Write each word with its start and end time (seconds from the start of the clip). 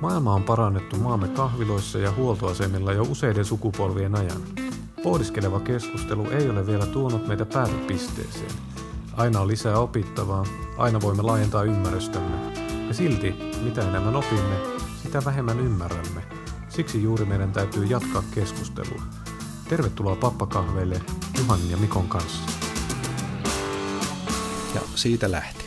Maailma 0.00 0.34
on 0.34 0.42
parannettu 0.42 0.96
maamme 0.96 1.28
kahviloissa 1.28 1.98
ja 1.98 2.12
huoltoasemilla 2.12 2.92
jo 2.92 3.02
useiden 3.02 3.44
sukupolvien 3.44 4.14
ajan. 4.14 4.42
Pohdiskeleva 5.02 5.60
keskustelu 5.60 6.30
ei 6.30 6.50
ole 6.50 6.66
vielä 6.66 6.86
tuonut 6.86 7.26
meitä 7.26 7.46
päätepisteeseen. 7.46 8.50
Aina 9.12 9.40
on 9.40 9.48
lisää 9.48 9.78
opittavaa, 9.78 10.46
aina 10.76 11.00
voimme 11.00 11.22
laajentaa 11.22 11.62
ymmärrystämme. 11.62 12.36
Ja 12.88 12.94
silti, 12.94 13.34
mitä 13.62 13.88
enemmän 13.88 14.16
opimme, 14.16 14.56
sitä 15.02 15.24
vähemmän 15.24 15.60
ymmärrämme. 15.60 16.22
Siksi 16.68 17.02
juuri 17.02 17.24
meidän 17.24 17.52
täytyy 17.52 17.84
jatkaa 17.84 18.22
keskustelua. 18.34 19.02
Tervetuloa 19.68 20.16
pappakahveille 20.16 21.00
Juhan 21.38 21.70
ja 21.70 21.76
Mikon 21.76 22.08
kanssa. 22.08 22.42
Ja 24.74 24.80
siitä 24.94 25.30
lähti. 25.30 25.64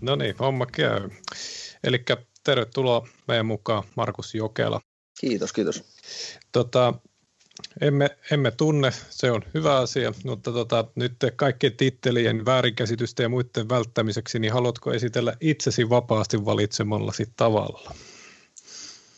No 0.00 0.16
niin, 0.16 0.34
homma 0.38 0.66
käy. 0.66 1.10
Eli 1.84 2.04
tervetuloa 2.48 3.06
meidän 3.28 3.46
mukaan 3.46 3.84
Markus 3.96 4.34
Jokela. 4.34 4.80
Kiitos, 5.20 5.52
kiitos. 5.52 5.84
Tota, 6.52 6.94
emme, 7.80 8.16
emme 8.30 8.50
tunne, 8.50 8.90
se 9.10 9.30
on 9.30 9.42
hyvä 9.54 9.76
asia, 9.76 10.12
mutta 10.24 10.52
tota, 10.52 10.84
nyt 10.94 11.12
kaikkien 11.36 11.76
tittelien 11.76 12.44
väärinkäsitysten 12.44 13.24
ja 13.24 13.28
muiden 13.28 13.68
välttämiseksi, 13.68 14.38
niin 14.38 14.52
haluatko 14.52 14.92
esitellä 14.92 15.34
itsesi 15.40 15.90
vapaasti 15.90 16.44
valitsemallasi 16.44 17.32
tavalla? 17.36 17.94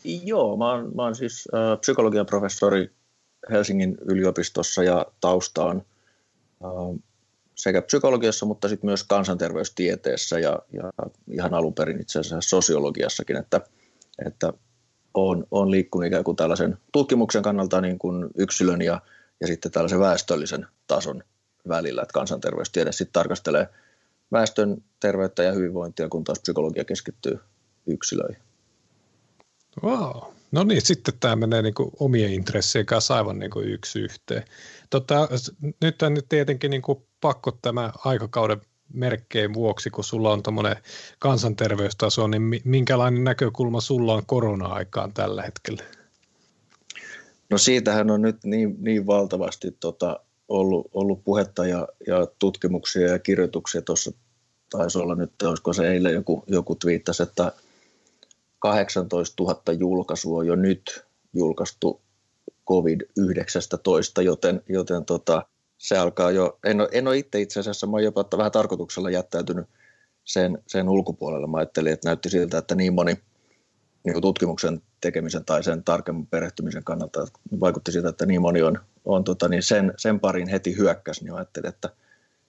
Joo, 0.05 0.57
mä 0.57 0.71
oon, 0.71 0.97
mä 0.97 1.03
oon 1.03 1.15
siis 1.15 1.49
äh, 1.55 1.81
psykologian 1.81 2.27
professori 2.27 2.91
Helsingin 3.51 3.99
yliopistossa 4.01 4.83
ja 4.83 5.07
tausta 5.21 5.65
on 5.65 5.83
äh, 6.65 7.03
sekä 7.63 7.83
psykologiassa, 7.83 8.47
mutta 8.47 8.69
sitten 8.69 8.89
myös 8.89 9.05
kansanterveystieteessä 9.05 10.39
ja, 10.39 10.59
ja 10.73 10.91
ihan 11.31 11.55
alun 11.55 11.75
perin 11.75 12.01
itse 12.01 12.19
asiassa 12.19 12.51
sosiologiassakin, 12.51 13.37
että, 13.37 13.61
että 14.27 14.53
on, 15.15 15.47
on 15.51 15.71
liikkunut 15.71 16.07
ikään 16.07 16.25
kuin 16.25 16.37
tällaisen 16.37 16.79
tutkimuksen 16.93 17.43
kannalta 17.43 17.81
niin 17.81 17.99
kuin 17.99 18.27
yksilön 18.39 18.83
ja, 18.83 19.01
ja 19.41 19.47
sitten 19.47 19.73
tällaisen 19.73 20.01
väestöllisen 20.01 20.67
tason 20.87 21.23
välillä, 21.69 22.03
että 22.03 22.13
kansanterveystiede 22.13 22.93
sitten 22.93 23.13
tarkastelee 23.13 23.69
väestön 24.33 24.83
terveyttä 25.01 25.43
ja 25.43 25.53
hyvinvointia, 25.53 26.09
kun 26.09 26.25
taas 26.25 26.41
psykologia 26.41 26.85
keskittyy 26.85 27.39
yksilöihin. 27.87 28.43
Wow. 29.83 30.23
No 30.53 30.65
niin, 30.65 30.83
sitten 30.83 31.15
tämä 31.21 31.37
menee 31.37 31.63
niin 31.63 31.75
omien 32.01 32.33
intressien 32.33 32.87
kanssa 32.87 33.15
aivan 33.15 33.39
niin 33.39 33.51
yksi 33.65 34.01
yhteen. 34.01 34.45
Tota, 34.91 35.29
nyt 35.83 36.03
on 36.03 36.17
tietenkin 36.29 36.71
niin 36.71 36.83
kuin 36.83 37.03
pakko 37.21 37.59
tämä 37.63 37.93
aikakauden 38.05 38.61
merkkeen 38.93 39.55
vuoksi, 39.55 39.91
kun 39.91 40.05
sulla 40.05 40.33
on 40.33 40.43
tuommoinen 40.43 40.77
kansanterveystaso, 41.19 42.27
niin 42.27 42.43
minkälainen 42.65 43.25
näkökulma 43.25 43.81
sulla 43.81 44.15
on 44.15 44.27
korona-aikaan 44.27 45.13
tällä 45.13 45.43
hetkellä? 45.43 45.83
No 47.51 47.59
siitähän 47.59 48.11
on 48.11 48.23
nyt 48.23 48.45
niin, 48.45 48.77
niin 48.79 49.07
valtavasti 49.07 49.77
tota, 49.81 50.21
ollut, 50.49 50.91
ollut 50.95 51.25
puhetta 51.25 51.67
ja, 51.67 51.89
ja 52.07 52.27
tutkimuksia 52.39 53.09
ja 53.09 53.19
kirjoituksia. 53.19 53.83
Tuossa 53.83 54.13
taisi 54.71 54.99
olla 54.99 55.15
nyt, 55.15 55.43
olisiko 55.43 55.73
se 55.73 55.89
eilen 55.89 56.15
joku, 56.15 56.45
joku 56.47 56.75
twiittasi, 56.75 57.23
että 57.23 57.53
18 58.59 59.43
000 59.43 59.63
julkaisua 59.79 60.39
on 60.39 60.47
jo 60.47 60.55
nyt 60.55 61.05
julkaistu 61.33 62.01
COVID-19, 62.71 64.23
joten, 64.23 64.63
joten 64.69 65.05
tota, 65.05 65.47
se 65.81 65.99
alkaa 65.99 66.31
jo, 66.31 66.59
en 66.65 66.81
ole, 66.81 66.89
en 66.93 67.09
ole 67.09 67.19
itse 67.19 67.41
itse 67.41 67.61
asiassa, 67.61 67.87
mä 67.87 68.01
jopa 68.01 68.25
vähän 68.37 68.53
tarkoituksella 68.53 69.11
jättäytynyt 69.11 69.67
sen, 70.25 70.59
sen 70.67 70.89
ulkopuolelle. 70.89 71.47
Mä 71.47 71.57
ajattelin, 71.57 71.93
että 71.93 72.09
näytti 72.09 72.31
siltä, 72.31 72.59
että 72.59 72.75
niin 72.75 72.95
moni 72.95 73.17
niin 74.05 74.23
tutkimuksen 74.23 74.83
tekemisen 75.01 75.45
tai 75.45 75.65
sen 75.65 75.85
tarkemman 75.85 76.27
perehtymisen 76.27 76.85
kannalta 76.85 77.27
vaikutti 77.61 77.93
siltä, 77.93 78.09
että 78.09 78.27
niin 78.27 78.41
moni 78.41 78.63
on, 78.63 78.79
on 79.05 79.25
tota, 79.25 79.49
niin 79.49 79.63
sen, 79.63 79.95
sen 79.97 80.21
parin 80.21 80.49
heti 80.49 80.77
hyökkäs, 80.77 81.23
niin 81.23 81.35
ajattelin, 81.35 81.69
että 81.69 81.91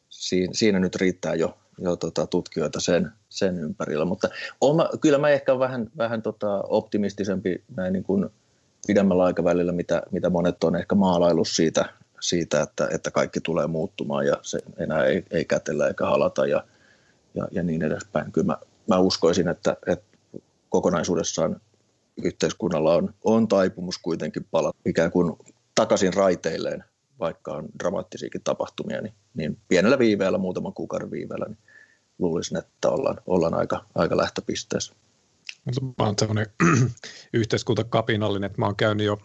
siinä, 0.09 0.53
siinä 0.53 0.79
nyt 0.79 0.95
riittää 0.95 1.35
jo, 1.35 1.57
jo 1.77 1.95
tota, 1.95 2.27
tutkijoita 2.27 2.79
sen, 2.79 3.11
sen 3.29 3.59
ympärillä. 3.59 4.05
Mutta 4.05 4.29
oma, 4.61 4.89
kyllä 5.01 5.17
mä 5.17 5.29
ehkä 5.29 5.59
vähän, 5.59 5.91
vähän 5.97 6.21
tota 6.21 6.61
optimistisempi 6.61 7.63
näin 7.75 7.93
niin 7.93 8.03
kuin 8.03 8.29
pidemmällä 8.87 9.23
aikavälillä, 9.23 9.71
mitä, 9.71 10.01
mitä 10.11 10.29
monet 10.29 10.63
on 10.63 10.75
ehkä 10.75 10.95
maalailu 10.95 11.45
siitä, 11.45 12.00
siitä 12.21 12.61
että, 12.61 12.87
että 12.91 13.11
kaikki 13.11 13.41
tulee 13.41 13.67
muuttumaan 13.67 14.25
ja 14.25 14.37
se 14.41 14.59
enää 14.77 15.05
ei, 15.05 15.25
ei 15.31 15.45
kätellä 15.45 15.87
eikä 15.87 16.05
halata 16.05 16.45
ja, 16.45 16.63
ja, 17.35 17.47
ja 17.51 17.63
niin 17.63 17.81
edespäin. 17.81 18.31
Kyllä 18.31 18.45
mä, 18.45 18.57
mä 18.87 18.99
uskoisin, 18.99 19.47
että, 19.47 19.77
että 19.87 20.17
kokonaisuudessaan 20.69 21.61
yhteiskunnalla 22.23 22.95
on, 22.95 23.13
on 23.23 23.47
taipumus 23.47 23.97
kuitenkin 23.97 24.45
palata 24.51 24.79
ikään 24.85 25.11
kuin 25.11 25.37
takaisin 25.75 26.13
raiteilleen, 26.13 26.83
vaikka 27.19 27.53
on 27.53 27.69
dramaattisiakin 27.79 28.43
tapahtumia, 28.43 29.01
niin, 29.01 29.13
niin 29.33 29.57
pienellä 29.67 29.99
viiveellä, 29.99 30.37
muutaman 30.37 30.73
kuukauden 30.73 31.11
viiveellä, 31.11 31.45
niin 31.45 31.57
luulisin, 32.19 32.57
että 32.57 32.89
ollaan, 32.89 33.17
ollaan 33.27 33.53
aika, 33.53 33.85
aika 33.95 34.17
lähtöpisteessä. 34.17 34.93
Mä 35.81 36.05
oon 36.05 36.15
sellainen 36.19 36.47
yhteiskuntakapinallinen, 37.33 38.47
että 38.47 38.61
mä 38.61 38.65
oon 38.65 38.75
käynyt 38.75 39.05
jo 39.05 39.19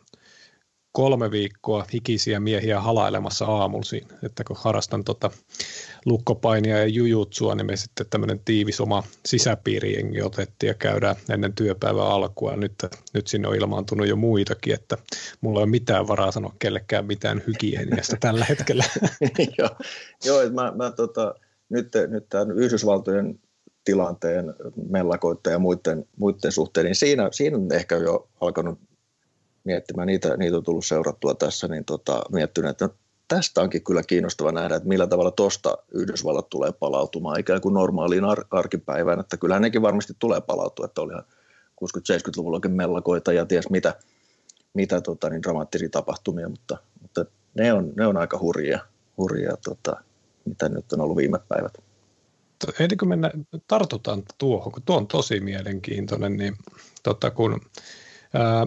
kolme 0.96 1.30
viikkoa 1.30 1.86
hikisiä 1.92 2.40
miehiä 2.40 2.80
halailemassa 2.80 3.44
aamulla 3.44 4.06
että 4.22 4.44
kun 4.44 4.56
harrastan 4.60 5.04
tota 5.04 5.30
lukkopainia 6.04 6.78
ja 6.78 6.86
jujutsua, 6.86 7.54
niin 7.54 7.66
me 7.66 7.76
sitten 7.76 8.06
tämmöinen 8.10 8.40
tiivis 8.44 8.80
oma 8.80 9.02
sisäpiirijengi 9.26 10.22
otettiin 10.22 10.68
ja 10.68 10.74
käydään 10.74 11.16
ennen 11.30 11.52
työpäivän 11.52 12.06
alkua. 12.06 12.56
Nyt, 12.56 12.72
nyt 13.14 13.26
sinne 13.26 13.48
on 13.48 13.54
ilmaantunut 13.54 14.08
jo 14.08 14.16
muitakin, 14.16 14.74
että 14.74 14.96
mulla 15.40 15.60
ei 15.60 15.62
ole 15.62 15.70
mitään 15.70 16.08
varaa 16.08 16.32
sanoa 16.32 16.54
kellekään 16.58 17.06
mitään 17.06 17.42
hygieniasta 17.46 18.16
tällä 18.20 18.44
hetkellä. 18.44 18.84
joo, 19.58 19.70
joo 20.24 20.50
mä, 20.50 20.72
mä 20.76 20.90
tota, 20.90 21.34
nyt, 21.68 21.88
nyt 22.08 22.28
tämän 22.28 22.50
Yhdysvaltojen 22.50 23.40
tilanteen 23.84 24.54
mellakoitteen 24.90 25.54
ja 25.54 25.58
muiden, 25.58 26.04
muiden 26.18 26.52
suhteen, 26.52 26.84
niin 26.84 26.94
siinä, 26.94 27.28
siinä 27.32 27.56
on 27.56 27.72
ehkä 27.72 27.96
jo 27.96 28.28
alkanut 28.40 28.78
miettimään, 29.66 30.06
niitä, 30.06 30.36
niitä 30.36 30.56
on 30.56 30.62
tullut 30.62 30.86
seurattua 30.86 31.34
tässä, 31.34 31.68
niin 31.68 31.84
tota, 31.84 32.22
miettinyt, 32.32 32.70
että 32.70 32.88
tästä 33.28 33.60
onkin 33.60 33.84
kyllä 33.84 34.02
kiinnostava 34.02 34.52
nähdä, 34.52 34.76
että 34.76 34.88
millä 34.88 35.06
tavalla 35.06 35.30
tuosta 35.30 35.78
Yhdysvallat 35.92 36.48
tulee 36.50 36.72
palautumaan 36.72 37.40
ikään 37.40 37.60
kuin 37.60 37.74
normaaliin 37.74 38.24
ar- 38.24 38.44
arkipäivään, 38.50 39.20
että 39.20 39.36
kyllähän 39.36 39.62
nekin 39.62 39.82
varmasti 39.82 40.12
tulee 40.18 40.40
palautua, 40.40 40.84
että 40.84 41.00
olihan 41.00 41.24
60-70-luvullakin 41.84 42.70
mellakoita 42.70 43.32
ja 43.32 43.46
ties 43.46 43.70
mitä, 43.70 43.94
mitä 44.74 45.00
tota, 45.00 45.30
niin 45.30 45.42
dramaattisia 45.42 45.88
tapahtumia, 45.88 46.48
mutta, 46.48 46.76
mutta 47.02 47.24
ne, 47.54 47.72
on, 47.72 47.92
ne 47.96 48.06
on 48.06 48.16
aika 48.16 48.38
hurjia, 48.38 48.78
hurjia 49.18 49.56
tota, 49.64 49.96
mitä 50.44 50.68
nyt 50.68 50.92
on 50.92 51.00
ollut 51.00 51.16
viime 51.16 51.38
päivät. 51.48 51.78
Ennen 52.80 52.98
kuin 52.98 53.08
mennä, 53.08 53.30
tartutaan 53.68 54.22
tuohon, 54.38 54.72
kun 54.72 54.82
tuo 54.82 54.96
on 54.96 55.06
tosi 55.06 55.40
mielenkiintoinen, 55.40 56.36
niin 56.36 56.56
tota, 57.02 57.30
kun 57.30 57.60
ää, 58.34 58.66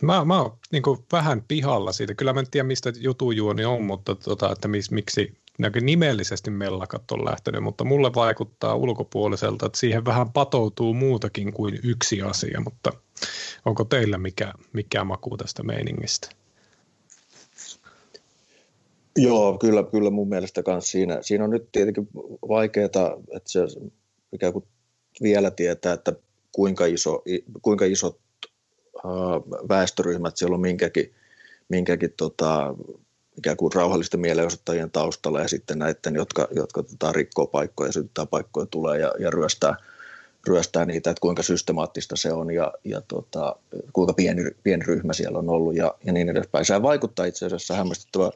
mä, 0.00 0.24
mä 0.24 0.42
oon 0.42 0.58
niin 0.72 0.82
vähän 1.12 1.44
pihalla 1.48 1.92
siitä. 1.92 2.14
Kyllä 2.14 2.32
mä 2.32 2.40
en 2.40 2.50
tiedä, 2.50 2.66
mistä 2.66 2.92
jutujuoni 3.00 3.64
on, 3.64 3.82
mutta 3.82 4.14
tota, 4.14 4.52
että 4.52 4.68
mis, 4.68 4.90
miksi 4.90 5.34
nimellisesti 5.80 6.50
mellakat 6.50 7.10
on 7.10 7.24
lähtenyt, 7.24 7.62
mutta 7.62 7.84
mulle 7.84 8.10
vaikuttaa 8.14 8.74
ulkopuoliselta, 8.74 9.66
että 9.66 9.78
siihen 9.78 10.04
vähän 10.04 10.32
patoutuu 10.32 10.94
muutakin 10.94 11.52
kuin 11.52 11.80
yksi 11.84 12.22
asia, 12.22 12.60
mutta 12.64 12.92
onko 13.64 13.84
teillä 13.84 14.18
mikä, 14.18 14.52
mikä 14.72 15.04
maku 15.04 15.36
tästä 15.36 15.62
meiningistä? 15.62 16.28
Joo, 19.16 19.58
kyllä, 19.58 19.82
kyllä 19.82 20.10
mun 20.10 20.28
mielestä 20.28 20.62
myös 20.66 20.90
siinä, 20.90 21.18
siinä 21.20 21.44
on 21.44 21.50
nyt 21.50 21.68
tietenkin 21.72 22.08
vaikeaa, 22.48 22.86
että 23.36 23.50
se 23.50 23.60
ikään 24.32 24.52
kuin 24.52 24.64
vielä 25.22 25.50
tietää, 25.50 25.92
että 25.92 26.12
kuinka, 26.52 26.86
iso, 26.86 27.22
kuinka 27.62 27.84
isot 27.84 28.20
väestöryhmät 29.68 30.36
siellä 30.36 30.54
on 30.54 30.60
minkäkin, 30.60 31.14
minkäkin 31.68 32.12
tota, 32.16 32.74
ikään 33.38 33.56
kuin 33.56 33.72
rauhallisten 33.72 34.20
mielenosoittajien 34.20 34.90
taustalla 34.90 35.40
ja 35.40 35.48
sitten 35.48 35.78
näiden, 35.78 36.14
jotka, 36.14 36.48
jotka 36.50 36.82
tota, 36.82 37.12
rikkoo 37.12 37.46
paikkoja, 37.46 37.92
sytyttää 37.92 38.26
paikkoja 38.26 38.66
tulee 38.66 38.98
ja, 38.98 39.12
ja 39.18 39.30
ryöstää, 39.30 39.76
ryöstää 40.48 40.84
niitä, 40.84 41.10
että 41.10 41.20
kuinka 41.20 41.42
systemaattista 41.42 42.16
se 42.16 42.32
on 42.32 42.50
ja, 42.50 42.72
ja 42.84 43.00
tota, 43.00 43.56
kuinka 43.92 44.12
pieni, 44.12 44.50
pieni 44.62 44.84
ryhmä 44.84 45.12
siellä 45.12 45.38
on 45.38 45.50
ollut 45.50 45.76
ja, 45.76 45.94
ja 46.04 46.12
niin 46.12 46.28
edespäin. 46.28 46.64
Se 46.64 46.82
vaikuttaa 46.82 47.26
itse 47.26 47.46
asiassa 47.46 47.74
hämmästyttävä 47.74 48.30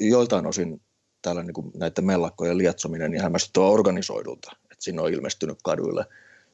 joiltain 0.00 0.46
osin 0.46 0.80
täällä 1.22 1.42
niin 1.42 1.54
kuin 1.54 1.72
näiden 1.74 2.04
mellakkojen 2.04 2.58
lietsominen 2.58 3.14
ja 3.14 3.22
hämmästyttävä 3.22 3.66
organisoidulta, 3.66 4.50
että 4.62 4.84
sinne 4.84 5.02
on 5.02 5.12
ilmestynyt 5.12 5.58
kaduille 5.64 6.06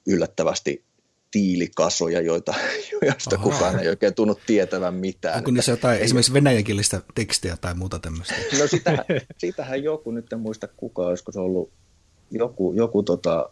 yllättävästi 0.07 0.85
tiilikasoja, 1.31 2.21
joita, 2.21 2.55
joista 3.07 3.37
Aha. 3.37 3.45
kukaan 3.45 3.81
ei 3.81 3.89
oikein 3.89 4.15
tunnu 4.15 4.39
tietävän 4.47 4.95
mitään. 4.95 5.37
Onko 5.37 5.51
niissä 5.51 5.73
jotain 5.73 5.99
ei... 5.99 6.05
esimerkiksi 6.05 6.33
venäjänkielistä 6.33 7.03
tekstiä 7.15 7.57
tai 7.61 7.75
muuta 7.75 7.99
tämmöistä? 7.99 8.35
No 8.59 8.67
sitähän, 8.67 9.05
sitähän 9.39 9.83
joku, 9.83 10.11
nyt 10.11 10.33
en 10.33 10.41
muista 10.41 10.69
kuka, 10.77 11.03
olisiko 11.03 11.33
se 11.33 11.41
ollut 11.41 11.71
joku, 12.31 12.73
joku 12.73 13.03
tota 13.03 13.51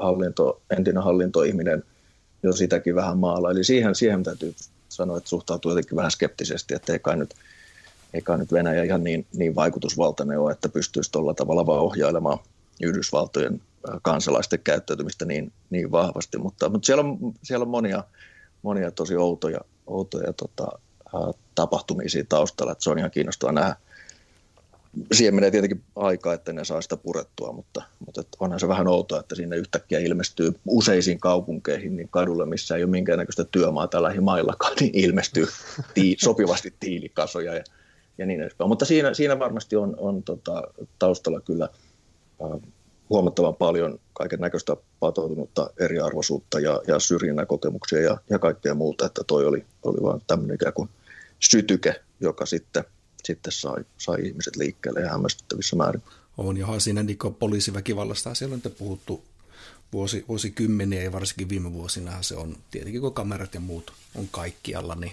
hallinto, 0.00 0.62
entinen 0.76 1.02
hallintoihminen 1.02 1.84
jo 2.42 2.52
sitäkin 2.52 2.94
vähän 2.94 3.18
maalla. 3.18 3.50
Eli 3.50 3.64
siihen, 3.64 3.94
siihen 3.94 4.22
täytyy 4.22 4.54
sanoa, 4.88 5.18
että 5.18 5.30
suhtautuu 5.30 5.70
jotenkin 5.70 5.96
vähän 5.96 6.10
skeptisesti, 6.10 6.74
että 6.74 6.92
ei 6.92 6.98
kai 6.98 7.16
nyt, 7.16 7.34
ei 8.14 8.22
kai 8.22 8.38
nyt 8.38 8.52
Venäjä 8.52 8.82
ihan 8.82 9.04
niin, 9.04 9.26
niin 9.32 9.54
vaikutusvaltainen 9.54 10.38
ole, 10.38 10.52
että 10.52 10.68
pystyisi 10.68 11.12
tuolla 11.12 11.34
tavalla 11.34 11.66
vaan 11.66 11.80
ohjailemaan 11.80 12.38
Yhdysvaltojen 12.82 13.60
kansalaisten 14.02 14.60
käyttäytymistä 14.64 15.24
niin, 15.24 15.52
niin 15.70 15.92
vahvasti. 15.92 16.38
Mutta, 16.38 16.68
mutta 16.68 16.86
siellä, 16.86 17.00
on, 17.00 17.18
siellä 17.42 17.62
on 17.62 17.70
monia, 17.70 18.04
monia 18.62 18.90
tosi 18.90 19.16
outoja, 19.16 19.60
outoja 19.86 20.32
tota, 20.32 20.68
tapahtumia 21.54 22.08
siinä 22.08 22.26
taustalla, 22.28 22.72
että 22.72 22.84
se 22.84 22.90
on 22.90 22.98
ihan 22.98 23.10
kiinnostavaa 23.10 23.52
nähdä, 23.52 23.76
siihen 25.12 25.34
menee 25.34 25.50
tietenkin 25.50 25.82
aikaa, 25.96 26.34
että 26.34 26.52
ne 26.52 26.64
saa 26.64 26.82
sitä 26.82 26.96
purettua, 26.96 27.52
mutta, 27.52 27.82
mutta 28.06 28.22
onhan 28.40 28.60
se 28.60 28.68
vähän 28.68 28.88
outoa, 28.88 29.20
että 29.20 29.34
sinne 29.34 29.56
yhtäkkiä 29.56 29.98
ilmestyy 29.98 30.52
useisiin 30.66 31.20
kaupunkeihin 31.20 31.96
niin 31.96 32.08
kadulle, 32.08 32.46
missä 32.46 32.76
ei 32.76 32.82
ole 32.82 32.90
minkäännäköistä 32.90 33.44
työmaata 33.44 34.02
lähimaillakaan, 34.02 34.76
niin 34.80 34.90
ilmestyy 34.94 35.46
tii, 35.94 36.16
sopivasti 36.18 36.74
tiilikasoja 36.80 37.54
ja, 37.54 37.64
ja 38.18 38.26
niin 38.26 38.40
edespäin. 38.40 38.68
Mutta 38.68 38.84
siinä, 38.84 39.14
siinä 39.14 39.38
varmasti 39.38 39.76
on, 39.76 39.94
on 39.98 40.22
tota, 40.22 40.62
taustalla 40.98 41.40
kyllä 41.40 41.68
äh, 42.42 42.60
huomattavan 43.10 43.54
paljon 43.54 44.00
kaiken 44.12 44.40
näköistä 44.40 44.76
patoutunutta 45.00 45.70
eriarvoisuutta 45.80 46.60
ja, 46.60 46.80
ja 46.86 46.98
syrjinnän 46.98 47.46
kokemuksia 47.46 48.00
ja, 48.00 48.18
ja 48.30 48.38
kaikkea 48.38 48.74
muuta, 48.74 49.06
että 49.06 49.24
toi 49.26 49.46
oli, 49.46 49.66
oli 49.82 50.02
vain 50.02 50.20
tämmöinen 50.26 50.54
ikään 50.54 50.72
kuin 50.72 50.88
sytyke, 51.40 52.00
joka 52.20 52.46
sitten– 52.46 52.84
sitten 53.24 53.52
sai, 53.52 53.84
sai 53.98 54.26
ihmiset 54.26 54.56
liikkeelle 54.56 55.00
ja 55.00 55.10
hämmästyttävissä 55.10 55.76
määrin. 55.76 56.02
On, 56.38 56.56
johon 56.56 56.80
siinä 56.80 57.02
niin 57.02 57.18
poliisiväkivallasta 57.38 58.34
siellä 58.34 58.54
on 58.54 58.72
puhuttu 58.78 59.24
vuosi, 59.92 60.24
vuosikymmeniä 60.28 61.02
ja 61.02 61.12
varsinkin 61.12 61.48
viime 61.48 61.72
vuosina 61.72 62.22
se 62.22 62.36
on, 62.36 62.56
tietenkin 62.70 63.00
kun 63.00 63.14
kamerat 63.14 63.54
ja 63.54 63.60
muut 63.60 63.92
on 64.14 64.28
kaikkialla, 64.30 64.94
niin 64.94 65.12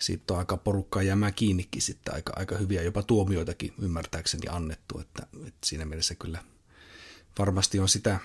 sitten 0.00 0.34
on 0.34 0.38
aika 0.38 0.56
porukkaa 0.56 1.02
jäämään 1.02 1.34
kiinnikin 1.34 1.82
sitten 1.82 2.14
aika, 2.14 2.32
aika 2.36 2.56
hyviä 2.56 2.82
jopa 2.82 3.02
tuomioitakin 3.02 3.74
ymmärtääkseni 3.82 4.48
annettu, 4.50 4.98
että, 5.00 5.26
että 5.46 5.66
siinä 5.66 5.84
mielessä 5.84 6.14
kyllä 6.14 6.38
varmasti 7.38 7.78
on 7.78 7.88
sitä, 7.88 8.18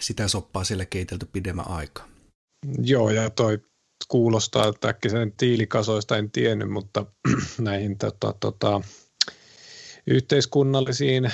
sitä 0.00 0.28
soppaa 0.28 0.64
siellä 0.64 0.84
keitelty 0.84 1.26
pidemmän 1.32 1.68
aikaa. 1.68 2.08
Joo, 2.78 3.10
ja 3.10 3.30
toi 3.30 3.58
kuulostaa, 4.08 4.68
että 4.68 4.88
äkkisen 4.88 5.32
tiilikasoista 5.36 6.16
en 6.16 6.30
tiennyt, 6.30 6.70
mutta 6.70 7.06
näihin 7.58 7.98
tota, 7.98 8.34
tota, 8.40 8.80
yhteiskunnallisiin 10.06 11.24
ä, 11.24 11.30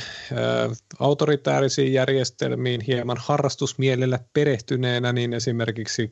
autoritäärisiin 0.99 1.93
järjestelmiin 1.93 2.81
hieman 2.81 3.17
harrastusmielellä 3.21 4.19
perehtyneenä, 4.33 5.13
niin 5.13 5.33
esimerkiksi 5.33 6.11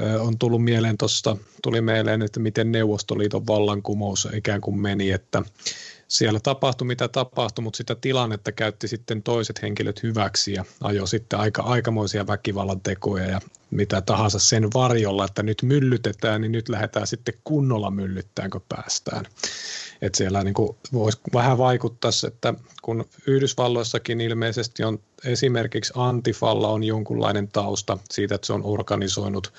ä, 0.00 0.22
on 0.22 0.38
tullut 0.38 0.64
mieleen 0.64 0.98
tuosta, 0.98 1.36
tuli 1.62 1.80
mieleen, 1.80 2.22
että 2.22 2.40
miten 2.40 2.72
Neuvostoliiton 2.72 3.46
vallankumous 3.46 4.28
ikään 4.34 4.60
kuin 4.60 4.80
meni, 4.80 5.10
että 5.10 5.42
siellä 6.08 6.40
tapahtui 6.40 6.86
mitä 6.86 7.08
tapahtui, 7.08 7.62
mutta 7.62 7.76
sitä 7.76 7.94
tilannetta 7.94 8.52
käytti 8.52 8.88
sitten 8.88 9.22
toiset 9.22 9.62
henkilöt 9.62 10.02
hyväksi 10.02 10.52
ja 10.52 10.64
ajoi 10.82 11.08
sitten 11.08 11.38
aika 11.38 11.62
aikamoisia 11.62 12.26
väkivallan 12.26 12.80
tekoja 12.80 13.24
ja 13.24 13.40
mitä 13.70 14.00
tahansa 14.00 14.38
sen 14.38 14.68
varjolla, 14.74 15.24
että 15.24 15.42
nyt 15.42 15.62
myllytetään, 15.62 16.40
niin 16.40 16.52
nyt 16.52 16.68
lähdetään 16.68 17.06
sitten 17.06 17.34
kunnolla 17.44 17.90
myllyttään, 17.90 18.50
kun 18.50 18.64
päästään. 18.68 19.24
Et 20.02 20.14
siellä 20.14 20.44
niin 20.44 20.54
voisi 20.92 21.18
vähän 21.34 21.58
vaikuttaa, 21.58 22.10
että 22.26 22.54
kun 22.82 23.04
Yhdysvalloissakin 23.26 24.20
ilmeisesti 24.20 24.84
on 24.84 24.98
esimerkiksi 25.24 25.92
Antifalla 25.96 26.68
on 26.68 26.84
jonkunlainen 26.84 27.48
tausta 27.48 27.98
siitä, 28.10 28.34
että 28.34 28.46
se 28.46 28.52
on 28.52 28.64
organisoinut 28.64 29.52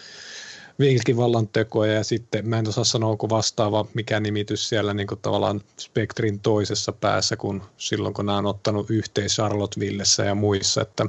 vilkivallan 0.79 1.47
tekoja 1.47 1.93
ja 1.93 2.03
sitten 2.03 2.49
mä 2.49 2.59
en 2.59 2.67
osaa 2.67 2.83
sanoa, 2.83 3.09
onko 3.09 3.29
vastaava 3.29 3.85
mikä 3.93 4.19
nimitys 4.19 4.69
siellä 4.69 4.93
niin 4.93 5.07
kuin 5.07 5.19
tavallaan 5.21 5.61
spektrin 5.77 6.39
toisessa 6.39 6.91
päässä 6.91 7.37
kuin 7.37 7.61
silloin, 7.77 8.13
kun 8.13 8.25
nämä 8.25 8.37
on 8.37 8.45
ottanut 8.45 8.89
yhteen 8.89 9.27
Charlottevillessä 9.27 10.25
ja 10.25 10.35
muissa, 10.35 10.81
että 10.81 11.05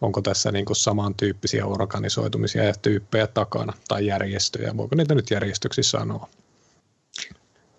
onko 0.00 0.22
tässä 0.22 0.52
niin 0.52 0.64
kuin 0.64 0.76
samantyyppisiä 0.76 1.66
organisoitumisia 1.66 2.64
ja 2.64 2.74
tyyppejä 2.82 3.26
takana 3.26 3.72
tai 3.88 4.06
järjestöjä, 4.06 4.76
voiko 4.76 4.96
niitä 4.96 5.14
nyt 5.14 5.30
järjestöksi 5.30 5.82
sanoa? 5.82 6.28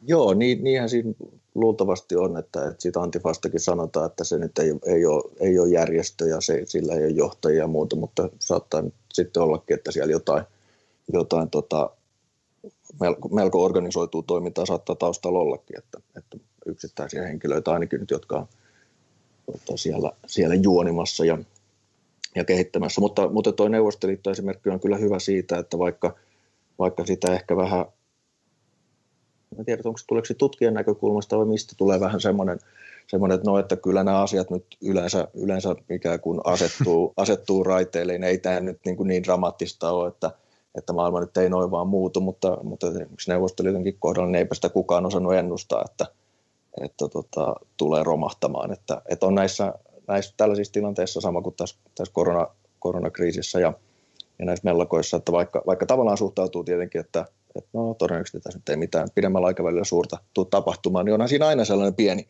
Joo, 0.07 0.33
niin, 0.33 0.63
niinhän 0.63 0.89
siinä 0.89 1.13
luultavasti 1.55 2.15
on, 2.15 2.37
että, 2.37 2.67
että 2.67 2.81
siitä 2.81 3.01
Antifastakin 3.01 3.59
sanotaan, 3.59 4.05
että 4.05 4.23
se 4.23 4.37
nyt 4.37 4.59
ei, 4.59 4.73
ei, 4.85 5.05
ole, 5.05 5.23
ei 5.39 5.59
ole 5.59 5.69
järjestö 5.69 6.25
ja 6.25 6.41
se, 6.41 6.61
sillä 6.65 6.93
ei 6.93 7.03
ole 7.03 7.09
johtajia 7.09 7.59
ja 7.59 7.67
muuta, 7.67 7.95
mutta 7.95 8.29
saattaa 8.39 8.81
nyt 8.81 8.93
sitten 9.13 9.43
ollakin, 9.43 9.77
että 9.77 9.91
siellä 9.91 10.11
jotain– 10.11 10.43
jotain 11.13 11.49
tota, 11.49 11.89
melko, 12.99 13.29
melko 13.29 13.63
organisoituu 13.63 14.23
toimintaa 14.23 14.65
saattaa 14.65 14.95
taustalla 14.95 15.39
ollakin, 15.39 15.77
että, 15.77 15.99
että 16.17 16.37
yksittäisiä 16.65 17.23
henkilöitä 17.23 17.71
ainakin 17.71 17.99
nyt, 17.99 18.11
jotka 18.11 18.37
on 18.37 18.47
tota, 19.45 19.77
siellä, 19.77 20.11
siellä 20.25 20.55
juonimassa 20.55 21.25
ja, 21.25 21.37
ja 22.35 22.45
kehittämässä. 22.45 23.01
Mutta, 23.01 23.29
mutta 23.29 23.51
tuo 23.51 23.67
Neuvostoliitto 23.67 24.31
esimerkki 24.31 24.69
on 24.69 24.79
kyllä 24.79 24.97
hyvä 24.97 25.19
siitä, 25.19 25.57
että 25.57 25.79
vaikka, 25.79 26.15
vaikka 26.79 27.05
sitä 27.05 27.33
ehkä 27.33 27.57
vähän, 27.57 27.85
en 29.59 29.65
tiedä, 29.65 29.81
onko 29.85 29.97
se 29.97 30.05
tuleeko 30.07 30.25
se 30.25 30.33
tutkijan 30.33 30.73
näkökulmasta 30.73 31.37
vai 31.37 31.45
mistä 31.45 31.73
tulee 31.77 31.99
vähän 31.99 32.21
semmoinen, 32.21 32.59
semmoinen 33.07 33.35
että 33.35 33.49
no, 33.49 33.59
että 33.59 33.75
kyllä 33.75 34.03
nämä 34.03 34.21
asiat 34.21 34.49
nyt 34.49 34.65
yleensä, 34.81 35.27
yleensä 35.33 35.75
ikään 35.89 36.19
kuin 36.19 36.41
asettuu, 36.43 37.13
asettuu 37.17 37.63
raiteille, 37.63 38.13
niin 38.13 38.23
ei 38.23 38.37
tämä 38.37 38.59
nyt 38.59 38.79
niin, 38.85 38.97
kuin 38.97 39.07
niin 39.07 39.23
dramaattista 39.23 39.91
ole, 39.91 40.07
että, 40.07 40.31
että 40.75 40.93
maailma 40.93 41.19
nyt 41.19 41.37
ei 41.37 41.49
noin 41.49 41.71
vaan 41.71 41.87
muutu, 41.87 42.21
mutta, 42.21 42.57
mutta 42.63 42.87
esimerkiksi 42.87 43.31
Neuvostoliitonkin 43.31 43.97
kohdalla 43.99 44.27
niin 44.27 44.35
eipä 44.35 44.55
sitä 44.55 44.69
kukaan 44.69 45.05
osannut 45.05 45.33
ennustaa, 45.33 45.85
että, 45.85 46.05
että 46.81 47.07
tota, 47.07 47.55
tulee 47.77 48.03
romahtamaan. 48.03 48.73
Että, 48.73 49.01
että 49.09 49.25
on 49.25 49.35
näissä, 49.35 49.73
näissä 50.07 50.33
tällaisissa 50.37 50.73
tilanteissa 50.73 51.21
sama 51.21 51.41
kuin 51.41 51.55
tässä, 51.55 51.75
tässä 51.95 52.13
korona, 52.13 52.47
koronakriisissä 52.79 53.59
ja, 53.59 53.73
ja 54.39 54.45
näissä 54.45 54.65
mellakoissa, 54.65 55.17
että 55.17 55.31
vaikka, 55.31 55.63
vaikka 55.67 55.85
tavallaan 55.85 56.17
suhtautuu 56.17 56.63
tietenkin, 56.63 57.01
että, 57.01 57.25
että 57.55 57.69
no 57.73 57.93
todennäköisesti 57.93 58.39
tässä 58.39 58.59
nyt 58.59 58.69
ei 58.69 58.77
mitään 58.77 59.07
pidemmällä 59.15 59.47
aikavälillä 59.47 59.83
suurta 59.83 60.17
tule 60.33 60.47
tapahtumaan, 60.49 61.05
niin 61.05 61.13
onhan 61.13 61.29
siinä 61.29 61.47
aina 61.47 61.65
sellainen 61.65 61.95
pieni, 61.95 62.27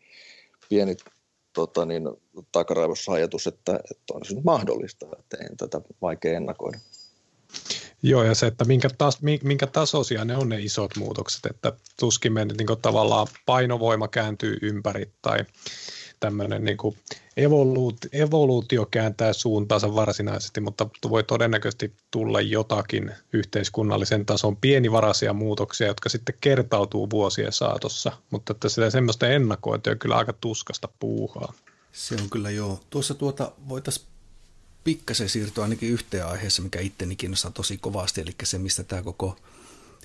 pieni 0.68 0.96
tota 1.52 1.86
niin, 1.86 2.08
takaraivossa 2.52 3.12
ajatus, 3.12 3.46
että, 3.46 3.76
että 3.90 4.14
on 4.14 4.24
se 4.24 4.34
nyt 4.34 4.44
mahdollista, 4.44 5.06
että 5.18 5.36
ei 5.40 5.56
tätä 5.56 5.80
vaikea 6.02 6.36
ennakoida. 6.36 6.78
Joo, 8.02 8.22
ja 8.24 8.34
se, 8.34 8.46
että 8.46 8.64
minkä, 8.64 8.88
tas, 8.98 9.18
minkä 9.42 9.66
tasoisia 9.66 10.24
ne 10.24 10.36
on 10.36 10.48
ne 10.48 10.60
isot 10.60 10.96
muutokset, 10.96 11.46
että 11.46 11.72
tuskin 12.00 12.32
me 12.32 12.44
niin 12.44 12.80
tavallaan 12.82 13.26
painovoima 13.46 14.08
kääntyy 14.08 14.58
ympäri 14.62 15.12
tai 15.22 15.44
tämmöinen 16.20 16.64
niin 16.64 16.78
evoluutio, 17.36 18.10
evoluutio 18.12 18.86
kääntää 18.86 19.32
suuntaansa 19.32 19.94
varsinaisesti, 19.94 20.60
mutta 20.60 20.88
voi 21.10 21.24
todennäköisesti 21.24 21.92
tulla 22.10 22.40
jotakin 22.40 23.12
yhteiskunnallisen 23.32 24.26
tason 24.26 24.56
pienivaraisia 24.56 25.32
muutoksia, 25.32 25.86
jotka 25.86 26.08
sitten 26.08 26.34
kertautuu 26.40 27.10
vuosien 27.10 27.52
saatossa, 27.52 28.12
mutta 28.30 28.52
että 28.52 28.68
sitä 28.68 28.90
semmoista 28.90 29.28
ennakointia 29.28 29.92
on 29.92 29.98
kyllä 29.98 30.16
aika 30.16 30.32
tuskasta 30.32 30.88
puuhaa. 30.98 31.52
Se 31.92 32.14
on 32.14 32.30
kyllä 32.30 32.50
joo. 32.50 32.80
Tuossa 32.90 33.14
tuota 33.14 33.52
voitaisiin 33.68 34.11
pikkasen 34.84 35.28
siirtyä 35.28 35.64
ainakin 35.64 35.88
yhteen 35.90 36.26
aiheessa, 36.26 36.62
mikä 36.62 36.80
itteni 36.80 37.16
kiinnostaa 37.16 37.50
tosi 37.50 37.78
kovasti, 37.78 38.20
eli 38.20 38.34
se, 38.42 38.58
mistä 38.58 38.82
tämä 38.82 39.02
koko 39.02 39.36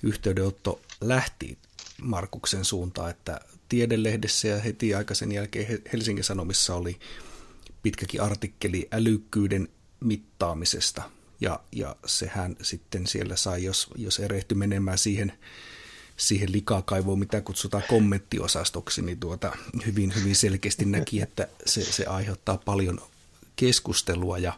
yhteydenotto 0.02 0.80
lähti 1.00 1.58
Markuksen 2.02 2.64
suuntaan, 2.64 3.10
että 3.10 3.40
Tiedelehdessä 3.68 4.48
ja 4.48 4.58
heti 4.58 4.94
aikaisen 4.94 5.32
jälkeen 5.32 5.82
Helsingin 5.92 6.24
Sanomissa 6.24 6.74
oli 6.74 6.98
pitkäkin 7.82 8.22
artikkeli 8.22 8.88
älykkyyden 8.92 9.68
mittaamisesta, 10.00 11.02
ja, 11.40 11.60
ja 11.72 11.96
sehän 12.06 12.56
sitten 12.62 13.06
siellä 13.06 13.36
sai, 13.36 13.64
jos, 13.64 13.88
jos 13.96 14.18
erehty 14.18 14.54
menemään 14.54 14.98
siihen, 14.98 15.32
siihen 16.16 16.52
likakaivoon, 16.52 17.18
mitä 17.18 17.40
kutsutaan 17.40 17.82
kommenttiosastoksi, 17.88 19.02
niin 19.02 19.20
tuota, 19.20 19.56
hyvin, 19.86 20.14
hyvin 20.14 20.36
selkeästi 20.36 20.84
näki, 20.84 21.20
että 21.20 21.48
se, 21.66 21.84
se 21.84 22.04
aiheuttaa 22.06 22.56
paljon 22.56 23.00
keskustelua 23.56 24.38
ja 24.38 24.52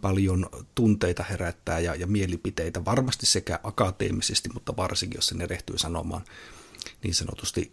paljon 0.00 0.46
tunteita 0.74 1.22
herättää 1.22 1.80
ja, 1.80 1.94
ja 1.94 2.06
mielipiteitä, 2.06 2.84
varmasti 2.84 3.26
sekä 3.26 3.60
akateemisesti, 3.62 4.48
mutta 4.54 4.76
varsinkin, 4.76 5.18
jos 5.18 5.26
se 5.26 5.34
erehtyy 5.40 5.78
sanomaan 5.78 6.24
niin 7.02 7.14
sanotusti 7.14 7.72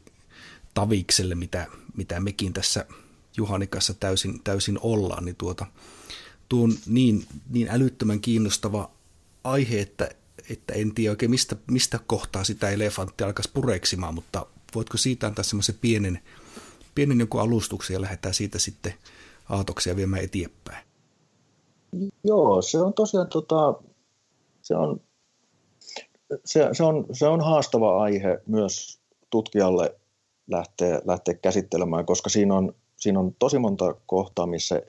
tavikselle, 0.73 1.35
mitä, 1.35 1.67
mitä 1.97 2.19
mekin 2.19 2.53
tässä 2.53 2.85
Juhanikassa 3.37 3.93
täysin, 3.93 4.43
täysin 4.43 4.79
ollaan, 4.81 5.25
niin 5.25 5.35
tuota, 5.35 5.65
tuo 6.49 6.63
on 6.63 6.73
niin, 6.85 7.25
niin 7.49 7.67
älyttömän 7.69 8.21
kiinnostava 8.21 8.91
aihe, 9.43 9.81
että, 9.81 10.09
että 10.49 10.73
en 10.73 10.95
tiedä 10.95 11.11
oikein 11.11 11.31
mistä, 11.31 11.55
mistä 11.71 11.99
kohtaa 12.07 12.43
sitä 12.43 12.69
elefantti 12.69 13.23
alkaisi 13.23 13.51
pureksimaan, 13.53 14.13
mutta 14.13 14.45
voitko 14.75 14.97
siitä 14.97 15.27
antaa 15.27 15.43
semmoisen 15.43 15.77
pienen, 15.81 16.19
pienen 16.95 17.19
jonkun 17.19 17.41
alustuksen 17.41 17.93
ja 17.93 18.01
lähdetään 18.01 18.33
siitä 18.33 18.59
sitten 18.59 18.93
aatoksia 19.49 19.95
viemään 19.95 20.23
eteenpäin? 20.23 20.85
Joo, 22.23 22.61
se 22.61 22.77
on 22.77 22.93
tosiaan 22.93 23.27
tota, 23.27 23.73
se 24.61 24.75
on, 24.75 25.01
se, 26.45 26.69
se, 26.71 26.83
on, 26.83 27.05
se 27.11 27.27
on 27.27 27.41
haastava 27.41 28.03
aihe 28.03 28.41
myös 28.47 28.99
tutkijalle 29.29 29.95
lähteä, 30.47 31.01
lähteä 31.05 31.33
käsittelemään, 31.33 32.05
koska 32.05 32.29
siinä 32.29 32.55
on, 32.55 32.75
siinä 32.97 33.19
on 33.19 33.35
tosi 33.39 33.59
monta 33.59 33.95
kohtaa, 34.05 34.45
missä 34.45 34.81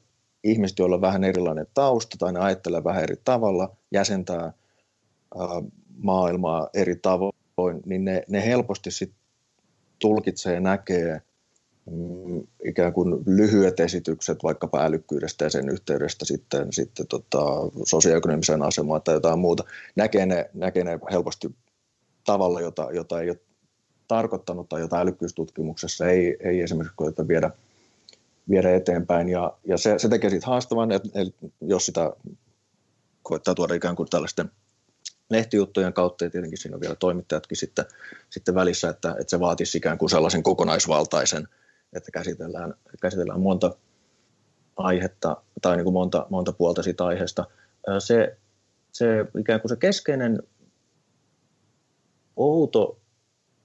ihmiset, 0.45 0.79
joilla 0.79 0.97
on 0.97 1.01
vähän 1.01 1.25
erilainen 1.25 1.67
tausta 1.75 2.17
tai 2.19 2.33
ne 2.33 2.41
ajattelee 2.41 2.85
vähän 2.85 3.03
eri 3.03 3.17
tavalla, 3.25 3.77
jäsentää 3.93 4.53
ää, 5.39 5.63
maailmaa 6.03 6.69
eri 6.75 6.97
tavoin, 6.97 7.83
niin 7.87 8.05
ne, 8.05 8.23
ne 8.29 8.47
helposti 8.47 8.91
sit 8.91 9.13
tulkitsee 9.99 10.55
ja 10.55 10.61
näkee 10.61 11.23
ikään 12.64 12.93
kuin 12.93 13.23
lyhyet 13.26 13.81
esitykset 13.81 14.43
vaikkapa 14.43 14.85
älykkyydestä 14.85 15.45
ja 15.45 15.50
sen 15.50 15.69
yhteydestä 15.69 16.25
sitten, 16.25 16.73
sitten 16.73 17.07
tota, 17.07 17.45
sosioekonomiseen 17.87 18.62
asemaan 18.62 19.02
tai 19.02 19.14
jotain 19.14 19.38
muuta, 19.38 19.64
näkee 19.97 20.26
ne, 20.26 20.50
näkee 20.55 20.85
ne 20.85 20.99
helposti 21.11 21.55
tavalla, 22.25 22.61
jota, 22.61 22.88
jota 22.93 23.21
ei 23.21 23.31
ole 23.31 23.38
tarkoittanut 24.09 24.69
tai 24.69 24.81
jota 24.81 25.00
älykkyystutkimuksessa 25.00 26.07
ei, 26.07 26.37
ei 26.40 26.61
esimerkiksi 26.61 26.97
koeta 26.97 27.28
viedä, 27.28 27.50
viedä 28.50 28.75
eteenpäin. 28.75 29.28
Ja, 29.28 29.52
ja 29.64 29.78
se, 29.78 29.99
se 29.99 30.09
tekee 30.09 30.31
siitä 30.31 30.47
haastavan, 30.47 30.93
että, 30.93 31.09
jos 31.61 31.87
sitä 31.87 32.12
koittaa 33.23 33.55
tuoda 33.55 33.75
ikään 33.75 33.97
kuin 33.97 34.09
tällaisten 34.09 34.50
lehtijuttujen 35.31 35.93
kautta, 35.93 36.25
ja 36.25 36.31
tietenkin 36.31 36.59
siinä 36.59 36.76
on 36.76 36.81
vielä 36.81 36.95
toimittajatkin 36.95 37.57
sitten, 37.57 37.85
sitten 38.31 38.55
välissä, 38.55 38.88
että, 38.88 39.11
että 39.11 39.31
se 39.31 39.40
vaatisi 39.40 39.78
ikään 39.78 39.99
kuin 39.99 40.11
sellaisen 40.11 40.43
kokonaisvaltaisen, 40.43 41.49
että 41.93 42.11
käsitellään, 42.11 42.75
käsitellään 43.00 43.40
monta 43.40 43.76
aihetta 44.76 45.43
tai 45.62 45.76
niin 45.76 45.85
kuin 45.85 45.95
monta, 45.95 46.26
monta 46.31 46.52
puolta 46.52 46.83
siitä 46.83 47.05
aiheesta. 47.05 47.45
Se, 47.99 48.37
se 48.93 49.26
ikään 49.38 49.61
kuin 49.61 49.69
se 49.69 49.76
keskeinen 49.76 50.43
outo 52.37 52.99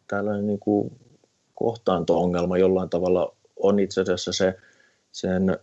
tällainen 0.08 0.48
niin 0.48 0.60
kuin 0.60 1.00
kohtaanto-ongelma 1.56 2.58
jollain 2.58 2.90
tavalla 2.90 3.36
on 3.56 3.80
itse 3.80 4.02
asiassa 4.02 4.34
se 4.34 4.58
sen 5.12 5.58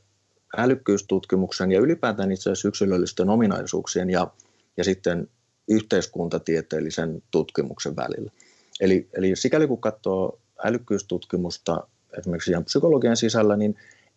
älykkyystutkimuksen 0.57 1.73
ja 1.73 1.81
ylipäätään 1.81 2.33
itse 2.33 2.51
asiassa 2.51 2.69
yksilöllisten 2.69 3.31
ominaisuuksien 3.31 4.11
ja, 4.11 4.31
ja 4.77 4.85
sitten 4.85 5.29
yhteiskuntatieteellisen 5.69 7.23
tutkimuksen 7.31 7.97
välillä. 7.97 8.33
Eli, 8.81 9.09
eli 9.13 9.37
sikäli 9.37 9.67
kun 9.67 9.81
katsoo 9.81 10.39
älykkyystutkimusta 10.65 11.89
esimerkiksi 12.19 12.51
ihan 12.51 12.65
psykologian 12.65 13.17
sisällä, 13.17 13.57
niin 13.57 13.77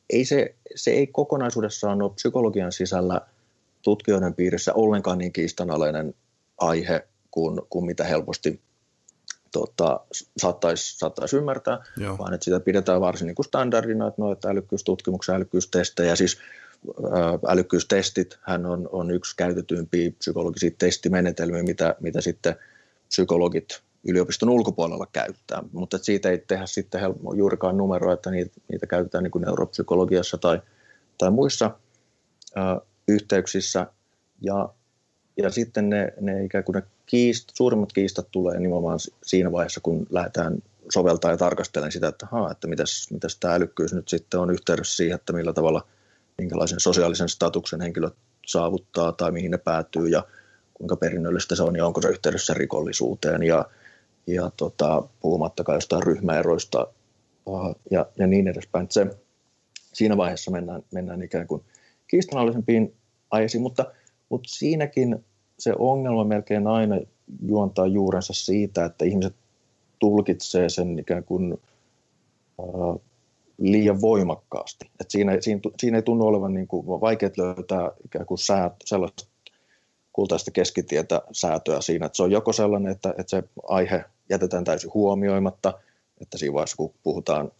ei 0.09 0.25
se, 0.25 0.55
se 0.75 0.91
ei 0.91 1.07
kokonaisuudessaan 1.07 2.01
ole 2.01 2.13
psykologian 2.13 2.71
sisällä 2.71 3.21
tutkijoiden 3.81 4.33
piirissä 4.33 4.73
ollenkaan 4.73 5.17
niin 5.17 5.33
kiistanalainen 5.33 6.13
aihe 6.57 7.07
kuin, 7.31 7.61
kuin 7.69 7.85
mitä 7.85 8.03
helposti 8.03 8.61
tota, 9.51 9.99
saattaisi, 10.37 10.97
saattaisi 10.97 11.37
ymmärtää, 11.37 11.83
Joo. 11.97 12.17
vaan 12.17 12.33
että 12.33 12.43
sitä 12.45 12.59
pidetään 12.59 13.01
varsin 13.01 13.25
niin 13.25 13.35
kuin 13.35 13.45
standardina, 13.45 14.07
että 14.07 14.21
noita 14.21 14.49
älykkyystutkimuksen 14.49 15.35
älykkyystestejä, 15.35 16.15
siis 16.15 16.37
älykkyystestit 17.47 18.37
hän 18.41 18.65
on, 18.65 18.89
on 18.91 19.11
yksi 19.11 19.35
käytetympiä 19.35 20.11
psykologisia 20.11 20.71
testimenetelmiä, 20.77 21.63
mitä, 21.63 21.95
mitä 21.99 22.21
sitten 22.21 22.55
psykologit 23.07 23.81
yliopiston 24.07 24.49
ulkopuolella 24.49 25.07
käyttää, 25.11 25.63
mutta 25.71 25.97
siitä 25.97 26.29
ei 26.29 26.37
tehdä 26.37 26.65
sitten 26.65 27.01
helppo, 27.01 27.33
juurikaan 27.33 27.77
numeroa, 27.77 28.13
että 28.13 28.31
niitä, 28.31 28.61
niitä 28.71 28.87
käytetään 28.87 29.23
niin 29.23 29.31
kuin 29.31 29.41
neuropsykologiassa 29.41 30.37
tai, 30.37 30.61
tai 31.17 31.31
muissa 31.31 31.71
ö, 32.57 32.85
yhteyksissä. 33.07 33.87
Ja, 34.41 34.69
ja 35.37 35.49
sitten 35.49 35.89
ne, 35.89 36.13
ne 36.21 36.43
ikään 36.43 36.63
kuin 36.63 36.73
ne 36.73 36.83
kiist, 37.05 37.49
suurimmat 37.53 37.93
kiistat 37.93 38.27
tulee 38.31 38.59
nimenomaan 38.59 38.99
siinä 39.23 39.51
vaiheessa, 39.51 39.79
kun 39.83 40.07
lähdetään 40.09 40.57
soveltaa 40.93 41.31
ja 41.31 41.37
tarkastelemaan 41.37 41.91
sitä, 41.91 42.07
että, 42.07 42.27
haa, 42.31 42.51
että 42.51 42.67
mitäs, 42.67 43.11
mitäs 43.11 43.37
tämä 43.37 43.53
älykkyys 43.53 43.93
nyt 43.93 44.07
sitten 44.07 44.39
on 44.39 44.51
yhteydessä 44.51 44.95
siihen, 44.95 45.15
että 45.15 45.33
millä 45.33 45.53
tavalla, 45.53 45.87
minkälaisen 46.37 46.79
sosiaalisen 46.79 47.29
statuksen 47.29 47.81
henkilö 47.81 48.09
saavuttaa 48.45 49.11
tai 49.11 49.31
mihin 49.31 49.51
ne 49.51 49.57
päätyy 49.57 50.07
ja 50.07 50.23
kuinka 50.73 50.95
perinnöllistä 50.95 51.55
se 51.55 51.63
on 51.63 51.75
ja 51.75 51.85
onko 51.85 52.01
se 52.01 52.09
yhteydessä 52.09 52.53
rikollisuuteen 52.53 53.43
ja, 53.43 53.65
ja 54.27 54.51
tota, 54.57 55.03
puhumattakaan 55.19 55.75
jostain 55.75 56.03
ryhmäeroista 56.03 56.87
ja, 57.91 58.05
ja 58.17 58.27
niin 58.27 58.47
edespäin. 58.47 58.87
Se, 58.89 59.07
siinä 59.93 60.17
vaiheessa 60.17 60.51
mennään, 60.51 60.83
mennään 60.91 61.23
ikään 61.23 61.47
kuin 61.47 61.61
kiistanallisempiin 62.07 62.93
aiheisiin, 63.31 63.61
mutta, 63.61 63.85
mutta 64.29 64.49
siinäkin 64.49 65.25
se 65.59 65.73
ongelma 65.79 66.23
melkein 66.23 66.67
aina 66.67 66.95
juontaa 67.45 67.87
juurensa 67.87 68.33
siitä, 68.33 68.85
että 68.85 69.05
ihmiset 69.05 69.35
tulkitsee 69.99 70.69
sen 70.69 70.99
ikään 70.99 71.23
kuin 71.23 71.57
äh, 72.59 73.01
liian 73.57 74.01
voimakkaasti. 74.01 74.89
Et 74.99 75.11
siinä, 75.11 75.37
siinä, 75.39 75.61
siinä 75.77 75.97
ei 75.97 76.03
tunnu 76.03 76.27
olevan 76.27 76.53
niin 76.53 76.67
kuin 76.67 76.87
vaikeat 76.87 77.37
löytää 77.37 77.91
ikään 78.05 78.25
kuin 78.25 78.37
säät, 78.37 78.73
sellaista 78.85 79.30
kultaista 80.13 80.51
keskitietä 80.51 81.21
säätöä 81.31 81.81
siinä, 81.81 82.05
että 82.05 82.17
se 82.17 82.23
on 82.23 82.31
joko 82.31 82.53
sellainen, 82.53 82.91
että, 82.91 83.09
että 83.09 83.29
se 83.29 83.43
aihe 83.67 84.03
jätetään 84.29 84.63
täysin 84.63 84.93
huomioimatta, 84.93 85.79
että 86.21 86.37
siinä 86.37 86.53
vaiheessa 86.53 86.77
kun 86.77 86.93
puhutaan 87.03 87.51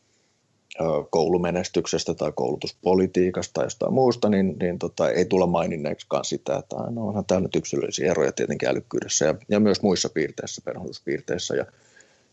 koulumenestyksestä 1.10 2.14
tai 2.14 2.32
koulutuspolitiikasta 2.36 3.54
tai 3.54 3.66
jostain 3.66 3.94
muusta, 3.94 4.30
niin, 4.30 4.58
niin 4.60 4.80
tota, 4.80 5.10
ei 5.10 5.26
tulla 5.26 5.48
maininneeksikaan 5.48 6.26
sitä, 6.26 6.58
että 6.58 6.76
no 6.90 7.08
onhan 7.08 7.26
täällä 7.26 7.44
nyt 7.44 7.56
yksilöllisiä 7.56 8.12
eroja 8.12 8.32
tietenkin 8.32 8.70
älykkyydessä 8.70 9.26
ja, 9.26 9.36
ja 9.50 9.60
myös 9.60 9.82
muissa 9.82 10.10
piirteissä, 10.10 10.62
perhootuspiirteissä 10.66 11.56
ja, 11.56 11.66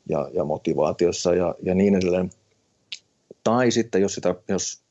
ja, 0.09 0.31
ja 0.33 0.45
motivaatiossa 0.45 1.35
ja, 1.35 1.55
ja 1.63 1.75
niin 1.75 1.95
edelleen. 1.95 2.31
Tai 3.45 3.71
sitten 3.71 4.03
jos, 4.03 4.15
sitä, 4.15 4.35
jos 4.49 4.83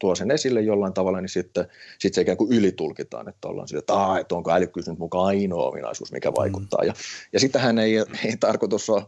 tuo 0.00 0.14
sen 0.14 0.30
esille 0.30 0.60
jollain 0.60 0.92
tavalla, 0.92 1.20
niin 1.20 1.28
sitten 1.28 1.66
sit 1.98 2.14
se 2.14 2.20
ikään 2.20 2.36
kuin 2.36 2.52
ylitulkitaan, 2.52 3.28
että 3.28 3.48
ollaan 3.48 3.68
sille, 3.68 3.78
että, 3.78 3.94
Aa, 3.94 4.18
että 4.18 4.34
onko 4.34 4.50
älykkyys 4.50 4.88
nyt 4.88 4.98
mukaan 4.98 5.26
ainoa 5.26 5.68
ominaisuus, 5.68 6.12
mikä 6.12 6.32
vaikuttaa. 6.36 6.82
Mm. 6.82 6.86
Ja, 6.86 6.94
ja 7.32 7.40
sitähän 7.40 7.78
ei, 7.78 7.96
ei 7.96 8.36
tarkoitus 8.40 8.90
ole 8.90 9.02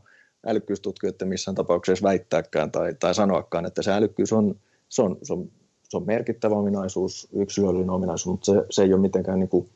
älykkyystutkijoiden 0.46 1.28
missään 1.28 1.54
tapauksessa 1.54 2.02
väittääkään 2.02 2.70
tai, 2.70 2.94
tai 2.94 3.14
sanoakaan, 3.14 3.66
että 3.66 3.82
se 3.82 3.92
älykkyys 3.92 4.32
on, 4.32 4.56
se 4.88 5.02
on, 5.02 5.18
se 5.22 5.32
on, 5.32 5.50
se 5.88 5.96
on 5.96 6.06
merkittävä 6.06 6.54
ominaisuus, 6.54 7.28
yksilöllinen 7.32 7.90
ominaisuus, 7.90 8.32
mutta 8.32 8.52
se, 8.52 8.66
se 8.70 8.82
ei 8.82 8.92
ole 8.92 9.00
mitenkään, 9.00 9.38
niin 9.38 9.48
kuin, 9.48 9.68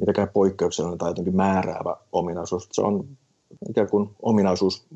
mitenkään 0.00 0.28
poikkeuksellinen 0.28 0.98
tai 0.98 1.10
jotenkin 1.10 1.36
määräävä 1.36 1.96
ominaisuus. 2.12 2.68
Se 2.72 2.82
on 2.82 3.08
ikään 3.68 3.90
kuin 3.90 4.10
ominaisuus, 4.22 4.86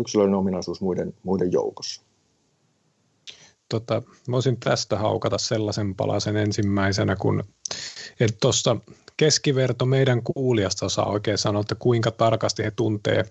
yksilöllinen 0.00 0.38
ominaisuus 0.38 0.80
muiden, 0.80 1.14
muiden 1.22 1.52
joukossa. 1.52 2.02
Tota, 3.68 4.02
voisin 4.30 4.60
tästä 4.60 4.98
haukata 4.98 5.38
sellaisen 5.38 5.94
palasen 5.94 6.36
ensimmäisenä, 6.36 7.16
kun 7.16 7.44
tuossa 8.40 8.76
keskiverto 9.16 9.86
meidän 9.86 10.22
kuulijasta 10.22 10.86
osaa 10.86 11.06
oikein 11.06 11.38
sanoa, 11.38 11.60
että 11.60 11.74
kuinka 11.74 12.10
tarkasti 12.10 12.64
he 12.64 12.70
tuntee 12.70 13.24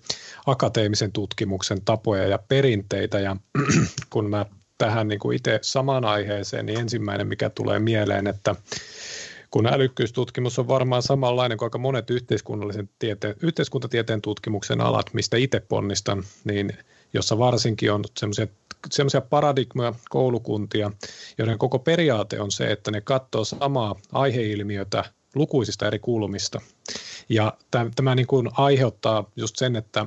akateemisen 0.46 1.12
tutkimuksen 1.12 1.82
tapoja 1.86 2.28
ja 2.28 2.40
perinteitä. 2.48 3.20
Ja 3.20 3.36
kun 4.10 4.30
mä 4.30 4.46
tähän 4.78 5.08
niin 5.08 5.34
itse 5.36 5.60
samaan 5.62 6.06
aiheeseen, 6.06 6.66
niin 6.66 6.80
ensimmäinen, 6.80 7.28
mikä 7.28 7.50
tulee 7.50 7.80
mieleen, 7.80 8.28
että 8.28 8.56
kun 9.52 9.68
älykkyystutkimus 9.68 10.60
on 10.60 10.68
varmaan 10.68 11.02
samanlainen 11.02 11.58
kuin 11.58 11.66
aika 11.66 11.78
monet 11.78 12.10
yhteiskunnallisen 12.10 12.90
tieteen, 13.00 13.36
yhteiskuntatieteen 13.42 14.22
tutkimuksen 14.22 14.82
alat, 14.82 15.14
mistä 15.14 15.38
itse 15.38 15.60
ponnistan, 15.60 16.24
niin 16.44 16.78
jossa 17.14 17.38
varsinkin 17.38 17.92
on 17.92 18.04
semmoisia 18.18 18.48
paradigmoja, 19.30 19.94
koulukuntia, 20.10 20.92
joiden 21.38 21.58
koko 21.58 21.80
periaate 21.80 22.42
on 22.42 22.52
se, 22.52 22.72
että 22.72 22.92
ne 22.92 23.02
katsoo 23.02 23.46
samaa 23.46 23.96
aiheilmiötä 24.14 25.04
lukuisista 25.36 25.88
eri 25.88 26.00
kulmista. 26.00 26.62
Ja 27.30 27.54
tämä 27.96 28.16
niin 28.16 28.28
kuin 28.28 28.50
aiheuttaa 28.54 29.32
just 29.36 29.56
sen, 29.56 29.76
että 29.76 30.06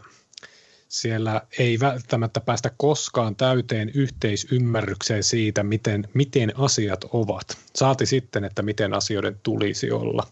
siellä 0.91 1.43
ei 1.59 1.81
välttämättä 1.81 2.41
päästä 2.41 2.71
koskaan 2.77 3.37
täyteen 3.37 3.91
yhteisymmärrykseen 3.95 5.25
siitä, 5.25 5.63
miten, 5.63 6.09
miten 6.15 6.53
asiat 6.59 7.05
ovat. 7.13 7.59
Saati 7.75 8.07
sitten, 8.07 8.45
että 8.45 8.63
miten 8.63 8.95
asioiden 8.95 9.41
tulisi 9.43 9.91
olla. 9.91 10.27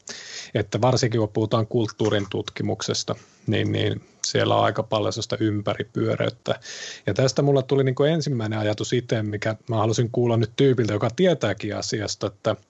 Että 0.55 0.81
varsinkin 0.81 1.21
kun 1.21 1.29
puhutaan 1.29 1.67
kulttuurin 1.67 2.27
tutkimuksesta, 2.31 3.15
niin, 3.47 3.73
niin 3.73 4.01
siellä 4.25 4.57
on 4.57 4.65
aika 4.65 4.83
paljon 4.83 5.13
sellaista 5.13 5.37
ympäripyöreyttä. 5.41 6.61
Ja 7.07 7.15
tästä 7.15 7.43
mulla 7.43 7.63
tuli 7.63 7.85
niin 7.85 7.95
kuin 7.95 8.13
ensimmäinen 8.13 8.59
ajatus 8.59 8.93
itse, 8.93 9.23
mikä 9.23 9.57
mä 9.69 9.77
halusin 9.77 10.11
kuulla 10.11 10.37
nyt 10.37 10.51
tyypiltä, 10.57 10.93
joka 10.93 11.11
tietääkin 11.11 11.77
asiasta, 11.77 12.27
että– 12.27 12.57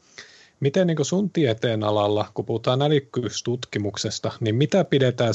Miten 0.61 0.87
niin 0.87 1.05
sun 1.05 1.31
tieteen 1.31 1.85
alalla, 1.85 2.27
kun 2.35 2.45
puhutaan 2.45 2.83
älykkyystutkimuksesta, 2.83 4.33
niin 4.41 4.55
mitä 4.55 4.85
pidetään 4.85 5.35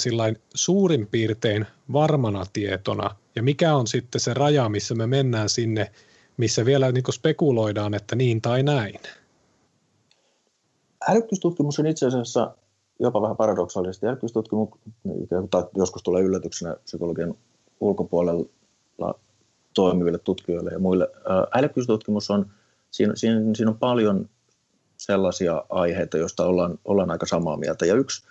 suurin 0.53 1.08
piirtein 1.08 1.65
varmana 1.94 2.44
tietona 2.53 3.15
ja 3.36 3.44
mikä 3.44 3.75
on 3.75 3.88
sitten 3.88 4.22
se 4.22 4.34
raja, 4.34 4.70
missä 4.70 4.96
me 4.96 5.08
mennään 5.08 5.50
sinne, 5.50 5.92
missä 6.38 6.65
vielä 6.65 6.92
niin 6.92 7.03
spekuloidaan, 7.12 7.94
että 7.94 8.15
niin 8.15 8.42
tai 8.42 8.63
näin? 8.63 9.00
Älykkyystutkimus 11.10 11.80
on 11.80 11.88
itse 11.88 12.06
asiassa 12.08 12.56
jopa 13.00 13.22
vähän 13.22 13.38
paradoksaalisesti 13.38 14.08
älykkyystutkimuksessa, 14.08 15.70
joskus 15.77 16.03
tulee 16.03 16.24
yllätyksenä 16.24 16.75
psykologian 16.84 17.36
ulkopuolella 17.80 18.46
toimiville 19.74 20.18
tutkijoille 20.18 20.72
ja 20.72 20.80
muille. 20.80 21.08
Älykkyystutkimus 21.53 22.32
on, 22.32 22.46
siinä, 22.92 23.13
siinä, 23.15 23.39
siinä 23.56 23.72
on 23.72 23.77
paljon 23.77 24.30
sellaisia 25.05 25.63
aiheita, 25.69 26.17
joista 26.17 26.45
ollaan, 26.45 26.79
ollaan 26.86 27.12
aika 27.12 27.25
samaa 27.25 27.57
mieltä. 27.57 27.86
Ja 27.86 27.95
yksi, 27.95 28.25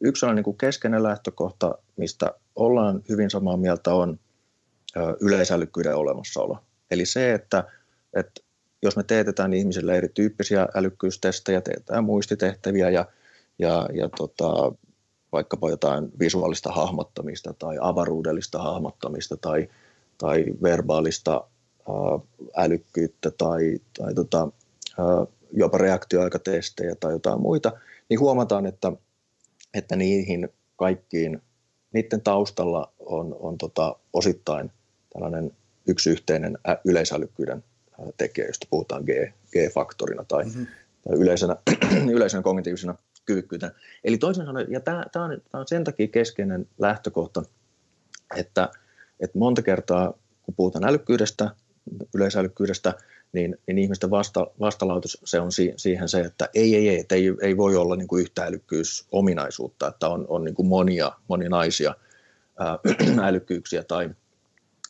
yksi 0.00 0.20
sellainen 0.20 0.44
niin 0.46 0.56
keskeinen 0.56 1.02
lähtökohta, 1.02 1.78
mistä 1.96 2.34
ollaan 2.56 3.02
hyvin 3.08 3.30
samaa 3.30 3.56
mieltä, 3.56 3.94
on 3.94 4.18
yleisälykkyyden 5.20 5.96
olemassaolo. 5.96 6.58
Eli 6.90 7.06
se, 7.06 7.34
että, 7.34 7.64
että 8.14 8.40
jos 8.82 8.96
me 8.96 9.02
teetetään 9.02 9.52
ihmisille 9.52 9.96
erityyppisiä 9.96 10.68
älykkyystestejä, 10.74 11.60
teetetään 11.60 12.04
muistitehtäviä 12.04 12.90
ja, 12.90 13.04
ja, 13.58 13.88
ja 13.92 14.08
tota, 14.16 14.72
vaikkapa 15.32 15.70
jotain 15.70 16.08
visuaalista 16.18 16.72
hahmottamista 16.72 17.54
tai 17.58 17.76
avaruudellista 17.80 18.58
hahmottamista 18.58 19.36
tai, 19.36 19.68
tai 20.18 20.44
verbaalista 20.62 21.44
älykkyyttä 22.56 23.30
tai, 23.30 23.78
tai 23.98 24.14
tota, 24.14 24.48
ää, 24.98 25.26
jopa 25.52 25.78
reaktioaikatestejä 25.78 26.94
tai 26.94 27.12
jotain 27.12 27.40
muita, 27.40 27.72
niin 28.08 28.20
huomataan, 28.20 28.66
että, 28.66 28.92
että 29.74 29.96
niihin 29.96 30.48
kaikkiin, 30.76 31.42
niiden 31.92 32.20
taustalla 32.20 32.92
on, 32.98 33.36
on 33.40 33.58
tota, 33.58 33.96
osittain 34.12 34.70
tällainen 35.12 35.52
yksi 35.86 36.10
yhteinen 36.10 36.58
yleisälykkyyden 36.84 37.64
tekijä, 38.16 38.46
josta 38.46 38.66
puhutaan 38.70 39.04
G, 39.04 39.08
G-faktorina 39.52 40.24
tai, 40.24 40.44
mm-hmm. 40.44 40.66
tai 41.08 41.18
yleisenä, 41.18 41.56
yleisenä 42.16 42.42
kognitiivisena 42.42 42.94
kyvykkyytenä. 43.24 43.72
Eli 44.04 44.18
toisin 44.18 44.46
sanoen, 44.46 44.66
ja 44.70 44.80
tämä, 44.80 45.04
on, 45.16 45.42
on 45.52 45.68
sen 45.68 45.84
takia 45.84 46.08
keskeinen 46.08 46.66
lähtökohta, 46.78 47.42
että, 48.36 48.68
että 49.20 49.38
monta 49.38 49.62
kertaa, 49.62 50.14
kun 50.42 50.54
puhutaan 50.54 50.84
älykkyydestä, 50.84 51.50
yleisälykkyydestä, 52.14 52.94
niin, 53.32 53.56
niin 53.66 53.78
ihmisten 53.78 54.10
vasta, 54.10 54.46
vastalautus 54.60 55.18
se 55.24 55.40
on 55.40 55.52
si, 55.52 55.72
siihen 55.76 56.08
se, 56.08 56.20
että 56.20 56.48
ei, 56.54 56.76
ei, 56.76 56.88
ei, 56.88 57.04
ei, 57.10 57.34
ei 57.42 57.56
voi 57.56 57.76
olla 57.76 57.96
niin 57.96 58.08
kuin 58.08 58.22
yhtä 58.22 58.44
älykkyysominaisuutta, 58.44 59.88
että 59.88 60.08
on, 60.08 60.26
on 60.28 60.44
niin 60.44 60.54
kuin 60.54 60.68
monia, 60.68 61.12
moninaisia 61.28 61.94
ää, 62.58 62.78
älykkyyksiä 63.28 63.84
tai, 63.84 64.10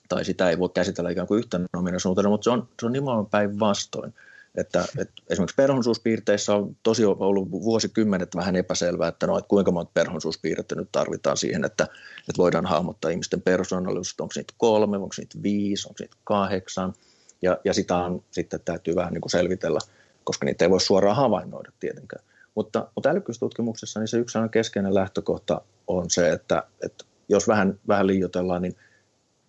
tai 0.08 0.24
sitä 0.24 0.50
ei 0.50 0.58
voi 0.58 0.68
käsitellä 0.74 1.10
ikään 1.10 1.26
kuin 1.26 1.38
yhtenä 1.38 1.66
ominaisuutena, 1.76 2.28
mutta 2.28 2.44
se 2.44 2.50
on, 2.50 2.68
se 2.80 2.86
on 2.86 2.92
nimenomaan 2.92 3.26
päinvastoin. 3.26 4.14
Että, 4.54 4.84
että 4.98 5.22
esimerkiksi 5.30 5.56
perhonsuuspiirteissä 5.56 6.54
on 6.54 6.76
tosi 6.82 7.04
ollut 7.04 7.50
vuosikymmenet 7.50 8.36
vähän 8.36 8.56
epäselvää, 8.56 9.08
että, 9.08 9.26
no, 9.26 9.38
että 9.38 9.48
kuinka 9.48 9.70
monta 9.70 9.90
perhonsuuspiirrettä 9.94 10.74
nyt 10.74 10.88
tarvitaan 10.92 11.36
siihen, 11.36 11.64
että, 11.64 11.84
että 12.18 12.38
voidaan 12.38 12.66
hahmottaa 12.66 13.10
ihmisten 13.10 13.42
persoonallisuutta, 13.42 14.22
onko 14.22 14.32
niitä 14.36 14.54
kolme, 14.58 14.96
onko 14.96 15.14
niitä 15.18 15.42
viisi, 15.42 15.88
onko 15.88 15.96
niitä 16.00 16.16
kahdeksan, 16.24 16.94
ja, 17.42 17.58
ja 17.64 17.74
sitä 17.74 17.96
on, 17.96 18.22
sitten 18.30 18.60
täytyy 18.64 18.94
vähän 18.94 19.12
niin 19.12 19.20
kuin 19.20 19.30
selvitellä, 19.30 19.78
koska 20.24 20.44
niitä 20.44 20.64
ei 20.64 20.70
voi 20.70 20.80
suoraan 20.80 21.16
havainnoida 21.16 21.72
tietenkään. 21.80 22.24
Mutta, 22.54 22.88
mutta 22.94 23.08
älykkyystutkimuksessa 23.08 24.00
niin 24.00 24.08
se 24.08 24.18
yksi 24.18 24.38
keskeinen 24.50 24.94
lähtökohta 24.94 25.60
on 25.86 26.10
se, 26.10 26.32
että, 26.32 26.62
että 26.84 27.04
jos 27.28 27.48
vähän, 27.48 27.80
vähän 27.88 28.06
liioitellaan, 28.06 28.62
niin 28.62 28.76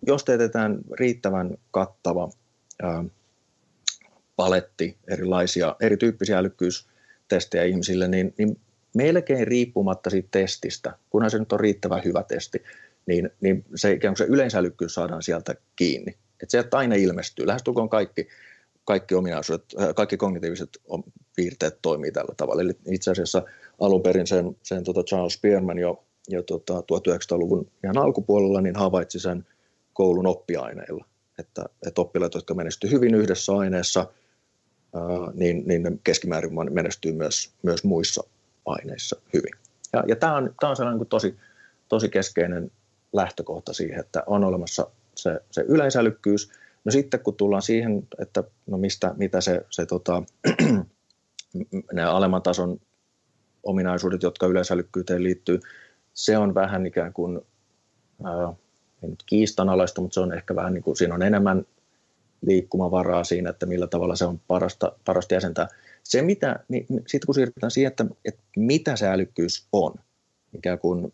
jos 0.06 0.24
teetetään 0.24 0.78
riittävän 0.92 1.58
kattava 1.70 2.30
ää, 2.82 3.04
paletti 4.36 4.96
erilaisia, 5.08 5.76
erityyppisiä 5.80 6.38
älykkyystestejä 6.38 7.64
ihmisille, 7.64 8.08
niin, 8.08 8.34
niin 8.38 8.60
melkein 8.94 9.46
riippumatta 9.46 10.10
siitä 10.10 10.28
testistä, 10.30 10.96
kunhan 11.10 11.30
se 11.30 11.38
nyt 11.38 11.52
on 11.52 11.60
riittävän 11.60 12.04
hyvä 12.04 12.22
testi, 12.22 12.62
niin, 13.06 13.30
niin 13.40 13.64
se, 13.74 13.92
ikään 13.92 14.12
kuin 14.12 14.26
se 14.26 14.32
yleisälykkyys 14.32 14.94
saadaan 14.94 15.22
sieltä 15.22 15.54
kiinni. 15.76 16.16
Että 16.42 16.50
sieltä 16.50 16.78
aina 16.78 16.94
ilmestyy. 16.94 17.46
Lähestulkoon 17.46 17.88
kaikki, 17.88 18.28
kaikki 18.84 19.14
ominaisuudet, 19.14 19.64
kaikki 19.96 20.16
kognitiiviset 20.16 20.68
piirteet 21.36 21.78
toimii 21.82 22.12
tällä 22.12 22.34
tavalla. 22.36 22.62
Eli 22.62 22.72
itse 22.90 23.10
asiassa 23.10 23.42
alun 23.80 24.02
perin 24.02 24.26
sen, 24.26 24.56
sen 24.62 24.84
tota 24.84 25.02
Charles 25.02 25.32
Spearman 25.32 25.78
jo, 25.78 26.04
jo 26.28 26.42
tota 26.42 26.80
1900-luvun 26.80 27.70
ihan 27.84 27.98
alkupuolella 27.98 28.60
niin 28.60 28.76
havaitsi 28.76 29.20
sen 29.20 29.46
koulun 29.92 30.26
oppiaineilla. 30.26 31.04
Että, 31.38 31.64
että 31.86 32.00
oppilaat, 32.00 32.34
jotka 32.34 32.54
menestyvät 32.54 32.92
hyvin 32.92 33.14
yhdessä 33.14 33.52
aineessa, 33.56 34.06
ää, 34.94 35.02
niin, 35.34 35.62
niin 35.66 35.82
ne 35.82 35.92
keskimäärin 36.04 36.52
menestyy 36.70 37.12
myös, 37.12 37.52
myös 37.62 37.84
muissa 37.84 38.22
aineissa 38.66 39.16
hyvin. 39.34 39.52
Ja, 39.92 40.04
ja 40.08 40.16
tämä 40.16 40.36
on, 40.36 40.54
tämä 40.60 40.70
on 40.70 40.76
sellainen 40.76 41.06
tosi, 41.06 41.36
tosi 41.88 42.08
keskeinen 42.08 42.70
lähtökohta 43.12 43.72
siihen, 43.72 44.00
että 44.00 44.22
on 44.26 44.44
olemassa 44.44 44.86
se, 45.22 45.40
se 45.50 45.64
yleisälykkyys. 45.68 46.50
No 46.84 46.92
sitten 46.92 47.20
kun 47.20 47.34
tullaan 47.34 47.62
siihen, 47.62 48.08
että 48.18 48.44
no 48.66 48.78
mistä, 48.78 49.14
mitä 49.16 49.40
se, 49.40 49.60
se 49.70 49.86
tota, 49.86 50.22
ne 51.92 52.04
alemman 52.04 52.42
tason 52.42 52.80
ominaisuudet, 53.62 54.22
jotka 54.22 54.46
yleisälykkyyteen 54.46 55.22
liittyy, 55.22 55.60
se 56.14 56.38
on 56.38 56.54
vähän 56.54 56.86
ikään 56.86 57.12
kuin, 57.12 57.40
ää, 58.24 58.52
ei 59.02 59.10
nyt 59.10 59.22
kiistanalaista, 59.26 60.00
mutta 60.00 60.14
se 60.14 60.20
on 60.20 60.34
ehkä 60.34 60.56
vähän 60.56 60.74
niin 60.74 60.82
kuin, 60.82 60.96
siinä 60.96 61.14
on 61.14 61.22
enemmän 61.22 61.64
liikkumavaraa 62.46 63.24
siinä, 63.24 63.50
että 63.50 63.66
millä 63.66 63.86
tavalla 63.86 64.16
se 64.16 64.24
on 64.24 64.40
parasta, 64.46 64.92
parasta 65.04 65.34
jäsentää. 65.34 65.68
Se, 66.02 66.22
mitä, 66.22 66.60
niin, 66.68 66.86
sitten 66.88 67.26
kun 67.26 67.34
siirrytään 67.34 67.70
siihen, 67.70 67.90
että, 67.90 68.06
että 68.24 68.42
mitä 68.56 68.96
se 68.96 69.08
älykkyys 69.08 69.66
on, 69.72 69.94
ikään 70.54 70.78
kuin, 70.78 71.12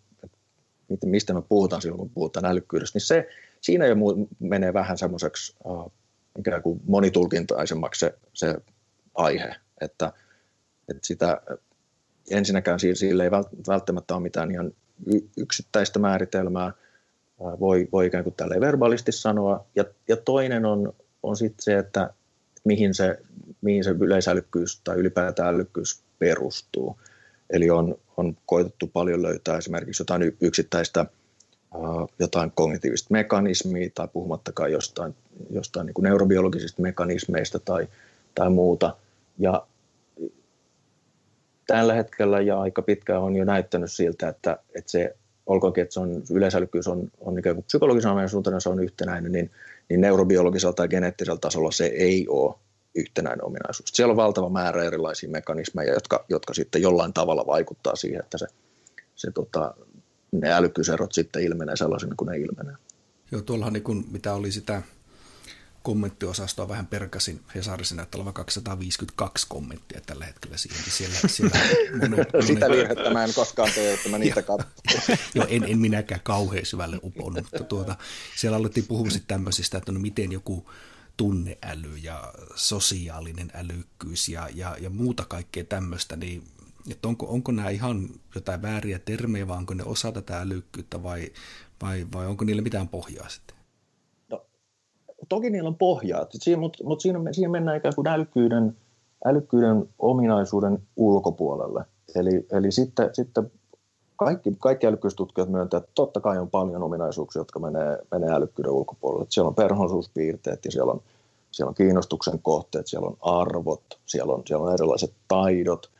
mistä 1.05 1.35
me 1.35 1.43
puhutaan 1.43 1.83
silloin, 1.83 1.99
kun 1.99 2.11
puhutaan 2.11 2.47
älykkyydestä, 2.47 2.97
niin 2.97 3.07
se, 3.07 3.29
siinä 3.61 3.87
jo 3.87 3.97
menee 4.39 4.73
vähän 4.73 4.99
semmoiseksi 4.99 5.57
uh, 5.65 5.93
ikään 6.39 6.63
kuin 6.63 6.81
monitulkintaisemmaksi 6.87 8.01
se, 8.01 8.15
se 8.35 8.55
aihe, 9.15 9.55
että, 9.81 10.13
että 10.89 11.07
sitä 11.07 11.41
ensinnäkään 12.31 12.79
sille 12.81 13.25
ei 13.25 13.31
välttämättä 13.69 14.15
ole 14.15 14.23
mitään 14.23 14.51
ihan 14.51 14.73
yksittäistä 15.37 15.99
määritelmää, 15.99 16.73
voi, 17.41 17.89
voi 17.93 18.07
ikään 18.07 18.25
kuin 18.25 18.35
tälleen 18.37 18.61
verbaalisti 18.61 19.13
sanoa, 19.13 19.67
ja, 19.75 19.85
ja 20.09 20.17
toinen 20.17 20.65
on, 20.65 20.93
on 21.23 21.37
sitten 21.37 21.65
se, 21.65 21.79
että 21.79 22.11
mihin 22.65 22.95
se, 22.95 23.19
mihin 23.61 23.85
se 23.85 23.91
yleisälykkyys 23.91 24.81
tai 24.85 24.97
ylipäätään 24.97 25.55
älykkyys 25.55 26.03
perustuu. 26.19 27.01
Eli 27.51 27.71
on, 27.71 27.99
on 28.17 28.37
koitettu 28.47 28.87
paljon 28.87 29.23
löytää 29.23 29.59
esimerkiksi 29.59 30.01
jotain 30.01 30.37
yksittäistä 30.41 31.07
jotain 32.19 32.53
kognitiivista 32.55 33.09
mekanismia 33.11 33.91
tai 33.95 34.09
puhumattakaan 34.13 34.73
jostain, 34.73 35.15
jostain 35.51 35.87
niin 35.87 35.95
kuin 35.95 36.05
neurobiologisista 36.05 36.83
mekanismeista 36.83 37.59
tai, 37.59 37.89
tai 38.35 38.51
muuta. 38.51 38.97
Ja 39.39 39.67
tällä 41.67 41.95
hetkellä 41.95 42.41
ja 42.41 42.61
aika 42.61 42.83
pitkään 42.83 43.23
on 43.23 43.37
jo 43.37 43.45
näyttänyt 43.45 43.93
siltä, 43.93 44.29
että, 44.29 44.59
että 44.75 44.91
se, 44.91 45.17
olkoonkin, 45.47 45.83
että 45.83 45.95
se 45.95 46.01
on, 46.01 46.23
yleisälykkyys 46.31 46.89
on, 46.89 47.11
on 47.21 47.39
ikään 47.39 47.57
kuin 47.57 47.65
psykologisen 47.65 48.11
ominaisuutena 48.11 48.61
se 48.61 48.69
on 48.69 48.83
yhtenäinen, 48.83 49.33
niin, 49.33 49.51
niin 49.89 50.01
neurobiologisella 50.01 50.73
tai 50.73 50.89
geneettisellä 50.89 51.39
tasolla 51.39 51.71
se 51.71 51.87
ei 51.87 52.29
ole 52.29 52.55
yhtenäinen 52.95 53.45
ominaisuus. 53.45 53.91
Siellä 53.93 54.11
on 54.11 54.17
valtava 54.17 54.49
määrä 54.49 54.85
erilaisia 54.85 55.31
mekanismeja, 55.31 55.93
jotka, 55.93 56.25
jotka 56.29 56.55
sitten 56.55 56.83
jollain 56.83 57.13
tavalla 57.13 57.47
vaikuttaa 57.47 57.97
siihen, 57.97 58.21
että 58.21 58.39
se, 58.39 58.47
se 59.15 59.31
tota, 59.31 59.75
ne 60.41 60.53
älykkyyserot 60.53 61.13
sitten 61.13 61.43
ilmenee 61.43 61.77
sellaisena 61.77 62.15
kuin 62.17 62.29
ne 62.29 62.39
ilmenee. 62.39 62.75
Joo, 63.33 63.43
tuollahan 63.43 63.73
niin 63.73 63.83
kuin, 63.83 64.05
mitä 64.11 64.35
oli 64.35 64.53
sitä 64.53 64.83
kommenttiosastoa 65.87 66.69
vähän 66.69 66.87
perkasin 66.87 67.41
Hesarissa 67.55 67.95
näyttää 67.95 68.19
olevan 68.19 68.35
252 68.35 69.47
kommenttia 69.49 70.01
tällä 70.07 70.25
hetkellä 70.25 70.57
siihen. 70.57 70.81
Niin 70.83 70.93
siellä, 70.93 71.17
siellä 71.27 71.59
monet, 72.01 72.33
monet... 72.33 72.47
Sitä 72.47 72.69
virhettä 72.69 73.11
mä 73.11 73.25
en 73.25 73.35
koskaan 73.35 73.71
tee, 73.75 73.95
että 73.95 74.09
mä 74.09 74.19
niitä 74.19 74.43
katson. 74.43 74.71
Joo, 75.35 75.47
en, 75.49 75.65
en 75.65 75.79
minäkään 75.79 76.21
kauhean 76.25 76.67
syvälle 76.67 76.99
uponnut, 77.03 77.45
mutta 77.53 77.65
tuota, 77.65 77.97
siellä 78.37 78.57
alettiin 78.57 78.87
puhua 78.87 79.11
sitten 79.11 79.29
tämmöisistä, 79.29 79.79
että 79.79 79.93
no 79.93 80.01
miten 80.01 80.33
joku 80.33 80.71
tunneäly 81.17 81.97
ja 82.03 82.35
sosiaalinen 82.55 83.51
älykkyys 83.55 84.29
ja, 84.29 84.49
ja, 84.55 84.77
ja 84.81 84.91
muuta 84.91 85.25
kaikkea 85.25 85.65
tämmöistä, 85.65 86.17
niin 86.17 86.43
että 86.91 87.09
onko, 87.09 87.27
onko 87.27 87.53
nämä 87.53 87.71
ihan 87.71 88.09
jotain 88.35 88.63
vääriä 88.63 88.99
termejä, 88.99 89.49
vai 89.49 89.57
onko 89.57 89.75
ne 89.75 89.85
osa 89.85 90.13
tätä 90.13 90.41
älykkyyttä, 90.41 91.03
vai, 91.03 91.31
vai, 91.83 92.07
vai 92.15 92.27
onko 92.27 92.45
niillä 92.45 92.63
mitään 92.63 92.89
pohjaa 92.89 93.29
sitten? 93.29 93.57
No, 94.31 94.45
toki 95.29 95.51
niillä 95.51 95.69
on 95.69 95.77
pohjaa, 95.77 96.27
mutta, 96.59 96.85
mutta 96.85 97.03
siinä, 97.03 97.33
siinä 97.33 97.49
mennään 97.49 97.77
ikään 97.77 97.95
kuin 97.95 98.07
älykkyyden, 98.07 98.77
älykkyyden 99.25 99.89
ominaisuuden 99.99 100.79
ulkopuolelle. 100.97 101.85
Eli, 102.15 102.47
eli 102.53 102.73
sitten, 102.73 103.11
sitten 103.13 103.51
kaikki, 104.17 104.57
kaikki 104.59 104.87
älykkyystutkijat 104.87 105.49
myöntävät, 105.49 105.85
että 105.85 105.95
totta 105.95 106.21
kai 106.21 106.39
on 106.39 106.51
paljon 106.51 106.83
ominaisuuksia, 106.83 107.41
jotka 107.41 107.59
menee, 107.59 107.99
menee 108.11 108.31
älykkyyden 108.31 108.73
ulkopuolelle. 108.73 109.23
Että 109.23 109.35
siellä 109.35 109.49
on 109.49 109.55
perhoisuuspiirteet 109.55 110.65
ja 110.65 110.71
siellä 110.71 110.93
on, 110.93 111.03
siellä 111.51 111.69
on 111.69 111.75
kiinnostuksen 111.75 112.39
kohteet, 112.43 112.87
siellä 112.87 113.09
on 113.09 113.17
arvot, 113.21 113.83
siellä 114.07 114.35
on, 114.35 114.43
siellä 114.47 114.67
on 114.67 114.75
erilaiset 114.75 115.13
taidot, 115.29 115.91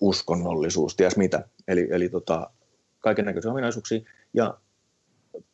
uskonnollisuus, 0.00 0.96
ties 0.96 1.16
mitä. 1.16 1.48
Eli, 1.68 1.88
eli 1.90 2.08
tota, 2.08 2.50
kaiken 3.00 3.24
näköisiä 3.24 3.50
ominaisuuksia. 3.50 4.00
Ja 4.34 4.58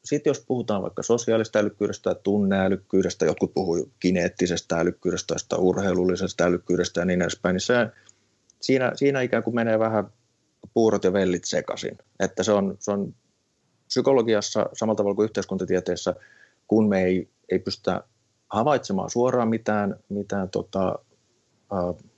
sitten 0.04 0.30
jos 0.30 0.44
puhutaan 0.46 0.82
vaikka 0.82 1.02
sosiaalista 1.02 1.58
älykkyydestä 1.58 2.10
ja 2.10 2.14
tunneälykkyydestä, 2.14 3.24
jotkut 3.24 3.54
puhuu 3.54 3.92
kineettisestä 4.00 4.76
älykkyydestä 4.76 5.34
tai 5.48 5.58
urheilullisesta 5.58 6.44
älykkyydestä 6.44 7.00
ja 7.00 7.04
niin 7.04 7.22
edespäin, 7.22 7.54
niin 7.54 7.60
se, 7.60 7.74
siinä, 8.60 8.92
siinä 8.94 9.20
ikään 9.20 9.42
kuin 9.42 9.54
menee 9.54 9.78
vähän 9.78 10.12
puurot 10.74 11.04
ja 11.04 11.12
vellit 11.12 11.44
sekaisin. 11.44 11.98
Että 12.20 12.42
se 12.42 12.52
on, 12.52 12.76
se 12.78 12.90
on 12.90 13.14
psykologiassa 13.86 14.66
samalla 14.72 14.96
tavalla 14.96 15.14
kuin 15.14 15.24
yhteiskuntatieteessä, 15.24 16.14
kun 16.68 16.88
me 16.88 17.04
ei, 17.04 17.28
ei 17.50 17.58
pystytä 17.58 18.02
havaitsemaan 18.48 19.10
suoraan 19.10 19.48
mitään, 19.48 19.96
mitään 20.08 20.50
tota, 20.50 20.98
äh, 21.72 22.11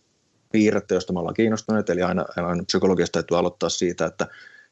piirrettä, 0.54 0.94
josta 0.94 1.12
me 1.12 1.18
ollaan 1.18 1.34
kiinnostuneet, 1.34 1.90
eli 1.90 2.02
aina, 2.02 2.24
aina 2.36 2.64
psykologiasta 2.66 3.12
täytyy 3.12 3.38
aloittaa 3.38 3.68
siitä, 3.68 4.06
että 4.06 4.26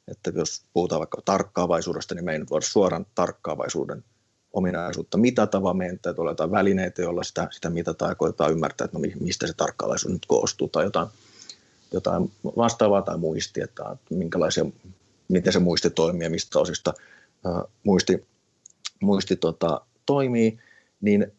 että 0.09 0.33
jos 0.35 0.63
puhutaan 0.73 0.99
vaikka 0.99 1.23
tarkkaavaisuudesta, 1.25 2.15
niin 2.15 2.25
me 2.25 2.33
ei 2.33 2.39
nyt 2.39 2.51
voida 2.51 2.67
suoran 2.67 3.07
tarkkaavaisuuden 3.15 4.05
ominaisuutta 4.53 5.19
mitata, 5.19 5.63
vaan 5.63 5.77
meidän 5.77 5.99
täytyy 5.99 6.23
olla 6.23 6.31
jotain 6.31 6.51
välineitä, 6.51 7.03
joilla 7.03 7.23
sitä, 7.23 7.49
sitä 7.51 7.71
mitataan 7.71 8.11
ja 8.11 8.15
koetaan 8.15 8.53
ymmärtää, 8.53 8.85
että 8.85 8.99
no, 8.99 9.05
mistä 9.21 9.47
se 9.47 9.53
tarkkaavaisuus 9.57 10.13
nyt 10.13 10.27
koostuu 10.27 10.69
tai 10.69 10.85
jotain, 10.85 11.09
jotain 11.93 12.33
vastaavaa 12.57 13.03
tai 13.03 13.19
muistia, 13.19 13.65
että 13.65 13.97
minkälaisia, 14.11 14.65
miten 15.29 15.53
se 15.53 15.59
muisti 15.59 15.91
toimii 15.91 16.27
ja 16.27 16.31
mistä 16.31 16.59
osista 16.59 16.95
uh, 17.47 17.71
muisti, 17.85 18.27
muisti 19.01 19.37
tota, 19.37 19.81
toimii, 20.07 20.59
niin 21.01 21.33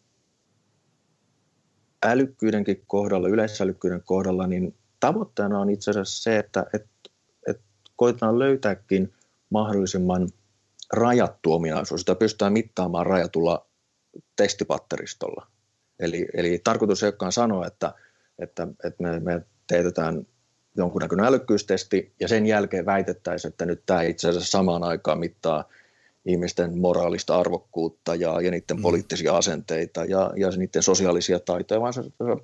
älykkyydenkin 2.04 2.84
kohdalla, 2.86 3.28
yleisälykkyyden 3.28 4.02
kohdalla, 4.04 4.46
niin 4.46 4.74
tavoitteena 5.00 5.60
on 5.60 5.70
itse 5.70 5.90
asiassa 5.90 6.22
se, 6.22 6.38
että, 6.38 6.66
että 6.74 6.88
koitetaan 7.96 8.38
löytääkin 8.38 9.12
mahdollisimman 9.50 10.28
rajattu 10.92 11.52
ominaisuus. 11.52 12.00
Sitä 12.00 12.14
pystytään 12.14 12.52
mittaamaan 12.52 13.06
rajatulla 13.06 13.66
testipatteristolla. 14.36 15.46
Eli, 16.00 16.26
eli 16.34 16.60
tarkoitus 16.64 17.02
ei 17.02 17.06
olekaan 17.06 17.32
sanoa, 17.32 17.66
että, 17.66 17.94
että, 18.38 18.68
että 18.84 19.02
me, 19.02 19.20
me 19.20 19.42
teetetään 19.66 20.26
jonkunnäköinen 20.76 21.26
älykkyystesti 21.26 22.14
ja 22.20 22.28
sen 22.28 22.46
jälkeen 22.46 22.86
väitettäisiin, 22.86 23.52
että 23.52 23.66
nyt 23.66 23.82
tämä 23.86 24.02
itse 24.02 24.28
asiassa 24.28 24.50
samaan 24.50 24.82
aikaan 24.82 25.18
mittaa 25.18 25.64
ihmisten 26.26 26.78
moraalista 26.78 27.38
arvokkuutta 27.38 28.14
ja, 28.14 28.40
ja 28.40 28.50
niiden 28.50 28.76
mm. 28.76 28.82
poliittisia 28.82 29.36
asenteita 29.36 30.04
ja, 30.04 30.30
ja 30.36 30.50
niiden 30.50 30.82
sosiaalisia 30.82 31.40
taitoja, 31.40 31.80
vaan 31.80 31.94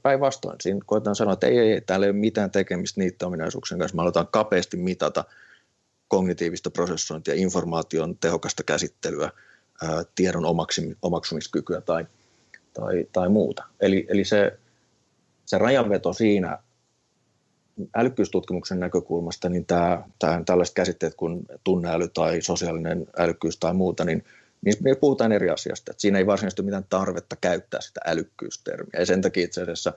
päinvastoin. 0.03 0.57
Siinä 0.61 0.81
koetaan 0.87 1.17
sanoa, 1.17 1.33
että 1.33 1.47
ei, 1.47 1.59
ei, 1.59 1.73
ei, 1.73 1.81
täällä 1.81 2.07
ei 2.07 2.11
ole 2.11 2.19
mitään 2.19 2.51
tekemistä 2.51 3.01
niiden 3.01 3.27
ominaisuuksien 3.27 3.79
kanssa. 3.81 3.97
Me 3.97 4.03
aletaan 4.03 4.29
kapeasti 4.31 4.77
mitata 4.77 5.25
kognitiivista 6.09 6.71
prosessointia, 6.71 7.35
informaation 7.35 8.17
tehokasta 8.17 8.63
käsittelyä, 8.63 9.31
ää, 9.83 10.05
tiedon 10.15 10.45
omaksi, 10.45 10.97
omaksumiskykyä 11.03 11.81
tai, 11.81 12.07
tai, 12.73 13.07
tai 13.13 13.29
muuta. 13.29 13.65
Eli, 13.81 14.07
eli 14.09 14.25
se, 14.25 14.59
se 15.47 15.59
rajanveto 15.59 16.13
siinä 16.13 16.59
älykkyystutkimuksen 17.97 18.81
näkökulmasta, 18.81 19.49
niin 19.49 19.67
tämä, 19.67 20.03
tämä, 20.19 20.43
tällaiset 20.47 20.75
käsitteet 20.75 21.15
kuin 21.15 21.47
tunneäly 21.65 22.09
tai 22.09 22.43
sosiaalinen 22.43 23.07
älykkyys 23.19 23.59
tai 23.59 23.75
muuta, 23.75 24.05
niin 24.05 24.25
niin 24.65 24.77
me 24.81 24.95
puhutaan 24.95 25.33
eri 25.33 25.51
asiasta. 25.51 25.91
Että 25.91 26.01
siinä 26.01 26.19
ei 26.19 26.27
varsinaisesti 26.27 26.63
mitään 26.63 26.85
tarvetta 26.89 27.37
käyttää 27.41 27.81
sitä 27.81 28.01
älykkyystermiä. 28.07 29.01
Ja 29.01 29.07
sen 29.07 29.21
takia 29.23 29.45
itse 29.45 29.63
asiassa 29.63 29.93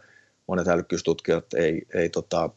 monet 0.48 0.68
älykkyystutkijat 0.68 1.54
ei, 1.54 1.82
ei 1.94 2.10
tota, 2.10 2.50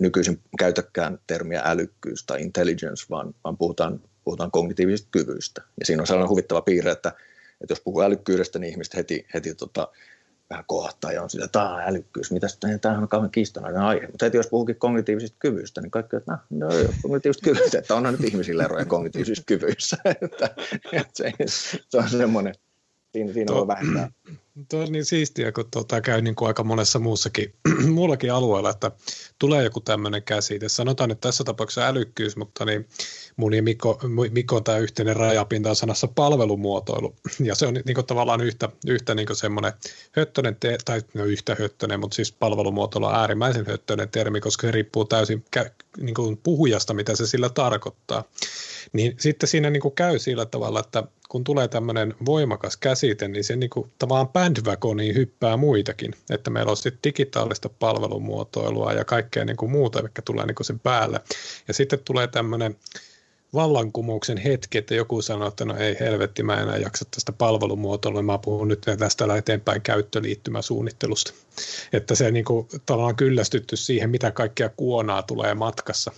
nykyisin 0.00 0.40
käytäkään 0.58 1.18
termiä 1.26 1.62
älykkyys 1.64 2.24
tai 2.26 2.42
intelligence, 2.42 3.06
vaan, 3.10 3.34
vaan 3.44 3.56
puhutaan, 3.56 4.00
puhutaan 4.24 4.50
kognitiivisista 4.50 5.08
kyvyistä. 5.10 5.62
Ja 5.80 5.86
siinä 5.86 6.02
on 6.02 6.06
sellainen 6.06 6.30
huvittava 6.30 6.62
piirre, 6.62 6.90
että, 6.90 7.08
että 7.60 7.72
jos 7.72 7.80
puhuu 7.80 8.02
älykkyydestä, 8.02 8.58
niin 8.58 8.70
ihmiset 8.70 8.96
heti, 8.96 9.26
heti 9.34 9.54
tota, 9.54 9.88
vähän 10.52 10.64
kohtaa 10.66 11.12
ja 11.12 11.22
on 11.22 11.30
sillä, 11.30 11.44
että 11.44 11.84
älykkyys, 11.86 12.32
mitä 12.32 12.46
tämähän 12.80 13.02
on 13.02 13.08
kauhean 13.08 13.30
kiistanainen 13.30 13.82
aihe. 13.82 14.06
Mutta 14.06 14.24
heti 14.24 14.36
jos 14.36 14.46
puhukin 14.46 14.76
kognitiivisista 14.76 15.36
kyvyistä, 15.38 15.80
niin 15.80 15.90
kaikki, 15.90 16.16
että 16.16 16.38
no, 16.50 16.66
no 16.68 16.68
kognitiiviset 17.02 17.42
kyvyt, 17.42 17.74
että 17.74 17.94
onhan 17.94 18.14
nyt 18.14 18.24
ihmisillä 18.24 18.64
eroja 18.64 18.84
kognitiivisissa 18.84 19.44
kyvyissä. 19.46 19.96
että, 20.22 20.50
että 20.92 21.12
se, 21.14 21.32
se, 21.88 21.98
on 21.98 22.08
semmoinen, 22.08 22.54
siinä, 23.12 23.32
siinä 23.32 23.54
voi 23.54 23.66
vähentää. 23.66 24.10
Tuo 24.68 24.80
on 24.80 24.92
niin 24.92 25.04
siistiä, 25.04 25.52
kun 25.52 25.64
tuota, 25.70 26.00
käy 26.00 26.22
niin 26.22 26.34
kuin 26.34 26.48
aika 26.48 26.64
monessa 26.64 26.98
muussakin, 26.98 27.54
muullakin 27.94 28.32
alueella, 28.32 28.70
että 28.70 28.90
tulee 29.38 29.64
joku 29.64 29.80
tämmöinen 29.80 30.22
käsite. 30.22 30.68
Sanotaan 30.68 31.08
nyt 31.08 31.20
tässä 31.20 31.44
tapauksessa 31.44 31.86
älykkyys, 31.86 32.36
mutta 32.36 32.64
niin 32.64 32.88
mun 33.36 33.54
ja 33.54 33.62
Mikko, 33.62 34.00
Mikko 34.30 34.60
tämä 34.60 34.78
yhteinen 34.78 35.16
rajapinta 35.16 35.70
on 35.70 35.76
sanassa 35.76 36.08
palvelumuotoilu. 36.08 37.14
Ja 37.48 37.54
se 37.54 37.66
on 37.66 37.74
niin 37.74 37.94
kuin 37.94 38.06
tavallaan 38.06 38.40
yhtä, 38.40 38.68
yhtä 38.86 39.14
niin 39.14 39.26
kuin 39.26 39.36
semmoinen 39.36 39.72
höttönen, 40.12 40.56
te- 40.56 40.78
tai 40.84 41.02
no 41.14 41.24
yhtä 41.24 41.56
höttönen, 41.58 42.00
mutta 42.00 42.14
siis 42.14 42.32
palvelumuotoilu 42.32 43.06
on 43.06 43.14
äärimmäisen 43.14 43.66
höttönen 43.66 44.08
termi, 44.08 44.40
koska 44.40 44.66
se 44.66 44.70
riippuu 44.70 45.04
täysin 45.04 45.44
niin 46.00 46.14
kuin 46.14 46.36
puhujasta, 46.36 46.94
mitä 46.94 47.16
se 47.16 47.26
sillä 47.26 47.48
tarkoittaa. 47.48 48.24
Niin 48.92 49.14
sitten 49.18 49.48
siinä 49.48 49.70
niin 49.70 49.80
kuin 49.80 49.94
käy 49.94 50.18
sillä 50.18 50.46
tavalla, 50.46 50.80
että 50.80 51.04
kun 51.32 51.44
tulee 51.44 51.68
tämmöinen 51.68 52.14
voimakas 52.26 52.76
käsite, 52.76 53.28
niin 53.28 53.44
se 53.44 53.56
niin 53.56 53.70
kuin, 53.70 53.92
tavallaan 53.98 54.28
bandwagoniin 54.42 55.14
hyppää 55.14 55.56
muitakin. 55.56 56.14
Että 56.30 56.50
meillä 56.50 56.70
on 56.70 56.76
sitten 56.76 57.00
digitaalista 57.04 57.68
palvelumuotoilua 57.68 58.92
ja 58.92 59.04
kaikkea 59.04 59.44
niin 59.44 59.56
kuin 59.56 59.70
muuta, 59.70 60.02
mikä 60.02 60.22
tulee 60.22 60.46
niin 60.46 60.54
kuin 60.54 60.66
sen 60.66 60.80
päälle. 60.80 61.20
Ja 61.68 61.74
sitten 61.74 61.98
tulee 62.04 62.26
tämmöinen 62.26 62.76
vallankumouksen 63.54 64.38
hetki, 64.38 64.78
että 64.78 64.94
joku 64.94 65.22
sanoo, 65.22 65.48
että 65.48 65.64
no 65.64 65.76
ei 65.76 65.96
helvetti, 66.00 66.42
mä 66.42 66.60
enää 66.60 66.76
jaksa 66.76 67.04
tästä 67.10 67.32
palvelumuotoilua, 67.32 68.22
mä 68.22 68.38
puhun 68.38 68.68
nyt 68.68 68.80
tästä 68.98 69.36
eteenpäin 69.36 69.82
käyttöliittymäsuunnittelusta. 69.82 71.32
Että 71.92 72.14
se 72.14 72.30
niin 72.30 72.44
kuin, 72.44 72.68
tavallaan 72.86 73.16
kyllästytty 73.16 73.76
siihen, 73.76 74.10
mitä 74.10 74.30
kaikkea 74.30 74.68
kuonaa 74.68 75.22
tulee 75.22 75.54
matkassa 75.54 76.12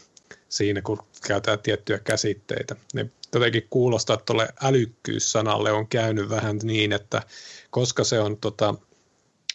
siinä, 0.54 0.82
kun 0.82 0.98
käytetään 1.26 1.58
tiettyjä 1.58 1.98
käsitteitä. 1.98 2.76
Ne 2.94 3.10
jotenkin 3.34 3.66
kuulostaa, 3.70 4.14
että 4.14 4.24
tuolle 4.24 4.48
älykkyyssanalle 4.62 5.72
on 5.72 5.88
käynyt 5.88 6.28
vähän 6.30 6.58
niin, 6.62 6.92
että 6.92 7.22
koska 7.70 8.04
se 8.04 8.20
on 8.20 8.36
tota, 8.36 8.74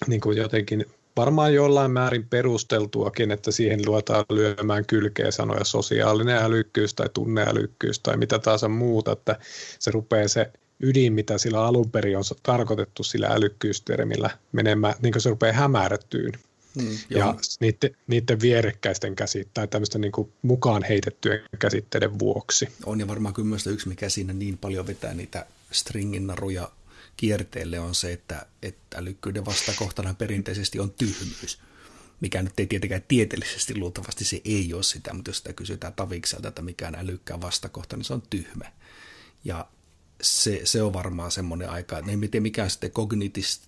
niin 0.08 0.22
kuin 0.22 0.38
jotenkin 0.38 0.86
varmaan 1.18 1.54
jollain 1.54 1.92
määrin 1.92 2.28
perusteltuakin, 2.28 3.32
että 3.32 3.52
siihen 3.52 3.82
luetaan 3.86 4.26
lyömään 4.30 4.86
kylkeä 4.86 5.32
sanoja 5.32 5.64
sosiaalinen 5.64 6.38
älykkyys 6.38 6.94
tai 6.94 7.10
tunneälykkyys 7.14 8.00
tai 8.00 8.18
mitä 8.18 8.40
tahansa 8.40 8.68
muuta, 8.68 9.12
että 9.12 9.40
se 9.80 9.92
rupeaa 9.92 10.28
se 10.28 10.52
ydin, 10.80 11.14
mitä 11.14 11.38
sillä 11.38 11.66
alun 11.66 11.92
perin 11.92 12.18
on 12.18 12.24
tarkoitettu 12.44 13.04
sillä 13.04 13.28
älykkyystermillä 13.28 14.30
menemään, 14.52 14.94
niin 15.02 15.12
kuin 15.12 15.22
se 15.22 15.30
rupeaa 15.30 15.54
hämärtyyn. 15.54 16.32
Mm, 16.82 16.98
ja 17.10 17.36
niiden, 17.60 17.98
niiden 18.08 18.42
vierekkäisten 18.42 19.16
käsitteiden 19.16 19.54
tai 19.54 19.68
tämmöisten 19.68 20.02
niin 20.02 20.34
mukaan 20.42 20.84
heitettyjen 20.84 21.42
käsitteiden 21.60 22.20
vuoksi. 22.20 22.68
On 22.86 23.00
ja 23.00 23.08
varmaan 23.08 23.34
kyllä 23.34 23.58
yksi, 23.72 23.90
mikä 23.90 24.10
siinä 24.10 24.34
niin 24.34 24.58
paljon 24.58 24.88
vetää 24.88 25.14
niitä 25.14 25.46
stringin 25.72 26.28
naruja 26.28 26.72
kierteelle 27.18 27.80
on 27.80 27.96
se, 27.96 28.14
että, 28.14 28.46
että 28.62 28.98
älykkyyden 28.98 29.46
vastakohtana 29.46 30.14
perinteisesti 30.14 30.80
on 30.80 30.92
tyhmyys, 30.92 31.60
mikä 32.22 32.44
nyt 32.44 32.60
ei 32.60 32.68
tietenkään 32.68 33.04
tieteellisesti 33.08 33.78
luultavasti 33.78 34.26
se 34.26 34.42
ei 34.46 34.74
ole 34.74 34.84
sitä, 34.84 35.14
mutta 35.14 35.30
jos 35.30 35.38
sitä 35.38 35.54
kysytään 35.54 35.94
tavikselta, 35.94 36.48
että 36.48 36.62
mikä 36.62 36.88
on 36.88 36.96
älykkään 36.96 37.42
vastakohta, 37.42 37.98
niin 37.98 38.06
se 38.06 38.14
on 38.14 38.24
tyhmä. 38.30 38.72
Ja 39.44 39.68
se, 40.22 40.62
se 40.64 40.82
on 40.82 40.94
varmaan 40.94 41.32
semmoinen 41.32 41.70
aika, 41.70 41.98
että 41.98 42.12
en 42.12 42.20
tiedä 42.20 42.40
mikä 42.40 42.64
on 42.64 42.70
sitten 42.70 42.92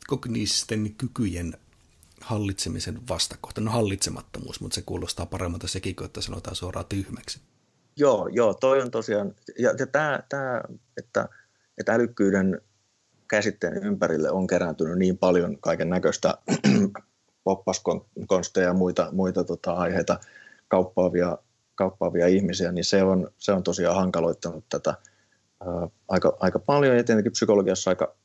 kognististen 0.08 0.96
kykyjen 0.98 1.58
hallitsemisen 2.22 3.08
vastakohta. 3.10 3.62
No 3.62 3.72
hallitsemattomuus, 3.72 4.62
mutta 4.62 4.76
se 4.76 4.82
kuulostaa 4.86 5.26
paremmalta 5.26 5.68
sekin, 5.68 5.96
kun 5.96 6.06
että 6.06 6.22
sanotaan 6.22 6.56
suoraan 6.56 6.86
tyhmäksi. 6.90 7.42
Joo, 7.96 8.28
joo, 8.28 8.54
toi 8.54 8.82
on 8.82 8.92
tosiaan, 8.92 9.36
ja, 9.60 9.74
ja 9.80 9.88
tämä, 9.88 10.20
tämä 10.30 10.62
että, 10.98 11.30
että 11.78 11.94
älykkyyden 11.94 12.62
käsitteen 13.28 13.78
ympärille 13.78 14.32
on 14.32 14.48
kerääntynyt 14.48 14.98
niin 14.98 15.18
paljon 15.18 15.58
kaiken 15.62 15.90
näköistä 15.90 16.38
poppaskonsteja 17.44 18.68
ja 18.68 18.74
muita, 18.74 19.10
muita 19.12 19.44
tota, 19.44 19.74
aiheita 19.74 20.20
kauppaavia, 20.68 21.38
kauppaavia 21.76 22.28
ihmisiä, 22.28 22.72
niin 22.72 22.86
se 22.86 23.04
on, 23.04 23.32
se 23.38 23.52
on 23.52 23.64
tosiaan 23.64 23.96
hankaloittanut 23.96 24.66
tätä 24.70 24.94
ää, 25.60 25.88
aika, 26.08 26.38
aika 26.40 26.60
paljon. 26.60 26.98
Ja 26.98 27.04
tietenkin 27.04 27.32
psykologiassa 27.32 27.92
aika 27.92 28.16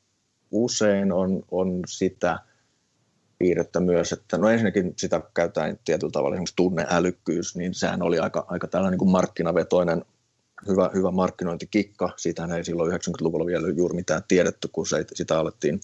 usein 0.51 1.11
on, 1.11 1.43
on 1.51 1.81
sitä 1.87 2.39
piirrettä 3.39 3.79
myös, 3.79 4.11
että 4.11 4.37
no 4.37 4.49
ensinnäkin 4.49 4.93
sitä 4.97 5.21
käytetään 5.33 5.79
tietyllä 5.85 6.11
tavalla 6.11 6.35
esimerkiksi 6.35 6.55
tunneälykkyys, 6.55 7.55
niin 7.55 7.73
sehän 7.73 8.01
oli 8.01 8.19
aika, 8.19 8.45
aika 8.47 8.67
tällainen 8.67 8.91
niin 8.91 8.99
kuin 8.99 9.11
markkinavetoinen 9.11 10.05
hyvä, 10.67 10.89
hyvä 10.93 11.11
markkinointikikka. 11.11 12.09
Siitähän 12.17 12.51
ei 12.51 12.63
silloin 12.63 12.91
90-luvulla 12.91 13.45
vielä 13.45 13.67
juuri 13.67 13.95
mitään 13.95 14.21
tiedetty, 14.27 14.67
kun 14.71 14.87
se, 14.87 15.05
sitä 15.13 15.39
alettiin, 15.39 15.81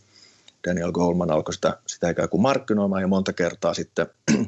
Daniel 0.68 0.92
Goldman 0.92 1.32
alkoi 1.32 1.54
sitä, 1.54 1.78
sitä 1.88 2.10
ikään 2.10 2.30
kuin 2.30 2.42
markkinoimaan 2.42 3.02
ja 3.02 3.08
monta 3.08 3.34
kertaa 3.34 3.74
sitten 3.74 4.08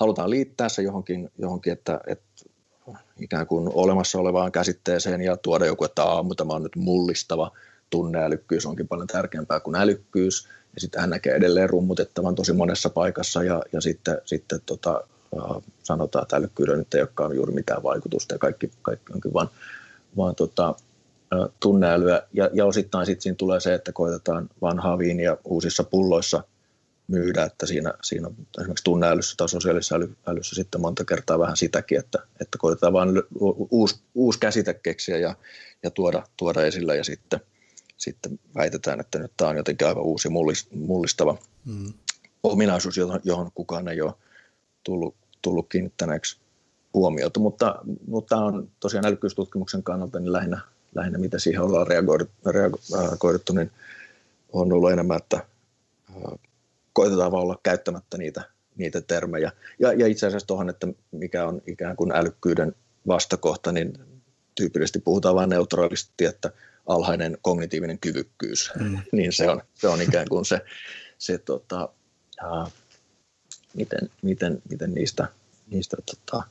halutaan 0.00 0.30
liittää 0.30 0.68
se 0.68 0.82
johonkin, 0.82 1.30
johonkin 1.38 1.72
että, 1.72 2.00
että 2.06 2.44
ikään 3.20 3.46
kuin 3.46 3.70
olemassa 3.74 4.18
olevaan 4.18 4.52
käsitteeseen 4.52 5.20
ja 5.20 5.36
tuoda 5.36 5.66
joku, 5.66 5.84
että 5.84 6.02
aamu 6.02 6.34
tämä 6.34 6.54
on 6.54 6.62
nyt 6.62 6.76
mullistava, 6.76 7.52
tunneälykkyys 7.90 8.66
onkin 8.66 8.88
paljon 8.88 9.06
tärkeämpää 9.06 9.60
kuin 9.60 9.76
älykkyys, 9.76 10.48
ja 10.78 10.80
sitten 10.80 11.00
hän 11.00 11.10
näkee 11.10 11.34
edelleen 11.34 11.70
rummutettavan 11.70 12.34
tosi 12.34 12.52
monessa 12.52 12.90
paikassa, 12.90 13.42
ja, 13.42 13.62
ja 13.72 13.80
sitten, 13.80 14.18
sitten 14.24 14.60
tota, 14.66 15.04
sanotaan, 15.82 16.22
että 16.22 16.36
älykkyydellä 16.36 16.78
nyt 16.78 16.94
ei 16.94 17.00
olekaan 17.00 17.36
juuri 17.36 17.52
mitään 17.52 17.82
vaikutusta, 17.82 18.34
ja 18.34 18.38
kaikki, 18.38 18.70
kaikki 18.82 19.12
onkin 19.12 19.32
vaan, 19.32 19.48
vaan 20.16 20.34
tota, 20.34 20.74
tunneälyä, 21.60 22.22
ja, 22.32 22.50
ja 22.52 22.66
osittain 22.66 23.06
sitten 23.06 23.22
siinä 23.22 23.36
tulee 23.36 23.60
se, 23.60 23.74
että 23.74 23.92
koitetaan 23.92 24.50
vanhaa 24.62 24.98
viiniä 24.98 25.36
uusissa 25.44 25.84
pulloissa 25.84 26.44
myydä, 27.08 27.44
että 27.44 27.66
siinä, 27.66 27.94
siinä 28.02 28.30
esimerkiksi 28.58 28.84
tunneälyssä 28.84 29.34
tai 29.36 29.48
sosiaalisessa 29.48 29.96
äly, 29.96 30.10
älyssä 30.26 30.54
sitten 30.54 30.80
monta 30.80 31.04
kertaa 31.04 31.38
vähän 31.38 31.56
sitäkin, 31.56 31.98
että, 31.98 32.18
että 32.40 32.58
koitetaan 32.58 32.92
vain 32.92 33.22
uusi, 33.70 34.00
uusi 34.14 34.40
käsite 34.40 34.74
keksiä 34.74 35.18
ja, 35.18 35.34
ja 35.82 35.90
tuoda, 35.90 36.22
tuoda 36.36 36.62
esille, 36.62 36.96
ja 36.96 37.04
sitten– 37.04 37.40
sitten 37.98 38.40
väitetään, 38.54 39.00
että 39.00 39.18
nyt 39.18 39.32
tämä 39.36 39.50
on 39.50 39.56
jotenkin 39.56 39.86
aivan 39.86 40.02
uusi 40.02 40.28
mullistava 40.74 41.36
mm. 41.64 41.92
ominaisuus, 42.42 42.96
johon, 42.96 43.20
johon 43.24 43.50
kukaan 43.54 43.88
ei 43.88 44.00
ole 44.00 44.14
tullut, 44.84 45.14
tullut 45.42 45.68
kiinnittäneeksi 45.68 46.38
huomiota. 46.94 47.40
Mutta, 47.40 47.78
mutta 48.06 48.36
tämä 48.36 48.46
on 48.46 48.70
tosiaan 48.80 49.06
älykkyystutkimuksen 49.06 49.82
kannalta 49.82 50.20
niin 50.20 50.32
lähinnä, 50.32 50.60
lähinnä 50.94 51.18
mitä 51.18 51.38
siihen 51.38 51.62
ollaan 51.62 51.86
reagoiduttu, 51.86 52.34
reagoiduttu, 52.50 53.52
niin 53.52 53.70
on 54.52 54.72
ollut 54.72 54.92
enemmän, 54.92 55.16
että 55.16 55.46
koitetaan 56.92 57.32
vaan 57.32 57.42
olla 57.42 57.60
käyttämättä 57.62 58.18
niitä, 58.18 58.42
niitä 58.76 59.00
termejä. 59.00 59.52
Ja, 59.78 59.92
ja 59.92 60.06
itse 60.06 60.26
asiassa 60.26 60.46
tuohon, 60.46 60.68
että 60.68 60.88
mikä 61.10 61.46
on 61.46 61.62
ikään 61.66 61.96
kuin 61.96 62.12
älykkyyden 62.12 62.74
vastakohta, 63.06 63.72
niin 63.72 63.98
tyypillisesti 64.54 64.98
puhutaan 64.98 65.34
vain 65.34 65.50
neutraalisti, 65.50 66.24
että 66.24 66.52
alhainen 66.88 67.38
kognitiivinen 67.42 67.98
kyvykkyys, 67.98 68.70
mm. 68.80 68.98
niin 69.12 69.32
se 69.32 69.50
on, 69.50 69.62
se 69.74 69.88
on 69.88 70.02
ikään 70.02 70.26
kuin 70.28 70.44
se, 70.44 70.60
se 71.18 71.38
tota, 71.38 71.88
uh, 72.44 72.72
miten, 73.74 74.10
miten, 74.22 74.62
miten 74.70 74.94
niistä, 74.94 75.28
niistä 75.70 75.96
tota, 76.06 76.42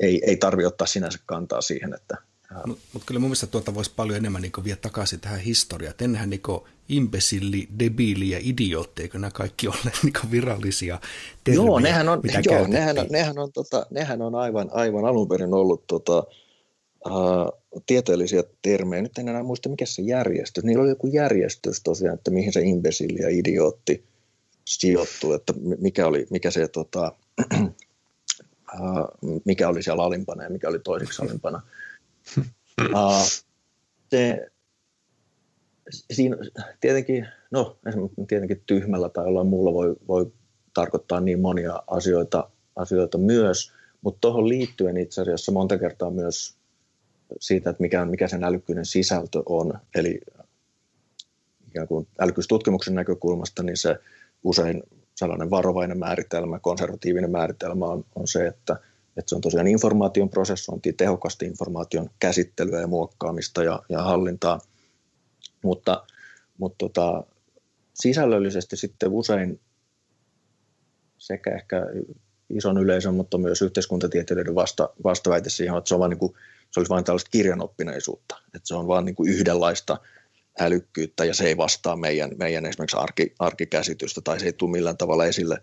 ei, 0.00 0.22
ei 0.26 0.36
tarvitse 0.36 0.66
ottaa 0.66 0.86
sinänsä 0.86 1.18
kantaa 1.26 1.60
siihen, 1.60 1.94
että 1.94 2.16
mutta 2.66 2.84
mut 2.92 3.02
kyllä 3.06 3.20
mun 3.20 3.28
mielestä 3.28 3.46
tuota 3.46 3.74
voisi 3.74 3.92
paljon 3.96 4.18
enemmän 4.18 4.42
niin 4.42 4.52
vie 4.64 4.76
takaisin 4.76 5.20
tähän 5.20 5.40
historiaan. 5.40 5.94
Ennenhän 6.00 6.30
niin 6.30 6.40
imbesilli, 6.88 7.68
debiili 7.78 8.30
ja 8.30 8.38
idiootti, 8.42 9.02
eikö 9.02 9.18
nämä 9.18 9.30
kaikki 9.30 9.68
ole 9.68 9.76
niin 10.02 10.12
virallisia 10.30 11.00
termejä, 11.44 11.66
Joo, 11.66 11.80
nehän 11.80 12.08
on, 12.08 12.20
mitä 12.22 12.40
joo, 12.44 12.66
nehän, 12.66 12.96
nehän, 13.10 13.38
on, 13.38 13.52
tota, 13.52 13.86
nehän 13.90 14.22
on 14.22 14.34
aivan, 14.34 14.68
aivan 14.72 15.04
alun 15.04 15.28
perin 15.28 15.54
ollut 15.54 15.86
tota, 15.86 16.24
uh, 17.06 17.82
tieteellisiä 17.86 18.42
termejä. 18.62 19.02
Nyt 19.02 19.18
en 19.18 19.28
enää 19.28 19.42
muista, 19.42 19.68
mikä 19.68 19.86
se 19.86 20.02
järjestys. 20.02 20.64
Niillä 20.64 20.82
oli 20.82 20.90
joku 20.90 21.06
järjestys 21.06 21.82
tosiaan, 21.82 22.14
että 22.14 22.30
mihin 22.30 22.52
se 22.52 22.60
imbesilli 22.60 23.22
ja 23.22 23.28
idiootti 23.28 24.04
sijoittuu, 24.64 25.32
että 25.32 25.52
mikä, 25.78 26.06
oli, 26.06 26.26
mikä 26.30 26.50
se 26.50 26.68
tota, 26.68 27.14
uh, 27.54 27.70
mikä 29.46 29.68
oli 29.68 29.82
siellä 29.82 30.02
alimpana 30.02 30.44
ja 30.44 30.50
mikä 30.50 30.68
oli 30.68 30.78
toiseksi 30.78 31.22
alimpana. 31.24 31.62
Uh, 32.80 33.26
se, 34.10 34.50
siinä 36.10 36.36
tietenkin, 36.80 37.26
no 37.50 37.78
tietenkin 38.28 38.62
tyhmällä 38.66 39.08
tai 39.08 39.24
jollain 39.24 39.46
muulla 39.46 39.72
voi, 39.72 39.96
voi 40.08 40.32
tarkoittaa 40.74 41.20
niin 41.20 41.40
monia 41.40 41.82
asioita, 41.86 42.50
asioita 42.76 43.18
myös, 43.18 43.72
mutta 44.02 44.18
tuohon 44.20 44.48
liittyen 44.48 44.96
itse 44.96 45.22
asiassa 45.22 45.52
monta 45.52 45.78
kertaa 45.78 46.10
myös 46.10 46.59
siitä, 47.40 47.70
että 47.70 47.82
mikä, 47.82 48.04
mikä 48.04 48.28
sen 48.28 48.44
älykkyyden 48.44 48.86
sisältö 48.86 49.42
on. 49.46 49.72
Eli 49.94 50.20
ikään 51.68 51.88
kuin 51.88 52.08
älykkyystutkimuksen 52.18 52.94
näkökulmasta, 52.94 53.62
niin 53.62 53.76
se 53.76 53.96
usein 54.44 54.82
sellainen 55.14 55.50
varovainen 55.50 55.98
määritelmä, 55.98 56.58
konservatiivinen 56.58 57.30
määritelmä 57.30 57.86
on, 57.86 58.04
on 58.14 58.28
se, 58.28 58.46
että, 58.46 58.76
että 59.16 59.28
se 59.28 59.34
on 59.34 59.40
tosiaan 59.40 59.66
informaation 59.66 60.30
prosessointia, 60.30 60.92
tehokasta 60.96 61.44
informaation 61.44 62.10
käsittelyä 62.18 62.80
ja 62.80 62.86
muokkaamista 62.86 63.64
ja, 63.64 63.82
ja 63.88 64.02
hallintaa. 64.02 64.60
Mutta, 65.62 66.06
mutta 66.58 66.78
tota, 66.78 67.24
sisällöllisesti 67.94 68.76
sitten 68.76 69.10
usein 69.12 69.60
sekä 71.18 71.54
ehkä 71.54 71.86
ison 72.50 72.78
yleisön, 72.78 73.14
mutta 73.14 73.38
myös 73.38 73.62
yhteiskuntatieteilijöiden 73.62 74.54
vasta, 74.54 74.88
vastaväite 75.04 75.50
siihen, 75.50 75.78
että 75.78 75.88
se 75.88 75.94
on 75.94 76.00
vain 76.00 76.10
niin 76.10 76.34
se 76.70 76.80
olisi 76.80 76.90
vain 76.90 77.04
tällaista 77.04 77.30
kirjanoppineisuutta, 77.30 78.36
että 78.46 78.68
se 78.68 78.74
on 78.74 78.86
vain 78.86 79.04
niin 79.04 79.14
kuin 79.14 79.30
yhdenlaista 79.30 80.00
älykkyyttä 80.60 81.24
ja 81.24 81.34
se 81.34 81.44
ei 81.44 81.56
vastaa 81.56 81.96
meidän, 81.96 82.30
meidän 82.36 82.66
esimerkiksi 82.66 82.96
arki, 82.96 83.34
arkikäsitystä 83.38 84.20
tai 84.20 84.40
se 84.40 84.46
ei 84.46 84.52
tule 84.52 84.70
millään 84.70 84.96
tavalla 84.96 85.26
esille. 85.26 85.62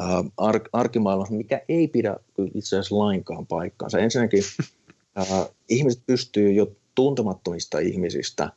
Äh, 0.00 0.08
ar, 0.36 0.60
arkimaailmassa, 0.72 1.34
mikä 1.34 1.60
ei 1.68 1.88
pidä 1.88 2.16
itse 2.54 2.76
asiassa 2.76 2.98
lainkaan 2.98 3.46
paikkaansa. 3.46 3.98
Ensinnäkin 3.98 4.42
äh, 5.20 5.48
ihmiset 5.68 6.02
pystyy 6.06 6.52
jo 6.52 6.72
tuntemattomista 6.94 7.78
ihmisistä 7.78 8.52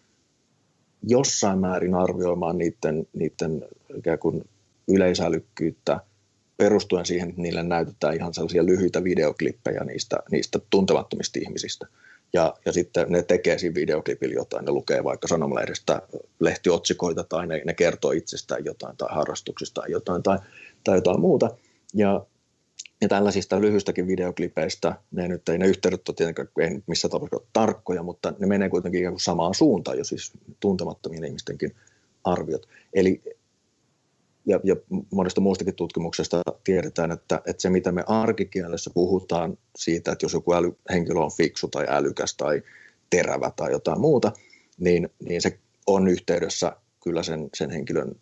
jossain 1.08 1.60
määrin 1.60 1.96
arvioimaan 1.96 2.58
niiden, 2.58 3.08
niiden 3.14 3.66
ikään 3.98 4.20
kuin 4.20 4.50
yleisälykkyyttä– 4.88 6.00
perustuen 6.58 7.06
siihen, 7.06 7.30
että 7.30 7.42
niille 7.42 7.64
näytetään 7.64 8.16
ihan 8.16 8.34
sellaisia 8.34 8.66
lyhyitä 8.66 9.04
videoklippejä 9.04 9.84
niistä, 9.84 10.18
niistä 10.32 10.60
tuntemattomista 10.70 11.40
ihmisistä. 11.40 11.88
Ja, 12.34 12.54
ja 12.66 12.74
sitten 12.74 13.06
ne 13.10 13.24
tekee 13.24 13.58
siinä 13.58 13.76
videoklipillä 13.76 14.36
jotain, 14.36 14.66
ne 14.66 14.72
lukee 14.72 15.04
vaikka 15.04 15.28
sanomalehdestä 15.28 16.02
lehtiotsikoita 16.40 17.24
tai 17.24 17.48
ne, 17.48 17.62
ne 17.66 17.74
kertoo 17.74 18.12
itsestään 18.12 18.66
jotain 18.66 18.98
tai 18.98 19.08
harrastuksista 19.12 19.82
tai 19.82 19.92
jotain 19.92 20.24
tai, 20.24 20.40
tai 20.84 20.98
jotain 20.98 21.20
muuta. 21.20 21.50
Ja, 21.94 22.26
ja 23.02 23.08
tällaisista 23.08 23.62
lyhyistäkin 23.62 24.08
videoklipeistä, 24.08 24.96
ne 25.12 25.28
nyt 25.28 25.50
ei 25.50 25.58
ne 25.58 25.68
yhteydet 25.68 26.10
ole 26.10 26.16
tietenkään 26.16 26.48
ei 26.60 26.82
missä 26.88 27.10
tapauksessa 27.10 27.48
tarkkoja, 27.54 28.04
mutta 28.04 28.34
ne 28.40 28.48
menee 28.48 28.70
kuitenkin 28.70 29.00
ikään 29.00 29.14
kuin 29.14 29.22
samaan 29.22 29.54
suuntaan 29.54 29.98
jo 29.98 30.04
siis 30.04 30.32
tuntemattomien 30.60 31.24
ihmistenkin 31.24 31.76
arviot. 32.24 32.68
Eli 32.94 33.22
ja, 34.46 34.60
ja 34.64 34.76
monesta 35.12 35.42
muustakin 35.42 35.76
tutkimuksesta 35.76 36.42
tiedetään, 36.64 37.12
että, 37.12 37.42
että 37.46 37.62
se 37.62 37.70
mitä 37.70 37.92
me 37.92 38.04
arkikielessä 38.08 38.92
puhutaan 38.94 39.58
siitä, 39.76 40.12
että 40.12 40.26
jos 40.26 40.34
joku 40.34 40.54
äly, 40.54 40.72
henkilö 40.90 41.20
on 41.20 41.32
fiksu 41.38 41.68
tai 41.68 41.86
älykäs 41.90 42.36
tai 42.38 42.62
terävä 43.10 43.52
tai 43.56 43.72
jotain 43.72 44.00
muuta, 44.00 44.32
niin, 44.78 45.10
niin 45.20 45.42
se 45.42 45.60
on 45.88 46.08
yhteydessä 46.08 46.76
kyllä 47.04 47.24
sen, 47.24 47.50
sen 47.54 47.70
henkilön 47.70 48.16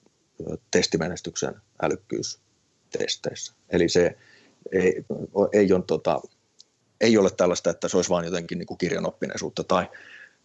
testimenestyksen 0.71 1.55
älykkyystesteissä. 1.81 3.53
Eli 3.69 3.89
se 3.89 4.17
ei, 4.71 5.05
ei, 5.53 5.73
ole, 5.73 5.83
tota, 5.87 6.21
ei 7.01 7.17
ole 7.17 7.29
tällaista, 7.37 7.69
että 7.69 7.87
se 7.87 7.97
olisi 7.97 8.09
vain 8.09 8.25
jotenkin 8.25 8.57
niin 8.57 8.67
kuin 8.67 8.77
kirjanoppineisuutta 8.77 9.63
tai, 9.63 9.85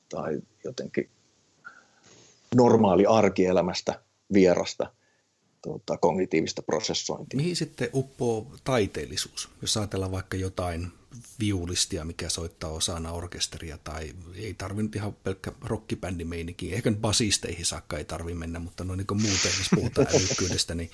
tai 0.08 0.40
jotenkin 0.64 1.10
normaali 2.56 3.06
arkielämästä 3.06 4.00
vierasta, 4.32 4.92
tuota, 5.68 5.96
kognitiivista 5.96 6.62
prosessointia. 6.62 7.36
Mihin 7.36 7.56
sitten 7.56 7.90
uppoo 7.94 8.46
taiteellisuus? 8.64 9.48
Jos 9.62 9.76
ajatellaan 9.76 10.12
vaikka 10.12 10.36
jotain 10.36 10.92
viulistia, 11.40 12.04
mikä 12.04 12.28
soittaa 12.28 12.70
osana 12.70 13.12
orkesteria, 13.12 13.78
tai 13.84 14.12
ei 14.34 14.54
tarvi 14.54 14.82
nyt 14.82 14.96
ihan 14.96 15.16
pelkkä 15.24 15.52
rockibändimeininki, 15.64 16.74
ehkä 16.74 16.90
nyt 16.90 17.00
basisteihin 17.00 17.66
saakka 17.66 17.98
ei 17.98 18.04
tarvi 18.04 18.34
mennä, 18.34 18.58
mutta 18.58 18.84
noin 18.84 18.96
niin 18.96 19.22
muuten, 19.22 19.52
jos 19.58 19.68
puhutaan 19.74 20.06
älykkyydestä, 20.16 20.74
niin 20.74 20.90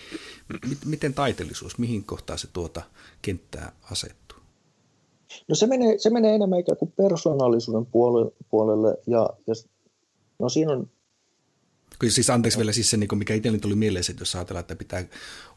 miten 0.85 1.15
taiteellisuus, 1.15 1.79
mihin 1.79 2.05
kohtaan 2.05 2.39
se 2.39 2.49
tuota 2.53 2.83
kenttää 3.23 3.73
asettuu? 3.91 4.39
No 5.49 5.55
se 5.55 5.67
menee, 5.67 5.99
se 5.99 6.11
menee 6.11 6.35
enemmän 6.35 6.61
ikään 6.61 6.79
kuin 6.79 6.93
persoonallisuuden 6.97 7.87
puolelle, 7.87 8.33
puolelle 8.51 8.97
ja, 9.07 9.31
ja 9.47 9.55
no 10.39 10.49
siinä 10.49 10.73
on 10.73 10.91
Siis 12.09 12.31
anteeksi 12.31 12.59
vielä 12.59 12.73
siis 12.73 12.91
se, 12.91 12.97
niin 12.97 13.19
mikä 13.19 13.35
itselleni 13.35 13.61
tuli 13.61 13.75
mieleen, 13.75 14.05
että 14.11 14.23
jos 14.23 14.35
ajatellaan, 14.35 14.61
että 14.61 14.77
pitää 14.77 15.05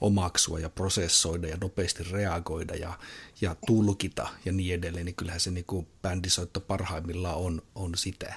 omaksua 0.02 0.60
ja 0.60 0.70
prosessoida 0.70 1.48
ja 1.48 1.58
nopeasti 1.62 2.04
reagoida 2.12 2.76
ja, 2.76 2.94
ja 3.42 3.56
tulkita 3.68 4.28
ja 4.46 4.52
niin 4.52 4.76
edelleen, 4.76 5.06
niin 5.06 5.16
kyllähän 5.16 5.40
se 5.40 5.52
niin 5.52 5.88
bändisoitto 6.02 6.60
parhaimmillaan 6.60 7.38
on, 7.38 7.62
on 7.76 7.92
sitä. 7.96 8.34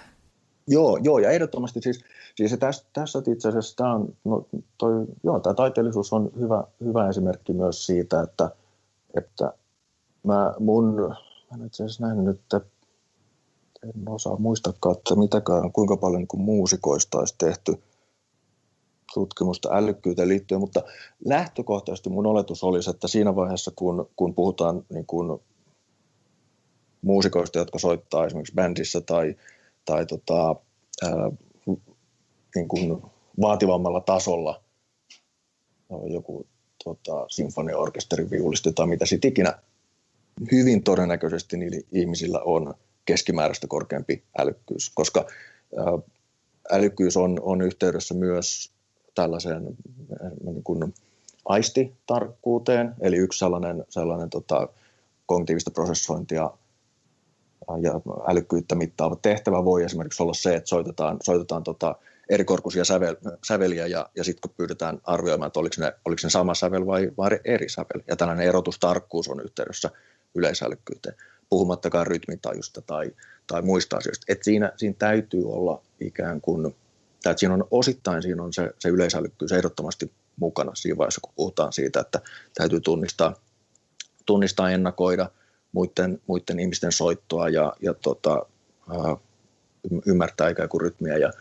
Joo, 0.67 0.97
joo, 1.03 1.19
ja 1.19 1.31
ehdottomasti 1.31 1.81
siis, 1.83 2.05
siis 2.35 2.57
tässä, 2.59 2.85
tässä 2.93 3.23
itse 3.33 3.49
asiassa 3.49 3.77
tämä 3.77 3.95
on, 3.95 4.17
no, 4.25 4.47
toi, 4.79 5.07
joo, 5.25 5.41
tämä 5.41 5.55
taiteellisuus 5.55 6.13
on 6.13 6.31
hyvä, 6.41 6.65
hyvä 6.85 7.09
esimerkki 7.09 7.53
myös 7.53 7.87
siitä, 7.87 8.23
että, 8.23 8.51
että 9.17 9.53
mä 10.23 10.55
mun, 10.59 10.95
mä 11.51 11.67
itse 11.67 11.85
asiassa 11.85 12.07
nähnyt 12.07 12.25
nyt, 12.25 12.41
että 12.41 12.61
en 13.83 14.09
osaa 14.09 14.37
muistakaan, 14.37 14.97
että 14.97 15.15
mitäkään, 15.15 15.73
kuinka 15.73 15.97
paljon 15.97 16.21
niin 16.21 16.45
muusikoista 16.45 17.19
olisi 17.19 17.35
tehty– 17.39 17.75
tutkimusta 19.15 19.69
älykkyyteen 19.73 20.29
liittyen, 20.29 20.61
mutta 20.61 20.83
lähtökohtaisesti 21.25 22.11
mun 22.11 22.27
oletus 22.27 22.65
olisi, 22.65 22.91
että 22.91 23.09
siinä 23.09 23.37
vaiheessa, 23.37 23.73
kun, 23.77 24.11
kun 24.17 24.35
puhutaan 24.35 24.83
niin 24.93 25.07
kuin 25.07 25.41
muusikoista, 27.03 27.59
jotka 27.59 27.79
soittaa 27.79 28.27
esimerkiksi 28.27 28.55
bändissä 28.55 29.01
tai, 29.01 29.37
tai 29.85 30.07
tota, 30.07 30.57
ää, 31.03 31.31
niin 32.55 32.69
kuin 32.69 33.03
vaativammalla 33.41 34.01
tasolla, 34.01 34.63
joku 36.07 36.47
tota, 36.85 37.27
sinfoniaorkesterin 37.29 38.31
viulisti 38.31 38.73
tai 38.73 38.87
mitä 38.87 39.07
sitten 39.07 39.29
ikinä, 39.29 39.59
hyvin 40.53 40.83
todennäköisesti 40.83 41.57
niillä 41.57 41.81
ihmisillä 41.93 42.41
on 42.41 42.75
keskimääräistä 43.05 43.67
korkeampi 43.67 44.25
älykkyys, 44.39 44.91
koska 44.95 45.27
älykkyys 46.71 47.17
on, 47.17 47.41
on 47.43 47.63
yhteydessä 47.63 48.15
myös 48.15 48.73
tällaiseen 49.15 49.77
niin 50.45 50.63
kuin 50.65 50.95
aistitarkkuuteen, 51.45 52.95
eli 53.01 53.17
yksi 53.17 53.39
sellainen, 53.39 53.85
sellainen 53.89 54.31
tota, 54.31 54.69
kognitiivista 55.27 55.71
prosessointia 55.71 56.51
ja 57.81 58.01
älykkyyttä 58.29 58.75
mittaava 58.75 59.17
tehtävä 59.17 59.65
voi 59.65 59.85
esimerkiksi 59.85 60.23
olla 60.23 60.35
se, 60.35 60.57
että 60.57 60.69
soitetaan, 60.69 61.17
soitetaan 61.23 61.63
tota 61.63 61.95
erikorkuisia 62.29 62.85
sävel, 62.85 63.17
säveliä 63.47 63.87
ja, 63.87 64.09
ja 64.17 64.25
sitten 64.25 64.41
kun 64.41 64.57
pyydetään 64.57 65.01
arvioimaan, 65.05 65.47
että 65.47 65.61
oliko 65.61 65.75
ne, 65.79 65.93
oliko 66.05 66.21
ne 66.23 66.31
sama 66.31 66.55
sävel 66.55 66.87
vai, 66.87 67.11
vai 67.19 67.41
eri 67.45 67.69
sävel. 67.69 68.03
Ja 68.09 68.17
tällainen 68.17 68.47
erotustarkkuus 68.47 69.29
on 69.29 69.41
yhteydessä 69.41 69.91
yleisälykkyyteen, 70.35 71.15
puhumattakaan 71.49 72.07
rytmitajusta 72.07 72.83
tai, 72.83 73.11
tai 73.47 73.63
muista 73.63 73.97
asioista. 73.97 74.25
Et 74.29 74.45
siinä, 74.45 74.73
siinä 74.77 74.95
täytyy 74.99 75.53
olla 75.53 75.83
ikään 76.01 76.41
kuin, 76.41 76.75
tai 77.23 77.39
siinä 77.39 77.55
on 77.55 77.65
osittain 77.71 78.23
siinä 78.23 78.43
on 78.43 78.53
se, 78.53 78.71
se 78.79 78.89
yleisälykkyys 78.89 79.53
ehdottomasti 79.53 80.11
mukana 80.37 80.75
siinä 80.75 80.99
vaiheessa, 80.99 81.21
kun 81.21 81.33
puhutaan 81.37 81.73
siitä, 81.73 82.01
että 82.01 82.21
täytyy 82.55 82.81
tunnistaa, 82.81 83.35
tunnistaa 84.27 84.71
ennakoida 84.71 85.31
muiden, 85.73 86.21
muiden 86.27 86.61
ihmisten 86.61 86.93
soittoa 86.93 87.49
ja, 87.49 87.73
ja 87.81 87.95
tota, 87.95 88.47
ää, 88.89 89.17
ymmärtää 90.07 90.49
ikään 90.49 90.69
kuin 90.69 90.81
rytmiä 90.81 91.17
ja, 91.17 91.33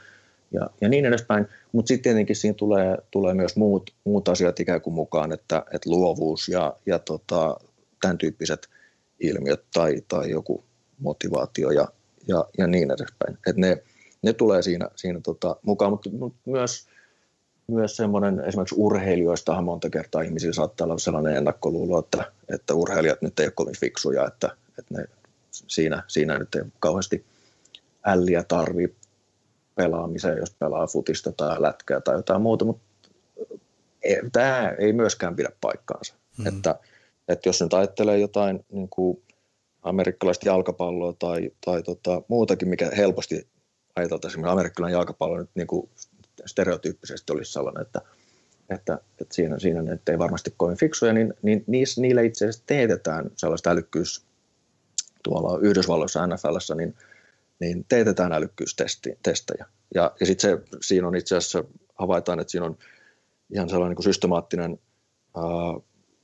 ja, 0.52 0.70
ja 0.82 0.90
niin 0.90 1.06
edespäin. 1.06 1.48
Mutta 1.72 1.88
sitten 1.88 2.04
tietenkin 2.04 2.36
siinä 2.36 2.54
tulee, 2.54 2.98
tulee 3.12 3.34
myös 3.34 3.56
muut, 3.56 3.94
muut 4.04 4.28
asiat 4.28 4.60
ikään 4.60 4.82
kuin 4.82 4.94
mukaan, 4.94 5.32
että, 5.32 5.64
että 5.74 5.90
luovuus 5.90 6.48
ja, 6.48 6.76
ja 6.86 7.00
tota, 7.00 7.60
tämän 8.02 8.18
tyyppiset 8.18 8.70
ilmiöt 9.20 9.64
tai, 9.74 10.02
tai 10.08 10.32
joku 10.32 10.64
motivaatio 11.00 11.72
ja, 11.72 11.88
ja, 12.28 12.46
ja 12.58 12.68
niin 12.68 12.92
edespäin. 12.92 13.38
Et 13.48 13.58
ne, 13.58 13.84
ne 14.22 14.34
tulee 14.34 14.62
siinä, 14.62 14.90
siinä 14.96 15.20
tota, 15.24 15.56
mukaan, 15.62 15.92
mutta, 15.92 16.10
mutta 16.10 16.40
myös, 16.46 16.88
myös 17.68 17.96
semmoinen, 17.96 18.40
esimerkiksi 18.40 18.76
urheilijoistahan 18.78 19.64
monta 19.64 19.90
kertaa 19.90 20.22
ihmisillä 20.22 20.54
saattaa 20.54 20.86
olla 20.86 20.98
sellainen 20.98 21.36
ennakkoluulo, 21.36 22.00
että, 22.00 22.32
että 22.54 22.74
urheilijat 22.74 23.22
nyt 23.22 23.40
ei 23.40 23.46
ole 23.46 23.54
kovin 23.56 23.80
fiksuja, 23.80 24.28
että, 24.28 24.56
että 24.80 24.94
ne, 24.98 25.06
siinä, 25.52 26.04
siinä 26.08 26.38
nyt 26.38 26.56
ei 26.56 26.62
kauheasti 26.80 27.26
älliä 28.06 28.44
tarvii 28.44 28.96
pelaamiseen, 29.76 30.38
jos 30.38 30.56
pelaa 30.60 30.88
futista 30.88 31.32
tai 31.32 31.62
lätkää 31.62 32.02
tai 32.02 32.16
jotain 32.16 32.42
muuta, 32.42 32.66
mutta 32.66 32.82
e, 34.04 34.16
tämä 34.32 34.70
ei 34.80 34.94
myöskään 34.94 35.36
pidä 35.36 35.50
paikkaansa. 35.62 36.14
Mm. 36.38 36.48
Että, 36.48 36.76
että 37.28 37.50
jos 37.50 37.62
nyt 37.62 37.74
ajattelee 37.74 38.20
jotain 38.20 38.66
niin 38.72 38.90
kuin 38.90 39.22
amerikkalaista 39.82 40.48
jalkapalloa 40.48 41.14
tai, 41.20 41.52
tai 41.66 41.84
tota, 41.84 42.22
muutakin, 42.28 42.68
mikä 42.68 42.92
helposti 42.98 43.48
ajateltaisiin, 43.96 44.36
esimerkiksi 44.40 44.54
amerikkalainen 44.54 44.98
jalkapallo 44.98 45.38
nyt 45.38 45.50
niin 45.56 45.68
kuin 45.68 45.90
stereotyyppisesti 46.46 47.34
olisi 47.34 47.52
sellainen, 47.52 47.82
että, 47.82 48.02
että, 48.70 49.00
että 49.22 49.36
siinä, 49.36 49.60
siinä 49.60 49.82
ne 49.82 50.00
ei 50.08 50.20
varmasti 50.20 50.54
kovin 50.58 50.78
fiksuja, 50.78 51.14
niin, 51.14 51.34
niin 51.42 51.64
niissä, 51.68 52.02
niille 52.02 52.26
itse 52.26 52.46
asiassa 52.46 52.64
teetetään 52.66 53.32
sellaista 53.36 53.70
älykkyys 53.70 54.26
tuolla 55.24 55.60
Yhdysvalloissa 55.62 56.28
NFLssä, 56.28 56.76
niin, 56.76 56.96
niin 57.60 57.86
teetetään 57.90 58.34
älykkyystestejä. 58.34 59.66
Ja, 59.96 60.12
ja 60.20 60.26
sitten 60.26 60.64
siinä 60.82 61.08
on 61.08 61.16
itse 61.16 61.38
asiassa, 61.38 61.64
havaitaan, 61.96 62.40
että 62.40 62.52
siinä 62.52 62.66
on 62.66 62.78
ihan 63.54 63.70
sellainen 63.70 63.96
niin 63.96 64.04
systemaattinen 64.04 64.80
ää, 65.38 65.44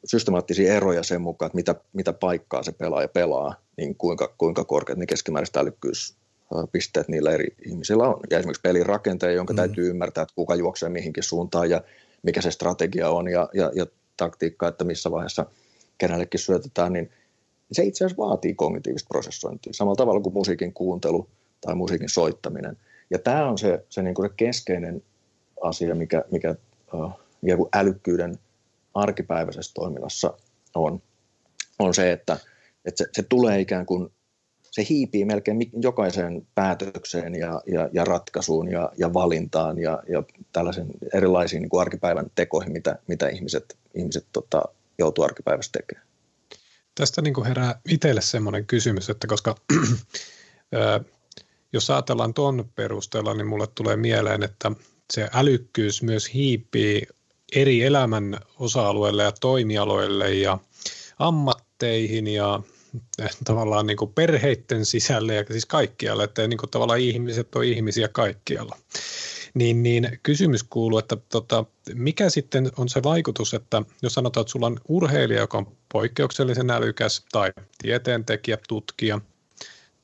systemaattisia 0.05 0.73
eroja 0.73 1.03
sen 1.03 1.21
mukaan, 1.21 1.47
että 1.47 1.55
mitä, 1.55 1.75
mitä 1.93 2.13
paikkaa 2.13 2.63
se 2.63 2.71
pelaaja 2.71 3.07
pelaa, 3.07 3.55
niin 3.77 3.95
kuinka, 3.95 4.35
kuinka 4.37 4.63
korkeat 4.63 4.99
ne 4.99 5.05
keskimääräiset 5.05 5.57
älykkyyspisteet 6.53 7.07
niillä 7.07 7.31
eri 7.31 7.47
ihmisillä 7.65 8.03
on. 8.03 8.19
Ja 8.31 8.39
esimerkiksi 8.39 8.61
pelin 8.61 8.85
rakenteen, 8.85 9.35
jonka 9.35 9.53
mm. 9.53 9.57
täytyy 9.57 9.89
ymmärtää, 9.89 10.21
että 10.21 10.35
kuka 10.35 10.55
juoksee 10.55 10.89
mihinkin 10.89 11.23
suuntaan 11.23 11.69
ja 11.69 11.81
mikä 12.23 12.41
se 12.41 12.51
strategia 12.51 13.09
on 13.09 13.27
ja, 13.27 13.49
ja, 13.53 13.71
ja 13.75 13.85
taktiikka, 14.17 14.67
että 14.67 14.83
missä 14.83 15.11
vaiheessa 15.11 15.45
kenellekin 15.97 16.39
syötetään, 16.39 16.93
niin 16.93 17.11
se 17.71 17.83
itse 17.83 18.05
asiassa 18.05 18.23
vaatii 18.23 18.53
kognitiivista 18.53 19.07
prosessointia, 19.07 19.73
samalla 19.73 19.95
tavalla 19.95 20.21
kuin 20.21 20.33
musiikin 20.33 20.73
kuuntelu 20.73 21.27
tai 21.61 21.75
musiikin 21.75 22.09
soittaminen. 22.09 22.77
Ja 23.09 23.19
tämä 23.19 23.49
on 23.49 23.57
se, 23.57 23.85
se, 23.89 24.01
niin 24.01 24.15
kuin 24.15 24.29
se 24.29 24.33
keskeinen 24.37 25.03
asia, 25.61 25.95
mikä, 25.95 26.23
mikä 26.31 26.55
uh, 26.93 27.69
älykkyyden 27.75 28.39
arkipäiväisessä 28.93 29.73
toiminnassa 29.73 30.33
on, 30.75 31.01
on 31.79 31.93
se, 31.93 32.11
että, 32.11 32.37
että 32.85 33.03
se, 33.03 33.09
se 33.13 33.23
tulee 33.23 33.59
ikään 33.59 33.85
kuin, 33.85 34.11
se 34.75 34.85
hiipii 34.89 35.25
melkein 35.25 35.69
jokaiseen 35.81 36.47
päätökseen 36.55 37.35
ja, 37.35 37.61
ja, 37.67 37.89
ja 37.93 38.05
ratkaisuun 38.05 38.71
ja, 38.71 38.91
ja 38.97 39.13
valintaan 39.13 39.77
ja, 39.77 40.03
ja 40.09 40.23
tällaisen 40.51 40.87
erilaisiin 41.13 41.61
niin 41.61 41.69
kuin 41.69 41.81
arkipäivän 41.81 42.31
tekoihin, 42.35 42.71
mitä, 42.71 42.99
mitä 43.07 43.27
ihmiset, 43.27 43.77
ihmiset 43.93 44.25
tota, 44.33 44.63
joutuu 44.97 45.23
arkipäivässä 45.23 45.71
tekemään. 45.71 46.07
Tästä 46.95 47.21
niin 47.21 47.33
kuin 47.33 47.47
herää 47.47 47.79
itselle 47.89 48.21
semmoinen 48.21 48.65
kysymys, 48.65 49.09
että 49.09 49.27
koska 49.27 49.55
jos 51.73 51.89
ajatellaan 51.89 52.33
tuon 52.33 52.69
perusteella, 52.75 53.33
niin 53.33 53.47
mulle 53.47 53.67
tulee 53.75 53.95
mieleen, 53.95 54.43
että 54.43 54.71
se 55.13 55.29
älykkyys 55.33 56.03
myös 56.03 56.33
hiipii 56.33 57.07
eri 57.55 57.83
elämän 57.83 58.39
osa-alueille 58.59 59.23
ja 59.23 59.31
toimialoille 59.31 60.33
ja 60.33 60.57
ammatteihin 61.19 62.27
ja 62.27 62.61
tavallaan 63.43 63.87
niin 63.87 63.97
kuin 63.97 64.13
perheiden 64.13 64.85
sisälle 64.85 65.35
ja 65.35 65.45
siis 65.51 65.65
kaikkialle, 65.65 66.23
että 66.23 66.47
niin 66.47 66.57
kuin 66.57 66.69
tavallaan 66.69 66.99
ihmiset 66.99 67.55
on 67.55 67.63
ihmisiä 67.63 68.07
kaikkialla. 68.07 68.77
Niin, 69.53 69.83
niin 69.83 70.19
kysymys 70.23 70.63
kuuluu, 70.63 70.99
että 70.99 71.15
tota, 71.15 71.65
mikä 71.93 72.29
sitten 72.29 72.71
on 72.77 72.89
se 72.89 73.03
vaikutus, 73.03 73.53
että 73.53 73.81
jos 74.01 74.13
sanotaan, 74.13 74.41
että 74.41 74.51
sulla 74.51 74.67
on 74.67 74.79
urheilija, 74.87 75.39
joka 75.39 75.57
on 75.57 75.77
poikkeuksellisen 75.91 76.69
älykäs 76.69 77.25
tai 77.31 77.51
tieteentekijä, 77.81 78.57
tutkija 78.67 79.21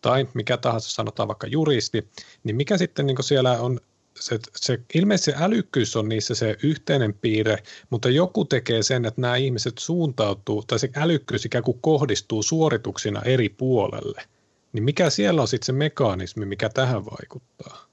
tai 0.01 0.27
mikä 0.33 0.57
tahansa 0.57 0.91
sanotaan 0.91 1.27
vaikka 1.27 1.47
juristi, 1.47 2.07
niin 2.43 2.55
mikä 2.55 2.77
sitten 2.77 3.05
niin 3.05 3.23
siellä 3.23 3.51
on 3.59 3.79
se, 4.21 4.39
se, 4.55 4.79
ilmeisesti 4.93 5.31
se 5.31 5.37
älykkyys 5.43 5.95
on 5.95 6.09
niissä 6.09 6.35
se 6.35 6.57
yhteinen 6.63 7.13
piirre, 7.13 7.57
mutta 7.89 8.09
joku 8.09 8.45
tekee 8.45 8.83
sen, 8.83 9.05
että 9.05 9.21
nämä 9.21 9.35
ihmiset 9.35 9.77
suuntautuu, 9.77 10.63
tai 10.67 10.79
se 10.79 10.89
älykkyys 10.95 11.45
ikään 11.45 11.63
kuin 11.63 11.77
kohdistuu 11.81 12.43
suorituksina 12.43 13.21
eri 13.21 13.49
puolelle. 13.49 14.21
Niin 14.73 14.83
mikä 14.83 15.09
siellä 15.09 15.41
on 15.41 15.47
sitten 15.47 15.65
se 15.65 15.71
mekanismi, 15.71 16.45
mikä 16.45 16.69
tähän 16.69 17.05
vaikuttaa? 17.05 17.85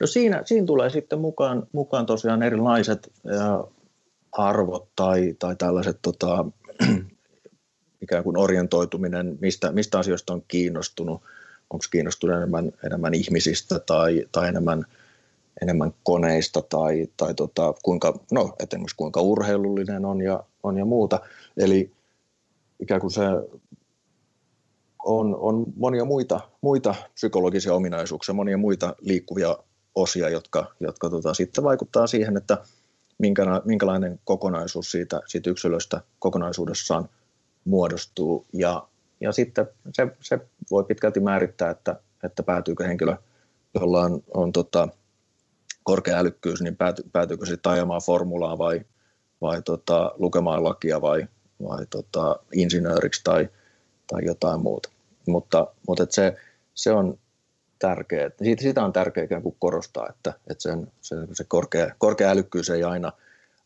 No 0.00 0.06
siinä, 0.06 0.42
siinä 0.44 0.66
tulee 0.66 0.90
sitten 0.90 1.18
mukaan, 1.18 1.66
mukaan 1.72 2.06
tosiaan 2.06 2.42
erilaiset 2.42 3.12
ää, 3.26 3.64
arvot 4.32 4.88
tai, 4.96 5.34
tai 5.38 5.56
tällaiset 5.56 5.98
tota, 6.02 6.44
ikään 8.02 8.24
kuin 8.24 8.36
orientoituminen, 8.36 9.38
mistä, 9.40 9.72
mistä 9.72 9.98
asioista 9.98 10.32
on 10.32 10.42
kiinnostunut, 10.48 11.22
onko 11.70 11.84
kiinnostunut 11.90 12.36
enemmän, 12.36 12.72
enemmän 12.84 13.14
ihmisistä 13.14 13.78
tai, 13.78 14.26
tai 14.32 14.48
enemmän– 14.48 14.84
enemmän 15.62 15.94
koneista 16.02 16.62
tai, 16.62 17.08
tai 17.16 17.34
tota, 17.34 17.74
kuinka, 17.82 18.18
no, 18.32 18.54
esimerkiksi 18.60 18.96
kuinka 18.96 19.20
urheilullinen 19.20 20.04
on 20.04 20.20
ja, 20.20 20.44
on 20.62 20.78
ja 20.78 20.84
muuta. 20.84 21.20
Eli 21.56 21.92
ikään 22.80 23.00
kuin 23.00 23.10
se 23.10 23.22
on, 25.04 25.36
on 25.36 25.64
monia 25.76 26.04
muita, 26.04 26.40
muita 26.60 26.94
psykologisia 27.14 27.74
ominaisuuksia, 27.74 28.34
monia 28.34 28.58
muita 28.58 28.94
liikkuvia 29.00 29.58
osia, 29.94 30.28
jotka, 30.28 30.74
jotka 30.80 31.10
tota, 31.10 31.34
sitten 31.34 31.64
vaikuttaa 31.64 32.06
siihen, 32.06 32.36
että 32.36 32.58
minkälainen 33.64 34.20
kokonaisuus 34.24 34.90
siitä, 34.90 35.20
siitä 35.26 35.50
yksilöstä 35.50 36.00
kokonaisuudessaan 36.18 37.08
muodostuu. 37.64 38.46
Ja, 38.52 38.86
ja 39.20 39.32
sitten 39.32 39.66
se, 39.92 40.06
se 40.20 40.38
voi 40.70 40.84
pitkälti 40.84 41.20
määrittää, 41.20 41.70
että, 41.70 42.00
että 42.24 42.42
päätyykö 42.42 42.84
henkilö, 42.84 43.16
jolla 43.74 44.00
on, 44.00 44.22
on 44.34 44.52
tota, 44.52 44.88
korkea 45.82 46.18
älykkyys, 46.18 46.62
niin 46.62 46.76
pääty, 46.76 47.02
päätyykö 47.12 47.46
sitten 47.46 47.72
ajamaan 47.72 48.02
formulaa 48.06 48.58
vai, 48.58 48.80
vai 49.40 49.62
tota, 49.62 50.12
lukemaan 50.14 50.64
lakia 50.64 51.00
vai, 51.00 51.26
vai 51.68 51.86
tota, 51.90 52.36
insinööriksi 52.52 53.20
tai, 53.24 53.48
tai 54.06 54.24
jotain 54.24 54.62
muuta. 54.62 54.90
Mutta, 55.26 55.66
mutta 55.88 56.02
et 56.02 56.12
se, 56.12 56.36
se 56.74 56.92
on 56.92 57.18
tärkeä. 57.78 58.30
Siitä, 58.42 58.62
sitä 58.62 58.84
on 58.84 58.92
tärkeää 58.92 59.24
ikään 59.24 59.42
kuin 59.42 59.56
korostaa, 59.58 60.08
että, 60.08 60.32
että 60.50 60.62
sen, 60.62 60.92
se, 61.00 61.16
se 61.32 61.44
korkea, 61.44 61.94
korkea 61.98 62.30
älykkyys 62.30 62.70
ei 62.70 62.84
aina, 62.84 63.12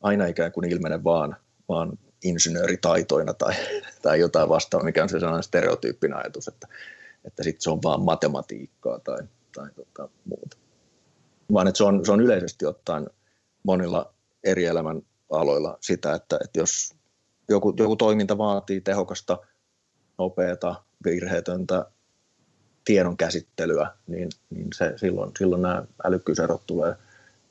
aina 0.02 0.26
ikään 0.26 0.52
kuin 0.52 0.72
ilmene 0.72 1.04
vaan, 1.04 1.36
vaan 1.68 1.98
insinööritaitoina 2.24 3.34
tai, 3.34 3.54
tai 4.02 4.20
jotain 4.20 4.48
vastaavaa, 4.48 4.84
mikä 4.84 5.02
on 5.02 5.08
se 5.08 5.20
sellainen 5.20 5.42
stereotyyppinen 5.42 6.18
ajatus, 6.18 6.48
että, 6.48 6.68
että 7.24 7.42
sitten 7.42 7.62
se 7.62 7.70
on 7.70 7.82
vaan 7.82 8.00
matematiikkaa 8.00 8.98
tai, 8.98 9.18
tai 9.54 9.70
tota, 9.76 10.08
muuta. 10.24 10.56
Vaan 11.52 11.68
että 11.68 11.78
se 11.78 11.84
on, 11.84 12.06
se 12.06 12.12
on 12.12 12.20
yleisesti 12.20 12.66
ottaen 12.66 13.06
monilla 13.62 14.14
eri 14.44 14.64
elämän 14.64 15.02
aloilla 15.30 15.78
sitä, 15.80 16.14
että, 16.14 16.38
että 16.44 16.60
jos 16.60 16.94
joku, 17.48 17.74
joku 17.78 17.96
toiminta 17.96 18.38
vaatii 18.38 18.80
tehokasta, 18.80 19.38
nopeata, 20.18 20.74
virheetöntä 21.04 21.86
tiedon 22.84 23.16
käsittelyä, 23.16 23.90
niin, 24.06 24.28
niin 24.50 24.68
se, 24.74 24.92
silloin, 24.96 25.30
silloin 25.38 25.62
nämä 25.62 25.84
älykkyyserot 26.04 26.66
tulee 26.66 26.96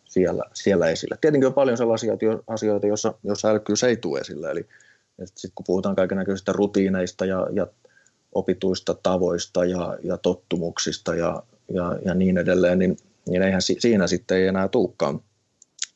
siellä, 0.06 0.43
siellä 0.54 0.89
esille. 0.89 1.18
Tietenkin 1.22 1.48
on 1.48 1.54
paljon 1.54 1.78
sellaisia 1.78 2.14
asioita, 2.48 2.88
joissa, 2.88 3.14
joissa 3.24 3.50
älykkyys 3.50 3.84
ei 3.84 3.98
tule 3.98 4.20
esille, 4.20 4.52
eli 4.52 4.68
sitten 5.26 5.52
kun 5.56 5.66
puhutaan 5.68 5.96
kaikenlaisista 5.96 6.54
rutiineista 6.54 7.26
ja, 7.26 7.48
ja 7.54 7.68
opituista 8.32 8.96
tavoista 9.04 9.66
ja, 9.66 9.98
ja 10.04 10.18
tottumuksista 10.18 11.16
ja, 11.16 11.43
ja, 11.74 12.00
ja 12.06 12.14
niin 12.14 12.38
edelleen, 12.38 12.80
niin, 12.80 12.98
niin 13.30 13.42
eihän 13.42 13.62
si, 13.62 13.76
siinä 13.80 14.08
sitten 14.08 14.38
ei 14.38 14.48
enää 14.48 14.68
tulekaan 14.68 15.22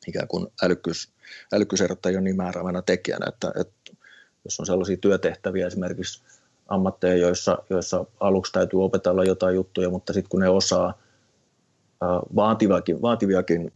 ikään 0.07 0.27
kuin 0.27 0.47
älykkyys, 0.61 1.11
älykkyyserot 1.53 2.05
ei 2.05 2.15
ole 2.15 2.21
niin 2.21 2.35
määräävänä 2.35 2.81
tekijänä, 2.81 3.25
että, 3.29 3.51
että 3.59 3.91
jos 4.45 4.59
on 4.59 4.65
sellaisia 4.65 4.97
työtehtäviä 4.97 5.67
esimerkiksi 5.67 6.23
ammatteja, 6.67 7.15
joissa, 7.15 7.57
joissa 7.69 8.05
aluksi 8.19 8.51
täytyy 8.51 8.83
opetella 8.83 9.23
jotain 9.23 9.55
juttuja, 9.55 9.89
mutta 9.89 10.13
sitten 10.13 10.29
kun 10.29 10.39
ne 10.39 10.49
osaa 10.49 11.01
vaativiakin, 12.35 13.01
vaativiakin 13.01 13.73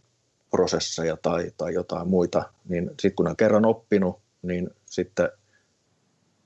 prosesseja 0.51 1.17
tai, 1.17 1.51
tai 1.57 1.73
jotain 1.73 2.07
muita, 2.07 2.43
niin 2.69 2.87
sitten 2.89 3.15
kun 3.15 3.27
on 3.27 3.37
kerran 3.37 3.65
oppinut, 3.65 4.19
niin 4.41 4.69
sitten 4.85 5.29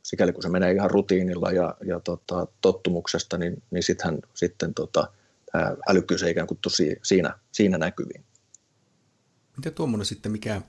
sikäli 0.03 0.33
kun 0.33 0.43
se 0.43 0.49
menee 0.49 0.71
ihan 0.71 0.91
rutiinilla 0.91 1.51
ja, 1.51 1.75
ja 1.85 1.99
tota, 1.99 2.47
tottumuksesta, 2.61 3.37
niin, 3.37 3.63
niin 3.71 3.83
sittenhän, 3.83 4.19
sitten 4.33 4.73
tota, 4.73 5.07
älykkyys 5.89 6.23
ei 6.23 6.31
ikään 6.31 6.47
kuin 6.47 6.59
tosi 6.61 6.95
siinä, 7.03 7.39
siinä 7.51 7.77
näkyviin. 7.77 8.25
Miten 9.57 9.73
tuommoinen 9.73 10.05
sitten, 10.05 10.31
mikä 10.31 10.61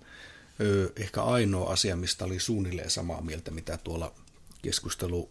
ö, 0.60 0.92
ehkä 0.96 1.22
ainoa 1.22 1.72
asia, 1.72 1.96
mistä 1.96 2.24
oli 2.24 2.40
suunnilleen 2.40 2.90
samaa 2.90 3.20
mieltä, 3.20 3.50
mitä 3.50 3.78
tuolla 3.84 4.14
keskustelu 4.62 5.30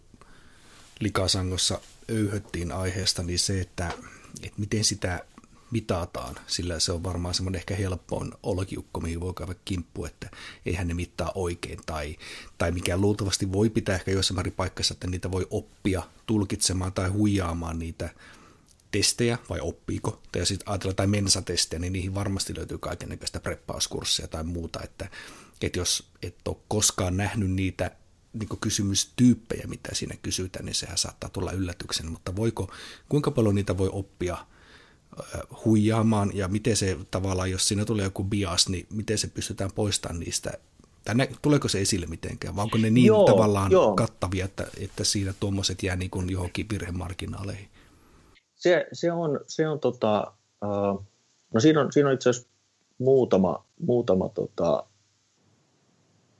likasangossa 0.99 1.81
öyhöttiin 2.09 2.71
aiheesta, 2.71 3.23
niin 3.23 3.39
se, 3.39 3.61
että, 3.61 3.91
että 4.43 4.59
miten 4.59 4.83
sitä 4.83 5.25
mitataan, 5.71 6.35
sillä 6.47 6.79
se 6.79 6.91
on 6.91 7.03
varmaan 7.03 7.33
semmoinen 7.33 7.59
ehkä 7.59 7.75
helpoin 7.75 8.31
olkiukko, 8.43 8.99
mihin 8.99 9.19
voi 9.19 9.33
käydä 9.33 9.55
kimppu, 9.65 10.05
että 10.05 10.29
eihän 10.65 10.87
ne 10.87 10.93
mittaa 10.93 11.31
oikein, 11.35 11.79
tai, 11.85 12.15
tai 12.57 12.71
mikä 12.71 12.97
luultavasti 12.97 13.51
voi 13.51 13.69
pitää 13.69 13.95
ehkä 13.95 14.11
jossain 14.11 14.35
määrin 14.35 14.53
paikassa, 14.53 14.93
että 14.93 15.07
niitä 15.07 15.31
voi 15.31 15.47
oppia 15.49 16.03
tulkitsemaan 16.25 16.93
tai 16.93 17.09
huijaamaan 17.09 17.79
niitä 17.79 18.09
testejä, 18.91 19.37
vai 19.49 19.59
oppiiko, 19.59 20.21
tai 20.31 20.45
sitten 20.45 20.69
ajatellaan 20.69 20.95
tai 20.95 21.07
mensatestejä, 21.07 21.79
niin 21.79 21.93
niihin 21.93 22.15
varmasti 22.15 22.55
löytyy 22.55 22.77
kaikenlaista 22.77 23.39
preppauskurssia 23.39 24.27
tai 24.27 24.43
muuta, 24.43 24.79
että, 24.83 25.09
että 25.61 25.79
jos 25.79 26.09
et 26.21 26.47
ole 26.47 26.57
koskaan 26.67 27.17
nähnyt 27.17 27.51
niitä 27.51 27.91
niin 28.33 28.59
kysymystyyppejä, 28.61 29.67
mitä 29.67 29.89
siinä 29.93 30.15
kysytään, 30.21 30.65
niin 30.65 30.75
sehän 30.75 30.97
saattaa 30.97 31.29
tulla 31.29 31.51
yllätyksen, 31.51 32.11
mutta 32.11 32.35
voiko, 32.35 32.71
kuinka 33.09 33.31
paljon 33.31 33.55
niitä 33.55 33.77
voi 33.77 33.89
oppia 33.91 34.37
huijaamaan? 35.65 36.31
Ja 36.33 36.47
miten 36.47 36.77
se 36.77 36.97
tavallaan, 37.11 37.51
jos 37.51 37.67
siinä 37.67 37.85
tulee 37.85 38.03
joku 38.03 38.23
bias, 38.23 38.69
niin 38.69 38.87
miten 38.89 39.17
se 39.17 39.27
pystytään 39.27 39.71
poistamaan 39.75 40.19
niistä, 40.19 40.53
tai 41.03 41.15
tuleeko 41.41 41.67
se 41.67 41.81
esille 41.81 42.05
mitenkään, 42.05 42.55
vai 42.55 42.63
onko 42.63 42.77
ne 42.77 42.89
niin 42.89 43.05
joo, 43.05 43.25
tavallaan 43.25 43.71
joo. 43.71 43.95
kattavia, 43.95 44.45
että, 44.45 44.67
että 44.77 45.03
siinä 45.03 45.33
tuommoiset 45.39 45.83
jää 45.83 45.95
niin 45.95 46.11
kuin 46.11 46.29
johonkin 46.29 46.69
virhemarginaaleihin? 46.69 47.69
Se, 48.57 48.87
se 48.93 49.11
on, 49.11 49.39
se 49.47 49.67
on 49.67 49.79
tota, 49.79 50.33
uh, 50.65 51.05
no 51.53 51.59
siinä 51.59 51.81
on, 51.81 51.91
siinä 51.91 52.09
on 52.09 52.15
itse 52.15 52.29
asiassa 52.29 52.49
muutama, 52.97 53.65
muutama 53.79 54.29
tota, 54.29 54.83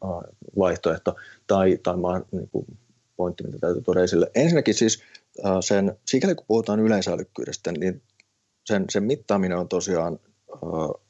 uh, 0.04 0.24
vaihtoehto 0.58 1.16
tai, 1.48 1.80
tai 1.84 1.98
mä, 1.98 2.22
niin 2.32 2.50
kuin 2.50 2.78
pointti, 3.18 3.44
mitä 3.44 3.58
täytyy 3.60 3.82
tuoda 3.82 4.04
esille. 4.04 4.32
Ensinnäkin 4.36 4.74
siis 4.74 5.04
uh, 5.38 5.60
sen, 5.60 5.98
sikäli 6.06 6.36
kun 6.36 6.46
puhutaan 6.48 6.80
yleisälykkyydestä, 6.80 7.72
niin 7.72 8.02
sen, 8.66 8.86
sen 8.90 9.04
mittaaminen 9.04 9.58
on 9.58 9.68
tosiaan 9.68 10.20
uh, 10.62 11.02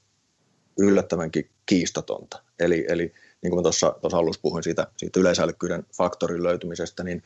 yllättävänkin 0.79 1.49
kiistatonta. 1.65 2.43
Eli, 2.59 2.85
eli 2.89 3.13
niin 3.41 3.51
kuin 3.51 3.63
tuossa, 3.63 3.95
alussa 4.13 4.41
puhuin 4.41 4.63
siitä, 4.63 4.87
siitä 4.97 5.19
yleisälykkyyden 5.19 5.85
faktorin 5.97 6.43
löytymisestä, 6.43 7.03
niin, 7.03 7.23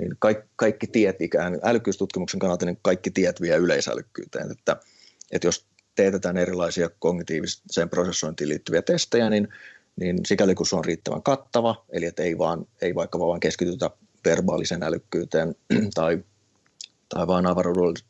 niin 0.00 0.16
kaikki, 0.18 0.48
kaikki 0.56 0.86
tiet 0.86 1.20
ikään, 1.20 1.60
älykkyystutkimuksen 1.62 2.40
kannalta 2.40 2.66
niin 2.66 2.78
kaikki 2.82 3.10
tiet 3.10 3.40
vie 3.40 3.56
yleisälykkyyteen. 3.56 4.50
Että, 4.50 4.76
että 5.30 5.46
jos 5.46 5.66
teetetään 5.94 6.36
erilaisia 6.36 6.90
kognitiiviseen 6.98 7.90
prosessointiin 7.90 8.48
liittyviä 8.48 8.82
testejä, 8.82 9.30
niin, 9.30 9.48
niin 9.96 10.18
sikäli 10.26 10.54
kun 10.54 10.66
se 10.66 10.76
on 10.76 10.84
riittävän 10.84 11.22
kattava, 11.22 11.84
eli 11.90 12.06
että 12.06 12.22
ei, 12.22 12.38
vaan, 12.38 12.66
ei 12.82 12.94
vaikka 12.94 13.18
vaan 13.18 13.40
keskitytä 13.40 13.90
verbaalisen 14.24 14.82
älykkyyteen 14.82 15.54
tai 15.94 16.22
tai 17.08 17.26
vain 17.26 17.46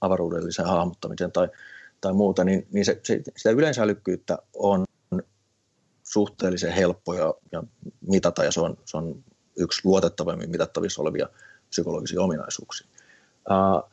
avaruudelliseen 0.01 0.69
hahmottamiseen 0.69 1.33
tai, 1.33 1.49
tai 2.01 2.13
muuta, 2.13 2.45
niin, 2.45 2.67
niin 2.73 2.85
se, 2.85 3.01
se, 3.03 3.23
sitä 3.37 3.51
yleensälykkyyttä 3.51 4.39
on 4.55 4.85
suhteellisen 6.03 6.73
helppo 6.73 7.15
ja, 7.15 7.35
ja 7.53 7.63
mitata, 8.09 8.45
ja 8.45 8.53
se 8.53 8.61
on, 8.61 8.79
se 8.85 8.97
on 8.97 9.25
yksi 9.57 9.81
luotettavammin 9.85 10.51
mitattavissa 10.51 11.03
olevia 11.03 11.29
psykologisia 11.69 12.21
ominaisuuksia. 12.21 12.87
Uh, 13.51 13.91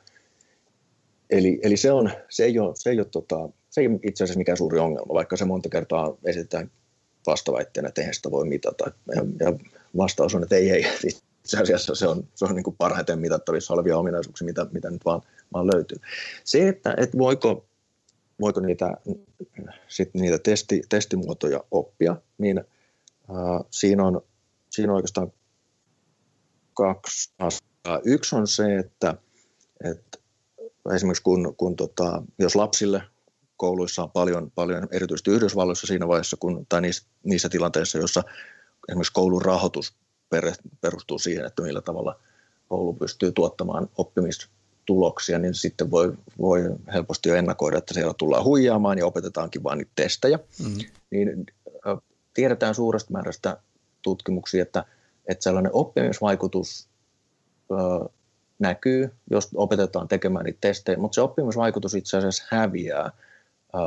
eli, 1.29 1.59
eli 1.63 1.77
se, 1.77 1.91
on, 1.91 2.11
se, 2.29 2.45
ei 2.45 2.59
ole, 2.59 2.75
se, 2.75 2.89
ei 2.89 2.99
ole, 2.99 3.05
tota, 3.05 3.49
se 3.69 3.81
ei 3.81 3.87
ole 3.87 3.99
itse 4.03 4.23
asiassa 4.23 4.37
mikään 4.37 4.57
suuri 4.57 4.79
ongelma, 4.79 5.13
vaikka 5.13 5.37
se 5.37 5.45
monta 5.45 5.69
kertaa 5.69 6.17
esitetään 6.25 6.71
vastaväitteenä, 7.27 7.87
että 7.87 8.01
eihän 8.01 8.13
sitä 8.13 8.31
voi 8.31 8.47
mitata. 8.47 8.91
Ja, 9.15 9.25
ja 9.39 9.53
vastaus 9.97 10.35
on, 10.35 10.43
että 10.43 10.55
ei, 10.55 10.69
ei 10.69 10.85
itse 11.45 11.61
asiassa 11.61 11.95
se 11.95 12.07
on, 12.07 12.27
se 12.35 12.45
on 12.45 12.55
niin 12.55 12.63
kuin 12.63 12.75
parhaiten 12.77 13.19
mitattavissa 13.19 13.73
olevia 13.73 13.97
ominaisuuksia, 13.97 14.45
mitä, 14.45 14.67
mitä 14.71 14.91
nyt 14.91 15.05
vaan, 15.05 15.21
vaan 15.53 15.67
löytyy. 15.73 15.97
Se, 16.43 16.67
että, 16.67 16.95
että 16.97 17.17
voiko, 17.17 17.65
voiko 18.41 18.59
niitä, 18.59 18.97
sit 19.87 20.13
niitä 20.13 20.39
testi, 20.39 20.81
testimuotoja 20.89 21.63
oppia, 21.71 22.15
niin 22.37 22.57
äh, 22.57 23.65
siinä, 23.71 24.05
on, 24.05 24.21
siinä 24.69 24.91
on 24.91 24.95
oikeastaan 24.95 25.31
kaksi 26.75 27.33
asiaa. 27.39 27.99
Yksi 28.03 28.35
on 28.35 28.47
se, 28.47 28.77
että, 28.77 29.15
että 29.83 30.17
esimerkiksi 30.93 31.23
kun, 31.23 31.55
kun 31.57 31.75
tota, 31.75 32.23
jos 32.39 32.55
lapsille 32.55 33.01
kouluissa 33.57 34.03
on 34.03 34.11
paljon, 34.11 34.51
paljon 34.55 34.87
erityisesti 34.91 35.31
Yhdysvalloissa 35.31 35.87
siinä 35.87 36.07
vaiheessa, 36.07 36.37
kun, 36.39 36.65
tai 36.69 36.81
niissä, 36.81 37.07
niissä 37.23 37.49
tilanteissa, 37.49 37.97
joissa 37.97 38.23
esimerkiksi 38.89 39.13
koulun 39.13 39.41
rahoitus 39.41 39.95
perustuu 40.81 41.19
siihen, 41.19 41.45
että 41.45 41.61
millä 41.61 41.81
tavalla 41.81 42.19
koulu 42.67 42.93
pystyy 42.93 43.31
tuottamaan 43.31 43.89
oppimistuloksia, 43.97 45.39
niin 45.39 45.53
sitten 45.53 45.91
voi, 45.91 46.13
voi 46.41 46.61
helposti 46.93 47.29
jo 47.29 47.35
ennakoida, 47.35 47.77
että 47.77 47.93
siellä 47.93 48.13
tullaan 48.17 48.43
huijaamaan 48.43 48.97
ja 48.97 49.05
opetetaankin 49.05 49.63
vain 49.63 49.77
niitä 49.77 49.91
testejä. 49.95 50.39
Mm-hmm. 50.59 50.77
Niin 51.11 51.45
tiedetään 52.33 52.75
suuresta 52.75 53.13
määrästä 53.13 53.57
tutkimuksia, 54.01 54.61
että, 54.61 54.85
että 55.27 55.43
sellainen 55.43 55.71
oppimisvaikutus 55.75 56.87
ö, 57.71 57.75
näkyy, 58.59 59.11
jos 59.31 59.49
opetetaan 59.55 60.07
tekemään 60.07 60.45
niitä 60.45 60.57
testejä, 60.61 60.97
mutta 60.97 61.15
se 61.15 61.21
oppimisvaikutus 61.21 61.95
itse 61.95 62.17
asiassa 62.17 62.43
häviää 62.49 63.05
ö, 63.05 63.77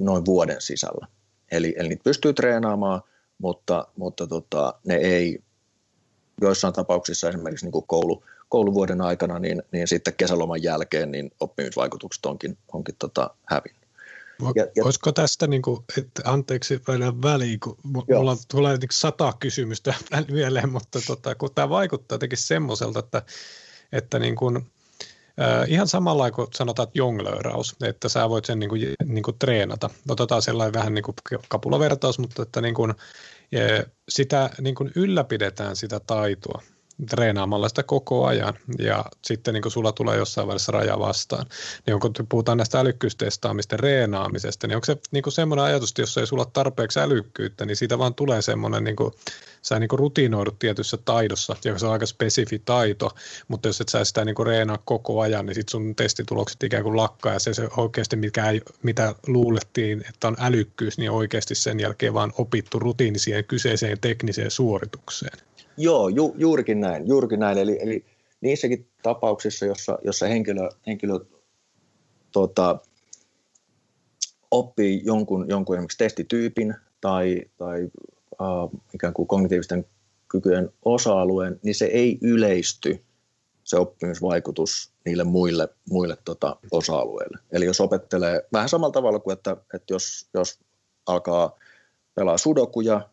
noin 0.00 0.24
vuoden 0.24 0.60
sisällä. 0.60 1.06
Eli, 1.52 1.74
eli 1.78 1.88
niitä 1.88 2.04
pystyy 2.04 2.32
treenaamaan, 2.32 3.02
mutta, 3.38 3.88
mutta 3.96 4.26
tota, 4.26 4.74
ne 4.84 4.94
ei 4.94 5.42
joissain 6.40 6.74
tapauksissa 6.74 7.28
esimerkiksi 7.28 7.66
niin 7.66 7.72
kuin 7.72 7.86
koulu, 7.86 8.22
kouluvuoden 8.48 9.00
aikana, 9.00 9.38
niin, 9.38 9.62
niin 9.72 9.88
sitten 9.88 10.14
kesäloman 10.16 10.62
jälkeen 10.62 11.10
niin 11.10 11.30
oppimisvaikutukset 11.40 12.26
onkin, 12.26 12.58
onkin 12.72 12.94
tota, 12.98 13.30
hävinnyt. 13.44 13.83
Ja, 14.54 14.66
ja, 14.76 14.84
Olisiko 14.84 15.12
tästä, 15.12 15.46
niin 15.46 15.62
kuin, 15.62 15.84
että 15.98 16.22
anteeksi 16.24 16.80
vielä 16.88 17.12
väliin, 17.22 17.60
kun 17.60 17.76
joo. 18.08 18.18
mulla 18.18 18.36
tulee 18.50 18.76
niin 18.76 18.88
sata 18.92 19.32
kysymystä 19.40 19.94
mieleen, 20.30 20.72
mutta 20.72 21.00
tota, 21.06 21.34
kun 21.34 21.54
tämä 21.54 21.68
vaikuttaa 21.68 22.14
jotenkin 22.14 22.38
semmoiselta, 22.38 22.98
että, 22.98 23.22
että 23.92 24.18
niin 24.18 24.36
kuin, 24.36 24.56
äh, 25.40 25.68
ihan 25.68 25.88
samalla 25.88 26.30
kuin 26.30 26.48
sanotaan 26.54 26.88
että 26.88 26.98
jonglööraus, 26.98 27.76
että 27.82 28.08
sä 28.08 28.28
voit 28.28 28.44
sen 28.44 28.58
niin 28.58 28.70
kuin, 28.70 28.82
niin 29.04 29.22
kuin 29.22 29.38
treenata. 29.38 29.90
Otetaan 30.08 30.42
sellainen 30.42 30.74
vähän 30.74 30.94
niin 30.94 31.04
kuin 31.04 31.14
kapulavertaus, 31.48 32.18
mutta 32.18 32.42
että 32.42 32.60
niin 32.60 32.74
kuin, 32.74 32.94
sitä 34.08 34.50
niin 34.60 34.74
kuin 34.74 34.92
ylläpidetään 34.96 35.76
sitä 35.76 36.00
taitoa 36.00 36.62
treenaamalla 37.10 37.68
sitä 37.68 37.82
koko 37.82 38.26
ajan 38.26 38.54
ja 38.78 39.04
sitten 39.24 39.54
niin 39.54 39.70
sulla 39.70 39.92
tulee 39.92 40.16
jossain 40.16 40.48
välissä 40.48 40.72
raja 40.72 40.98
vastaan. 40.98 41.46
Niin 41.86 42.00
kun 42.00 42.12
puhutaan 42.28 42.58
näistä 42.58 42.80
älykkyystestaamista 42.80 43.76
reenaamisesta, 43.76 44.66
niin 44.66 44.76
onko 44.76 44.84
se 44.84 44.96
niin 45.10 45.24
semmoinen 45.28 45.64
ajatus, 45.64 45.90
että 45.90 46.02
jos 46.02 46.18
ei 46.18 46.26
sulla 46.26 46.44
tarpeeksi 46.44 47.00
älykkyyttä, 47.00 47.66
niin 47.66 47.76
siitä 47.76 47.98
vaan 47.98 48.14
tulee 48.14 48.42
semmoinen, 48.42 48.84
niin 48.84 48.96
kuin, 48.96 49.12
sä 49.62 49.78
niin 49.78 49.88
rutinoidut 49.92 50.58
tietyssä 50.58 50.96
taidossa, 51.04 51.56
joka 51.64 51.78
se 51.78 51.86
on 51.86 51.92
aika 51.92 52.06
spesifi 52.06 52.58
taito, 52.58 53.10
mutta 53.48 53.68
jos 53.68 53.80
et 53.80 53.88
sä 53.88 54.04
sitä 54.04 54.24
niin 54.24 54.46
reenaa 54.46 54.78
koko 54.84 55.20
ajan, 55.20 55.46
niin 55.46 55.54
sitten 55.54 55.70
sun 55.70 55.94
testitulokset 55.94 56.62
ikään 56.62 56.82
kuin 56.82 56.96
lakkaa 56.96 57.32
ja 57.32 57.38
se, 57.38 57.54
se 57.54 57.68
oikeasti 57.76 58.16
mikä, 58.16 58.44
mitä 58.82 59.14
luulettiin, 59.26 60.04
että 60.08 60.28
on 60.28 60.36
älykkyys, 60.40 60.98
niin 60.98 61.10
oikeasti 61.10 61.54
sen 61.54 61.80
jälkeen 61.80 62.14
vaan 62.14 62.32
opittu 62.38 62.78
rutiini 62.78 63.18
siihen 63.18 63.44
kyseiseen 63.44 64.00
tekniseen 64.00 64.50
suoritukseen. 64.50 65.38
Joo, 65.76 66.08
ju, 66.08 66.34
juurikin 66.38 66.80
näin. 66.80 67.08
Juurikin 67.08 67.40
näin. 67.40 67.58
Eli, 67.58 67.78
eli 67.80 68.04
niissäkin 68.40 68.86
tapauksissa, 69.02 69.66
jossa, 69.66 69.98
jossa 70.04 70.26
henkilö, 70.26 70.68
henkilö 70.86 71.20
tota, 72.32 72.78
oppii 74.50 75.02
jonkun, 75.04 75.46
jonkun 75.48 75.76
esimerkiksi 75.76 75.98
testityypin 75.98 76.74
tai, 77.00 77.42
tai 77.58 77.90
uh, 78.40 78.80
ikään 78.94 79.14
kuin 79.14 79.28
kognitiivisten 79.28 79.86
kykyjen 80.28 80.70
osa-alueen, 80.84 81.60
niin 81.62 81.74
se 81.74 81.84
ei 81.84 82.18
yleisty 82.22 83.04
se 83.64 83.76
oppimisvaikutus 83.76 84.92
niille 85.04 85.24
muille, 85.24 85.68
muille 85.90 86.16
tota, 86.24 86.56
osa-alueille. 86.70 87.38
Eli 87.52 87.64
jos 87.64 87.80
opettelee 87.80 88.42
vähän 88.52 88.68
samalla 88.68 88.92
tavalla 88.92 89.18
kuin, 89.18 89.32
että, 89.32 89.56
että 89.74 89.94
jos, 89.94 90.28
jos 90.34 90.58
alkaa 91.06 91.58
pelaa 92.14 92.38
sudokuja 92.38 93.08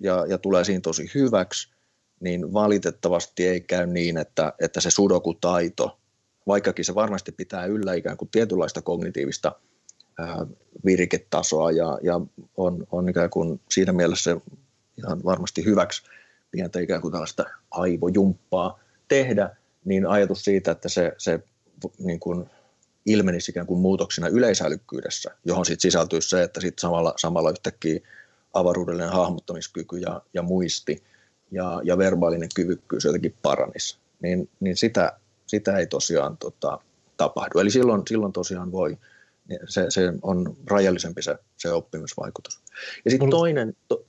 ja, 0.00 0.26
ja 0.28 0.38
tulee 0.38 0.64
siinä 0.64 0.80
tosi 0.80 1.10
hyväksi, 1.14 1.75
niin 2.20 2.52
valitettavasti 2.52 3.48
ei 3.48 3.60
käy 3.60 3.86
niin, 3.86 4.18
että, 4.18 4.52
että 4.60 4.80
se 4.80 4.90
sudokutaito, 4.90 5.98
vaikkakin 6.46 6.84
se 6.84 6.94
varmasti 6.94 7.32
pitää 7.32 7.66
yllä 7.66 7.94
ikään 7.94 8.16
kuin 8.16 8.28
tietynlaista 8.28 8.82
kognitiivista 8.82 9.52
ää, 10.18 10.46
viriketasoa 10.84 11.70
ja, 11.70 11.98
ja 12.02 12.20
on, 12.56 12.86
on 12.92 13.08
ikään 13.08 13.30
kuin 13.30 13.60
siinä 13.70 13.92
mielessä 13.92 14.36
ihan 14.98 15.24
varmasti 15.24 15.64
hyväksi 15.64 16.02
pientä 16.50 16.80
ikään 16.80 17.00
kuin 17.00 17.12
tällaista 17.12 17.44
aivojumppaa 17.70 18.80
tehdä, 19.08 19.56
niin 19.84 20.06
ajatus 20.06 20.44
siitä, 20.44 20.70
että 20.70 20.88
se, 20.88 21.12
se 21.18 21.40
niin 21.98 22.20
kuin 22.20 22.50
ilmenisi 23.06 23.50
ikään 23.50 23.66
kuin 23.66 23.80
muutoksena 23.80 24.28
yleisälykkyydessä, 24.28 25.30
johon 25.44 25.66
sitten 25.66 25.82
sisältyisi 25.82 26.28
se, 26.28 26.42
että 26.42 26.60
sitten 26.60 26.80
samalla, 26.80 27.14
samalla 27.16 27.50
yhtäkkiä 27.50 28.00
avaruudellinen 28.54 29.12
hahmottamiskyky 29.12 29.98
ja, 29.98 30.22
ja 30.34 30.42
muisti– 30.42 31.02
ja, 31.50 31.80
ja 31.84 31.98
verbaalinen 31.98 32.48
kyvykkyys 32.54 33.04
jotenkin 33.04 33.34
paranisi, 33.42 33.98
niin, 34.22 34.48
niin 34.60 34.76
sitä, 34.76 35.12
sitä 35.46 35.78
ei 35.78 35.86
tosiaan 35.86 36.36
tota, 36.36 36.78
tapahdu. 37.16 37.58
Eli 37.58 37.70
silloin, 37.70 38.02
silloin 38.08 38.32
tosiaan 38.32 38.72
voi, 38.72 38.98
se, 39.68 39.86
se 39.88 40.12
on 40.22 40.56
rajallisempi 40.66 41.22
se, 41.22 41.36
se 41.56 41.72
oppimisvaikutus. 41.72 42.60
Ja 43.04 43.10
sitten 43.10 43.30
toinen... 43.30 43.76
To, 43.88 44.04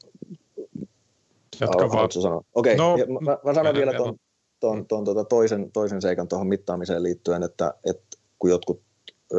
Jatka 1.60 1.90
vaan. 1.90 2.12
sanoa? 2.12 2.44
Okei, 2.54 2.76
okay, 2.76 3.06
no, 3.08 3.20
mä, 3.22 3.38
mä 3.46 3.54
sanon 3.54 3.76
vielä 3.76 3.94
tuon 3.94 4.20
ton, 4.60 4.86
ton, 4.86 5.06
tota 5.06 5.24
toisen, 5.24 5.72
toisen 5.72 6.02
seikan 6.02 6.28
tuohon 6.28 6.48
mittaamiseen 6.48 7.04
liittyen, 7.04 7.44
että, 7.44 7.74
että 7.90 8.18
kun 8.40 8.50
jotkut 8.50 8.82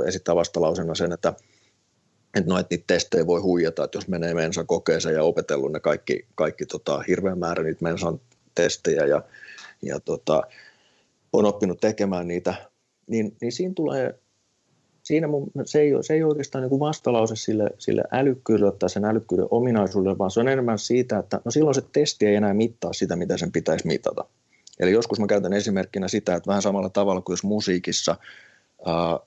esittää 0.06 0.34
vastalausena 0.36 0.94
sen, 0.94 1.12
että 1.12 1.34
että 2.38 2.50
no, 2.50 2.58
että 2.58 2.74
niitä 2.74 2.84
testejä 2.86 3.26
voi 3.26 3.40
huijata, 3.40 3.84
että 3.84 3.98
jos 3.98 4.08
menee 4.08 4.34
Mensan 4.34 4.66
kokeeseen 4.66 5.14
ja 5.14 5.22
opetellut 5.22 5.72
ne 5.72 5.80
kaikki, 5.80 6.26
kaikki 6.34 6.66
tota, 6.66 7.02
hirveän 7.08 7.38
määrä 7.38 7.62
niitä 7.62 7.84
Mensan 7.84 8.20
testejä 8.54 9.06
ja, 9.06 9.22
ja 9.82 10.00
tota, 10.00 10.42
on 11.32 11.44
oppinut 11.44 11.80
tekemään 11.80 12.28
niitä, 12.28 12.54
niin, 13.06 13.36
niin 13.40 13.52
siinä 13.52 13.74
tulee, 13.74 14.14
siinä 15.02 15.28
mun, 15.28 15.50
se, 15.64 15.80
ei, 15.80 15.90
se 16.00 16.14
ei 16.14 16.22
oikeastaan 16.22 16.62
niin 16.62 16.70
kuin 16.70 16.80
vastalause 16.80 17.36
sille, 17.36 17.70
sille 17.78 18.02
älykkyydelle 18.12 18.72
tai 18.72 18.90
sen 18.90 19.04
älykkyyden 19.04 19.46
ominaisuudelle, 19.50 20.18
vaan 20.18 20.30
se 20.30 20.40
on 20.40 20.48
enemmän 20.48 20.78
siitä, 20.78 21.18
että 21.18 21.40
no 21.44 21.50
silloin 21.50 21.74
se 21.74 21.82
testi 21.92 22.26
ei 22.26 22.34
enää 22.34 22.54
mittaa 22.54 22.92
sitä, 22.92 23.16
mitä 23.16 23.36
sen 23.36 23.52
pitäisi 23.52 23.86
mitata. 23.86 24.24
Eli 24.80 24.92
joskus 24.92 25.20
mä 25.20 25.26
käytän 25.26 25.52
esimerkkinä 25.52 26.08
sitä, 26.08 26.34
että 26.34 26.48
vähän 26.48 26.62
samalla 26.62 26.88
tavalla 26.88 27.20
kuin 27.20 27.32
jos 27.32 27.44
musiikissa 27.44 28.16
ää, 28.86 29.18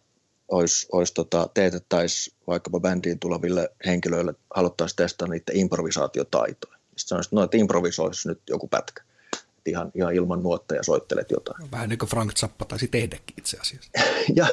olisi, 0.51 0.87
olisi 0.91 1.13
tota, 1.13 1.49
teetettäisiin 1.53 2.37
vaikkapa 2.47 2.79
bändiin 2.79 3.19
tuleville 3.19 3.69
henkilöille, 3.85 4.33
haluttaisiin 4.55 4.95
testata 4.95 5.31
niiden 5.31 5.55
improvisaatiotaitoja. 5.55 6.73
Sitten 6.73 7.07
sanoisi, 7.07 7.27
että 7.27 7.35
no, 7.35 7.43
että 7.43 7.57
improvisoisi 7.57 8.27
nyt 8.27 8.41
joku 8.49 8.67
pätkä. 8.67 9.03
Että 9.33 9.69
ihan, 9.69 9.91
ihan 9.95 10.13
ilman 10.13 10.43
nuotteja 10.43 10.83
soittelet 10.83 11.31
jotain. 11.31 11.71
Vähän 11.71 11.89
niin 11.89 11.99
kuin 11.99 12.09
Frank 12.09 12.33
Zappa 12.37 12.65
taisi 12.65 12.87
tehdäkin 12.87 13.35
itse 13.37 13.57
asiassa. 13.57 13.91
ja, 14.35 14.47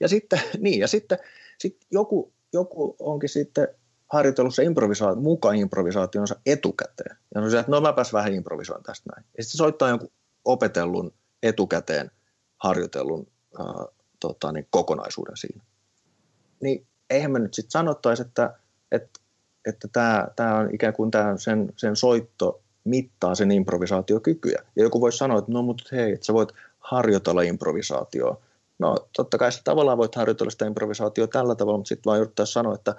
ja 0.00 0.08
sitten, 0.08 0.40
niin, 0.58 0.80
ja 0.80 0.88
sitten 0.88 1.18
sit 1.58 1.76
joku, 1.90 2.32
joku 2.52 2.96
onkin 2.98 3.28
sitten 3.28 3.68
harjoitellut 4.12 4.54
se 4.54 4.64
improvisaatio, 4.64 5.22
mukaan 5.22 5.56
improvisaationsa 5.56 6.36
etukäteen. 6.46 7.16
Ja 7.34 7.40
on 7.40 7.50
se, 7.50 7.58
että 7.58 7.72
no 7.72 7.80
mäpäs 7.80 8.12
vähän 8.12 8.34
improvisoin 8.34 8.82
tästä 8.82 9.10
näin. 9.14 9.26
Ja 9.38 9.44
sitten 9.44 9.58
soittaa 9.58 9.88
jonkun 9.88 10.10
opetellun 10.44 11.14
etukäteen 11.42 12.10
harjoitellun 12.58 13.26
äh, 13.60 13.66
tota, 14.22 14.52
niin 14.52 14.66
kokonaisuuden 14.70 15.36
siinä. 15.36 15.62
Niin 16.60 16.86
eihän 17.10 17.30
me 17.30 17.38
nyt 17.38 17.54
sitten 17.54 17.70
sanottaisi, 17.70 18.22
että, 18.22 18.54
että, 18.92 19.20
että 19.66 19.88
tämä, 19.92 20.28
tämä 20.36 20.58
on 20.58 20.74
ikään 20.74 20.94
kuin 20.94 21.10
tämä 21.10 21.36
sen, 21.36 21.72
sen 21.76 21.96
soitto 21.96 22.60
mittaa 22.84 23.34
sen 23.34 23.50
improvisaatiokykyä. 23.50 24.62
Ja 24.76 24.82
joku 24.82 25.00
voi 25.00 25.12
sanoa, 25.12 25.38
että 25.38 25.52
no 25.52 25.62
mutta 25.62 25.84
hei, 25.92 26.12
että 26.12 26.26
sä 26.26 26.34
voit 26.34 26.52
harjoitella 26.78 27.42
improvisaatioa. 27.42 28.40
No 28.78 28.96
totta 29.16 29.38
kai 29.38 29.52
sä 29.52 29.60
tavallaan 29.64 29.98
voit 29.98 30.14
harjoitella 30.14 30.50
sitä 30.50 30.66
improvisaatioa 30.66 31.26
tällä 31.26 31.54
tavalla, 31.54 31.78
mutta 31.78 31.88
sitten 31.88 32.10
vaan 32.10 32.20
yrittää 32.20 32.46
sanoa, 32.46 32.74
että 32.74 32.94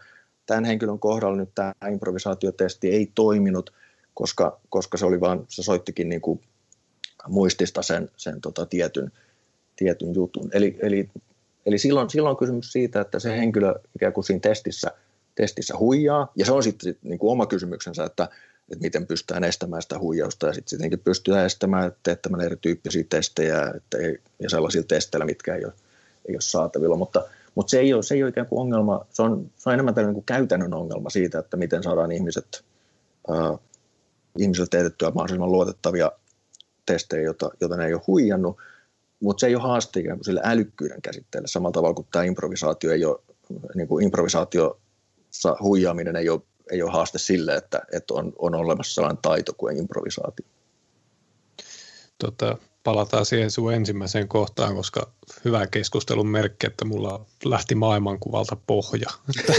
tämän 0.46 0.66
henkilön 0.66 1.00
kohdalla 1.00 1.38
nyt 1.38 1.50
tämä 1.56 1.74
improvisaatiotesti 1.92 2.90
ei 2.90 3.12
toiminut, 3.16 3.74
koska, 4.14 4.60
koska 4.70 4.98
se 4.98 5.06
oli 5.06 5.20
vaan, 5.20 5.46
se 5.48 5.64
soittikin 5.64 6.10
niin 6.10 6.22
kuin 6.22 6.42
muistista 7.28 7.82
sen, 7.82 8.10
sen 8.18 8.42
tota 8.42 8.66
tietyn, 8.66 9.12
tietyn 9.76 10.16
jutun. 10.16 10.50
Eli, 10.54 10.78
eli, 10.82 11.10
eli 11.66 11.78
silloin, 11.78 12.10
silloin 12.10 12.32
on 12.32 12.38
kysymys 12.38 12.72
siitä, 12.72 13.02
että 13.02 13.20
se 13.20 13.38
henkilö 13.38 13.76
ikään 13.96 14.14
kuin 14.14 14.24
siinä 14.24 14.40
testissä, 14.40 14.92
testissä 15.36 15.78
huijaa, 15.78 16.32
ja 16.36 16.46
se 16.46 16.52
on 16.52 16.64
sitten 16.64 16.96
niin 17.04 17.20
kuin 17.20 17.32
oma 17.32 17.46
kysymyksensä, 17.46 18.04
että, 18.04 18.24
että 18.72 18.82
miten 18.82 19.08
pystytään 19.08 19.44
estämään 19.44 19.82
sitä 19.82 20.00
huijausta, 20.00 20.48
ja 20.48 20.54
sitten 20.54 20.70
sittenkin 20.70 21.00
pystytään 21.00 21.46
estämään 21.46 21.92
teettämään 22.04 22.44
erityyppisiä 22.44 23.04
testejä 23.10 23.72
että 23.76 23.98
ei, 23.98 24.18
ja 24.40 24.50
sellaisilla 24.50 24.86
testeillä, 24.88 25.26
mitkä 25.26 25.56
ei 25.56 25.66
ole, 25.66 25.74
ei 26.28 26.36
ole 26.36 26.42
saatavilla, 26.42 26.96
mutta, 26.96 27.24
mutta 27.56 27.72
se, 27.72 27.80
ei 27.80 27.94
ole, 27.94 28.04
se 28.04 28.16
ei 28.16 28.24
ole 28.24 28.30
ikään 28.30 28.48
kuin 28.48 28.60
ongelma, 28.60 29.06
se 29.10 29.22
on, 29.22 29.52
se 29.58 29.70
on 29.70 29.74
enemmän 29.74 29.94
tällainen 29.94 30.14
kuin 30.14 30.26
käytännön 30.26 30.74
ongelma 30.74 31.10
siitä, 31.10 31.40
että 31.40 31.58
miten 31.58 31.84
saadaan 31.84 32.12
ihmiset, 32.12 32.64
äh, 33.32 33.60
ihmiset 34.38 34.70
teetettyä 34.70 35.12
mahdollisimman 35.12 35.52
luotettavia 35.52 36.12
testejä, 36.86 37.24
jota, 37.24 37.50
jota 37.62 37.78
ne 37.78 37.86
ei 37.86 37.94
ole 37.94 38.02
huijannut, 38.08 38.58
mutta 39.24 39.42
se 39.42 39.48
ei 39.48 39.56
ole 39.56 39.64
haaste 39.64 40.00
sille 40.22 40.42
älykkyyden 40.44 41.02
käsitteelle 41.02 41.48
samalla 41.48 41.74
tavalla 41.74 41.94
kuin 41.94 42.08
tämä 42.12 42.26
improvisaatio 42.26 42.92
ei 42.92 43.06
ole, 43.06 43.20
niin 43.76 43.88
kuin 43.88 44.06
improvisaatio 44.06 44.80
huijaaminen 45.62 46.16
ei 46.16 46.30
ole, 46.30 46.42
ei 46.72 46.82
ole 46.82 46.92
haaste 46.92 47.20
sille, 47.20 47.56
että, 47.56 47.82
että 47.94 48.14
on, 48.14 48.34
on 48.38 48.56
olemassa 48.56 48.94
sellainen 48.94 49.22
taito 49.22 49.54
kuin 49.58 49.78
improvisaatio. 49.78 50.46
Tota, 52.18 52.58
palataan 52.84 53.26
siihen 53.26 53.52
sun 53.52 53.74
ensimmäiseen 53.74 54.28
kohtaan, 54.28 54.76
koska 54.76 55.12
hyvä 55.46 55.68
keskustelun 55.68 56.28
merkki, 56.28 56.68
että 56.68 56.86
mulla 56.86 57.26
lähti 57.46 57.76
maailmankuvalta 57.76 58.58
pohja. 58.68 59.10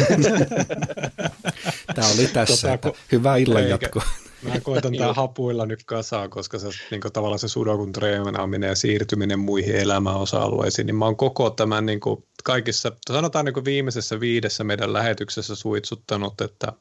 Tämä 1.95 2.09
oli 2.15 2.27
tässä. 2.27 2.79
Tota, 2.79 2.99
hyvä 3.13 3.37
illan 3.37 3.69
jatko. 3.69 4.03
Mä 4.43 4.61
koitan 4.61 4.97
tää 4.97 5.13
hapuilla 5.13 5.67
nyt 5.67 5.85
kasaan, 5.85 6.31
koska 6.31 6.59
se, 6.59 6.69
niin 6.91 7.01
kuin, 7.01 7.13
tavallaan 7.13 7.39
se 7.39 7.49
sudokun 7.49 7.93
treenaaminen 7.93 8.69
ja 8.69 8.75
siirtyminen 8.75 9.39
muihin 9.39 9.77
elämän 9.77 10.17
osa-alueisiin, 10.17 10.87
niin 10.87 10.97
mä 10.97 11.05
oon 11.05 11.17
koko 11.17 11.51
tämän 11.51 11.87
niin 11.87 12.01
kuin, 12.01 12.25
kaikissa, 12.45 12.93
sanotaan 13.11 13.45
niin 13.45 13.55
kuin 13.55 13.65
viimeisessä 13.65 14.21
viidessä 14.21 14.65
meidän 14.65 14.93
lähetyksessä 14.93 15.55
suitsuttanut, 15.55 16.41
että 16.41 16.73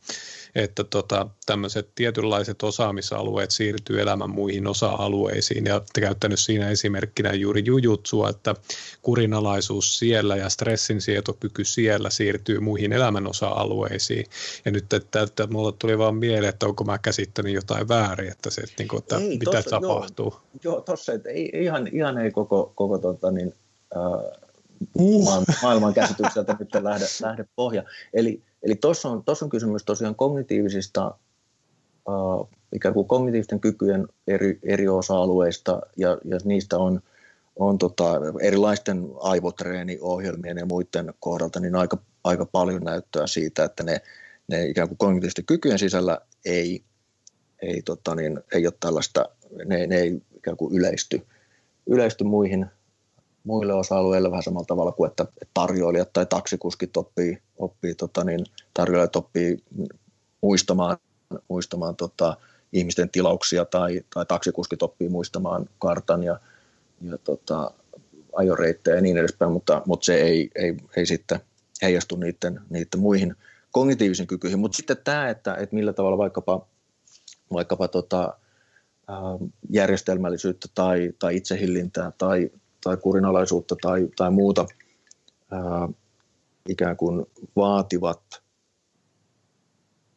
että 0.55 0.83
tota, 0.83 1.27
tämmöiset 1.45 1.89
tietynlaiset 1.95 2.63
osaamisalueet 2.63 3.51
siirtyy 3.51 4.01
elämän 4.01 4.29
muihin 4.29 4.67
osa-alueisiin 4.67 5.65
ja 5.65 5.81
käyttänyt 5.99 6.39
siinä 6.39 6.69
esimerkkinä 6.69 7.33
juuri 7.33 7.63
jujutsua, 7.65 8.29
että 8.29 8.55
kurinalaisuus 9.01 9.99
siellä 9.99 10.35
ja 10.35 10.49
stressin 10.49 11.01
sietokyky 11.01 11.65
siellä 11.65 12.09
siirtyy 12.09 12.59
muihin 12.59 12.93
elämän 12.93 13.27
osa-alueisiin. 13.27 14.25
Ja 14.65 14.71
nyt, 14.71 14.93
että, 14.93 15.21
että 15.21 15.47
mulle 15.47 15.73
tuli 15.79 15.97
vaan 15.97 16.15
mieleen, 16.15 16.49
että 16.49 16.65
onko 16.65 16.83
mä 16.83 16.97
käsittänyt 16.97 17.53
jotain 17.53 17.87
väärin, 17.87 18.31
että 18.31 18.49
se, 18.49 18.61
että, 18.61 18.75
niin 18.77 18.87
kuin, 18.87 18.99
että 18.99 19.17
ei, 19.17 19.29
mitä 19.29 19.51
tossa, 19.51 19.69
tapahtuu. 19.69 20.33
Joo, 20.63 20.73
joo 20.73 20.81
tossa, 20.81 21.13
että 21.13 21.29
ei, 21.29 21.49
ihan, 21.53 21.87
ihan 21.87 22.17
ei 22.17 22.31
koko, 22.31 22.71
koko 22.75 22.97
tota, 22.97 23.31
niin, 23.31 23.53
äh, 23.95 24.41
uh. 24.99 25.43
maailman 25.63 25.93
käsitykseltä 25.93 26.55
nyt 26.59 26.69
lähde, 26.83 27.05
lähde 27.21 27.45
pohja. 27.55 27.83
Eli 28.13 28.41
Eli 28.63 28.75
tuossa 28.75 29.09
on, 29.09 29.23
on 29.41 29.49
kysymys 29.49 29.83
tosiaan 29.85 30.15
kognitiivisista 30.15 31.17
uh, 32.07 32.49
ikään 32.73 32.93
kuin 32.93 33.07
kognitiivisten 33.07 33.59
kykyjen 33.59 34.07
eri, 34.27 34.59
eri 34.63 34.87
osa-alueista 34.87 35.81
ja, 35.97 36.17
ja 36.25 36.37
niistä 36.43 36.77
on, 36.77 37.01
on 37.55 37.77
tota, 37.77 38.13
erilaisten 38.41 39.09
aivotreeniohjelmien 39.19 40.57
ja 40.57 40.65
muiden 40.65 41.13
kohdalta 41.19 41.59
niin 41.59 41.75
aika, 41.75 41.97
aika 42.23 42.45
paljon 42.45 42.83
näyttöä 42.83 43.27
siitä, 43.27 43.63
että 43.63 43.83
ne, 43.83 44.01
ne 44.47 44.65
ikään 44.65 44.87
kuin 44.87 44.97
kognitiivisten 44.97 45.45
kykyjen 45.45 45.79
sisällä 45.79 46.19
ei, 46.45 46.83
ei, 47.61 47.81
tota 47.81 48.15
niin, 48.15 48.39
ei 48.53 48.67
ole 48.67 48.73
tällaista, 48.79 49.25
ne, 49.65 49.87
ne 49.87 49.95
ei 49.95 50.21
ikään 50.37 50.57
kuin 50.57 50.75
yleisty, 50.75 51.21
yleisty 51.87 52.23
muihin, 52.23 52.65
muille 53.43 53.73
osa-alueille 53.73 54.31
vähän 54.31 54.43
samalla 54.43 54.65
tavalla 54.65 54.91
kuin, 54.91 55.09
että 55.09 55.25
tarjoilijat 55.53 56.13
tai 56.13 56.25
taksikuskit 56.25 56.97
oppii, 56.97 57.37
oppii 57.63 57.95
tota 57.95 58.23
niin, 58.23 58.45
tarjoilijat 58.73 59.15
oppii 59.15 59.63
muistamaan, 60.41 60.97
muistamaan 61.47 61.95
tota, 61.95 62.37
ihmisten 62.73 63.09
tilauksia 63.09 63.65
tai, 63.65 64.01
tai 64.13 64.25
taksikuskit 64.25 64.83
oppii 64.83 65.09
muistamaan 65.09 65.69
kartan 65.79 66.23
ja, 66.23 66.39
ja 67.01 67.17
tota, 67.17 67.71
ajoreittejä 68.35 68.95
ja 68.95 69.01
niin 69.01 69.17
edespäin, 69.17 69.51
mutta, 69.51 69.81
mutta 69.85 70.05
se 70.05 70.15
ei, 70.15 70.49
ei, 70.55 70.75
ei 70.95 71.05
sitten 71.05 71.39
heijastu 71.81 72.15
niiden, 72.15 72.61
niiden 72.69 72.99
muihin 72.99 73.35
kognitiivisiin 73.71 74.27
kykyihin. 74.27 74.59
Mutta 74.59 74.75
sitten 74.75 74.97
tämä, 75.03 75.29
että, 75.29 75.55
että 75.55 75.75
millä 75.75 75.93
tavalla 75.93 76.17
vaikkapa, 76.17 76.67
vaikkapa 77.53 77.87
tota, 77.87 78.37
järjestelmällisyyttä 79.69 80.67
tai, 80.75 81.13
tai 81.19 81.35
itsehillintää 81.35 82.11
tai, 82.17 82.49
tai 82.83 82.97
kurinalaisuutta 82.97 83.75
tai, 83.81 84.07
tai 84.15 84.31
muuta 84.31 84.65
ää, 85.51 85.89
ikään 86.69 86.97
kuin 86.97 87.25
vaativat 87.55 88.43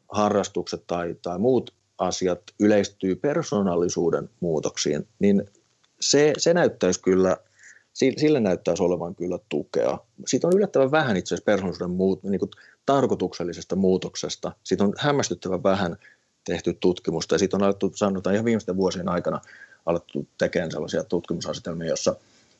harrastukset 0.08 0.86
tai, 0.86 1.16
tai 1.22 1.38
muut 1.38 1.74
asiat 1.98 2.42
yleistyy 2.60 3.16
persoonallisuuden 3.16 4.30
muutoksiin, 4.40 5.08
niin 5.18 5.44
se, 6.00 6.32
se 6.38 6.54
näyttäisi 6.54 7.02
kyllä, 7.02 7.36
sille 7.92 8.40
näyttäisi 8.40 8.82
olevan 8.82 9.14
kyllä 9.14 9.38
tukea. 9.48 9.98
Siitä 10.26 10.46
on 10.46 10.52
yllättävän 10.56 10.90
vähän 10.90 11.16
itse 11.16 11.34
asiassa 11.34 11.44
persoonallisuuden 11.44 11.96
muut, 11.96 12.22
niin 12.22 12.38
kuin 12.38 12.50
tarkoituksellisesta 12.86 13.76
muutoksesta. 13.76 14.52
Siitä 14.64 14.84
on 14.84 14.94
hämmästyttävän 14.98 15.62
vähän 15.62 15.96
tehty 16.44 16.74
tutkimusta 16.74 17.34
ja 17.34 17.38
siitä 17.38 17.56
on 17.56 17.62
alettu, 17.62 17.92
sanotaan 17.94 18.34
ihan 18.34 18.44
viimeisten 18.44 18.76
vuosien 18.76 19.08
aikana 19.08 19.40
alettu 19.86 20.28
tekemään 20.38 20.70
sellaisia 20.70 21.04
tutkimusasetelmia, 21.04 21.88
jossa, 21.88 22.16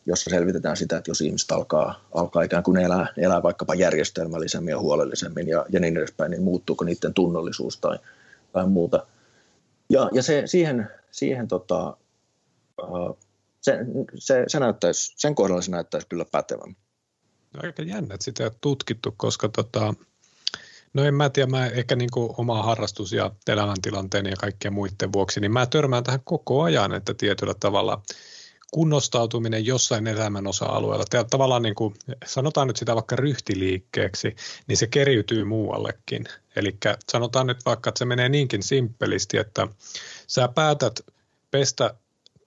jossa 0.07 0.31
selvitetään 0.31 0.77
sitä, 0.77 0.97
että 0.97 1.11
jos 1.11 1.21
ihmiset 1.21 1.51
alkaa, 1.51 2.09
alkaa 2.15 2.43
ikään 2.43 2.63
kuin 2.63 2.77
elää, 2.77 3.07
elää 3.17 3.43
vaikkapa 3.43 3.75
järjestelmällisemmin 3.75 4.73
ja 4.73 4.79
huolellisemmin 4.79 5.49
ja, 5.49 5.67
ja 5.69 5.81
niin 5.81 5.97
edespäin, 5.97 6.31
niin 6.31 6.43
muuttuuko 6.43 6.85
niiden 6.85 7.15
tunnollisuus 7.15 7.77
tai, 7.77 7.99
tai 8.53 8.67
muuta. 8.67 9.07
Ja, 9.89 10.11
ja 10.13 10.23
se, 10.23 10.43
siihen, 10.47 10.91
siihen 11.11 11.49
tota, 11.49 11.97
se, 13.61 13.79
se, 14.15 14.45
se 14.49 14.61
näyttäisi, 14.61 15.13
sen 15.17 15.35
kohdalla 15.35 15.63
se 15.63 15.71
näyttäisi 15.71 16.07
kyllä 16.07 16.25
pätevän. 16.33 16.77
No, 17.55 17.61
aika 17.63 17.83
jännä, 17.83 18.15
että 18.15 18.25
sitä 18.25 18.43
ei 18.43 18.47
ole 18.47 18.57
tutkittu, 18.61 19.15
koska 19.17 19.49
tota, 19.49 19.95
no 20.95 21.05
en 21.05 21.15
mä 21.15 21.31
tiedä, 21.31 21.51
mä 21.51 21.67
ehkä 21.67 21.97
niin 21.97 22.11
oma 22.15 22.63
harrastus 22.63 23.13
ja 23.13 23.31
elämäntilanteeni 23.49 24.31
ja 24.31 24.37
kaikkien 24.37 24.75
muiden 24.75 25.13
vuoksi, 25.13 25.41
niin 25.41 25.53
mä 25.53 25.67
törmään 25.67 26.05
tähän 26.05 26.21
koko 26.25 26.63
ajan, 26.63 26.93
että 26.93 27.15
tietyllä 27.15 27.55
tavalla 27.61 28.03
kunnostautuminen 28.77 29.67
jossain 29.67 30.07
elämän 30.07 30.47
osa-alueella, 30.47 31.25
tavallaan 31.31 31.63
niin 31.63 31.75
kuin, 31.75 31.95
sanotaan 32.27 32.69
nyt 32.69 32.77
sitä 32.77 32.95
vaikka 32.95 33.17
ryhtiliikkeeksi, 33.17 34.37
niin 34.67 34.77
se 34.77 34.87
keriytyy 34.87 35.45
muuallekin. 35.45 36.25
Eli 36.57 36.77
sanotaan 37.13 37.47
nyt 37.47 37.65
vaikka, 37.67 37.89
että 37.89 37.99
se 37.99 38.05
menee 38.05 38.29
niinkin 38.29 38.63
simppelisti, 38.63 39.39
että 39.39 39.69
sä 40.27 40.49
päätät 40.49 41.01
pestä 41.51 41.95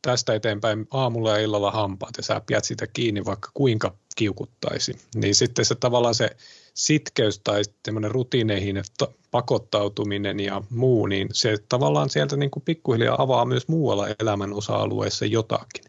tästä 0.02 0.34
eteenpäin 0.34 0.88
aamulla 0.92 1.32
ja 1.32 1.38
illalla 1.38 1.72
hampaat 1.72 2.18
ja 2.18 2.24
sä 2.24 2.42
pidät 2.46 2.66
sitä 2.66 2.88
kiinni 2.88 3.26
vaikka 3.26 3.52
kuinka 3.54 3.96
kiukuttaisi, 4.16 4.98
niin 5.16 5.36
sitten 5.36 5.66
se 5.66 5.76
tavallaan 5.76 6.16
se 6.16 6.30
sitkeys 6.74 7.40
tai 7.40 7.62
semmoinen 7.86 8.12
rutiineihin 8.12 8.84
pakottautuminen 9.32 10.40
ja 10.40 10.62
muu, 10.70 11.06
niin 11.06 11.28
se 11.34 11.58
tavallaan 11.70 12.10
sieltä 12.10 12.38
niin 12.38 12.52
kuin 12.52 12.64
pikkuhiljaa 12.64 13.22
avaa 13.22 13.46
myös 13.46 13.68
muualla 13.68 14.08
elämän 14.20 14.54
osa-alueessa 14.54 15.26
jotakin 15.26 15.89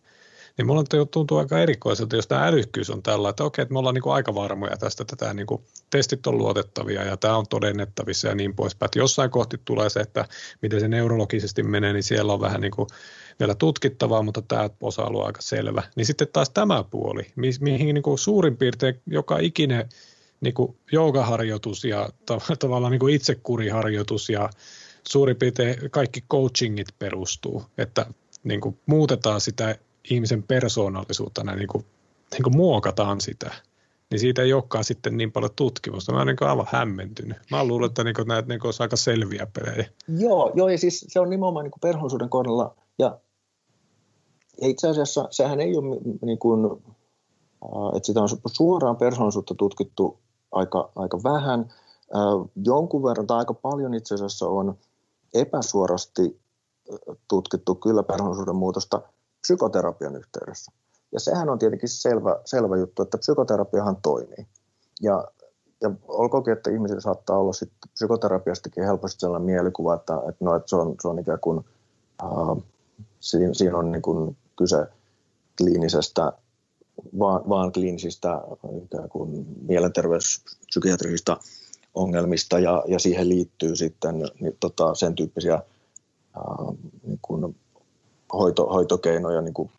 niin 0.61 0.67
mulla 0.67 1.07
tuntuu 1.11 1.39
aika 1.39 1.59
erikoiselta, 1.59 2.17
jos 2.17 2.27
tämä 2.27 2.47
älykkyys 2.47 2.91
on 2.91 3.03
tällä, 3.03 3.29
että 3.29 3.45
okei, 3.45 3.63
että 3.63 3.73
me 3.73 3.79
ollaan 3.79 3.95
niin 3.95 4.03
kuin 4.03 4.15
aika 4.15 4.35
varmoja 4.35 4.77
tästä, 4.77 5.03
että 5.03 5.17
tämä 5.17 5.35
niin 5.35 5.47
kuin, 5.47 5.63
testit 5.91 6.27
on 6.27 6.39
luotettavia 6.39 7.05
ja 7.05 7.17
tämä 7.17 7.37
on 7.37 7.47
todennettavissa 7.51 8.29
ja 8.29 8.35
niin 8.35 8.55
poispäin. 8.55 8.87
Että 8.87 8.99
jossain 8.99 9.31
kohti 9.31 9.61
tulee 9.65 9.91
se, 9.91 10.01
että 10.01 10.25
miten 10.63 10.81
se 10.81 10.89
neurologisesti 10.89 11.63
menee, 11.63 11.93
niin 11.93 12.03
siellä 12.03 12.33
on 12.33 12.41
vähän 12.41 12.61
niin 12.61 12.71
kuin 12.71 12.89
vielä 13.41 13.55
tutkittavaa, 13.55 14.23
mutta 14.23 14.43
tämä 14.43 14.71
osa-alue 14.81 15.21
on 15.21 15.27
aika 15.27 15.43
selvä. 15.43 15.83
Niin 15.97 16.07
sitten 16.07 16.29
taas 16.33 16.51
tämä 16.51 16.85
puoli, 16.85 17.27
mihin 17.61 17.95
niin 17.95 18.03
kuin 18.03 18.19
suurin 18.19 18.57
piirtein 18.57 19.01
joka 19.07 19.39
ikinen 19.39 19.89
niin 20.41 20.55
kuin 20.55 20.77
joogaharjoitus 20.93 21.85
ja 21.85 22.09
tavallaan 22.59 22.91
niin 22.91 23.01
kuin 23.01 23.15
itsekuriharjoitus 23.15 24.29
ja 24.29 24.51
suurin 25.09 25.37
piirtein 25.37 25.91
kaikki 25.91 26.25
coachingit 26.31 26.89
perustuu, 26.99 27.63
että 27.79 28.07
niin 28.45 28.61
kuin 28.61 28.79
muutetaan 28.87 29.41
sitä 29.41 29.77
ihmisen 30.11 30.42
persoonallisuutta, 30.42 31.44
näin 31.44 31.59
niin 31.59 31.68
kuin, 31.68 31.84
niin 32.32 32.42
kuin 32.42 32.57
muokataan 32.57 33.20
sitä, 33.20 33.51
niin 34.11 34.20
siitä 34.20 34.42
ei 34.42 34.53
olekaan 34.53 34.84
sitten 34.84 35.16
niin 35.16 35.32
paljon 35.32 35.51
tutkimusta. 35.57 36.12
Mä 36.12 36.18
olen 36.18 36.36
niin 36.40 36.48
aivan 36.48 36.66
hämmentynyt. 36.70 37.38
Mä 37.51 37.64
luulen, 37.64 37.86
että 37.86 38.05
niin 38.05 38.14
näitä 38.26 38.48
niin 38.48 38.66
olisi 38.66 38.82
aika 38.82 38.96
selviä 38.96 39.46
pelejä. 39.53 39.88
Joo, 40.18 40.53
joo, 40.55 40.68
ja 40.68 40.78
siis 40.78 41.07
se 41.09 41.20
on 41.20 41.30
nimenomaan 41.30 41.64
niin 41.64 41.72
persoonallisuuden 41.80 42.28
kohdalla, 42.28 42.74
ja, 42.98 43.18
ja 44.61 44.68
itse 44.68 44.88
asiassa 44.88 45.28
sehän 45.30 45.61
ei 45.61 45.76
ole 45.76 46.01
niin 46.22 46.38
kuin, 46.38 46.70
että 47.96 48.07
sitä 48.07 48.20
on 48.20 48.28
suoraan 48.46 48.96
persoonallisuutta 48.96 49.55
tutkittu 49.55 50.18
aika, 50.53 50.92
aika 50.96 51.22
vähän. 51.24 51.72
Jonkun 52.64 53.03
verran 53.03 53.26
tai 53.26 53.38
aika 53.38 53.55
paljon 53.55 53.94
itse 53.94 54.14
asiassa 54.14 54.48
on 54.48 54.78
epäsuorasti 55.34 56.40
tutkittu 57.28 57.74
kyllä 57.74 58.03
persoonallisuuden 58.03 58.57
muutosta 58.57 59.03
psykoterapian 59.41 60.16
yhteydessä. 60.16 60.72
Ja 61.12 61.20
sehän 61.20 61.49
on 61.49 61.59
tietenkin 61.59 61.88
selvä, 61.88 62.41
selvä 62.45 62.76
juttu, 62.76 63.03
että 63.03 63.18
psykoterapiahan 63.18 63.97
toimii. 64.03 64.47
Ja, 65.03 65.24
ja 65.80 65.91
olkoonkin, 66.09 66.53
että 66.53 66.70
ihmisillä 66.70 67.01
saattaa 67.01 67.38
olla 67.38 67.53
sit 67.53 67.72
psykoterapiastakin 67.93 68.84
helposti 68.84 69.20
sellainen 69.20 69.47
mielikuva, 69.47 69.95
että, 69.95 70.14
että, 70.28 70.45
no, 70.45 70.57
että 70.57 70.68
se, 70.68 70.76
on, 70.76 70.95
se 71.03 71.09
on 71.09 71.18
ikään 71.18 71.41
kuin, 71.41 71.64
äh, 72.22 72.64
siinä, 73.20 73.55
siinä 73.55 73.78
on 73.78 73.93
niin 73.93 74.03
kuin 74.03 74.36
kyse 74.59 74.86
kliinisestä, 75.59 76.32
vaan, 77.18 77.49
vaan 77.49 77.72
kliinisistä 77.72 78.41
ikään 78.84 79.09
kuin 79.09 79.47
mielenterveyspsykiatrisista 79.62 81.36
ongelmista 81.95 82.59
ja, 82.59 82.84
ja 82.88 82.99
siihen 82.99 83.28
liittyy 83.28 83.76
sitten 83.76 84.18
niin, 84.41 84.57
tota, 84.61 84.95
sen 84.95 85.14
tyyppisiä 85.14 85.55
äh, 85.55 85.62
niin 87.03 87.18
kuin 87.22 87.57
hoito, 88.33 88.66
hoitokeinoja, 88.66 89.41
niin 89.41 89.55
kuin 89.55 89.70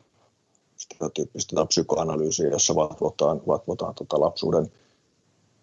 tyyppistä 1.13 1.65
psykoanalyysiä, 1.65 2.49
jossa 2.49 2.75
vatvotaan, 2.75 3.41
vatvotaan 3.47 3.95
tota 3.95 4.19
lapsuuden 4.19 4.65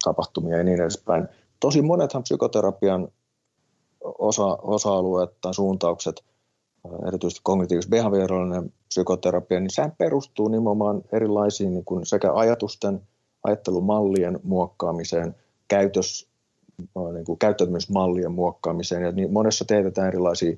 tapahtumia 0.03 0.57
ja 0.57 0.63
niin 0.63 0.81
edespäin. 0.81 1.27
Tosi 1.59 1.81
monethan 1.81 2.23
psykoterapian 2.23 3.07
osa, 4.03 4.45
osa-alueet 4.61 5.41
tai 5.41 5.53
suuntaukset, 5.53 6.23
erityisesti 7.07 7.41
kognitiivis-behaviorallinen 7.43 8.73
psykoterapia, 8.87 9.59
niin 9.59 9.73
sehän 9.73 9.95
perustuu 9.97 10.47
nimenomaan 10.47 11.01
erilaisiin 11.11 11.73
niin 11.73 11.85
kuin 11.85 12.05
sekä 12.05 12.33
ajatusten, 12.33 13.01
ajattelumallien 13.43 14.39
muokkaamiseen, 14.43 15.35
käytös, 15.67 16.27
niin 17.13 17.25
kuin 17.25 17.39
käyttäytymismallien 17.39 18.31
muokkaamiseen, 18.31 19.03
ja 19.03 19.11
niin 19.11 19.33
monessa 19.33 19.65
teetetään 19.65 20.07
erilaisia 20.07 20.57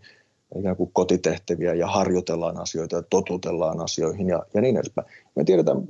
ikään 0.59 0.75
kuin 0.75 0.89
kotitehtäviä 0.93 1.73
ja 1.73 1.87
harjoitellaan 1.87 2.61
asioita 2.61 2.95
ja 2.95 3.03
totutellaan 3.09 3.81
asioihin 3.81 4.27
ja, 4.27 4.45
ja 4.53 4.61
niin 4.61 4.77
edespäin. 4.77 5.07
Me 5.35 5.43
tiedetään 5.43 5.83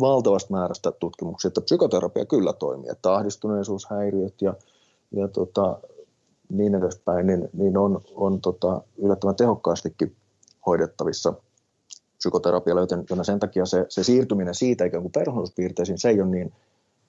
valtavasta 0.00 0.54
määrästä 0.54 0.92
tutkimuksia, 0.92 1.48
että 1.48 1.60
psykoterapia 1.60 2.24
kyllä 2.24 2.52
toimii, 2.52 2.90
että 2.90 3.14
ahdistuneisuushäiriöt 3.14 4.42
ja, 4.42 4.54
ja 5.12 5.28
tota, 5.28 5.78
niin 6.48 6.74
edespäin, 6.74 7.26
niin, 7.26 7.48
niin 7.52 7.76
on, 7.76 8.00
on 8.14 8.40
tota, 8.40 8.82
yllättävän 8.98 9.36
tehokkaastikin 9.36 10.16
hoidettavissa 10.66 11.34
psykoterapialla, 12.18 12.80
joten, 12.80 13.04
joten 13.10 13.24
sen 13.24 13.40
takia 13.40 13.66
se, 13.66 13.86
se 13.88 14.04
siirtyminen 14.04 14.54
siitä 14.54 14.84
ikään 14.84 15.02
kuin 15.02 15.12
persoonallisuuspiirteisiin, 15.12 15.98
se 15.98 16.08
ei 16.08 16.20
ole 16.20 16.30
niin, 16.30 16.52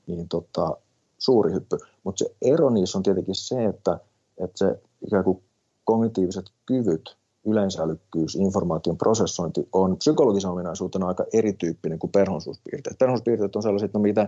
niin 0.08 0.28
tota, 0.30 0.78
suuri 1.18 1.54
hyppy. 1.54 1.78
Mutta 2.04 2.20
se 2.20 2.36
ero 2.42 2.70
niissä 2.70 2.98
on 2.98 3.04
tietenkin 3.04 3.36
se, 3.36 3.66
että, 3.66 4.00
että 4.38 4.58
se 4.58 4.80
ikään 5.08 5.24
kuin 5.24 5.44
kognitiiviset 5.88 6.46
kyvyt, 6.66 7.18
yleensälykkyys, 7.46 8.36
informaation 8.36 8.98
prosessointi 8.98 9.68
on 9.74 9.98
psykologisen 9.98 10.52
ominaisuutena 10.52 11.08
aika 11.08 11.26
erityyppinen 11.34 12.00
kuin 12.00 12.12
perhonsuuspiirteet. 12.12 12.98
Perhonsuuspiirteet 12.98 13.56
on 13.56 13.64
sellaiset, 13.64 13.94
no 13.94 14.00
mitä, 14.00 14.28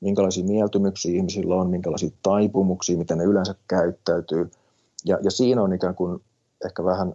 minkälaisia 0.00 0.44
mieltymyksiä 0.44 1.16
ihmisillä 1.16 1.54
on, 1.54 1.70
minkälaisia 1.70 2.10
taipumuksia, 2.22 2.98
miten 2.98 3.18
ne 3.18 3.24
yleensä 3.24 3.54
käyttäytyy. 3.68 4.50
Ja, 5.04 5.18
ja 5.22 5.30
siinä 5.30 5.62
on 5.62 5.72
ikään 5.72 5.94
kuin 5.94 6.20
ehkä 6.64 6.84
vähän, 6.84 7.14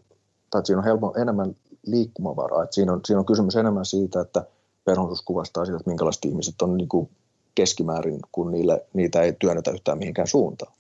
tai 0.52 0.66
siinä 0.66 0.80
on 0.80 0.86
helppo, 0.86 1.14
enemmän 1.18 1.56
liikkumavaraa. 1.86 2.64
Että 2.64 2.76
siinä, 2.76 2.94
on, 2.94 3.02
siinä 3.06 3.20
on 3.20 3.26
kysymys 3.26 3.56
enemmän 3.56 3.86
siitä, 3.86 4.22
että 4.22 4.46
perhonsuus 4.86 5.22
kuvastaa 5.22 5.66
sitä, 5.66 5.78
että 5.78 5.90
minkälaiset 5.90 6.26
ihmiset 6.26 6.62
on 6.62 6.78
niin 6.78 6.90
kuin 6.90 7.10
keskimäärin, 7.56 8.20
kun 8.32 8.52
niille, 8.52 8.86
niitä 8.94 9.22
ei 9.22 9.34
työnnetä 9.34 9.72
yhtään 9.72 9.98
mihinkään 9.98 10.28
suuntaan. 10.28 10.74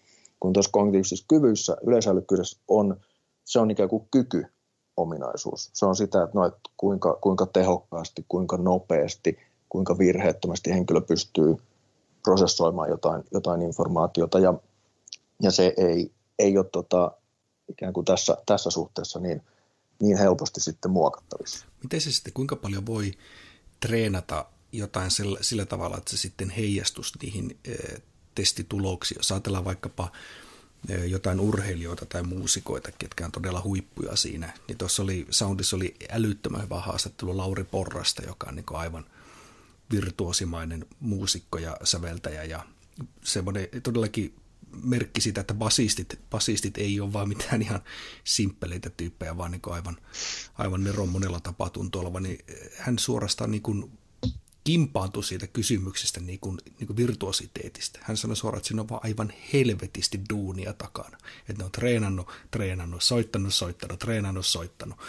Kun 0.45 0.53
tuossa 0.53 0.71
kognitiivisissa 0.71 1.25
kyvyissä, 1.27 1.77
yleisälykkyydessä 1.87 2.59
on, 2.67 2.99
se 3.43 3.59
on 3.59 3.71
ikään 3.71 3.89
kuin 3.89 4.07
kyky 4.11 4.45
ominaisuus. 4.97 5.69
Se 5.73 5.85
on 5.85 5.95
sitä, 5.95 6.23
että, 6.23 6.37
no, 6.37 6.45
että 6.45 6.59
kuinka, 6.77 7.17
kuinka 7.21 7.45
tehokkaasti, 7.45 8.25
kuinka 8.27 8.57
nopeasti, 8.57 9.37
kuinka 9.69 9.97
virheettömästi 9.97 10.71
henkilö 10.71 11.01
pystyy 11.01 11.57
prosessoimaan 12.23 12.89
jotain, 12.89 13.23
jotain 13.31 13.61
informaatiota 13.61 14.39
ja, 14.39 14.53
ja 15.41 15.51
se 15.51 15.73
ei, 15.77 16.11
ei 16.39 16.57
ole 16.57 16.65
tota, 16.71 17.11
ikään 17.69 17.93
kuin 17.93 18.05
tässä, 18.05 18.37
tässä 18.45 18.69
suhteessa 18.69 19.19
niin, 19.19 19.41
niin 20.01 20.17
helposti 20.17 20.61
sitten 20.61 20.91
muokattavissa. 20.91 21.65
Miten 21.83 22.01
se 22.01 22.11
sitten, 22.11 22.33
kuinka 22.33 22.55
paljon 22.55 22.85
voi 22.85 23.11
treenata 23.79 24.45
jotain 24.71 25.11
sillä, 25.11 25.37
sillä 25.41 25.65
tavalla, 25.65 25.97
että 25.97 26.11
se 26.11 26.17
sitten 26.17 26.49
heijastus 26.49 27.13
niihin 27.21 27.59
testituloksiin. 28.35 29.19
Jos 29.19 29.31
ajatellaan 29.31 29.65
vaikkapa 29.65 30.11
e, 30.89 31.05
jotain 31.05 31.39
urheilijoita 31.39 32.05
tai 32.05 32.23
muusikoita, 32.23 32.91
ketkä 32.91 33.25
on 33.25 33.31
todella 33.31 33.61
huippuja 33.63 34.15
siinä, 34.15 34.53
niin 34.67 34.77
tuossa 34.77 35.03
oli, 35.03 35.27
Soundissa 35.29 35.75
oli 35.75 35.95
älyttömän 36.09 36.63
hyvä 36.63 36.79
haastattelu 36.79 37.37
Lauri 37.37 37.63
Porrasta, 37.63 38.23
joka 38.25 38.47
on 38.49 38.55
niin 38.55 38.65
aivan 38.73 39.05
virtuosimainen 39.91 40.85
muusikko 40.99 41.57
ja 41.57 41.77
säveltäjä 41.83 42.43
ja 42.43 42.65
semmoinen 43.23 43.67
todellakin 43.83 44.35
merkki 44.83 45.21
siitä, 45.21 45.41
että 45.41 45.53
basistit, 45.53 46.19
basistit 46.29 46.77
ei 46.77 46.99
ole 46.99 47.13
vaan 47.13 47.29
mitään 47.29 47.61
ihan 47.61 47.79
simppeleitä 48.23 48.89
tyyppejä, 48.89 49.37
vaan 49.37 49.51
niin 49.51 49.61
aivan, 49.65 49.97
aivan 50.57 50.83
neron 50.83 51.09
monella 51.09 51.39
tapaa 51.39 51.69
tuntuu 51.69 52.01
olevan, 52.01 52.23
niin 52.23 52.45
hän 52.77 52.99
suorastaan 52.99 53.51
niin 53.51 53.61
kuin 53.61 53.91
kimpaantui 54.65 55.23
siitä 55.23 55.47
kysymyksestä 55.47 56.19
niin 56.19 56.39
kuin, 56.39 56.57
niin 56.79 56.87
kuin 56.87 56.97
virtuositeetistä. 56.97 57.99
Hän 58.03 58.17
sanoi 58.17 58.35
suoraan, 58.35 58.57
että 58.57 58.67
siinä 58.67 58.81
on 58.81 58.89
vaan 58.89 59.01
aivan 59.03 59.33
helvetisti 59.53 60.21
duunia 60.29 60.73
takana. 60.73 61.17
Että 61.39 61.53
ne 61.57 61.63
on 61.63 61.71
treenannut, 61.71 62.27
treenannut, 62.51 63.03
soittanut, 63.03 63.53
soittanut, 63.53 63.99
treenannut, 63.99 64.45
soittanut. 64.45 64.99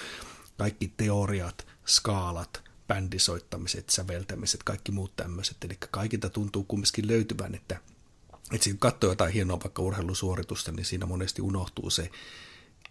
Kaikki 0.58 0.92
teoriat, 0.96 1.66
skaalat, 1.86 2.62
bändisoittamiset, 2.88 3.90
säveltämiset, 3.90 4.62
kaikki 4.62 4.92
muut 4.92 5.16
tämmöiset. 5.16 5.56
Eli 5.64 5.78
kaikilta 5.90 6.30
tuntuu 6.30 6.64
kumminkin 6.64 7.08
löytyvän, 7.08 7.54
että, 7.54 7.80
että 8.52 8.70
kun 8.70 8.78
katsoo 8.78 9.10
jotain 9.10 9.32
hienoa 9.32 9.60
vaikka 9.64 9.82
urheilusuoritusta, 9.82 10.72
niin 10.72 10.86
siinä 10.86 11.06
monesti 11.06 11.42
unohtuu 11.42 11.90
se 11.90 12.10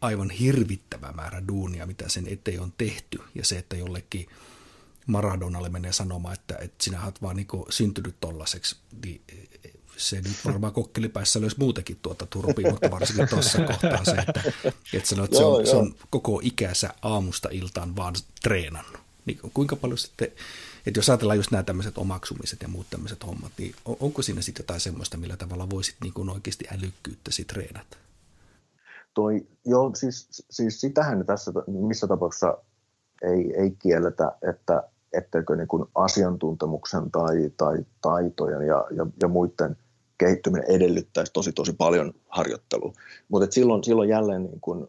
aivan 0.01 0.30
hirvittävä 0.30 1.11
määrä 1.11 1.47
duunia, 1.47 1.86
mitä 1.86 2.09
sen 2.09 2.28
eteen 2.28 2.61
on 2.61 2.74
tehty. 2.78 3.20
Ja 3.36 3.45
se, 3.45 3.57
että 3.57 3.76
jollekin 3.76 4.28
Maradonalle 5.08 5.70
menee 5.70 5.91
sanomaan, 5.91 6.34
että, 6.34 6.56
että 6.62 6.84
sinä 6.84 7.03
olet 7.03 7.22
vaan 7.22 7.36
niin 7.36 7.47
syntynyt 7.70 8.16
tollaiseksi, 8.20 8.76
niin 9.06 9.22
se 9.97 10.16
nyt 10.16 10.38
varmaan 10.45 10.74
kokkelipäissä 10.74 11.41
löysi 11.41 11.60
muutenkin 11.60 11.99
tuota 12.01 12.26
turpia, 12.26 12.72
mutta 12.72 12.91
varsinkin 12.91 13.30
tuossa 13.30 13.62
kohtaa 13.62 14.06
se, 14.06 14.12
että, 14.12 14.43
että 14.93 15.10
sanoo, 15.10 15.26
että 15.26 15.38
se 15.38 15.43
on, 15.43 15.68
se 15.68 15.76
on 15.76 15.95
koko 16.10 16.39
ikänsä 16.43 16.89
aamusta 17.01 17.49
iltaan 17.51 17.95
vaan 17.95 18.14
treenannut. 18.43 18.99
Niin 19.26 19.39
kuinka 19.53 19.76
paljon 19.76 19.97
sitten, 19.97 20.28
että 20.86 20.97
jos 20.97 21.10
ajatellaan 21.10 21.38
just 21.38 21.51
nämä 21.51 21.64
tämmöiset 21.64 21.97
omaksumiset 21.97 22.62
ja 22.62 22.68
muut 22.68 22.89
tämmöiset 22.89 23.26
hommat, 23.26 23.51
niin 23.58 23.76
onko 23.86 24.22
siinä 24.22 24.41
sitten 24.41 24.64
jotain 24.64 24.80
semmoista, 24.80 25.18
millä 25.18 25.38
tavalla 25.38 25.70
voisit 25.70 25.95
niin 26.03 26.14
kuin 26.14 26.30
oikeasti 26.30 26.66
älykkyyttäsi 26.72 27.45
treenata? 27.45 27.97
Toi, 29.14 29.47
joo, 29.66 29.91
siis, 29.95 30.43
siis 30.49 30.82
sitähän 30.82 31.26
tässä 31.26 31.51
missä 31.68 32.08
tapauksessa 32.08 32.58
ei, 33.24 33.62
ei 33.62 33.72
kielletä, 33.72 34.32
että 34.51 34.84
etteikö 35.18 35.55
niin 35.55 35.68
kuin 35.68 35.86
asiantuntemuksen 35.95 37.11
tai, 37.11 37.51
tai 37.57 37.86
taitojen 38.01 38.68
ja, 38.68 38.86
ja, 38.95 39.07
ja 39.22 39.28
muiden 39.28 39.78
kehittyminen 40.18 40.72
edellyttäisi 40.72 41.34
tosi 41.34 41.53
tosi 41.53 41.74
paljon 41.74 42.13
harjoittelua. 42.30 42.93
Mutta 43.30 43.51
silloin, 43.51 43.84
silloin 43.84 44.09
jälleen 44.09 44.43
niin 44.43 44.61
kuin, 44.61 44.88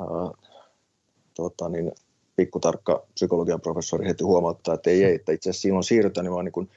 ää, 0.00 0.06
tota 1.34 1.68
niin, 1.68 1.92
pikkutarkka 2.36 3.06
psykologian 3.14 3.60
professori 3.60 4.06
heti 4.06 4.24
huomauttaa, 4.24 4.74
että 4.74 4.90
ei, 4.90 5.04
ei 5.04 5.14
että 5.14 5.32
itse 5.32 5.50
asiassa 5.50 5.62
silloin 5.62 5.84
siirrytään 5.84 6.24
niin 6.24 6.32
vaan 6.32 6.44
niin 6.44 6.52
kuin 6.52 6.70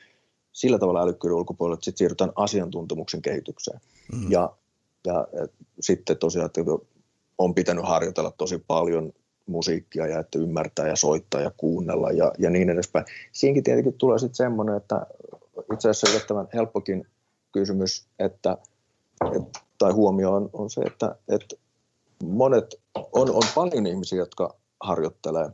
sillä 0.52 0.80
tavalla 0.80 1.02
älykkyyden 1.02 1.38
ulkopuolelle, 1.38 1.74
että 1.74 1.86
sitten 1.86 1.98
siirrytään 1.98 2.32
asiantuntemuksen 2.36 3.22
kehitykseen. 3.22 3.80
Mm. 4.14 4.32
Ja, 4.32 4.56
ja 5.06 5.28
et, 5.44 5.52
sitten 5.80 6.18
tosiaan, 6.18 6.46
että 6.46 6.62
on 7.38 7.56
pitänyt 7.56 7.86
harjoitella 7.88 8.32
tosi 8.32 8.64
paljon 8.68 9.14
musiikkia 9.50 10.08
ja 10.08 10.20
että 10.20 10.40
ymmärtää 10.40 10.88
ja 10.88 10.96
soittaa 10.96 11.42
ja 11.42 11.52
kuunnella 11.58 12.12
ja, 12.12 12.32
ja 12.38 12.50
niin 12.50 12.70
edespäin. 12.70 13.06
Siinkin 13.32 13.64
tietenkin 13.64 13.94
tulee 13.94 14.20
sitten 14.20 14.36
semmoinen, 14.36 14.78
että 14.78 15.06
itse 15.74 15.90
asiassa 15.90 16.10
yllättävän 16.10 16.48
helppokin 16.54 17.08
kysymys, 17.52 18.08
että, 18.20 18.58
et, 19.36 19.64
tai 19.78 19.92
huomio 19.92 20.34
on, 20.34 20.50
on 20.54 20.70
se, 20.70 20.82
että, 20.82 21.16
että 21.30 21.56
monet, 22.24 22.76
on, 22.96 23.32
on 23.32 23.44
paljon 23.56 23.88
ihmisiä, 23.88 24.20
jotka 24.20 24.56
harjoittelee, 24.80 25.50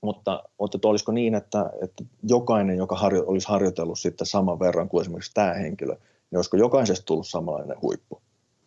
mutta, 0.00 0.44
mutta 0.60 0.78
olisiko 0.84 1.12
niin, 1.12 1.34
että, 1.34 1.70
että 1.82 2.04
jokainen, 2.22 2.76
joka 2.76 2.96
harjo, 2.96 3.24
olisi 3.26 3.48
harjoitellut 3.48 3.98
sitten 3.98 4.26
saman 4.26 4.58
verran 4.58 4.88
kuin 4.88 5.02
esimerkiksi 5.02 5.34
tämä 5.34 5.54
henkilö, 5.54 5.92
niin 6.30 6.38
olisiko 6.38 6.56
jokaisesta 6.56 7.04
tullut 7.04 7.28
samanlainen 7.28 7.82
huippu? 7.82 8.22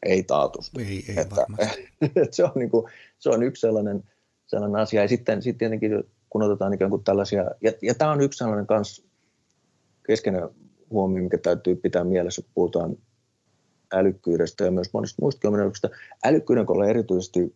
Ei 0.05 0.23
taatusti. 0.23 0.81
Ei, 0.81 1.05
ei 1.09 1.15
että, 1.17 1.45
että 2.23 2.35
se, 2.35 2.43
on 2.43 2.51
niin 2.55 2.69
kuin, 2.69 2.91
se 3.19 3.29
on 3.29 3.43
yksi 3.43 3.61
sellainen, 3.61 4.03
sellainen 4.51 4.81
asia. 4.81 5.01
Ja 5.01 5.07
sitten, 5.07 5.41
sitten 5.41 5.57
tietenkin, 5.57 6.03
kun 6.29 6.43
otetaan 6.43 6.73
ikään 6.73 6.89
kuin 6.91 7.03
tällaisia, 7.03 7.45
ja, 7.61 7.71
ja 7.81 7.95
tämä 7.95 8.11
on 8.11 8.21
yksi 8.21 8.37
sellainen 8.37 8.67
kans 8.67 9.05
keskeinen 10.07 10.49
huomio, 10.89 11.23
mikä 11.23 11.37
täytyy 11.37 11.75
pitää 11.75 12.03
mielessä, 12.03 12.41
kun 12.41 12.51
puhutaan 12.53 12.97
älykkyydestä 13.93 14.65
ja 14.65 14.71
myös 14.71 14.93
monista 14.93 15.21
muista 15.21 15.47
ominaisuuksista. 15.47 15.89
Älykkyyden 16.23 16.65
kohdalla 16.65 16.89
erityisesti 16.89 17.55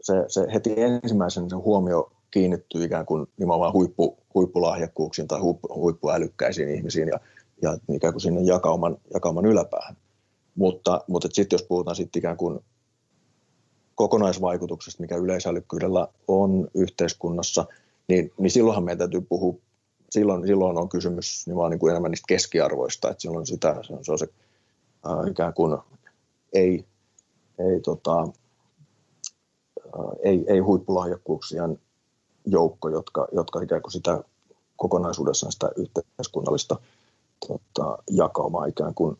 se, 0.00 0.24
se 0.28 0.46
heti 0.52 0.74
ensimmäisen 0.76 1.50
se 1.50 1.56
huomio 1.56 2.12
kiinnittyy 2.30 2.84
ikään 2.84 3.06
kuin 3.06 3.26
nimenomaan 3.36 3.72
huippu, 3.72 4.18
huippulahjakkuuksiin 4.34 5.28
tai 5.28 5.40
huippu, 5.40 5.68
huippuälykkäisiin 5.74 6.68
ihmisiin 6.68 7.08
ja, 7.08 7.20
ja 7.62 7.78
ikään 7.92 8.12
kuin 8.12 8.20
sinne 8.20 8.40
jakauman, 8.40 8.96
jakauman 9.14 9.46
yläpäähän. 9.46 9.96
Mutta, 10.54 11.04
mutta 11.08 11.28
sitten 11.32 11.56
jos 11.56 11.62
puhutaan 11.62 11.96
sitten 11.96 12.20
ikään 12.20 12.36
kuin 12.36 12.60
kokonaisvaikutuksesta, 13.96 15.00
mikä 15.00 15.16
yleisälykkyydellä 15.16 16.08
on 16.28 16.68
yhteiskunnassa, 16.74 17.66
niin, 18.08 18.32
niin 18.38 18.50
silloinhan 18.50 18.84
meidän 18.84 18.98
täytyy 18.98 19.20
puhua, 19.20 19.54
silloin, 20.10 20.46
silloin 20.46 20.78
on 20.78 20.88
kysymys 20.88 21.46
niin 21.46 21.56
vaan 21.56 21.70
niin 21.70 21.78
kuin 21.78 21.90
enemmän 21.90 22.10
niistä 22.10 22.24
keskiarvoista, 22.28 23.10
että 23.10 23.22
silloin 23.22 23.46
sitä, 23.46 23.76
se 23.82 23.92
on 23.92 24.04
se, 24.04 24.12
on 24.12 24.18
se 24.18 24.28
äh, 25.06 25.30
ikään 25.30 25.54
kuin 25.54 25.78
ei, 26.52 26.84
ei, 27.58 27.80
tota, 27.80 28.22
äh, 28.22 28.28
ei, 30.22 30.44
ei 30.48 30.58
huippulahjakkuuksien 30.58 31.78
joukko, 32.46 32.88
jotka, 32.88 33.28
jotka 33.32 33.60
ikään 33.60 33.82
kuin 33.82 33.92
sitä 33.92 34.24
kokonaisuudessaan 34.76 35.52
sitä 35.52 35.70
yhteiskunnallista 35.76 36.76
tota, 37.48 37.98
jakaumaa 38.10 38.66
ikään 38.66 38.94
kuin 38.94 39.16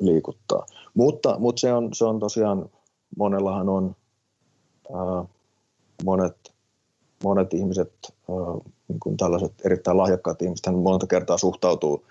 liikuttaa. 0.00 0.66
Mutta, 0.94 1.38
mutta 1.38 1.60
se, 1.60 1.72
on, 1.72 1.94
se 1.94 2.04
on 2.04 2.20
tosiaan, 2.20 2.70
monellahan 3.16 3.68
on 3.68 3.96
monet, 6.04 6.52
monet 7.24 7.54
ihmiset, 7.54 7.92
niin 8.88 9.00
kuin 9.00 9.16
tällaiset 9.16 9.52
erittäin 9.64 9.96
lahjakkaat 9.96 10.42
ihmiset, 10.42 10.74
monta 10.74 11.06
kertaa 11.06 11.38
suhtautuu 11.38 12.06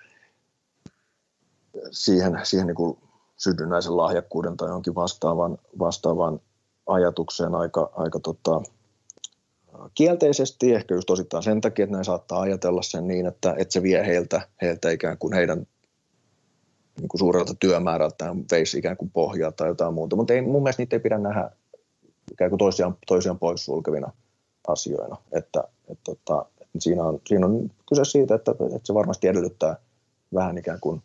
siihen, 1.91 2.39
siihen 2.43 2.67
niin 2.67 2.75
kuin 2.75 2.97
synnynnäisen 3.37 3.97
lahjakkuuden 3.97 4.57
tai 4.57 4.69
jonkin 4.69 4.95
vastaavan, 4.95 5.57
vastaavan 5.79 6.39
ajatukseen 6.87 7.55
aika, 7.55 7.91
aika 7.95 8.19
tota, 8.19 8.61
kielteisesti, 9.95 10.73
ehkä 10.73 10.95
just 10.95 11.09
osittain 11.09 11.43
sen 11.43 11.61
takia, 11.61 11.83
että 11.83 11.97
ne 11.97 12.03
saattaa 12.03 12.41
ajatella 12.41 12.81
sen 12.81 13.07
niin, 13.07 13.25
että, 13.25 13.55
että 13.57 13.73
se 13.73 13.83
vie 13.83 14.05
heiltä, 14.05 14.41
heiltä 14.61 14.91
ikään 14.91 15.17
kuin 15.17 15.33
heidän 15.33 15.67
niin 16.99 17.09
kuin 17.09 17.19
suurelta 17.19 17.53
työmäärältään 17.59 18.45
veisi 18.51 18.77
ikään 18.77 18.97
kuin 18.97 19.11
pohjaa 19.11 19.51
tai 19.51 19.67
jotain 19.67 19.93
muuta, 19.93 20.15
mutta 20.15 20.33
ei, 20.33 20.41
mun 20.41 20.63
mielestä 20.63 20.81
niitä 20.81 20.95
ei 20.95 20.99
pidä 20.99 21.17
nähdä 21.17 21.51
ikään 22.31 22.49
kuin 22.51 22.59
toisiaan, 22.59 22.97
toisiaan 23.07 23.39
poissulkevina 23.39 24.11
asioina. 24.67 25.17
Että, 25.31 25.63
että, 25.91 26.11
että, 26.11 26.45
että 26.61 26.79
siinä, 26.79 27.03
on, 27.03 27.19
siinä 27.27 27.45
on 27.45 27.71
kyse 27.89 28.05
siitä, 28.05 28.35
että, 28.35 28.51
että 28.51 28.79
se 28.83 28.93
varmasti 28.93 29.27
edellyttää 29.27 29.75
vähän 30.33 30.57
ikään 30.57 30.79
kuin 30.81 31.01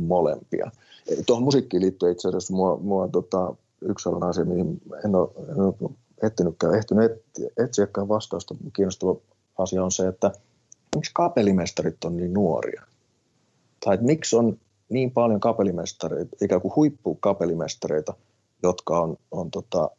molempia. 0.00 0.70
Tuohon 1.26 1.44
musiikkiin 1.44 1.82
liittyen 1.82 2.12
itse 2.12 2.28
asiassa 2.28 2.54
mua, 2.54 2.76
mua 2.76 3.08
tota, 3.08 3.54
yksi 3.82 4.02
sellainen 4.02 4.28
asia, 4.28 4.44
mihin 4.44 4.80
en 5.04 5.14
ole, 5.14 5.28
en 5.48 5.60
ole 5.60 5.90
etsinytkään, 6.22 6.74
ehtinyt 6.74 7.12
etsiäkään 7.56 8.08
vastausta. 8.08 8.54
Kiinnostava 8.72 9.16
asia 9.58 9.84
on 9.84 9.92
se, 9.92 10.08
että 10.08 10.32
miksi 10.96 11.10
kapellimestarit 11.14 12.04
on 12.04 12.16
niin 12.16 12.34
nuoria? 12.34 12.82
Tai 13.84 13.94
että 13.94 14.06
miksi 14.06 14.36
on 14.36 14.58
niin 14.88 15.10
paljon 15.10 15.40
kapellimestareita, 15.40 16.36
ikään 16.42 16.60
kuin 16.60 16.76
huippukapellimestareita, 16.76 18.14
jotka 18.62 19.00
on, 19.00 19.16
on 19.30 19.50
tota, 19.50 19.90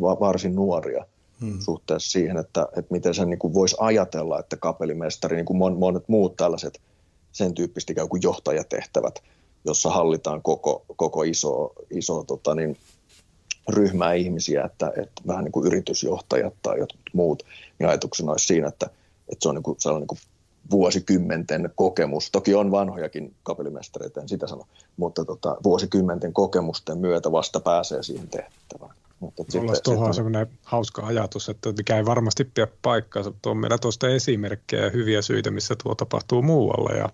varsin 0.00 0.54
nuoria 0.54 1.04
hmm. 1.40 1.60
suhteessa 1.60 2.10
siihen, 2.10 2.36
että, 2.36 2.68
että 2.76 2.92
miten 2.94 3.14
sen 3.14 3.30
niin 3.30 3.54
voisi 3.54 3.76
ajatella, 3.80 4.38
että 4.38 4.56
kapellimestari, 4.56 5.36
niin 5.36 5.46
kuin 5.46 5.78
monet 5.78 6.08
muut 6.08 6.36
tällaiset 6.36 6.80
sen 7.32 7.54
tyyppistä 7.54 7.92
ikään 7.92 8.08
kuin 8.08 8.22
johtajatehtävät, 8.22 9.22
jossa 9.64 9.90
hallitaan 9.90 10.42
koko, 10.42 10.84
koko 10.96 11.22
iso, 11.22 11.72
iso 11.90 12.24
tota 12.24 12.54
niin, 12.54 12.76
ryhmää 13.68 14.12
ihmisiä, 14.12 14.64
että, 14.64 14.92
että 14.96 15.22
vähän 15.26 15.44
niin 15.44 15.52
kuin 15.52 15.66
yritysjohtajat 15.66 16.54
tai 16.62 16.78
jotkut 16.78 17.00
muut, 17.12 17.42
niin 17.78 17.88
ajatuksena 17.88 18.32
olisi 18.32 18.46
siinä, 18.46 18.68
että, 18.68 18.86
että 19.28 19.42
se 19.42 19.48
on 19.48 19.54
niin 19.54 19.62
kuin 19.62 19.80
sellainen 19.80 20.00
niin 20.00 20.06
kuin 20.06 20.18
vuosikymmenten 20.70 21.72
kokemus. 21.74 22.30
Toki 22.30 22.54
on 22.54 22.70
vanhojakin 22.70 23.34
kapellimestareita, 23.42 24.20
en 24.20 24.28
sitä 24.28 24.46
sano, 24.46 24.62
mutta 24.96 25.24
tota, 25.24 25.56
vuosikymmenten 25.64 26.32
kokemusten 26.32 26.98
myötä 26.98 27.32
vasta 27.32 27.60
pääsee 27.60 28.02
siihen 28.02 28.28
tehtävään. 28.28 28.94
Mutta 29.20 29.44
Mulla 29.54 29.70
olisi 29.70 29.82
tuohon 29.82 30.14
sellainen 30.14 30.46
hauska 30.62 31.06
ajatus, 31.06 31.48
että 31.48 31.72
mikä 31.72 31.96
ei 31.96 32.06
varmasti 32.06 32.44
pidä 32.44 32.68
paikkaansa. 32.82 33.32
Tuo 33.42 33.52
on 33.52 33.58
meillä 33.58 33.78
tuosta 33.78 34.08
esimerkkejä 34.08 34.84
ja 34.84 34.90
hyviä 34.90 35.22
syitä, 35.22 35.50
missä 35.50 35.76
tuo 35.82 35.94
tapahtuu 35.94 36.42
muualla. 36.42 36.90
Ja 36.90 37.08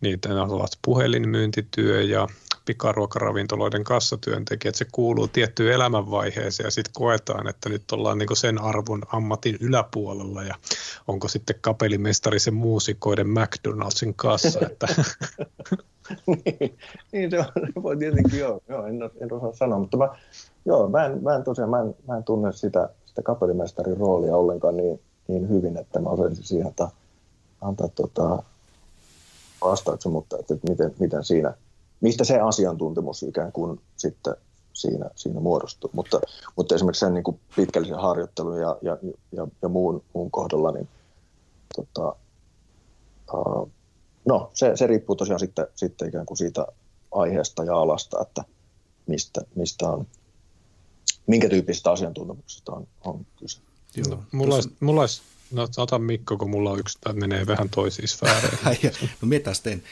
niitä 0.00 0.42
ovat 0.42 0.78
puhelinmyyntityö 0.82 2.02
ja 2.02 2.28
pikaruokaravintoloiden 2.64 3.84
kassatyöntekijät, 3.84 4.74
se 4.74 4.86
kuuluu 4.92 5.28
tiettyyn 5.28 5.72
elämänvaiheeseen 5.72 6.66
ja 6.66 6.70
sitten 6.70 6.92
koetaan, 6.92 7.48
että 7.48 7.68
nyt 7.68 7.92
ollaan 7.92 8.18
niin 8.18 8.36
sen 8.36 8.62
arvon 8.62 9.02
ammatin 9.12 9.58
yläpuolella 9.60 10.42
ja 10.42 10.54
onko 11.08 11.28
sitten 11.28 11.56
kapelimestari 11.60 12.38
se 12.38 12.50
muusikoiden 12.50 13.28
McDonaldsin 13.28 14.14
kassa. 14.14 14.60
Että... 14.66 14.86
niin, 16.26 16.78
niin, 17.12 17.30
se, 17.30 17.38
on, 17.38 17.44
se 17.54 17.82
voi 17.82 17.96
tietenkin 17.96 18.38
joo, 18.38 18.60
joo 18.68 18.86
en, 18.86 18.96
en 19.20 19.32
osaa 19.32 19.52
sanoa, 19.52 19.78
mutta 19.78 19.96
mä, 19.96 20.08
joo, 20.64 20.88
mä 20.88 21.04
en, 21.04 21.22
mä 21.22 21.34
en 21.34 21.44
tosiaan, 21.44 21.70
mä 21.70 21.80
en, 21.80 21.94
mä 22.08 22.16
en 22.16 22.24
tunne 22.24 22.52
sitä, 22.52 22.88
sitä 23.04 23.22
kapelimestarin 23.22 23.96
roolia 23.96 24.36
ollenkaan 24.36 24.76
niin, 24.76 25.00
niin 25.28 25.48
hyvin, 25.48 25.76
että 25.76 26.00
mä 26.00 26.08
osaisin 26.08 26.44
siihen 26.44 26.66
antaa, 26.66 26.90
antaa 27.60 27.88
tota, 27.88 28.42
vastauksen, 29.64 30.12
mutta 30.12 30.38
että, 30.38 30.54
että 30.54 30.70
miten, 30.70 30.94
miten 30.98 31.24
siinä, 31.24 31.54
mistä 32.00 32.24
se 32.24 32.40
asiantuntemus 32.40 33.22
ikään 33.22 33.52
kuin 33.52 33.80
sitten 33.96 34.34
siinä, 34.72 35.10
siinä 35.14 35.40
muodostuu. 35.40 35.90
Mutta, 35.92 36.20
mutta 36.56 36.74
esimerkiksi 36.74 37.00
sen 37.00 37.14
niin 37.14 37.24
kuin 37.24 37.40
pitkällisen 37.56 37.98
harjoittelun 37.98 38.60
ja, 38.60 38.76
ja, 38.82 38.98
ja, 39.32 39.46
ja 39.62 39.68
muun, 39.68 40.02
muun 40.12 40.30
kohdalla, 40.30 40.70
niin 40.70 40.88
tota, 41.76 42.16
uh, 43.34 43.70
no, 44.24 44.50
se, 44.54 44.76
se 44.76 44.86
riippuu 44.86 45.16
tosiaan 45.16 45.40
sitten, 45.40 45.66
sitten 45.74 46.08
ikään 46.08 46.26
kuin 46.26 46.38
siitä 46.38 46.66
aiheesta 47.12 47.64
ja 47.64 47.76
alasta, 47.76 48.22
että 48.22 48.44
mistä, 49.06 49.40
mistä 49.54 49.88
on, 49.88 50.06
minkä 51.26 51.48
tyyppisestä 51.48 51.90
asiantuntemuksesta 51.90 52.72
on, 52.72 52.86
on 53.04 53.26
kyse. 53.36 53.58
Joo, 53.96 54.08
no, 54.08 54.24
mulla, 54.32 54.54
olisi, 54.54 54.76
mulla 54.80 55.00
olisi, 55.00 55.22
no 55.50 55.68
ota 55.76 55.98
Mikko, 55.98 56.36
kun 56.36 56.50
mulla 56.50 56.70
on 56.70 56.78
yksi, 56.78 56.98
tämä 57.00 57.20
menee 57.20 57.46
vähän 57.46 57.70
toisiin 57.70 58.08
sfääreihin. 58.08 58.92
no 59.22 59.28
mietäs 59.28 59.60
teen 59.60 59.82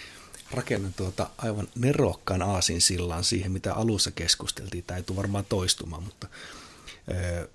rakennan 0.51 0.95
tuota 0.97 1.31
aivan 1.39 1.68
nerokkaan 1.74 2.43
aasin 2.43 2.81
sillaan 2.81 3.24
siihen, 3.24 3.53
mitä 3.53 3.74
alussa 3.74 4.11
keskusteltiin. 4.11 4.85
Tämä 4.85 4.99
ei 4.99 5.03
tule 5.03 5.16
varmaan 5.16 5.45
toistumaan, 5.49 6.03
mutta 6.03 6.28
ää, 7.14 7.47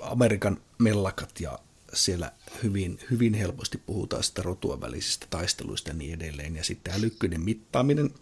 Amerikan 0.00 0.60
mellakat 0.78 1.40
ja 1.40 1.58
siellä 1.94 2.32
hyvin, 2.62 2.98
hyvin 3.10 3.34
helposti 3.34 3.78
puhutaan 3.78 4.22
sitä 4.22 4.42
rotua 4.42 4.80
välisistä 4.80 5.26
taisteluista 5.30 5.90
ja 5.90 5.94
niin 5.94 6.14
edelleen. 6.14 6.56
Ja 6.56 6.64
sitten 6.64 6.94
älykkyinen 6.94 7.40
mittaaminen, 7.40 8.14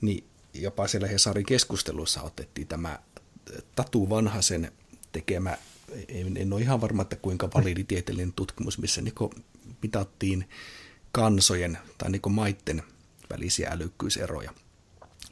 niin 0.00 0.24
jopa 0.54 0.88
siellä 0.88 1.08
Hesarin 1.08 1.46
keskusteluissa 1.46 2.22
otettiin 2.22 2.66
tämä 2.66 2.98
Tatu 3.74 4.10
Vanhasen 4.10 4.72
tekemä, 5.12 5.58
en, 6.08 6.36
en 6.36 6.52
ole 6.52 6.60
ihan 6.60 6.80
varma, 6.80 7.02
että 7.02 7.16
kuinka 7.16 7.48
validi 7.54 7.84
tieteellinen 7.84 8.32
tutkimus, 8.32 8.78
missä 8.78 9.02
niin 9.02 9.14
mitattiin 9.82 10.48
kansojen 11.12 11.78
tai 11.98 12.10
niin 12.10 12.22
maitten 12.32 12.82
välisiä 13.30 13.70
älykkyyseroja, 13.70 14.54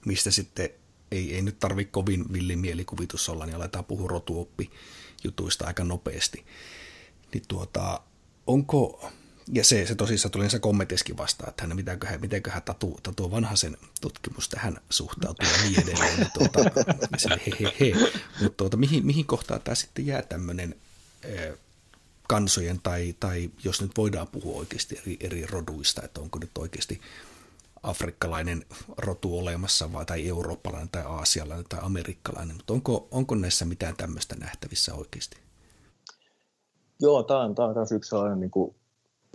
mistä 0.05 0.31
sitten 0.31 0.71
ei, 1.11 1.35
ei 1.35 1.43
nyt 1.43 1.59
tarvitse 1.59 1.91
kovin 1.91 2.33
villin 2.33 2.59
mielikuvitus 2.59 3.29
olla, 3.29 3.47
niin 3.47 3.57
aletaan 3.57 3.85
puhua 3.85 4.09
rotuoppi 4.09 4.71
jutuista 5.25 5.67
aika 5.67 5.85
nopeasti. 5.85 6.45
Niin 7.35 7.43
tuota, 7.49 8.01
onko, 8.47 9.11
ja 9.53 9.65
se, 9.65 9.87
se 9.87 9.95
tosissaan 9.95 10.33
tuli 10.33 10.51
se 10.51 10.59
kommentiskin 10.59 11.17
vastaan, 11.17 11.51
että 11.51 11.63
hän, 11.63 11.77
mitenköhän, 11.77 12.21
mitenköhän 12.21 12.63
tatu, 12.63 13.01
tatu 13.03 13.31
vanhaisen 13.31 13.77
tutkimus 14.01 14.49
tähän 14.49 14.77
suhtautuu 14.91 15.49
ja 15.49 15.63
niin 15.63 15.81
edelleen. 15.81 16.17
Niin 16.17 16.31
tuota, 16.35 16.71
he, 17.47 17.53
he, 17.61 17.75
he. 17.81 18.11
Mutta 18.43 18.57
tuota, 18.57 18.77
mihin, 18.77 19.07
mihin 19.07 19.27
kohtaan 19.27 19.61
tämä 19.63 19.75
sitten 19.75 20.07
jää 20.07 20.23
tämmöinen 20.23 20.75
kansojen, 22.29 22.81
tai, 22.83 23.15
tai 23.21 23.51
jos 23.65 23.83
nyt 23.83 23.93
voidaan 23.97 24.29
puhua 24.29 24.59
oikeasti 24.59 24.99
eri, 24.99 25.17
eri 25.21 25.47
roduista, 25.47 26.03
että 26.03 26.21
onko 26.21 26.39
nyt 26.39 26.59
oikeasti 26.59 27.01
afrikkalainen 27.83 28.65
rotu 28.97 29.39
olemassa 29.39 29.93
vai, 29.93 30.07
tai 30.07 30.29
eurooppalainen 30.29 30.89
tai 30.89 31.03
aasialainen 31.07 31.67
tai 31.69 31.81
amerikkalainen, 31.83 32.57
mutta 32.57 32.73
onko, 32.73 33.09
onko 33.11 33.35
näissä 33.35 33.65
mitään 33.65 33.97
tämmöistä 33.97 34.37
nähtävissä 34.37 34.95
oikeasti? 34.95 35.37
Joo, 37.01 37.23
tämä 37.23 37.41
on, 37.41 37.55
tämä 37.55 37.69
on 37.69 37.87
yksi 37.97 38.09
sellainen 38.09 38.41
niin 38.41 38.51
kuin, 38.51 38.75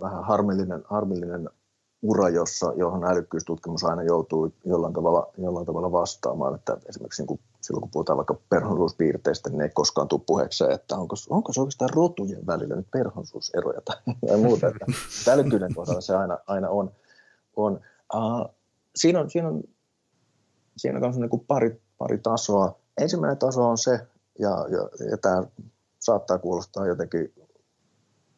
vähän 0.00 0.24
harmillinen, 0.24 0.82
harmillinen 0.84 1.48
ura, 2.02 2.28
jossa, 2.28 2.72
johon 2.76 3.04
älykkyystutkimus 3.04 3.84
aina 3.84 4.02
joutuu 4.02 4.52
jollain 4.64 4.92
tavalla, 4.92 5.30
jollain 5.38 5.66
tavalla 5.66 5.92
vastaamaan. 5.92 6.54
Että 6.54 6.76
esimerkiksi 6.88 7.22
niin 7.22 7.28
kuin 7.28 7.40
silloin, 7.60 7.80
kun 7.80 7.90
puhutaan 7.90 8.16
vaikka 8.16 8.34
perhonsuuspiirteistä, 8.48 9.50
niin 9.50 9.60
ei 9.60 9.68
koskaan 9.68 10.08
tule 10.08 10.20
puheeksi 10.26 10.64
että 10.70 10.96
onko, 10.96 11.16
onko 11.30 11.52
se 11.52 11.60
oikeastaan 11.60 11.90
rotujen 11.94 12.46
välillä 12.46 12.76
nyt 12.76 12.90
perhonsuuseroja 12.90 13.80
tai, 13.80 13.96
tai 14.28 14.36
muuta. 14.36 14.66
Että 14.66 14.86
älykkyyden 15.32 15.74
kohdalla 15.74 16.00
se 16.00 16.16
aina, 16.16 16.38
aina 16.46 16.68
on. 16.68 16.90
on. 17.56 17.80
Uh, 18.14 18.54
siinä 18.96 19.20
on, 19.20 19.30
siinä 19.30 19.48
on, 19.48 19.62
siinä 20.76 21.06
on 21.06 21.14
niin 21.16 21.30
kuin 21.30 21.44
pari, 21.46 21.80
pari 21.98 22.18
tasoa. 22.18 22.78
Ensimmäinen 23.00 23.38
taso 23.38 23.68
on 23.68 23.78
se, 23.78 24.06
ja, 24.38 24.50
ja, 24.50 25.08
ja 25.10 25.18
tämä 25.18 25.42
saattaa 25.98 26.38
kuulostaa 26.38 26.86
jotenkin 26.86 27.32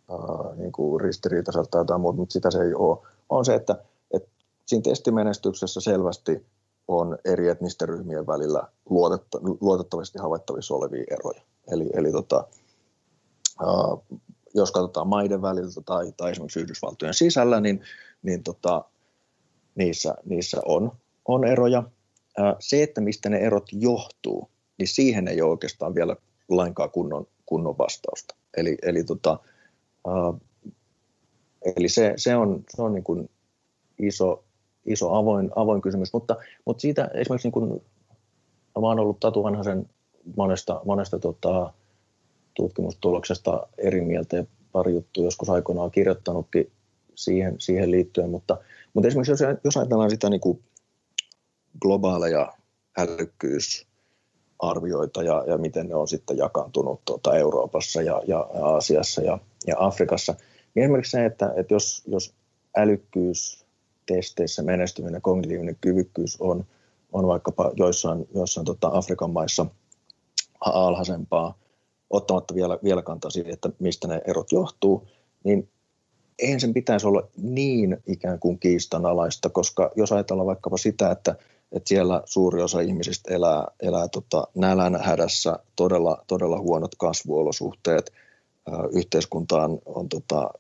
uh, 0.09 0.57
niin 0.57 0.73
kuin 0.73 1.01
ristiriitaiselta 1.01 1.71
tai 1.71 1.81
jotain 1.81 2.01
muuta, 2.01 2.19
mutta 2.19 2.33
sitä 2.33 2.51
se 2.51 2.63
ei 2.63 2.75
ole, 2.75 2.99
on 3.29 3.45
se, 3.45 3.55
että, 3.55 3.85
että 4.15 4.29
siinä 4.67 4.83
testimenestyksessä 4.83 5.81
selvästi 5.81 6.47
on 6.89 7.19
eri 7.25 7.49
etnisten 7.49 7.89
ryhmien 7.89 8.27
välillä 8.27 8.63
luotetta, 8.91 9.39
luotettavasti 9.61 10.19
havaittavissa 10.19 10.75
olevia 10.75 11.05
eroja. 11.11 11.41
Eli, 11.73 11.91
eli 11.95 12.13
tota, 12.13 12.45
uh, 13.63 14.03
jos 14.55 14.73
katsotaan 14.73 15.09
maiden 15.09 15.43
väliltä 15.43 15.81
tai, 15.87 16.13
tai 16.17 16.31
esimerkiksi 16.31 16.61
Yhdysvaltojen 16.61 17.15
sisällä, 17.15 17.61
niin, 17.61 17.81
niin 18.23 18.43
tota, 18.43 18.85
niissä, 19.75 20.15
niissä 20.25 20.61
on, 20.65 20.93
on 21.25 21.45
eroja. 21.45 21.83
Se, 22.59 22.83
että 22.83 23.01
mistä 23.01 23.29
ne 23.29 23.39
erot 23.39 23.67
johtuu, 23.73 24.51
niin 24.79 24.89
siihen 24.89 25.29
ei 25.29 25.43
ole 25.43 25.51
oikeastaan 25.51 25.95
vielä 25.95 26.17
lainkaan 26.49 26.91
kunnon, 26.91 27.27
kunnon 27.47 27.79
vastausta. 27.79 28.35
Eli, 28.57 28.79
eli, 28.83 29.05
tota, 29.05 29.39
eli 31.77 31.89
se, 31.89 32.13
se 32.17 32.37
on, 32.37 32.65
se 32.77 32.83
on 32.83 32.95
niin 32.95 33.05
kuin 33.05 33.31
iso, 33.99 34.45
iso 34.87 35.15
avoin, 35.15 35.51
avoin 35.57 35.83
kysymys, 35.83 36.13
mutta, 36.13 36.37
mutta 36.65 36.81
siitä 36.81 37.11
esimerkiksi 37.15 37.47
niin 37.47 37.53
kuin, 37.53 37.83
mä 38.81 38.89
ollut 39.01 39.21
Tatu 39.21 39.43
Vanhasen 39.43 39.89
monesta, 40.37 40.81
monesta 40.85 41.19
tota, 41.19 41.73
tutkimustuloksesta 42.55 43.69
eri 43.79 44.01
mieltä 44.01 44.37
ja 44.37 44.45
pari 44.73 44.93
juttua 44.93 45.25
joskus 45.25 45.51
aikoinaan 45.51 45.91
kirjoittanutkin 45.91 46.73
siihen, 47.15 47.55
siihen 47.59 47.91
liittyen, 47.91 48.31
mutta, 48.31 48.57
mutta 48.95 49.09
esimerkiksi 49.09 49.33
jos, 49.33 49.59
jos 49.65 49.77
ajatellaan 49.77 50.11
sitä 50.11 50.31
niin 50.31 50.41
kuin 50.41 50.63
globaaleja 51.81 52.53
älykkyysarvioita 54.63 55.23
ja, 55.23 55.45
ja 55.47 55.59
miten 55.59 55.89
ne 55.89 55.95
on 55.95 56.09
sitten 56.09 56.37
jakantunut 56.37 57.01
tuota 57.05 57.37
Euroopassa 57.37 58.03
ja, 58.03 58.23
ja 58.27 58.39
Aasiassa 58.63 59.23
ja, 59.23 59.39
ja 59.67 59.77
Afrikassa, 59.79 60.35
niin 60.75 60.85
esimerkiksi 60.85 61.11
se, 61.11 61.25
että, 61.25 61.53
että 61.57 61.75
jos, 61.75 62.03
jos 62.07 62.35
älykkyystesteissä 62.77 64.63
menestyminen 64.63 65.23
kognitiivinen 65.23 65.77
kyvykkyys 65.81 66.41
on, 66.41 66.65
on 67.13 67.27
vaikkapa 67.27 67.73
joissain, 67.77 68.29
joissain 68.35 68.65
tota 68.65 68.91
Afrikan 68.93 69.31
maissa 69.31 69.67
alhaisempaa, 70.61 71.59
ottamatta 72.11 72.55
vielä, 72.55 72.79
vielä 72.85 73.03
kantaa 73.03 73.31
siihen, 73.31 73.53
että 73.53 73.71
mistä 73.79 74.09
ne 74.09 74.23
erot 74.27 74.53
johtuu, 74.53 75.09
niin 75.45 75.69
eihän 76.39 76.61
sen 76.61 76.75
pitäisi 76.75 77.07
olla 77.07 77.29
niin 77.37 77.97
ikään 78.07 78.39
kuin 78.39 78.59
kiistanalaista, 78.59 79.51
koska 79.51 79.91
jos 79.97 80.13
ajatellaan 80.13 80.47
vaikkapa 80.47 80.77
sitä, 80.77 81.11
että, 81.11 81.37
että 81.73 81.89
siellä 81.89 82.23
suuri 82.25 82.63
osa 82.63 82.81
ihmisistä 82.81 83.35
elää, 83.35 83.67
elää 83.83 84.09
tota 84.09 84.47
nälän 84.55 85.01
hädässä, 85.03 85.59
todella, 85.77 86.25
todella 86.27 86.59
huonot 86.59 86.95
kasvuolosuhteet, 86.95 88.13
yhteiskunta 88.93 89.57
on, 89.63 89.79
on 89.87 90.09
tota, 90.09 90.51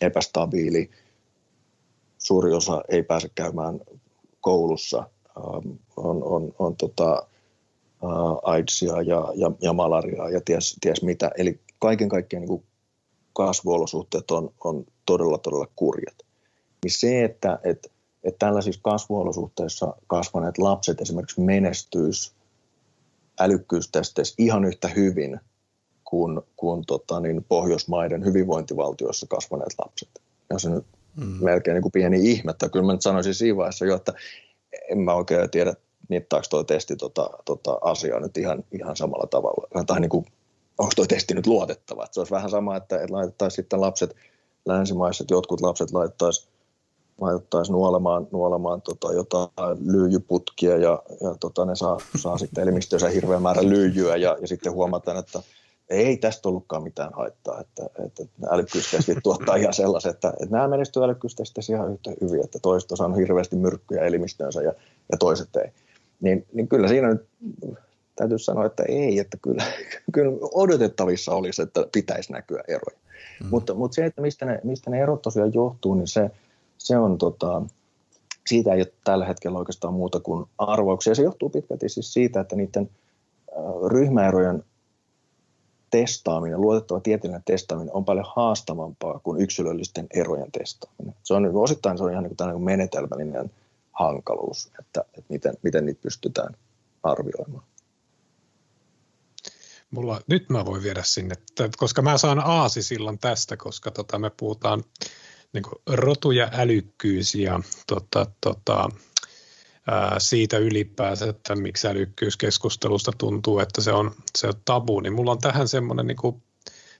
epästabiili, 0.00 0.90
suuri 2.18 2.52
osa 2.52 2.82
ei 2.88 3.02
pääse 3.02 3.28
käymään 3.34 3.80
koulussa, 4.40 5.08
on, 5.96 6.22
on, 6.24 6.54
on 6.58 6.76
tota, 6.76 7.26
AIDSia 8.42 9.02
ja, 9.02 9.32
ja, 9.34 9.50
ja 9.60 9.72
malariaa 9.72 10.30
ja 10.30 10.40
ties, 10.44 10.76
ties 10.80 11.02
mitä. 11.02 11.30
Eli 11.38 11.60
kaiken 11.78 12.08
kaikkiaan 12.08 12.44
niin 12.44 12.64
kasvuolosuhteet 13.32 14.30
on, 14.30 14.50
on 14.64 14.84
todella, 15.06 15.38
todella 15.38 15.68
kurjat. 15.76 16.16
Niin 16.84 16.92
se, 16.92 17.24
että, 17.24 17.58
että, 17.64 17.88
että 18.24 18.46
tällaisissa 18.46 18.80
kasvuolosuhteissa 18.84 19.94
kasvaneet 20.06 20.58
lapset 20.58 21.00
esimerkiksi 21.00 21.40
menestyisi 21.40 22.32
älykkyystesteissä 23.40 24.34
ihan 24.38 24.64
yhtä 24.64 24.88
hyvin 24.88 25.40
kuin, 26.04 26.40
kuin 26.56 26.86
tota, 26.86 27.20
niin 27.20 27.44
Pohjoismaiden 27.48 28.24
hyvinvointivaltioissa 28.24 29.26
kasvaneet 29.26 29.74
lapset. 29.78 30.08
Ja 30.50 30.58
se 30.58 30.70
nyt 30.70 30.84
mm. 31.16 31.44
melkein 31.44 31.74
niin 31.74 31.82
kuin 31.82 31.92
pieni 31.92 32.30
ihmettä. 32.30 32.68
Kyllä 32.68 32.86
mä 32.86 32.92
nyt 32.92 33.02
sanoisin 33.02 33.34
siinä 33.34 33.56
vaiheessa 33.56 33.86
jo, 33.86 33.96
että 33.96 34.12
en 34.90 34.98
mä 34.98 35.14
oikein 35.14 35.50
tiedä, 35.50 35.74
mittaako 36.08 36.46
tuo 36.50 36.64
testi 36.64 36.96
tota, 36.96 37.30
tota 37.44 37.78
asiaa 37.80 38.20
nyt 38.20 38.36
ihan, 38.36 38.64
ihan 38.72 38.96
samalla 38.96 39.26
tavalla. 39.26 39.84
Tai 39.86 40.00
niin 40.00 40.10
kuin, 40.10 40.26
onko 40.78 40.92
tuo 40.96 41.06
testi 41.06 41.34
nyt 41.34 41.46
luotettava. 41.46 42.04
Että 42.04 42.14
se 42.14 42.20
olisi 42.20 42.34
vähän 42.34 42.50
sama, 42.50 42.76
että, 42.76 42.96
että 42.96 43.12
laitettaisiin 43.12 43.56
sitten 43.56 43.80
lapset 43.80 44.16
länsimaissa, 44.66 45.24
että 45.24 45.34
jotkut 45.34 45.60
lapset 45.60 45.90
laittaisiin 45.90 46.53
laitettaisiin 47.20 47.72
nuolemaan, 47.72 48.28
nuolemaan 48.32 48.82
tota, 48.82 49.12
jotain 49.12 49.50
lyijyputkia 49.84 50.76
ja, 50.76 51.02
ja 51.20 51.34
tota, 51.40 51.64
ne 51.64 51.76
saa, 51.76 51.98
saa 52.16 52.38
sitten 52.38 52.62
elimistöönsä 52.62 53.08
hirveän 53.08 53.42
määrän 53.42 53.70
lyijyä 53.70 54.16
ja, 54.16 54.36
ja 54.40 54.48
sitten 54.48 54.72
huomataan, 54.72 55.18
että 55.18 55.42
ei 55.90 56.16
tästä 56.16 56.48
ollutkaan 56.48 56.82
mitään 56.82 57.12
haittaa, 57.12 57.60
että, 57.60 57.82
että 58.06 58.22
älykkyystestit 58.50 59.18
tuottaa 59.22 59.56
ihan 59.56 59.74
sellaisen, 59.74 60.10
että, 60.10 60.28
että 60.28 60.56
nämä 60.56 60.68
menestyy 60.68 61.04
älykkyystestissä 61.04 61.72
ihan 61.72 61.92
yhtä 61.92 62.10
hyvin, 62.20 62.44
että 62.44 62.58
toiset 62.62 62.90
on 62.90 62.96
saanut 62.96 63.18
hirveästi 63.18 63.56
myrkkyjä 63.56 64.02
elimistöönsä 64.04 64.62
ja, 64.62 64.72
ja 65.12 65.18
toiset 65.18 65.56
ei. 65.56 65.70
Niin, 66.20 66.46
niin 66.52 66.68
kyllä 66.68 66.88
siinä 66.88 67.08
nyt 67.08 67.26
täytyy 68.16 68.38
sanoa, 68.38 68.66
että 68.66 68.82
ei, 68.88 69.18
että 69.18 69.36
kyllä, 69.42 69.64
kyllä 70.14 70.32
odotettavissa 70.52 71.34
olisi, 71.34 71.62
että 71.62 71.86
pitäisi 71.92 72.32
näkyä 72.32 72.62
eroja. 72.68 72.98
Mm. 73.42 73.48
Mutta, 73.50 73.74
mutta 73.74 73.94
se, 73.94 74.04
että 74.04 74.20
mistä 74.20 74.46
ne, 74.46 74.60
mistä 74.64 74.90
ne 74.90 75.02
erot 75.02 75.22
tosiaan 75.22 75.54
johtuu, 75.54 75.94
niin 75.94 76.08
se, 76.08 76.30
se 76.78 76.98
on 76.98 77.18
tota, 77.18 77.62
siitä 78.46 78.72
ei 78.72 78.80
ole 78.80 78.92
tällä 79.04 79.26
hetkellä 79.26 79.58
oikeastaan 79.58 79.94
muuta 79.94 80.20
kuin 80.20 80.46
arvauksia. 80.58 81.14
Se 81.14 81.22
johtuu 81.22 81.50
pitkälti 81.50 81.88
siis 81.88 82.12
siitä, 82.12 82.40
että 82.40 82.56
niiden 82.56 82.90
ryhmäerojen 83.88 84.64
testaaminen, 85.90 86.60
luotettava 86.60 87.00
tieteellinen 87.00 87.42
testaaminen 87.44 87.94
on 87.94 88.04
paljon 88.04 88.26
haastavampaa 88.36 89.18
kuin 89.18 89.40
yksilöllisten 89.40 90.06
erojen 90.14 90.52
testaaminen. 90.52 91.14
Se 91.22 91.34
on 91.34 91.56
osittain 91.56 91.98
se 91.98 92.04
on 92.04 92.10
ihan 92.10 92.24
niin 92.24 92.36
kuin 92.36 92.64
menetelmällinen 92.64 93.50
hankaluus, 93.92 94.70
että, 94.80 95.00
että 95.00 95.28
miten, 95.28 95.54
miten 95.62 95.86
niitä 95.86 96.00
pystytään 96.02 96.56
arvioimaan. 97.02 97.64
Mulla, 99.90 100.20
nyt 100.26 100.50
mä 100.50 100.64
voin 100.64 100.82
viedä 100.82 101.02
sinne, 101.02 101.34
koska 101.76 102.02
mä 102.02 102.18
saan 102.18 102.38
aasi 102.38 102.82
silloin 102.82 103.18
tästä, 103.18 103.56
koska 103.56 103.90
tota, 103.90 104.18
me 104.18 104.30
puhutaan 104.30 104.84
niin 105.54 105.64
rotu 105.86 106.30
ja 106.30 106.48
älykkyys 106.52 107.34
ja 107.34 107.60
tota, 107.86 108.26
tota, 108.40 108.88
ää, 109.86 110.16
siitä 110.18 110.58
ylipäänsä, 110.58 111.28
että 111.28 111.56
miksi 111.56 111.88
älykkyyskeskustelusta 111.88 113.12
tuntuu, 113.18 113.58
että 113.58 113.80
se 113.80 113.92
on, 113.92 114.14
se 114.38 114.46
on 114.46 114.54
tabu, 114.64 115.00
niin 115.00 115.12
mulla 115.12 115.32
on 115.32 115.38
tähän 115.38 115.68
semmoinen 115.68 116.06
niin 116.06 116.42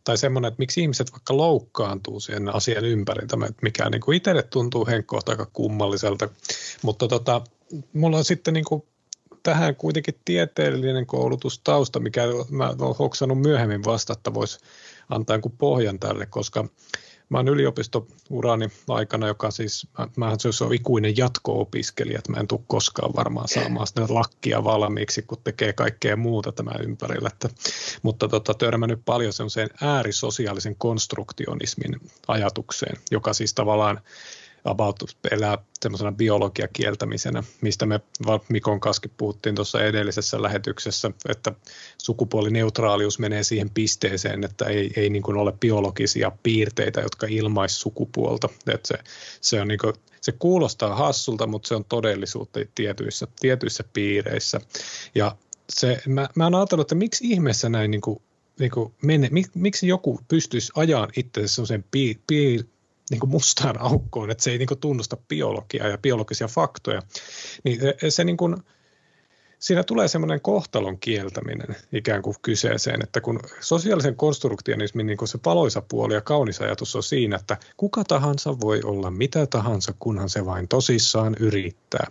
tai 0.04 0.18
semmoinen, 0.18 0.48
että 0.48 0.58
miksi 0.58 0.80
ihmiset 0.80 1.12
vaikka 1.12 1.36
loukkaantuu 1.36 2.20
sen 2.20 2.54
asian 2.54 2.84
ympäriltä, 2.84 3.36
mikä 3.62 3.90
niin 3.90 4.00
kuin 4.00 4.16
itselle 4.16 4.42
tuntuu 4.42 4.86
henkkohta 4.86 5.32
aika 5.32 5.46
kummalliselta, 5.52 6.28
mutta 6.82 7.08
tota, 7.08 7.40
mulla 7.92 8.16
on 8.16 8.24
sitten 8.24 8.54
niin 8.54 8.64
kuin 8.64 8.84
tähän 9.42 9.76
kuitenkin 9.76 10.20
tieteellinen 10.24 11.06
koulutustausta, 11.06 12.00
mikä 12.00 12.22
mä 12.50 12.74
olen 12.78 12.96
hoksannut 12.98 13.40
myöhemmin 13.40 13.84
vastata, 13.84 14.34
voisi 14.34 14.58
antaa 15.08 15.38
pohjan 15.58 15.98
tälle, 15.98 16.26
koska 16.26 16.68
mä 17.28 17.38
oon 17.38 17.48
yliopistourani 17.48 18.68
aikana, 18.88 19.26
joka 19.26 19.50
siis, 19.50 19.88
mä, 19.98 20.08
mähän 20.16 20.40
se 20.40 20.64
on 20.64 20.74
ikuinen 20.74 21.16
jatko-opiskelija, 21.16 22.18
että 22.18 22.32
mä 22.32 22.40
en 22.40 22.48
tule 22.48 22.60
koskaan 22.66 23.14
varmaan 23.16 23.48
saamaan 23.48 23.86
sitä 23.86 24.06
lakkia 24.08 24.64
valmiiksi, 24.64 25.22
kun 25.22 25.38
tekee 25.44 25.72
kaikkea 25.72 26.16
muuta 26.16 26.52
tämän 26.52 26.80
ympärillä. 26.82 27.30
Että, 27.32 27.48
mutta 28.02 28.28
tota, 28.28 28.54
törmännyt 28.54 29.00
paljon 29.04 29.32
semmoiseen 29.32 29.70
äärisosiaalisen 29.82 30.76
konstruktionismin 30.76 32.00
ajatukseen, 32.28 32.96
joka 33.10 33.32
siis 33.32 33.54
tavallaan 33.54 34.00
about 34.64 34.96
elää 35.30 35.58
semmoisena 35.82 36.12
biologiakieltämisenä, 36.12 37.42
mistä 37.60 37.86
me 37.86 38.00
Mikon 38.48 38.80
kanssa 38.80 39.08
puhuttiin 39.16 39.54
tuossa 39.54 39.84
edellisessä 39.84 40.42
lähetyksessä, 40.42 41.10
että 41.28 41.52
sukupuolineutraalius 41.98 43.18
menee 43.18 43.42
siihen 43.42 43.70
pisteeseen, 43.70 44.44
että 44.44 44.64
ei, 44.64 44.92
ei 44.96 45.10
niin 45.10 45.22
kuin 45.22 45.36
ole 45.36 45.52
biologisia 45.52 46.32
piirteitä, 46.42 47.00
jotka 47.00 47.26
ilmaisi 47.30 47.74
sukupuolta. 47.74 48.48
Että 48.66 48.88
se, 48.88 48.94
se, 49.40 49.60
on 49.60 49.68
niin 49.68 49.78
kuin, 49.78 49.94
se 50.20 50.32
kuulostaa 50.32 50.94
hassulta, 50.94 51.46
mutta 51.46 51.68
se 51.68 51.74
on 51.74 51.84
todellisuutta 51.84 52.60
tietyissä, 52.74 53.26
tietyissä 53.40 53.84
piireissä. 53.92 54.60
Ja 55.14 55.36
se, 55.70 56.02
mä, 56.06 56.28
mä 56.34 56.44
oon 56.44 56.54
ajatellut, 56.54 56.84
että 56.84 56.94
miksi 56.94 57.24
ihmeessä 57.30 57.68
näin 57.68 57.90
niin 57.90 58.00
kuin 58.00 58.22
niin 58.58 58.70
kuin 58.70 58.94
mene, 59.02 59.28
mik, 59.30 59.46
miksi 59.54 59.88
joku 59.88 60.20
pystyisi 60.28 60.72
ajamaan 60.76 61.10
itse 61.16 61.48
sellaisen 61.48 61.84
piir, 61.90 62.16
piir, 62.26 62.64
niin 63.10 63.20
kuin 63.20 63.30
mustaan 63.30 63.80
aukkoon, 63.80 64.30
että 64.30 64.44
se 64.44 64.50
ei 64.50 64.58
niin 64.58 64.68
kuin 64.68 64.80
tunnusta 64.80 65.16
biologiaa 65.28 65.88
ja 65.88 65.98
biologisia 65.98 66.48
faktoja, 66.48 67.02
niin 67.64 67.80
se, 68.08 68.24
niin 68.24 68.36
kuin, 68.36 68.56
siinä 69.58 69.84
tulee 69.84 70.08
semmoinen 70.08 70.40
kohtalon 70.40 70.98
kieltäminen 70.98 71.76
ikään 71.92 72.22
kuin 72.22 72.36
kyseeseen, 72.42 73.02
että 73.02 73.20
kun 73.20 73.40
sosiaalisen 73.60 74.16
konstruktionismin 74.16 75.06
niin 75.06 75.16
kuin 75.16 75.28
se 75.28 75.38
paloisa 75.38 75.82
puoli 75.88 76.14
ja 76.14 76.20
kaunis 76.20 76.60
ajatus 76.60 76.96
on 76.96 77.02
siinä, 77.02 77.36
että 77.36 77.56
kuka 77.76 78.04
tahansa 78.04 78.60
voi 78.60 78.80
olla 78.84 79.10
mitä 79.10 79.46
tahansa, 79.46 79.94
kunhan 79.98 80.28
se 80.28 80.44
vain 80.46 80.68
tosissaan 80.68 81.36
yrittää. 81.40 82.06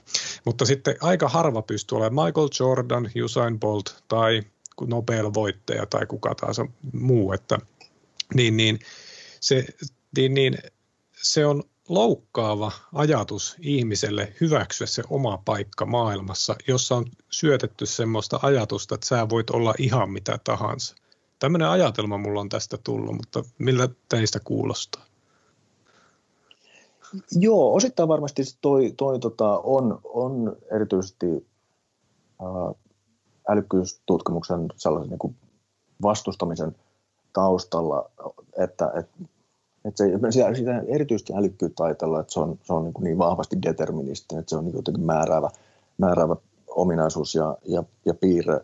Mutta 0.45 0.65
sitten 0.65 0.95
aika 1.01 1.27
harva 1.27 1.61
pystyy 1.61 1.97
olemaan 1.97 2.27
Michael 2.27 2.49
Jordan, 2.59 3.09
Usain 3.23 3.59
Bolt 3.59 4.03
tai 4.07 4.41
Nobel-voittaja 4.81 5.85
tai 5.85 6.05
kuka 6.05 6.35
tahansa 6.35 6.65
muu, 6.93 7.33
että 7.33 7.57
niin, 8.33 8.57
niin, 8.57 8.79
se, 9.39 9.65
niin, 10.17 10.33
niin 10.33 10.57
se 11.23 11.45
on 11.45 11.63
loukkaava 11.89 12.71
ajatus 12.93 13.55
ihmiselle 13.59 14.33
hyväksyä 14.41 14.87
se 14.87 15.03
oma 15.09 15.41
paikka 15.45 15.85
maailmassa, 15.85 16.55
jossa 16.67 16.95
on 16.95 17.05
syötetty 17.29 17.85
semmoista 17.85 18.39
ajatusta, 18.41 18.95
että 18.95 19.07
sä 19.07 19.29
voit 19.29 19.49
olla 19.49 19.73
ihan 19.77 20.09
mitä 20.09 20.39
tahansa. 20.43 20.95
Tämmöinen 21.39 21.67
ajatelma 21.67 22.17
mulla 22.17 22.41
on 22.41 22.49
tästä 22.49 22.77
tullut, 22.83 23.15
mutta 23.15 23.43
millä 23.57 23.89
teistä 24.09 24.39
kuulostaa? 24.43 25.05
Joo, 27.31 27.73
osittain 27.73 28.09
varmasti 28.09 28.43
toi, 28.61 28.93
toi 28.97 29.19
tota, 29.19 29.59
on, 29.59 29.99
on 30.03 30.55
erityisesti 30.71 31.25
ää, 32.41 32.73
älykkyystutkimuksen 33.49 34.67
sellaisen 34.75 35.09
niin 35.09 35.19
kuin 35.19 35.35
vastustamisen 36.01 36.75
taustalla, 37.33 38.09
että, 38.57 38.91
että 38.99 39.13
että 39.85 40.03
se, 40.03 40.31
sitä, 40.31 40.55
sitä 40.55 40.83
erityisesti 40.87 41.33
älykkyyttä 41.33 41.83
ajatella, 41.83 42.19
että 42.19 42.33
se 42.33 42.39
on, 42.39 42.59
se 42.63 42.73
on 42.73 42.83
niin, 42.83 42.93
niin 42.99 43.17
vahvasti 43.17 43.61
deterministinen, 43.61 44.39
että 44.39 44.49
se 44.49 44.55
on 44.55 44.65
niin 44.65 44.75
jotenkin 44.75 45.03
määräävä, 45.03 45.49
määräävä 45.97 46.35
ominaisuus 46.67 47.35
ja, 47.35 47.57
ja, 47.65 47.83
ja 48.05 48.13
piirre, 48.13 48.61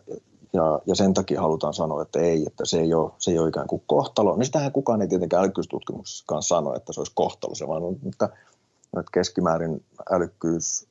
ja, 0.52 0.80
ja 0.86 0.94
sen 0.94 1.14
takia 1.14 1.40
halutaan 1.40 1.74
sanoa, 1.74 2.02
että 2.02 2.20
ei, 2.20 2.44
että 2.46 2.64
se 2.64 2.80
ei 2.80 2.94
ole, 2.94 3.10
se 3.18 3.30
ei 3.30 3.38
ole 3.38 3.48
ikään 3.48 3.66
kuin 3.66 3.82
kohtalo. 3.86 4.36
Niin 4.36 4.46
sitähän 4.46 4.72
kukaan 4.72 5.02
ei 5.02 5.08
tietenkään 5.08 5.42
älykkyystutkimuksessakaan 5.42 6.42
sano, 6.42 6.74
että 6.74 6.92
se 6.92 7.00
olisi 7.00 7.12
kohtalo, 7.14 7.54
se 7.54 7.68
vaan 7.68 7.82
on, 7.82 7.96
että, 8.06 8.24
että 8.98 9.10
keskimäärin 9.12 9.84
älykkyys 10.10 10.86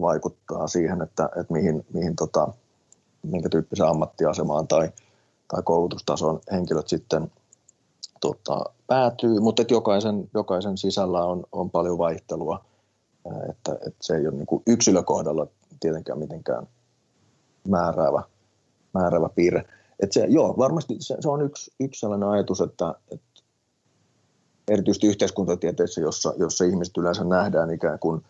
vaikuttaa 0.00 0.68
siihen, 0.68 1.02
että, 1.02 1.24
että 1.24 1.52
mihin, 1.52 1.86
mihin 1.92 2.16
tota, 2.16 2.48
minkä 3.22 3.48
tyyppiseen 3.48 3.88
ammattiasemaan 3.88 4.68
tai, 4.68 4.90
tai 5.48 5.62
koulutustason 5.62 6.40
henkilöt 6.52 6.88
sitten 6.88 7.30
tota, 8.24 8.64
päätyy, 8.86 9.40
mutta 9.40 9.62
että 9.62 9.74
jokaisen, 9.74 10.30
jokaisen 10.34 10.78
sisällä 10.78 11.24
on, 11.24 11.44
on 11.52 11.70
paljon 11.70 11.98
vaihtelua, 11.98 12.64
että, 13.50 13.72
että 13.72 13.98
se 14.00 14.16
ei 14.16 14.26
ole 14.26 14.36
niin 14.36 14.46
kuin 14.46 14.62
yksilökohdalla 14.66 15.46
tietenkään 15.80 16.18
mitenkään 16.18 16.66
määräävä, 17.68 18.22
määräävä 18.94 19.28
piirre. 19.28 19.64
Että 20.00 20.14
se, 20.14 20.26
joo, 20.28 20.54
varmasti 20.58 20.96
se, 21.00 21.16
se 21.20 21.28
on 21.28 21.42
yksi, 21.42 21.70
yksi 21.80 22.00
sellainen 22.00 22.28
ajatus, 22.28 22.60
että, 22.60 22.94
että 23.12 23.40
erityisesti 24.68 25.06
yhteiskuntatieteissä, 25.06 26.00
jossa, 26.00 26.34
jossa 26.36 26.64
ihmiset 26.64 26.96
yleensä 26.96 27.24
nähdään 27.24 27.70
ikään 27.70 27.98
kuin 27.98 28.24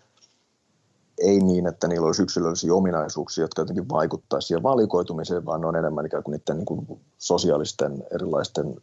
ei 1.18 1.38
niin, 1.40 1.66
että 1.66 1.88
niillä 1.88 2.06
olisi 2.06 2.22
yksilöllisiä 2.22 2.74
ominaisuuksia, 2.74 3.44
jotka 3.44 3.62
jotenkin 3.62 3.88
vaikuttaisivat 3.88 4.46
siihen 4.46 4.62
valikoitumiseen, 4.62 5.46
vaan 5.46 5.60
ne 5.60 5.66
on 5.66 5.76
enemmän 5.76 6.06
ikään 6.06 6.22
kuin 6.22 6.32
niiden 6.32 6.56
niin 6.56 6.66
kuin 6.66 7.00
sosiaalisten 7.18 8.04
erilaisten 8.14 8.76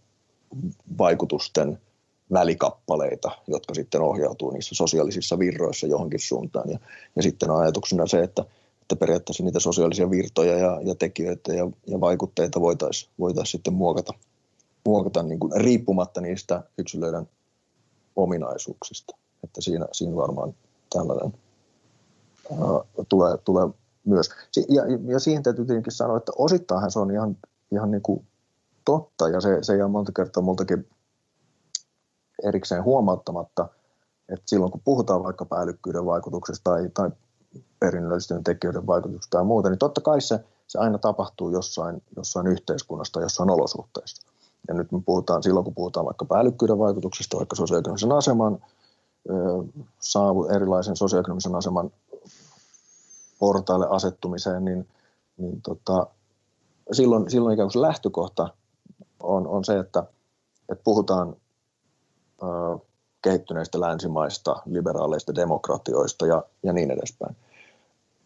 vaikutusten 0.97 1.79
välikappaleita, 2.33 3.31
jotka 3.47 3.73
sitten 3.73 4.01
ohjautuu 4.01 4.51
niissä 4.51 4.75
sosiaalisissa 4.75 5.39
virroissa 5.39 5.87
johonkin 5.87 6.19
suuntaan. 6.19 6.69
Ja, 6.69 6.79
ja 7.15 7.23
sitten 7.23 7.51
on 7.51 7.61
ajatuksena 7.61 8.07
se, 8.07 8.23
että 8.23 8.45
että 8.81 8.99
periaatteessa 8.99 9.43
niitä 9.43 9.59
sosiaalisia 9.59 10.11
virtoja 10.11 10.57
ja, 10.57 10.81
ja 10.83 10.95
tekijöitä 10.95 11.53
ja, 11.53 11.69
ja 11.87 12.01
vaikutteita 12.01 12.61
voitaisiin 12.61 13.11
voitais 13.19 13.51
sitten 13.51 13.73
muokata, 13.73 14.13
muokata 14.85 15.23
niin 15.23 15.39
kuin 15.39 15.51
riippumatta 15.55 16.21
niistä 16.21 16.63
yksilöiden 16.77 17.29
ominaisuuksista. 18.15 19.17
Että 19.43 19.61
siinä, 19.61 19.87
siinä 19.91 20.15
varmaan 20.15 20.55
tällainen 20.93 21.33
ää, 22.51 23.03
tulee, 23.09 23.37
tulee 23.37 23.67
myös. 24.05 24.29
Ja, 24.69 24.83
ja 25.07 25.19
siihen 25.19 25.43
täytyy 25.43 25.65
tietenkin 25.65 25.93
sanoa, 25.93 26.17
että 26.17 26.31
osittainhan 26.37 26.91
se 26.91 26.99
on 26.99 27.11
ihan, 27.11 27.37
ihan 27.71 27.91
niin 27.91 28.01
kuin 28.01 28.25
totta, 28.85 29.29
ja 29.29 29.41
se, 29.41 29.57
se 29.61 29.77
jää 29.77 29.87
monta 29.87 30.11
kertaa 30.11 30.43
multakin 30.43 30.89
erikseen 32.43 32.83
huomauttamatta, 32.83 33.67
että 34.29 34.43
silloin 34.45 34.71
kun 34.71 34.81
puhutaan 34.83 35.23
vaikka 35.23 35.47
älykkyyden 35.51 36.05
vaikutuksesta 36.05 36.71
tai, 36.71 36.89
tai 36.93 37.11
perinnöllisten 37.79 38.43
tekijöiden 38.43 38.87
vaikutuksesta 38.87 39.37
tai 39.37 39.45
muuta, 39.45 39.69
niin 39.69 39.79
totta 39.79 40.01
kai 40.01 40.21
se, 40.21 40.39
se 40.67 40.79
aina 40.79 40.97
tapahtuu 40.97 41.49
jossain, 41.49 42.03
jossain 42.15 42.47
yhteiskunnassa, 42.47 43.21
jossain 43.21 43.49
olosuhteissa. 43.49 44.27
Ja 44.67 44.73
nyt 44.73 44.91
me 44.91 45.01
puhutaan, 45.05 45.43
silloin 45.43 45.63
kun 45.63 45.75
puhutaan 45.75 46.05
vaikka 46.05 46.25
älykkyyden 46.35 46.79
vaikutuksesta, 46.79 47.37
vaikka 47.37 47.55
sosioekonomisen 47.55 48.11
aseman, 48.11 48.59
saavu, 49.99 50.45
erilaisen 50.45 50.95
sosioekonomisen 50.95 51.55
aseman 51.55 51.91
portaille 53.39 53.87
asettumiseen, 53.89 54.65
niin, 54.65 54.87
niin 55.37 55.61
tota, 55.61 56.07
silloin, 56.91 57.29
silloin 57.29 57.53
ikään 57.53 57.65
kuin 57.67 57.73
se 57.73 57.81
lähtökohta 57.81 58.49
on, 59.23 59.47
on 59.47 59.65
se, 59.65 59.79
että, 59.79 60.03
että 60.69 60.83
puhutaan 60.83 61.35
ö, 62.43 62.45
kehittyneistä 63.21 63.79
länsimaista, 63.79 64.55
liberaaleista 64.65 65.35
demokratioista 65.35 66.25
ja, 66.25 66.43
ja 66.63 66.73
niin 66.73 66.91
edespäin. 66.91 67.35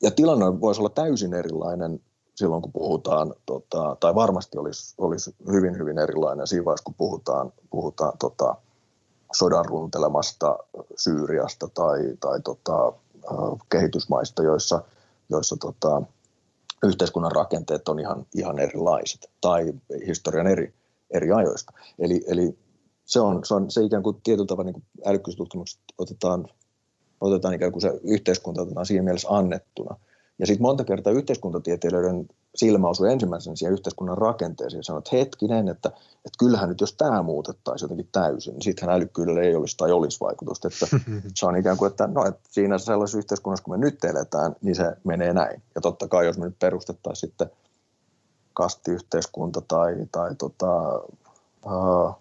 Ja 0.02 0.12
tilanne 0.12 0.62
voisi 0.62 0.82
olla 0.82 0.90
täysin 0.90 1.34
erilainen 1.34 2.00
silloin, 2.36 2.62
kun 2.62 2.72
puhutaan, 2.72 3.34
tota, 3.46 3.98
tai 4.00 4.16
varmasti 4.16 4.58
olisi, 4.58 4.96
olisi 4.98 5.36
hyvin, 5.52 5.78
hyvin 5.78 5.98
erilainen 5.98 6.48
siinä 6.48 6.66
vaiheessa, 6.66 6.84
kun 6.84 6.94
puhutaan, 6.94 7.54
puhutaan 7.70 8.18
tota, 8.18 8.56
sodan 9.34 9.66
runtelemasta 9.66 10.58
Syyriasta 10.98 11.68
tai, 11.74 12.00
tai 12.20 12.42
tota, 12.42 12.94
kehitysmaista, 13.70 14.44
joissa, 14.44 14.82
joissa 15.30 15.58
tota, 15.58 16.02
yhteiskunnan 16.84 17.32
rakenteet 17.32 17.90
on 17.90 18.00
ihan, 18.00 18.26
ihan 18.36 18.60
erilaiset 18.60 19.30
tai 19.42 19.74
historian 20.08 20.48
eri, 20.48 20.74
eri 21.12 21.32
ajoista. 21.32 21.74
Eli, 22.00 22.24
eli 22.28 22.58
se, 23.06 23.20
on, 23.20 23.46
se 23.46 23.54
on 23.54 23.72
se 23.72 23.84
ikään 23.84 24.04
kuin 24.04 24.22
tietyllä 24.24 24.48
tavalla 24.48 24.72
niin 24.72 24.84
älykkyystutkimuksesta 25.06 25.84
otetaan, 25.98 26.48
otetaan 27.22 27.54
ikään 27.54 27.72
kuin 27.72 27.82
se 27.82 28.00
yhteiskunta 28.04 28.62
otetaan 28.62 28.86
siinä 28.86 29.04
mielessä 29.04 29.28
annettuna. 29.30 29.96
Ja 30.40 30.46
sitten 30.46 30.62
monta 30.62 30.84
kertaa 30.84 31.14
yhteiskuntatieteilijöiden 31.14 32.28
silmä 32.56 32.88
osui 32.88 33.12
ensimmäisenä 33.12 33.56
siihen 33.56 33.74
yhteiskunnan 33.74 34.18
rakenteeseen 34.18 34.80
ja 34.80 34.84
sanoi, 34.84 35.00
että 35.00 35.16
hetkinen, 35.16 35.68
että, 35.68 35.90
että 36.16 36.38
kyllähän 36.40 36.70
nyt 36.70 36.82
jos 36.82 36.94
tämä 36.94 37.22
muutettaisiin 37.22 37.86
jotenkin 37.86 38.10
täysin, 38.12 38.54
niin 38.54 38.62
sittenhän 38.62 38.96
älykkyydelle 38.96 39.42
ei 39.42 39.56
olisi 39.56 39.78
tai 39.78 39.92
olisi 39.92 40.20
vaikutusta. 40.20 40.68
Että 40.68 40.88
se 41.36 41.46
on 41.46 41.58
ikään 41.58 41.78
kuin, 41.78 41.92
että, 41.92 42.08
no, 42.08 42.26
että 42.26 42.42
siinä 42.52 42.78
sellaisessa 42.78 43.18
yhteiskunnassa, 43.18 43.64
kun 43.64 43.74
me 43.74 43.86
nyt 43.86 44.04
eletään, 44.04 44.56
niin 44.62 44.76
se 44.76 44.96
menee 45.04 45.34
näin. 45.34 45.62
Ja 45.76 45.82
totta 45.82 46.08
kai, 46.08 46.26
jos 46.26 46.38
me 46.38 46.46
nyt 46.46 46.60
perustettaisiin 46.60 47.30
sitten 47.30 47.52
kastiyhteiskunta 48.56 49.62
tai, 49.62 49.96
tai 50.12 50.36
tota, 50.36 51.00
uh, 51.66 52.16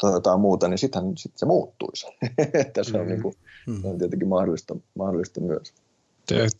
tai 0.00 0.12
jotain 0.12 0.40
muuta, 0.40 0.68
niin 0.68 0.78
sittenhän 0.78 1.16
sit 1.16 1.32
se 1.36 1.46
muuttuisi. 1.46 2.06
että 2.66 2.84
se 2.84 2.98
on, 2.98 3.06
mm. 3.06 3.08
niin 3.08 3.22
kuin, 3.22 3.34
se 3.82 3.88
on 3.88 3.98
tietenkin 3.98 4.28
mahdollista, 4.28 4.76
mahdollista 4.94 5.40
myös. 5.40 5.74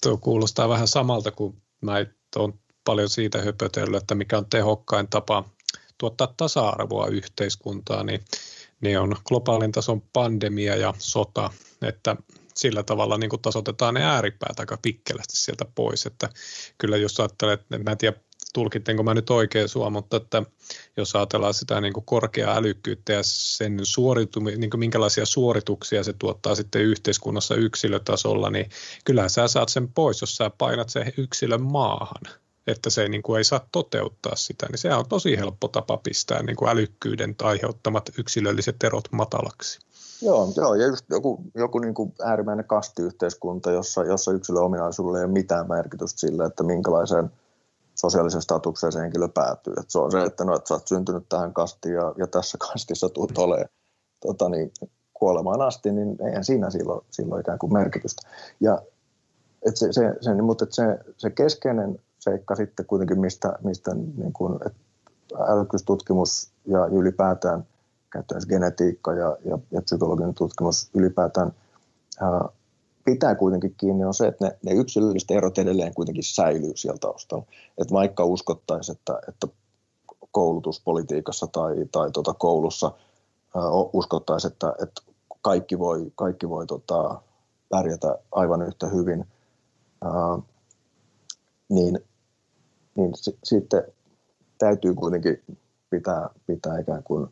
Tuo 0.02 0.16
kuulostaa 0.16 0.68
vähän 0.68 0.88
samalta, 0.88 1.30
kun 1.30 1.56
mä 1.80 1.96
olen 2.36 2.54
paljon 2.84 3.08
siitä 3.08 3.42
höpötellyt, 3.42 4.02
että 4.02 4.14
mikä 4.14 4.38
on 4.38 4.46
tehokkain 4.50 5.08
tapa 5.08 5.44
tuottaa 5.98 6.34
tasa-arvoa 6.36 7.06
yhteiskuntaan, 7.06 8.06
niin 8.06 8.20
ne 8.80 8.98
on 8.98 9.16
globaalin 9.24 9.72
tason 9.72 10.02
pandemia 10.12 10.76
ja 10.76 10.94
sota, 10.98 11.50
että 11.82 12.16
sillä 12.54 12.82
tavalla 12.82 13.18
niin 13.18 13.30
kuin 13.30 13.42
tasoitetaan 13.42 13.94
ne 13.94 14.04
ääripäät 14.04 14.60
aika 14.60 14.78
pikkelästi 14.82 15.36
sieltä 15.36 15.64
pois, 15.74 16.06
että 16.06 16.28
kyllä 16.78 16.96
jos 16.96 17.20
ajattelet, 17.20 17.60
mä 17.84 17.90
en 17.90 17.98
tiedä 17.98 18.16
tulkittenko 18.52 19.02
mä 19.02 19.14
nyt 19.14 19.30
oikein 19.30 19.68
sua, 19.68 19.90
mutta 19.90 20.16
että 20.16 20.42
jos 20.96 21.16
ajatellaan 21.16 21.54
sitä 21.54 21.80
niin 21.80 21.92
kuin 21.92 22.04
korkeaa 22.06 22.56
älykkyyttä 22.56 23.12
ja 23.12 23.20
sen 23.22 23.80
suoritumi, 23.82 24.56
niin 24.56 24.70
kuin 24.70 24.78
minkälaisia 24.78 25.26
suorituksia 25.26 26.04
se 26.04 26.12
tuottaa 26.12 26.54
sitten 26.54 26.82
yhteiskunnassa 26.82 27.54
yksilötasolla, 27.54 28.50
niin 28.50 28.70
kyllä 29.04 29.28
sä 29.28 29.48
saat 29.48 29.68
sen 29.68 29.88
pois, 29.88 30.20
jos 30.20 30.36
sä 30.36 30.50
painat 30.58 30.88
sen 30.88 31.12
yksilön 31.16 31.62
maahan 31.62 32.40
että 32.66 32.90
se 32.90 33.08
niin 33.08 33.22
kuin 33.22 33.38
ei 33.38 33.44
saa 33.44 33.68
toteuttaa 33.72 34.36
sitä, 34.36 34.66
niin 34.70 34.78
se 34.78 34.94
on 34.94 35.08
tosi 35.08 35.36
helppo 35.36 35.68
tapa 35.68 35.96
pistää 35.96 36.42
niin 36.42 36.56
kuin 36.56 36.68
älykkyyden 36.68 37.34
aiheuttamat 37.42 38.10
yksilölliset 38.18 38.84
erot 38.84 39.04
matalaksi. 39.12 39.78
Joo, 40.22 40.52
joo 40.56 40.74
ja 40.74 40.86
just 40.86 41.04
joku, 41.10 41.42
joku 41.54 41.78
niin 41.78 41.94
kuin 41.94 42.14
äärimmäinen 42.24 42.64
kastiyhteiskunta, 42.64 43.70
jossa, 43.70 44.04
jossa 44.04 44.32
yksilön 44.32 44.62
ominaisuudella 44.62 45.18
ei 45.18 45.24
ole 45.24 45.32
mitään 45.32 45.68
merkitystä 45.68 46.20
sille, 46.20 46.44
että 46.44 46.62
minkälaiseen 46.62 47.30
sosiaalisen 48.00 48.42
statukseen 48.42 48.92
se 48.92 49.00
henkilö 49.00 49.28
päätyy. 49.28 49.74
Et 49.80 49.90
se 49.90 49.98
on 49.98 50.12
se, 50.12 50.22
että, 50.22 50.44
no, 50.44 50.56
että 50.56 50.68
sä 50.68 50.74
oot 50.74 50.88
syntynyt 50.88 51.28
tähän 51.28 51.52
kastiin 51.52 51.94
ja, 51.94 52.14
ja 52.16 52.26
tässä 52.26 52.58
kastissa 52.58 53.08
tulet 53.08 53.38
olemaan 53.38 53.68
tota, 54.26 54.48
niin, 54.48 54.72
kuolemaan 55.14 55.60
asti, 55.60 55.92
niin 55.92 56.16
eihän 56.26 56.44
siinä 56.44 56.70
silloin, 56.70 57.04
silloin 57.10 57.40
ikään 57.40 57.58
kuin 57.58 57.72
merkitystä. 57.72 58.28
Ja, 58.60 58.82
et 59.66 59.76
se, 59.76 59.92
se, 59.92 60.14
se, 60.20 60.34
niin, 60.34 60.44
mutta 60.44 60.64
et 60.64 60.72
se, 60.72 60.98
se 61.16 61.30
keskeinen 61.30 61.98
seikka 62.18 62.56
sitten 62.56 62.86
kuitenkin, 62.86 63.20
mistä, 63.20 63.58
mistä 63.64 63.94
niin 63.94 64.32
kuin, 64.32 64.58
älykkyystutkimus 65.48 66.50
ja 66.66 66.86
ylipäätään 66.86 67.66
käyttäen 68.12 68.42
genetiikka 68.48 69.14
ja, 69.14 69.36
ja, 69.44 69.58
ja 69.70 69.82
psykologinen 69.82 70.34
tutkimus 70.34 70.90
ylipäätään 70.94 71.52
ää, 72.20 72.48
pitää 73.04 73.34
kuitenkin 73.34 73.74
kiinni 73.76 74.04
on 74.04 74.14
se, 74.14 74.26
että 74.26 74.44
ne, 74.44 74.58
ne 74.62 74.72
yksilölliset 74.72 75.30
erot 75.30 75.58
edelleen 75.58 75.94
kuitenkin 75.94 76.24
säilyy 76.24 76.72
siellä 76.74 76.98
taustalla. 76.98 77.46
Että 77.78 77.94
vaikka 77.94 78.24
uskottaisiin, 78.24 78.96
että, 78.96 79.20
että 79.28 79.46
koulutuspolitiikassa 80.30 81.46
tai, 81.46 81.74
tai 81.92 82.10
tota 82.10 82.34
koulussa 82.34 82.92
uskottaisiin, 83.92 84.52
että, 84.52 84.74
että 84.82 85.02
kaikki 85.42 85.78
voi, 85.78 86.12
kaikki 86.14 86.48
voi 86.48 86.66
tota, 86.66 87.22
pärjätä 87.68 88.18
aivan 88.32 88.62
yhtä 88.62 88.86
hyvin, 88.86 89.24
ää, 90.04 90.38
niin, 91.68 92.00
niin 92.94 93.14
s- 93.14 93.38
sitten 93.44 93.82
täytyy 94.58 94.94
kuitenkin 94.94 95.42
pitää, 95.90 96.30
pitää 96.46 96.78
ikään 96.78 97.02
kuin 97.02 97.28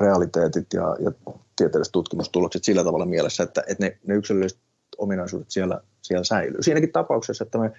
realiteetit 0.00 0.66
ja, 0.72 0.96
ja 1.00 1.12
tieteelliset 1.56 1.92
tutkimustulokset 1.92 2.64
sillä 2.64 2.84
tavalla 2.84 3.06
mielessä, 3.06 3.42
että, 3.42 3.62
että 3.66 3.84
ne, 3.84 3.98
ne 4.06 4.14
yksilölliset 4.14 4.58
ominaisuudet 4.98 5.50
siellä, 5.50 5.80
siellä 6.02 6.24
säilyy. 6.24 6.62
Siinäkin 6.62 6.92
tapauksessa, 6.92 7.44
että 7.44 7.58
me, 7.58 7.72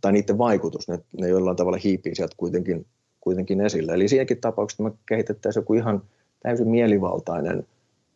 tai 0.00 0.12
niiden 0.12 0.38
vaikutus, 0.38 0.88
ne, 0.88 0.98
ne 1.20 1.28
jollain 1.28 1.56
tavalla 1.56 1.78
hiipii 1.84 2.14
sieltä 2.14 2.34
kuitenkin, 2.36 2.86
kuitenkin 3.20 3.60
esille. 3.60 3.92
Eli 3.92 4.08
siinäkin 4.08 4.40
tapauksessa 4.40 4.82
me 4.82 4.92
kehitettäisiin 5.06 5.60
joku 5.60 5.74
ihan 5.74 6.02
täysin 6.42 6.68
mielivaltainen 6.68 7.66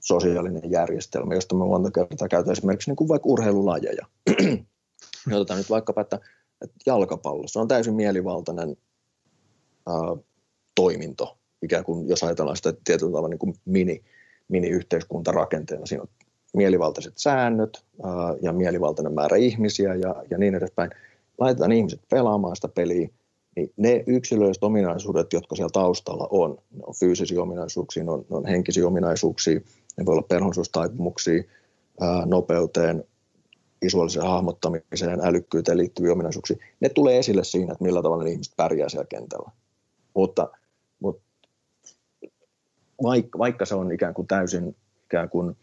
sosiaalinen 0.00 0.70
järjestelmä, 0.70 1.34
josta 1.34 1.54
me 1.54 1.64
monta 1.64 1.90
kertaa 1.90 2.28
käytetään 2.28 2.52
esimerkiksi 2.52 2.90
niin 2.90 2.96
kuin 2.96 3.08
vaikka 3.08 3.28
urheilulajeja. 3.28 4.06
Otetaan 5.32 5.58
nyt 5.58 5.70
vaikkapa, 5.70 6.00
että, 6.00 6.20
että 6.62 6.76
jalkapallo, 6.86 7.44
se 7.46 7.58
on 7.58 7.68
täysin 7.68 7.94
mielivaltainen 7.94 8.76
ää, 9.86 9.94
toiminto, 10.74 11.38
ikään 11.62 11.84
kuin 11.84 12.08
jos 12.08 12.24
ajatellaan 12.24 12.56
sitä 12.56 12.72
tietyllä 12.84 13.10
tavalla 13.10 13.28
niin 13.28 13.38
kuin 13.38 13.54
mini, 13.64 14.02
mini-yhteiskuntarakenteena. 14.48 15.86
Siinä 15.86 16.02
on 16.02 16.08
mielivaltaiset 16.56 17.12
säännöt 17.16 17.84
ää, 18.04 18.12
ja 18.42 18.52
mielivaltainen 18.52 19.14
määrä 19.14 19.36
ihmisiä 19.36 19.94
ja, 19.94 20.24
ja 20.30 20.38
niin 20.38 20.54
edespäin. 20.54 20.90
Laitetaan 21.38 21.72
ihmiset 21.72 22.00
pelaamaan 22.10 22.56
sitä 22.56 22.68
peliä, 22.68 23.08
niin 23.56 23.72
ne 23.76 24.04
yksilölliset 24.06 24.64
ominaisuudet, 24.64 25.32
jotka 25.32 25.56
siellä 25.56 25.70
taustalla 25.72 26.28
on, 26.30 26.50
ne 26.50 26.82
on 26.86 26.94
fyysisiä 27.00 27.42
ominaisuuksia, 27.42 28.04
ne 28.04 28.10
on, 28.10 28.26
ne 28.30 28.36
on 28.36 28.46
henkisiä 28.46 28.86
ominaisuuksia, 28.86 29.60
ne 29.96 30.06
voi 30.06 30.12
olla 30.12 30.26
perhonsuustaipumuksia, 30.28 31.42
nopeuteen, 32.26 33.04
visuaaliseen 33.84 34.26
hahmottamiseen, 34.26 35.20
älykkyyteen 35.22 35.78
liittyviä 35.78 36.12
ominaisuuksia. 36.12 36.56
Ne 36.80 36.88
tulee 36.88 37.18
esille 37.18 37.44
siinä, 37.44 37.72
että 37.72 37.84
millä 37.84 38.02
tavalla 38.02 38.24
ne 38.24 38.30
ihmiset 38.30 38.54
pärjää 38.56 38.88
siellä 38.88 39.06
kentällä. 39.06 39.50
Mutta, 40.14 40.48
mutta 41.00 41.22
vaikka, 43.02 43.38
vaikka 43.38 43.64
se 43.64 43.74
on 43.74 43.92
ikään 43.92 44.14
kuin 44.14 44.26
täysin 44.26 44.76
ikään 45.04 45.28
kuin 45.28 45.56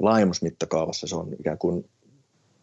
laajemmassa 0.00 0.46
mittakaavassa 0.46 1.06
se 1.06 1.16
on 1.16 1.32
ikään 1.40 1.58
kuin 1.58 1.88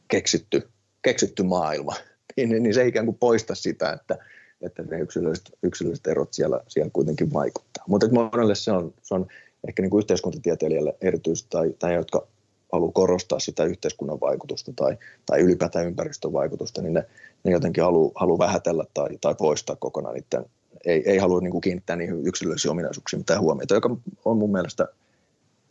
keksitty, 0.07 0.69
keksitty 1.01 1.43
maailma, 1.43 1.93
niin, 2.37 2.63
niin 2.63 2.73
se 2.73 2.81
ei 2.81 2.87
ikään 2.87 3.05
kuin 3.05 3.17
poista 3.17 3.55
sitä, 3.55 3.91
että, 3.91 4.17
että 4.61 4.83
ne 4.83 4.99
yksilölliset, 4.99 5.51
yksilölliset 5.63 6.07
erot 6.07 6.33
siellä, 6.33 6.61
siellä 6.67 6.89
kuitenkin 6.93 7.33
vaikuttaa. 7.33 7.83
Mutta 7.87 8.07
monelle 8.11 8.55
se 8.55 8.71
on, 8.71 8.93
se 9.01 9.15
on 9.15 9.27
ehkä 9.67 9.81
niin 9.81 9.89
kuin 9.89 9.99
yhteiskuntatieteilijälle 9.99 10.95
erityisesti, 11.01 11.49
tai, 11.49 11.73
tai 11.79 11.93
jotka 11.93 12.27
haluaa 12.71 12.91
korostaa 12.91 13.39
sitä 13.39 13.63
yhteiskunnan 13.63 14.19
vaikutusta 14.19 14.73
tai, 14.75 14.97
tai 15.25 15.39
ylipäätään 15.39 15.87
ympäristön 15.87 16.33
vaikutusta, 16.33 16.81
niin 16.81 16.93
ne, 16.93 17.05
ne 17.43 17.51
jotenkin 17.51 17.83
haluaa 17.83 18.11
halu 18.15 18.39
vähätellä 18.39 18.85
tai, 18.93 19.09
tai 19.21 19.35
poistaa 19.35 19.75
kokonaan 19.75 20.15
niiden, 20.15 20.45
ei, 20.85 21.03
ei 21.05 21.17
halua 21.17 21.41
niin 21.41 21.51
kuin 21.51 21.61
kiinnittää 21.61 21.95
niihin 21.95 22.27
yksilöllisiin 22.27 22.71
ominaisuuksiin 22.71 23.19
mitään 23.19 23.41
huomiota, 23.41 23.73
joka 23.73 23.95
on 24.25 24.37
mun 24.37 24.51
mielestä 24.51 24.87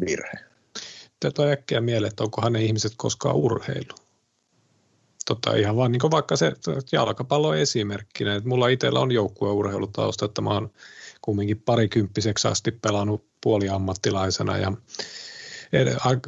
virhe. 0.07 0.52
Tätä 1.23 1.51
äkkiä 1.51 1.81
mieleen, 1.81 2.11
että 2.11 2.25
onkohan 2.25 2.53
ne 2.53 2.63
ihmiset 2.63 2.93
koskaan 2.97 3.37
urheilu. 3.37 3.95
Tota, 5.27 5.57
ihan 5.57 5.77
vaan 5.77 5.93
niin 5.93 6.11
vaikka 6.11 6.37
se 6.37 6.53
jalkapallo 6.93 7.55
esimerkkinä, 7.55 8.35
että 8.35 8.49
mulla 8.49 8.69
itsellä 8.69 9.01
on 9.01 9.13
joukkueurheilutausta, 9.13 10.25
että 10.25 10.41
mä 10.41 10.51
oon 10.51 10.71
kumminkin 11.21 11.61
parikymppiseksi 11.61 12.49
asti 12.49 12.71
pelannut 12.71 13.25
puoliammattilaisena 13.41 14.59
ja 14.59 14.73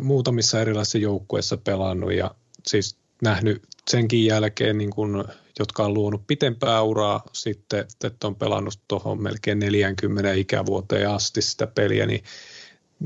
muutamissa 0.00 0.60
erilaisissa 0.60 0.98
joukkueissa 0.98 1.56
pelannut 1.56 2.12
ja 2.12 2.34
siis 2.66 2.96
nähnyt 3.22 3.62
senkin 3.90 4.26
jälkeen, 4.26 4.78
niin 4.78 4.90
kun, 4.90 5.24
jotka 5.58 5.84
on 5.84 5.94
luonut 5.94 6.26
pitempää 6.26 6.82
uraa 6.82 7.22
sitten, 7.32 7.86
että 8.04 8.26
on 8.26 8.36
pelannut 8.36 8.80
tuohon 8.88 9.22
melkein 9.22 9.58
40 9.58 10.32
ikävuoteen 10.32 11.10
asti 11.10 11.42
sitä 11.42 11.66
peliä, 11.66 12.06
niin 12.06 12.24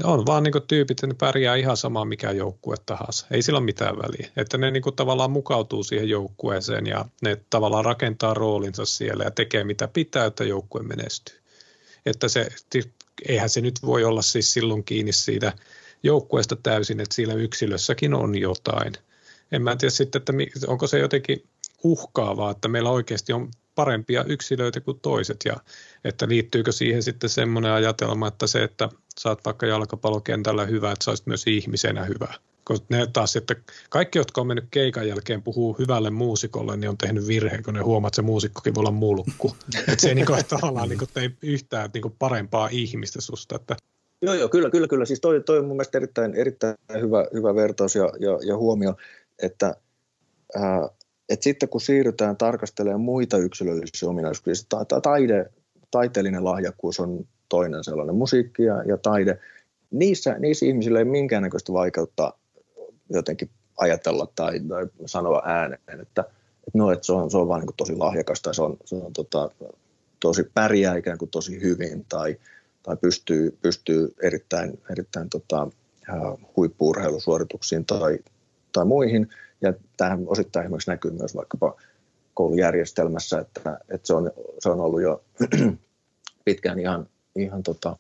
on 0.04 0.26
vaan 0.26 0.42
niin 0.42 0.52
tyypit, 0.68 1.02
ne 1.02 1.14
pärjää 1.14 1.56
ihan 1.56 1.76
sama 1.76 2.04
mikä 2.04 2.30
joukkue 2.30 2.76
tahansa. 2.86 3.26
Ei 3.30 3.42
sillä 3.42 3.58
ole 3.58 3.64
mitään 3.64 3.96
väliä. 3.96 4.30
Että 4.36 4.58
ne 4.58 4.70
niin 4.70 4.82
tavallaan 4.96 5.30
mukautuu 5.30 5.84
siihen 5.84 6.08
joukkueeseen 6.08 6.86
ja 6.86 7.04
ne 7.22 7.36
tavallaan 7.50 7.84
rakentaa 7.84 8.34
roolinsa 8.34 8.84
siellä 8.84 9.24
ja 9.24 9.30
tekee 9.30 9.64
mitä 9.64 9.88
pitää, 9.88 10.26
että 10.26 10.44
joukkue 10.44 10.82
menestyy. 10.82 11.36
Että 12.06 12.28
se, 12.28 12.48
eihän 13.28 13.50
se 13.50 13.60
nyt 13.60 13.74
voi 13.86 14.04
olla 14.04 14.22
siis 14.22 14.52
silloin 14.52 14.84
kiinni 14.84 15.12
siitä 15.12 15.52
joukkueesta 16.02 16.56
täysin, 16.56 17.00
että 17.00 17.14
siellä 17.14 17.34
yksilössäkin 17.34 18.14
on 18.14 18.38
jotain. 18.38 18.92
En 19.52 19.62
mä 19.62 19.76
tiedä 19.76 19.90
sitten, 19.90 20.20
että 20.20 20.32
onko 20.66 20.86
se 20.86 20.98
jotenkin 20.98 21.44
uhkaavaa, 21.82 22.50
että 22.50 22.68
meillä 22.68 22.90
oikeasti 22.90 23.32
on 23.32 23.50
parempia 23.74 24.24
yksilöitä 24.24 24.80
kuin 24.80 25.00
toiset 25.00 25.36
ja 25.44 25.56
että 26.04 26.28
liittyykö 26.28 26.72
siihen 26.72 27.02
sitten 27.02 27.30
semmoinen 27.30 27.72
ajatelma, 27.72 28.28
että 28.28 28.46
se, 28.46 28.62
että 28.64 28.88
saat 29.18 29.44
vaikka 29.44 29.66
jalkapallokentällä 29.66 30.66
hyvä, 30.66 30.92
että 30.92 31.04
sä 31.04 31.22
myös 31.26 31.46
ihmisenä 31.46 32.04
hyvä. 32.04 32.34
Koska 32.64 32.86
ne 32.90 33.06
taas, 33.12 33.36
että 33.36 33.56
kaikki, 33.90 34.18
jotka 34.18 34.40
on 34.40 34.46
mennyt 34.46 34.68
keikan 34.70 35.08
jälkeen 35.08 35.42
puhuu 35.42 35.76
hyvälle 35.78 36.10
muusikolle, 36.10 36.76
niin 36.76 36.90
on 36.90 36.98
tehnyt 36.98 37.26
virheen, 37.26 37.62
kun 37.62 37.74
ne 37.74 37.80
huomaa, 37.80 38.08
että 38.08 38.16
se 38.16 38.22
muusikkokin 38.22 38.74
voi 38.74 38.80
olla 38.80 38.90
mulkku. 38.90 39.56
että 39.78 39.96
se 40.02 40.08
ei 40.08 40.14
niin 40.14 40.26
kuin, 40.26 40.44
tavallaan 40.44 40.88
niin 40.88 40.98
kuin, 40.98 41.08
tee 41.14 41.30
yhtään 41.42 41.90
niin 41.94 42.02
kuin 42.02 42.14
parempaa 42.18 42.68
ihmistä 42.72 43.20
susta. 43.20 43.56
Että 43.56 43.76
Joo, 44.22 44.34
joo, 44.34 44.48
kyllä, 44.48 44.70
kyllä, 44.70 44.88
kyllä. 44.88 45.04
Siis 45.04 45.20
toi, 45.20 45.40
toi 45.40 45.58
on 45.58 45.64
mun 45.64 45.76
mielestä 45.76 45.98
erittäin, 45.98 46.34
erittäin 46.34 46.74
hyvä, 47.00 47.26
hyvä 47.34 47.54
vertaus 47.54 47.94
ja, 47.94 48.12
ja, 48.20 48.38
ja 48.46 48.56
huomio, 48.56 48.94
että 49.42 49.74
ää, 50.54 50.88
et 51.28 51.42
sitten 51.42 51.68
kun 51.68 51.80
siirrytään 51.80 52.36
tarkastelemaan 52.36 53.00
muita 53.00 53.38
yksilöllisiä 53.38 54.08
ominaisuuksia, 54.08 54.54
siis 54.54 54.66
ta, 54.68 54.84
ta, 54.84 55.00
taide, 55.00 55.50
taiteellinen 55.90 56.44
lahjakkuus 56.44 57.01
on 57.01 57.27
toinen 57.48 57.85
sellainen, 57.85 58.15
musiikki 58.15 58.62
ja, 58.62 58.82
ja 58.82 58.97
taide, 58.97 59.39
niissä, 59.90 60.39
niissä 60.39 60.66
ihmisillä 60.66 60.98
ei 60.98 61.05
minkäännäköistä 61.05 61.73
vaikeutta 61.73 62.35
jotenkin 63.10 63.51
ajatella 63.77 64.28
tai, 64.35 64.60
tai 64.69 64.86
sanoa 65.06 65.43
ääneen, 65.44 66.01
että, 66.01 66.20
että, 66.66 66.78
no, 66.78 66.90
että 66.90 67.06
se 67.06 67.12
on, 67.12 67.31
se 67.31 67.36
on 67.36 67.48
vaan 67.48 67.60
niin 67.60 67.77
tosi 67.77 67.97
lahjakas 67.97 68.43
tai 68.43 68.55
se 68.55 68.62
on, 68.62 68.77
se 68.85 68.94
on 68.94 69.12
tota, 69.12 69.51
tosi 70.20 70.51
pärjää 70.55 70.97
ikään 70.97 71.19
kuin 71.19 71.31
tosi 71.31 71.62
hyvin 71.62 72.05
tai, 72.09 72.36
tai 72.82 72.97
pystyy, 72.97 73.59
pystyy 73.62 74.15
erittäin, 74.23 74.81
erittäin 74.90 75.31
tota, 75.31 75.69
huippuurheilusuorituksiin 76.56 77.85
tai, 77.85 78.19
tai 78.73 78.85
muihin. 78.85 79.28
Ja 79.60 79.73
tähän 79.97 80.24
osittain 80.27 80.65
esimerkiksi 80.65 80.90
näkyy 80.90 81.10
myös 81.10 81.35
vaikkapa 81.35 81.77
koulujärjestelmässä, 82.39 83.39
että, 83.39 83.78
että 83.89 84.06
se, 84.06 84.15
on, 84.15 84.31
se 84.59 84.69
on 84.69 84.81
ollut 84.81 85.02
jo 85.02 85.24
pitkään 86.44 86.78
ihan, 86.78 87.09
ihan 87.36 87.62
tota, 87.62 87.97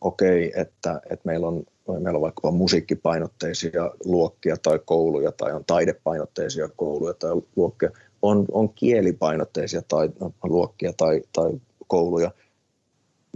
okei, 0.00 0.48
okay, 0.48 0.62
että, 0.62 1.00
että 1.10 1.26
meillä, 1.26 1.48
on, 1.48 1.62
meillä 1.88 2.16
on 2.16 2.20
vaikkapa 2.20 2.50
musiikkipainotteisia 2.50 3.90
luokkia 4.04 4.56
tai 4.62 4.80
kouluja 4.84 5.32
tai 5.32 5.52
on 5.52 5.64
taidepainotteisia 5.64 6.68
kouluja 6.76 7.14
tai 7.14 7.30
luokkia, 7.56 7.90
on, 8.22 8.44
on 8.52 8.68
kielipainotteisia 8.74 9.82
tai, 9.88 10.10
luokkia 10.42 10.92
tai, 10.96 11.22
tai 11.32 11.50
kouluja, 11.86 12.30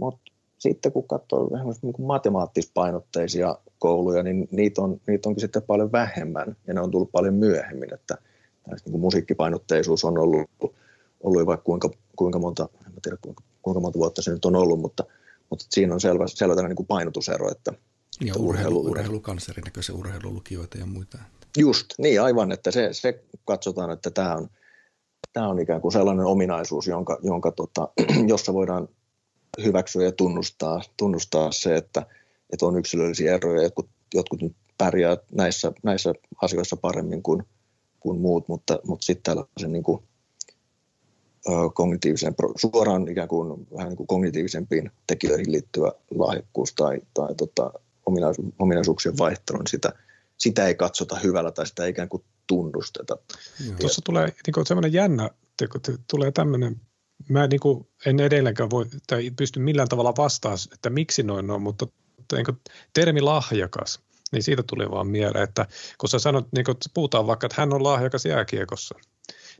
mutta 0.01 0.31
sitten 0.57 0.91
kun 0.91 1.07
katsoo 1.07 1.49
niin 1.81 1.93
kuin 1.93 2.07
matemaattispainotteisia 2.07 3.57
kouluja, 3.79 4.23
niin 4.23 4.47
niitä, 4.51 4.81
on, 4.81 5.01
niitä 5.07 5.29
onkin 5.29 5.41
sitten 5.41 5.61
paljon 5.61 5.91
vähemmän 5.91 6.55
ja 6.67 6.73
ne 6.73 6.81
on 6.81 6.91
tullut 6.91 7.11
paljon 7.11 7.33
myöhemmin, 7.33 7.93
että 7.93 8.17
niin 8.67 8.91
kuin 8.91 9.01
musiikkipainotteisuus 9.01 10.05
on 10.05 10.17
ollut, 10.17 10.49
ollut 11.23 11.45
vaikka 11.45 11.63
kuinka, 11.63 11.89
kuinka 12.15 12.39
monta, 12.39 12.69
en 12.87 13.01
tiedä 13.01 13.17
kuinka, 13.21 13.43
kuinka 13.61 13.79
monta 13.79 13.99
vuotta 13.99 14.21
se 14.21 14.31
nyt 14.31 14.45
on 14.45 14.55
ollut, 14.55 14.79
mutta, 14.79 15.03
mutta 15.49 15.65
siinä 15.69 15.93
on 15.93 16.01
selvä, 16.01 16.27
selvä 16.27 16.67
niin 16.67 16.75
kuin 16.75 16.87
painotusero. 16.87 17.51
Että, 17.51 17.73
ja 18.21 18.27
että 18.27 18.39
urheilu, 18.39 18.81
urheilu, 18.81 19.23
erinäköisiä 19.49 19.95
urheilulukijoita 19.95 20.77
ja 20.77 20.85
muita. 20.85 21.17
Just, 21.57 21.85
niin 21.97 22.21
aivan, 22.21 22.51
että 22.51 22.71
se, 22.71 22.89
se 22.91 23.23
katsotaan, 23.45 23.91
että 23.91 24.11
tämä 24.11 24.35
on, 24.35 24.49
tämä 25.33 25.47
on 25.47 25.59
ikään 25.59 25.81
kuin 25.81 25.91
sellainen 25.91 26.25
ominaisuus, 26.25 26.87
jonka, 26.87 27.19
jonka 27.23 27.51
tota, 27.51 27.89
jossa 28.27 28.53
voidaan 28.53 28.87
hyväksyä 29.63 30.03
ja 30.03 30.11
tunnustaa, 30.11 30.81
tunnustaa 30.97 31.51
se, 31.51 31.75
että, 31.75 32.05
että 32.53 32.65
on 32.65 32.77
yksilöllisiä 32.77 33.35
eroja. 33.35 33.63
Jotkut, 33.63 33.89
jotkut 34.13 34.41
nyt 34.41 34.55
pärjää 34.77 35.17
näissä, 35.31 35.71
näissä 35.83 36.13
asioissa 36.41 36.77
paremmin 36.77 37.23
kuin, 37.23 37.43
kuin 38.05 38.21
muut, 38.21 38.47
mutta, 38.47 38.79
mutta 38.83 39.05
sitten 39.05 39.23
tällaisen 39.23 39.71
niin 39.71 39.83
kuin, 39.83 40.03
kognitiivisen, 41.73 42.35
suoraan 42.55 43.07
ikään 43.07 43.27
kuin 43.27 43.67
vähän 43.75 43.87
niin 43.87 43.97
kuin 43.97 44.07
kognitiivisempiin 44.07 44.91
tekijöihin 45.07 45.51
liittyvä 45.51 45.91
lahjakkuus 46.15 46.73
tai, 46.73 47.01
tai 47.13 47.35
tota, 47.35 47.71
ominaisu, 48.05 48.53
ominaisuuksien 48.59 49.17
vaihtelu, 49.17 49.57
niin 49.57 49.67
sitä, 49.67 49.93
sitä 50.37 50.67
ei 50.67 50.75
katsota 50.75 51.19
hyvällä 51.19 51.51
tai 51.51 51.67
sitä 51.67 51.83
ei 51.83 51.89
ikään 51.89 52.09
kuin 52.09 52.23
tunnusteta. 52.47 53.17
Tuossa 53.79 54.01
tulee 54.05 54.25
niin 54.25 54.65
semmoinen 54.65 54.93
jännä, 54.93 55.29
tulee 56.07 56.31
tämmöinen 56.31 56.81
mä 57.29 57.47
niin 57.47 57.59
kuin 57.59 57.87
en 58.05 58.19
edelleenkään 58.19 58.69
voi, 58.69 58.85
tai 59.07 59.31
pysty 59.31 59.59
millään 59.59 59.89
tavalla 59.89 60.13
vastaamaan, 60.17 60.59
että 60.73 60.89
miksi 60.89 61.23
noin 61.23 61.51
on, 61.51 61.61
mutta 61.61 61.87
niin 62.31 62.45
kuin 62.45 62.57
termi 62.93 63.21
lahjakas, 63.21 63.99
niin 64.35 64.43
siitä 64.43 64.63
tuli 64.63 64.91
vaan 64.91 65.07
mieleen, 65.07 65.43
että 65.43 65.65
kun 65.97 66.09
sä 66.09 66.19
sanot, 66.19 66.47
niin 66.51 66.65
kun 66.65 66.75
puhutaan 66.93 67.27
vaikka, 67.27 67.47
että 67.47 67.61
hän 67.61 67.73
on 67.73 67.83
lahjakas 67.83 68.25
jääkiekossa, 68.25 68.95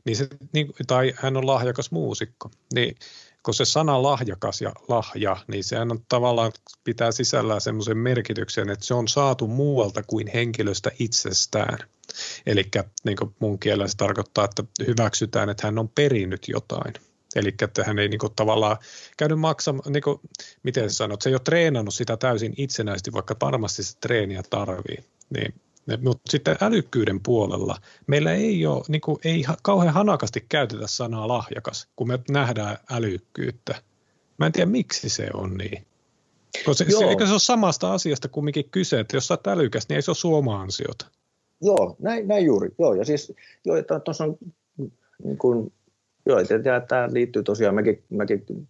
niin 0.04 0.16
se, 0.16 0.28
niin, 0.52 0.72
tai 0.86 1.14
hän 1.16 1.36
on 1.36 1.46
lahjakas 1.46 1.90
muusikko, 1.90 2.50
niin 2.74 2.96
kun 3.42 3.54
se 3.54 3.64
sana 3.64 4.02
lahjakas 4.02 4.60
ja 4.60 4.72
lahja, 4.88 5.36
niin 5.48 5.64
sehän 5.64 5.90
on 5.90 6.00
tavallaan 6.08 6.52
pitää 6.84 7.12
sisällään 7.12 7.60
semmoisen 7.60 7.98
merkityksen, 7.98 8.70
että 8.70 8.86
se 8.86 8.94
on 8.94 9.08
saatu 9.08 9.46
muualta 9.46 10.02
kuin 10.02 10.26
henkilöstä 10.34 10.90
itsestään. 10.98 11.78
Eli 12.46 12.64
niin 13.04 13.16
mun 13.38 13.58
kielellä 13.58 13.88
se 13.88 13.96
tarkoittaa, 13.96 14.44
että 14.44 14.64
hyväksytään, 14.86 15.48
että 15.48 15.66
hän 15.66 15.78
on 15.78 15.88
perinnyt 15.88 16.48
jotain. 16.48 16.94
Eli 17.34 17.54
että 17.62 17.84
hän 17.84 17.98
ei 17.98 18.08
niin 18.08 18.18
kuin, 18.18 18.32
tavallaan 18.36 18.76
käynyt 19.16 19.38
maksamaan, 19.38 19.92
niin 19.92 20.02
miten 20.62 20.90
sanot, 20.90 21.22
se 21.22 21.30
ei 21.30 21.34
ole 21.34 21.40
treenannut 21.44 21.94
sitä 21.94 22.16
täysin 22.16 22.54
itsenäisesti, 22.56 23.12
vaikka 23.12 23.36
varmasti 23.40 23.82
se 23.82 23.98
treeniä 23.98 24.42
tarvii. 24.50 25.04
Niin, 25.30 25.54
mutta 26.02 26.30
sitten 26.30 26.56
älykkyyden 26.60 27.20
puolella 27.20 27.76
meillä 28.06 28.32
ei 28.32 28.66
ole, 28.66 28.84
niin 28.88 29.00
kuin, 29.00 29.18
ei 29.24 29.44
kauhean 29.62 29.94
hanakasti 29.94 30.46
käytetä 30.48 30.86
sanaa 30.86 31.28
lahjakas, 31.28 31.88
kun 31.96 32.08
me 32.08 32.18
nähdään 32.30 32.76
älykkyyttä. 32.90 33.82
Mä 34.38 34.46
en 34.46 34.52
tiedä, 34.52 34.70
miksi 34.70 35.08
se 35.08 35.28
on 35.34 35.54
niin. 35.54 35.86
Koska 36.64 36.84
se, 36.98 37.04
eikö 37.04 37.26
se 37.26 37.32
ole 37.32 37.40
samasta 37.40 37.92
asiasta 37.92 38.28
kumminkin 38.28 38.70
kyse, 38.70 39.00
että 39.00 39.16
jos 39.16 39.26
sä 39.26 39.34
oot 39.34 39.46
älykäs, 39.46 39.88
niin 39.88 39.96
ei 39.96 40.02
se 40.02 40.10
ole 40.10 40.16
suoma 40.16 40.60
ansiota. 40.60 41.06
Joo, 41.62 41.96
näin, 41.98 42.28
näin 42.28 42.44
juuri. 42.44 42.68
Joo, 42.78 42.94
ja 42.94 43.04
siis 43.04 43.32
joo, 43.64 43.76
tuossa 44.04 44.24
on 44.24 44.38
niin 45.24 45.38
kuin, 45.38 45.72
Joo, 46.26 46.38
ja 46.38 46.80
tämä 46.88 47.08
liittyy 47.12 47.42
tosiaan, 47.42 47.74
mäkin, 47.74 48.02
mäkin 48.10 48.68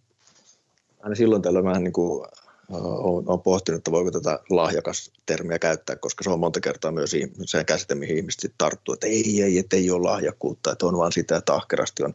aina 0.99 1.15
silloin 1.15 1.41
tällöin 1.41 1.65
vähän 1.65 1.83
niin 1.83 1.93
kuin, 1.93 2.27
olen, 2.69 3.29
olen 3.29 3.41
pohtinut, 3.41 3.77
että 3.77 3.91
voiko 3.91 4.11
tätä 4.11 4.39
lahjakas-termiä 4.49 5.59
käyttää, 5.59 5.95
koska 5.95 6.23
se 6.23 6.29
on 6.29 6.39
monta 6.39 6.59
kertaa 6.59 6.91
myös 6.91 7.15
se 7.45 7.63
käsite, 7.63 7.95
mihin 7.95 8.17
ihmiset 8.17 8.53
tarttuu, 8.57 8.93
että 8.93 9.07
ei, 9.07 9.43
ei, 9.43 9.57
että 9.57 9.75
ei 9.75 9.91
ole 9.91 10.03
lahjakkuutta, 10.03 10.71
että 10.71 10.85
on 10.85 10.97
vaan 10.97 11.11
sitä, 11.11 11.37
että 11.37 11.53
ahkerasti 11.53 12.03
on, 12.03 12.13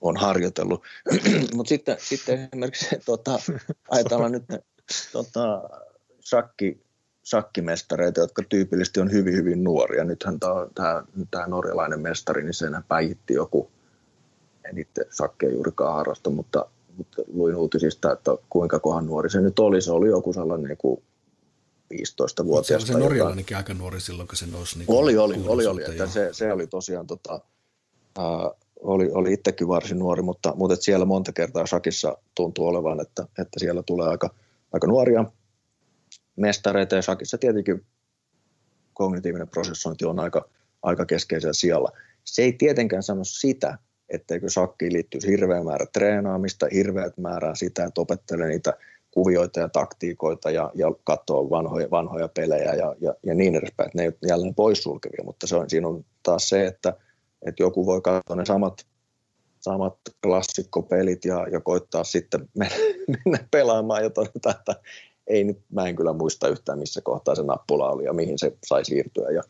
on 0.00 0.16
harjoitellut. 0.16 0.82
Mutta 1.54 1.68
sitten, 1.68 1.96
sitten 1.98 2.48
esimerkiksi 2.52 2.86
tota, 3.06 3.38
ajatellaan 3.90 4.32
nyt 4.32 4.44
tota, 5.12 5.62
shakki, 6.24 6.80
shakkimestareita, 7.24 8.20
jotka 8.20 8.42
tyypillisesti 8.48 9.00
on 9.00 9.12
hyvin, 9.12 9.34
hyvin 9.34 9.64
nuoria. 9.64 10.04
Nythän 10.04 10.38
tämä 11.30 11.46
norjalainen 11.46 12.00
mestari, 12.00 12.42
niin 12.42 12.54
sen 12.54 12.84
päihitti 12.88 13.34
joku– 13.34 13.70
en 14.70 14.78
itse 14.78 15.06
sakkeja 15.10 15.52
juurikaan 15.52 15.94
harrasta, 15.94 16.30
mutta, 16.30 16.66
mutta 16.96 17.22
luin 17.26 17.56
uutisista, 17.56 18.12
että 18.12 18.30
kuinka 18.50 18.78
kohan 18.80 19.06
nuori 19.06 19.30
se 19.30 19.40
nyt 19.40 19.58
oli. 19.58 19.82
Se 19.82 19.92
oli 19.92 20.08
joku 20.08 20.32
sellainen 20.32 20.68
niin 20.68 20.78
kuin 20.78 21.02
15-vuotiaasta. 21.94 22.86
Se, 22.86 22.92
se 22.92 22.98
norjalainenkin 22.98 23.56
aika 23.56 23.74
nuori 23.74 24.00
silloin, 24.00 24.28
kun 24.28 24.36
se 24.36 24.46
nousi. 24.46 24.78
Niin 24.78 24.86
oli, 24.90 25.16
oli, 25.16 25.34
oli, 25.46 25.66
oli, 25.66 25.84
että 25.84 26.06
se, 26.06 26.28
se 26.32 26.52
oli 26.52 26.66
tosiaan 26.66 27.06
tota, 27.06 27.40
uh, 28.18 28.56
oli, 28.82 29.10
oli 29.12 29.32
itsekin 29.32 29.68
varsin 29.68 29.98
nuori, 29.98 30.22
mutta, 30.22 30.52
mutta 30.56 30.74
että 30.74 30.84
siellä 30.84 31.04
monta 31.04 31.32
kertaa 31.32 31.66
Shakissa 31.66 32.18
tuntuu 32.34 32.66
olevan, 32.66 33.00
että, 33.00 33.22
että 33.22 33.60
siellä 33.60 33.82
tulee 33.82 34.08
aika, 34.08 34.34
aika 34.72 34.86
nuoria 34.86 35.24
mestareita 36.36 36.96
ja 36.96 37.02
Shakissa 37.02 37.38
tietenkin 37.38 37.86
kognitiivinen 38.92 39.48
prosessointi 39.48 40.04
on 40.04 40.18
aika, 40.18 40.48
aika 40.82 41.06
keskeisellä 41.06 41.52
sijalla. 41.52 41.92
Se 42.24 42.42
ei 42.42 42.52
tietenkään 42.52 43.02
sano 43.02 43.24
sitä, 43.24 43.78
etteikö 44.08 44.48
shakkiin 44.48 44.92
liittyisi 44.92 45.28
hirveä 45.28 45.64
määrä 45.64 45.86
treenaamista, 45.92 46.66
hirveät 46.72 47.18
määrää 47.18 47.54
sitä, 47.54 47.84
että 47.84 48.00
opettelee 48.00 48.48
niitä 48.48 48.72
kuvioita 49.10 49.60
ja 49.60 49.68
taktiikoita 49.68 50.50
ja, 50.50 50.70
ja 50.74 50.86
katsoo 51.04 51.50
vanhoja, 51.50 51.90
vanhoja 51.90 52.28
pelejä 52.28 52.74
ja, 52.74 52.96
ja, 53.00 53.14
ja 53.26 53.34
niin 53.34 53.54
edespäin, 53.54 53.86
että 53.86 53.98
ne 53.98 54.04
ei 54.04 54.28
jälleen 54.28 54.54
poissulkevia, 54.54 55.24
mutta 55.24 55.46
se 55.46 55.56
on, 55.56 55.70
siinä 55.70 55.88
on 55.88 56.04
taas 56.22 56.48
se, 56.48 56.66
että, 56.66 56.96
että 57.46 57.62
joku 57.62 57.86
voi 57.86 58.00
katsoa 58.00 58.36
ne 58.36 58.44
samat, 58.44 58.86
samat 59.60 59.96
klassikkopelit 60.22 61.24
ja, 61.24 61.46
ja 61.52 61.60
koittaa 61.60 62.04
sitten 62.04 62.48
mennä, 62.58 62.76
mennä 63.08 63.48
pelaamaan 63.50 64.02
ja 64.02 64.10
todeta, 64.10 64.50
että 64.50 64.74
ei 65.26 65.44
nyt, 65.44 65.58
mä 65.72 65.88
en 65.88 65.96
kyllä 65.96 66.12
muista 66.12 66.48
yhtään 66.48 66.78
missä 66.78 67.00
kohtaa 67.00 67.34
se 67.34 67.42
nappula 67.42 67.90
oli 67.90 68.04
ja 68.04 68.12
mihin 68.12 68.38
se 68.38 68.52
sai 68.66 68.84
siirtyä 68.84 69.30
ja, 69.30 69.42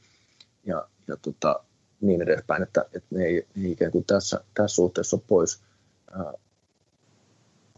ja, 0.66 0.88
ja 1.08 1.16
tota, 1.16 1.64
niin 2.02 2.22
edespäin, 2.22 2.62
että, 2.62 2.84
että 2.94 3.08
ne 3.10 3.24
ei, 3.24 3.46
ei 3.64 3.70
ikään 3.72 3.92
kuin 3.92 4.04
tässä, 4.04 4.44
tässä 4.54 4.74
suhteessa 4.74 5.16
ole 5.16 5.22
pois, 5.28 5.62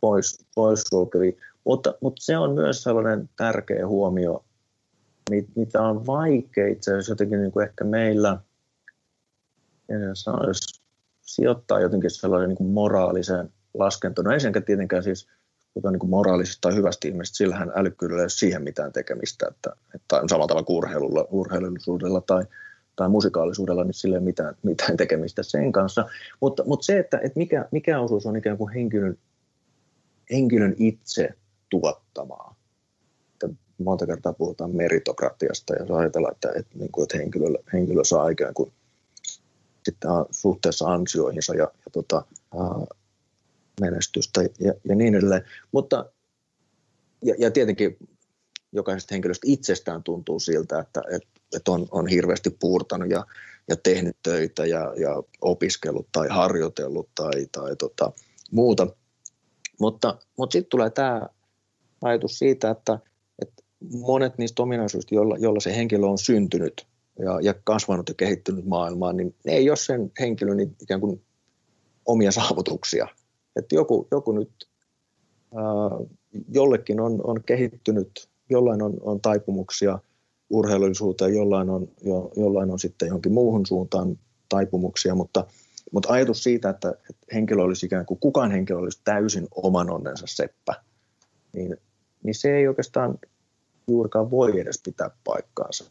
pois, 0.01 0.46
pois 0.55 0.80
sulkevi. 0.80 1.38
Mutta, 1.64 1.94
mutta 2.01 2.24
se 2.24 2.38
on 2.38 2.55
myös 2.55 2.82
sellainen 2.82 3.30
tärkeä 3.36 3.86
huomio, 3.86 4.44
mitä 5.55 5.82
on 5.82 6.06
vaikea 6.06 6.68
itse 6.68 6.90
asiassa 6.90 7.12
jotenkin 7.12 7.40
niin 7.40 7.52
kuin 7.52 7.66
ehkä 7.66 7.84
meillä 7.84 8.38
sanoisi, 10.14 10.82
sijoittaa 11.20 11.80
jotenkin 11.80 12.10
sellainen 12.10 12.48
niin 12.48 12.56
kuin 12.56 12.70
moraaliseen 12.70 13.52
laskentoon. 13.74 14.24
No 14.24 14.32
ei 14.32 14.40
senkään 14.40 14.64
tietenkään 14.64 15.02
siis 15.02 15.28
puhutaan 15.74 15.92
niin 15.92 16.10
moraalisesta 16.10 16.60
tai 16.60 16.74
hyvästä 16.74 17.09
ihmisestä, 17.09 17.36
sillähän 17.36 17.72
älykkyydellä 17.74 18.20
ei 18.20 18.24
ole 18.24 18.28
siihen 18.28 18.62
mitään 18.62 18.92
tekemistä, 18.92 19.46
että, 19.51 19.76
että 19.94 20.22
samalla 20.28 20.46
tavalla 20.46 20.66
kuin 20.66 21.26
urheilullisuudella 21.30 22.20
tai, 22.20 22.44
tai 22.96 23.08
musikaalisuudella, 23.08 23.84
niin 23.84 24.12
ole 24.12 24.20
mitään, 24.20 24.54
mitään 24.62 24.96
tekemistä 24.96 25.42
sen 25.42 25.72
kanssa. 25.72 26.04
Mutta, 26.40 26.62
mutta 26.66 26.86
se, 26.86 26.98
että, 26.98 27.18
että 27.18 27.38
mikä, 27.38 27.68
mikä 27.70 28.00
osuus 28.00 28.26
on 28.26 28.36
ikään 28.36 28.58
kuin 28.58 28.72
henkilön, 28.72 29.18
henkilön 30.30 30.74
itse 30.78 31.34
tuottamaa. 31.70 32.56
Että 33.32 33.48
monta 33.78 34.06
kertaa 34.06 34.32
puhutaan 34.32 34.76
meritokratiasta 34.76 35.74
ja 35.74 35.96
ajatellaan, 35.96 36.34
että, 36.34 36.48
että, 36.56 36.78
niin 36.78 36.92
kuin, 36.92 37.02
että 37.02 37.18
henkilö, 37.18 37.46
henkilö 37.72 38.04
saa 38.04 38.28
ikään 38.28 38.54
kuin 38.54 38.72
sitten 39.84 40.10
suhteessa 40.30 40.92
ansioihinsa 40.92 41.54
ja, 41.54 41.62
ja 41.64 41.90
tota, 41.92 42.24
menestystä 43.80 44.42
ja, 44.42 44.74
ja 44.88 44.94
niin 44.94 45.14
edelleen. 45.14 45.42
Mutta, 45.72 46.06
ja, 47.22 47.34
ja 47.38 47.50
tietenkin 47.50 47.96
jokaisesta 48.72 49.14
henkilöstä 49.14 49.46
itsestään 49.46 50.02
tuntuu 50.02 50.40
siltä, 50.40 50.80
että, 50.80 51.02
että, 51.10 51.28
että 51.56 51.70
on, 51.70 51.86
on 51.90 52.06
hirveästi 52.06 52.50
puurtanut 52.50 53.10
ja, 53.10 53.24
ja 53.68 53.76
tehnyt 53.76 54.16
töitä 54.22 54.66
ja, 54.66 54.94
ja 54.96 55.22
opiskellut 55.40 56.08
tai 56.12 56.28
harjoitellut 56.28 57.08
tai, 57.14 57.46
tai 57.52 57.76
tota, 57.76 58.12
muuta. 58.50 58.86
Mutta, 59.80 60.18
mutta 60.38 60.52
sitten 60.52 60.70
tulee 60.70 60.90
tämä 60.90 61.28
ajatus 62.02 62.38
siitä, 62.38 62.70
että, 62.70 62.98
että 63.42 63.62
monet 63.90 64.38
niistä 64.38 64.62
ominaisuuksista, 64.62 65.14
joilla, 65.14 65.36
joilla 65.38 65.60
se 65.60 65.76
henkilö 65.76 66.06
on 66.06 66.18
syntynyt 66.18 66.86
ja, 67.18 67.40
ja 67.40 67.54
kasvanut 67.64 68.08
ja 68.08 68.14
kehittynyt 68.14 68.64
maailmaan, 68.64 69.16
niin 69.16 69.34
ne 69.44 69.52
ei 69.52 69.70
ole 69.70 69.76
sen 69.76 70.12
henkilön 70.20 70.60
ikään 70.60 71.00
kuin 71.00 71.24
omia 72.06 72.32
saavutuksia, 72.32 73.08
että 73.56 73.74
joku, 73.74 74.08
joku 74.10 74.32
nyt 74.32 74.68
ää, 75.54 75.62
jollekin 76.48 77.00
on, 77.00 77.20
on 77.24 77.42
kehittynyt, 77.46 78.28
jollain 78.50 78.82
on, 78.82 78.94
on 79.00 79.20
taipumuksia 79.20 79.98
urheilullisuuteen, 80.50 81.34
jollain 81.34 81.70
on, 81.70 81.88
jo, 82.04 82.32
jollain 82.36 82.70
on 82.70 82.78
sitten 82.78 83.06
johonkin 83.06 83.32
muuhun 83.32 83.66
suuntaan 83.66 84.18
taipumuksia, 84.48 85.14
mutta, 85.14 85.46
mutta 85.92 86.12
ajatus 86.12 86.42
siitä, 86.42 86.70
että, 86.70 86.88
että 87.10 87.26
henkilö 87.34 87.62
olisi 87.62 87.86
ikään 87.86 88.06
kuin 88.06 88.20
kukaan 88.20 88.50
henkilö 88.50 88.78
olisi 88.78 89.00
täysin 89.04 89.48
oman 89.54 89.90
onnensa 89.90 90.26
seppä, 90.28 90.74
niin, 91.52 91.76
niin 92.22 92.34
se 92.34 92.56
ei 92.56 92.68
oikeastaan 92.68 93.18
juurikaan 93.88 94.30
voi 94.30 94.60
edes 94.60 94.80
pitää 94.84 95.10
paikkaansa. 95.24 95.84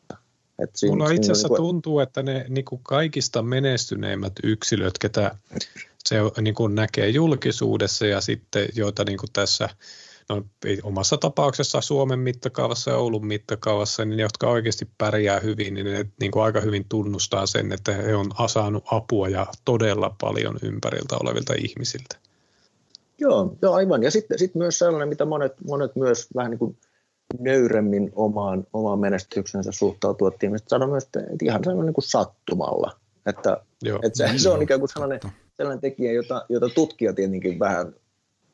Et 0.59 0.69
siinä, 0.75 0.95
Mulla 0.95 1.11
itse 1.11 1.31
asiassa 1.31 1.47
niin 1.47 1.57
kuin... 1.57 1.67
tuntuu, 1.67 1.99
että 1.99 2.23
ne 2.23 2.45
niin 2.49 2.65
kuin 2.65 2.81
kaikista 2.83 3.41
menestyneimmät 3.41 4.33
yksilöt, 4.43 4.97
ketä 4.97 5.35
se 6.05 6.17
niin 6.41 6.55
kuin 6.55 6.75
näkee 6.75 7.09
julkisuudessa 7.09 8.05
ja 8.05 8.21
sitten 8.21 8.67
joita 8.75 9.03
niin 9.03 9.17
kuin 9.17 9.29
tässä 9.33 9.69
no, 10.29 10.43
omassa 10.83 11.17
tapauksessa 11.17 11.81
Suomen 11.81 12.19
mittakaavassa 12.19 12.91
ja 12.91 12.97
Oulun 12.97 13.27
mittakaavassa, 13.27 14.05
niin 14.05 14.17
ne, 14.17 14.23
jotka 14.23 14.49
oikeasti 14.49 14.89
pärjää 14.97 15.39
hyvin, 15.39 15.73
niin 15.73 15.85
ne 15.85 16.05
niin 16.19 16.31
kuin 16.31 16.43
aika 16.43 16.61
hyvin 16.61 16.85
tunnustaa 16.89 17.45
sen, 17.45 17.71
että 17.71 17.93
he 17.93 18.15
on 18.15 18.31
saanut 18.47 18.83
apua 18.91 19.29
ja 19.29 19.47
todella 19.65 20.15
paljon 20.21 20.57
ympäriltä 20.63 21.15
olevilta 21.23 21.53
ihmisiltä. 21.57 22.17
Joo, 23.19 23.55
joo 23.61 23.73
aivan. 23.73 24.03
Ja 24.03 24.11
sitten 24.11 24.39
sit 24.39 24.55
myös 24.55 24.79
sellainen, 24.79 25.09
mitä 25.09 25.25
monet, 25.25 25.53
monet 25.67 25.95
myös 25.95 26.27
vähän 26.35 26.51
niin 26.51 26.59
kuin 26.59 26.77
nöyremmin 27.39 28.11
omaan, 28.15 28.67
omaan 28.73 28.99
menestyksensä 28.99 29.71
suhtautuu, 29.71 30.27
että 30.27 30.45
ihmiset 30.45 30.69
sanoo 30.69 30.87
myös, 30.87 31.03
että 31.03 31.19
ihan 31.43 31.63
sellainen 31.63 31.85
niin 31.85 31.93
kuin 31.93 32.05
sattumalla. 32.07 32.91
Että, 33.25 33.57
Joo, 33.81 33.99
että 34.03 34.17
se, 34.17 34.37
se 34.37 34.49
on 34.49 34.61
ikään 34.61 34.79
kuin 34.79 34.89
sellainen, 34.89 35.19
sellainen 35.57 35.81
tekijä, 35.81 36.11
jota, 36.11 36.45
jota 36.49 36.69
tutkija 36.69 37.13
tietenkin 37.13 37.59
vähän 37.59 37.93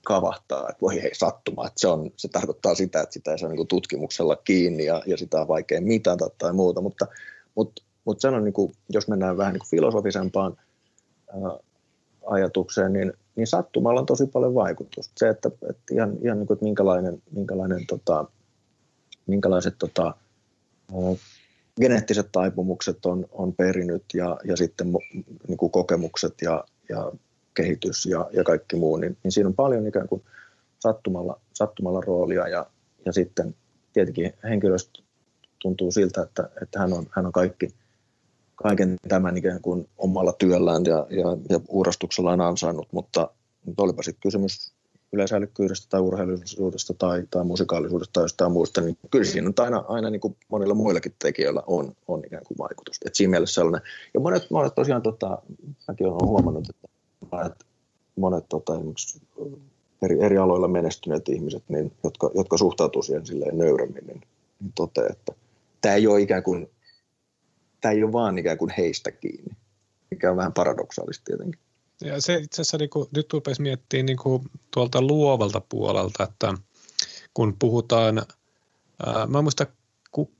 kavahtaa, 0.09 0.69
että 0.69 0.81
voi 0.81 1.01
hei 1.01 1.15
sattuma, 1.15 1.67
että 1.67 1.79
se, 1.79 1.87
on, 1.87 2.11
se 2.17 2.27
tarkoittaa 2.27 2.75
sitä, 2.75 3.01
että 3.01 3.13
sitä 3.13 3.31
ei 3.31 3.39
saa 3.39 3.49
niin 3.49 3.67
tutkimuksella 3.67 4.35
kiinni 4.35 4.85
ja, 4.85 5.01
ja 5.05 5.17
sitä 5.17 5.41
on 5.41 5.47
vaikea 5.47 5.81
mitata 5.81 6.29
tai 6.37 6.53
muuta, 6.53 6.81
mutta, 6.81 7.07
mutta, 7.55 7.83
mutta 8.05 8.21
sanon, 8.21 8.43
niin 8.43 8.53
kuin, 8.53 8.73
jos 8.89 9.07
mennään 9.07 9.37
vähän 9.37 9.53
niin 9.53 9.59
kuin 9.59 9.69
filosofisempaan 9.69 10.57
ää, 11.27 11.57
ajatukseen, 12.25 12.93
niin, 12.93 13.13
niin 13.35 13.47
sattumalla 13.47 13.99
on 13.99 14.05
tosi 14.05 14.25
paljon 14.25 14.55
vaikutusta. 14.55 15.13
Se, 15.17 15.29
että, 15.29 15.49
että 15.69 15.93
ihan, 15.93 16.17
ihan 16.23 16.37
niin 16.37 16.47
kuin, 16.47 16.55
että 16.55 16.65
minkälainen, 16.65 17.21
minkälainen 17.31 17.87
tota, 17.87 18.25
minkälaiset 19.27 19.75
tota, 19.79 20.13
geneettiset 21.81 22.29
taipumukset 22.31 23.05
on, 23.05 23.25
on 23.31 23.53
perinyt 23.53 24.03
ja, 24.13 24.37
ja 24.43 24.57
sitten 24.57 24.93
niin 25.47 25.57
kuin 25.57 25.71
kokemukset 25.71 26.33
ja, 26.41 26.63
ja 26.89 27.11
kehitys 27.53 28.05
ja, 28.05 28.29
ja 28.33 28.43
kaikki 28.43 28.75
muu, 28.75 28.97
niin, 28.97 29.17
niin 29.23 29.31
siinä 29.31 29.47
on 29.47 29.55
paljon 29.55 29.87
ikään 29.87 30.07
kuin 30.07 30.23
sattumalla, 30.79 31.39
sattumalla 31.53 32.01
roolia 32.01 32.47
ja, 32.47 32.65
ja 33.05 33.13
sitten 33.13 33.55
tietenkin 33.93 34.33
henkilöstö 34.43 35.01
tuntuu 35.61 35.91
siltä, 35.91 36.21
että, 36.21 36.49
että 36.61 36.79
hän, 36.79 36.93
on, 36.93 37.05
hän 37.11 37.25
on 37.25 37.31
kaikki, 37.31 37.67
kaiken 38.55 38.95
tämän 39.07 39.37
ikään 39.37 39.61
kuin 39.61 39.89
omalla 39.97 40.33
työllään 40.33 40.85
ja, 40.85 41.07
ja, 41.09 41.37
ja 41.49 41.59
uurastuksellaan 41.67 42.41
ansainnut, 42.41 42.87
mutta, 42.91 43.29
mutta 43.65 43.83
olipa 43.83 44.03
sitten 44.03 44.21
kysymys 44.21 44.73
yleisälykkyydestä 45.13 45.87
tai 45.89 46.01
urheilullisuudesta 46.01 46.93
tai, 46.93 47.23
tai 47.31 47.45
musikaalisuudesta 47.45 48.13
tai 48.13 48.23
jostain 48.23 48.51
muusta, 48.51 48.81
niin 48.81 48.97
kyllä 49.11 49.25
siinä 49.25 49.47
on 49.47 49.53
aina, 49.57 49.85
aina 49.87 50.09
niin 50.09 50.21
kuin 50.21 50.37
monilla 50.47 50.73
muillakin 50.73 51.15
tekijöillä 51.23 51.63
on, 51.67 51.91
on 52.07 52.21
ikään 52.25 52.43
kuin 52.47 52.57
vaikutus. 52.57 52.99
Et 53.05 53.15
siinä 53.15 53.31
mielessä 53.31 53.53
sellainen. 53.53 53.81
Ja 54.13 54.19
monet, 54.19 54.51
monet 54.51 54.75
tosiaan, 54.75 55.01
tota, 55.01 55.41
mäkin 55.87 56.07
olen 56.07 56.27
huomannut, 56.29 56.69
että 56.69 56.87
monet, 57.31 57.65
monet 58.15 58.45
tota, 58.49 58.73
eri, 60.01 60.21
eri 60.21 60.37
aloilla 60.37 60.67
menestyneet 60.67 61.29
ihmiset, 61.29 61.63
niin, 61.69 61.91
jotka, 62.03 62.31
jotka 62.35 62.57
suhtautuu 62.57 63.03
siihen 63.03 63.25
silleen 63.25 63.57
nöyremmin, 63.57 64.07
niin, 64.07 64.21
niin 64.59 65.09
että 65.11 65.31
tämä 65.81 65.95
ei 65.95 66.07
ole 66.07 66.21
ikään 66.21 66.43
kuin, 66.43 66.69
tämä 67.81 67.91
ei 67.91 68.03
ole 68.03 68.11
vaan 68.11 68.37
ikään 68.37 68.57
kuin 68.57 68.73
heistä 68.77 69.11
kiinni, 69.11 69.51
mikä 70.11 70.31
on 70.31 70.37
vähän 70.37 70.53
paradoksaalista 70.53 71.23
tietenkin. 71.25 71.59
Ja 72.01 72.21
se 72.21 72.35
itse 72.35 72.61
asiassa 72.61 72.77
niin 72.77 72.89
kuin, 72.89 73.07
nyt 73.15 73.33
rupesi 73.33 73.61
miettimään 73.61 74.05
niin 74.05 74.17
kuin, 74.17 74.43
tuolta 74.73 75.01
luovalta 75.01 75.61
puolelta, 75.69 76.23
että 76.23 76.53
kun 77.33 77.55
puhutaan, 77.59 78.17
ää, 79.05 79.27
mä 79.27 79.41
muista, 79.41 79.65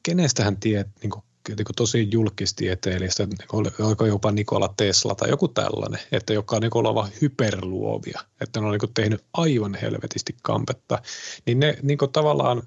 kenestä 0.04 0.44
hän 0.44 0.58
tiedät, 0.58 0.88
niin 1.02 1.10
kuin, 1.10 1.24
niin 1.48 1.66
tosi 1.76 2.08
julkistieteilijästä, 2.12 3.26
niin 3.26 3.38
oliko 3.80 4.06
jopa 4.06 4.32
Nikola 4.32 4.74
Tesla 4.78 5.16
tai 5.16 5.30
joku 5.30 5.48
tällainen, 5.48 6.00
että 6.12 6.34
joka 6.34 6.56
on 6.56 6.62
niin 6.62 6.78
olevan 6.78 7.10
hyperluovia, 7.22 8.22
että 8.42 8.60
ne 8.60 8.66
on 8.66 8.72
niin 8.72 8.94
tehnyt 8.94 9.24
aivan 9.34 9.76
helvetisti 9.82 10.36
kampetta, 10.42 11.02
niin 11.46 11.60
ne 11.60 11.78
niin 11.82 11.98
tavallaan 12.14 12.64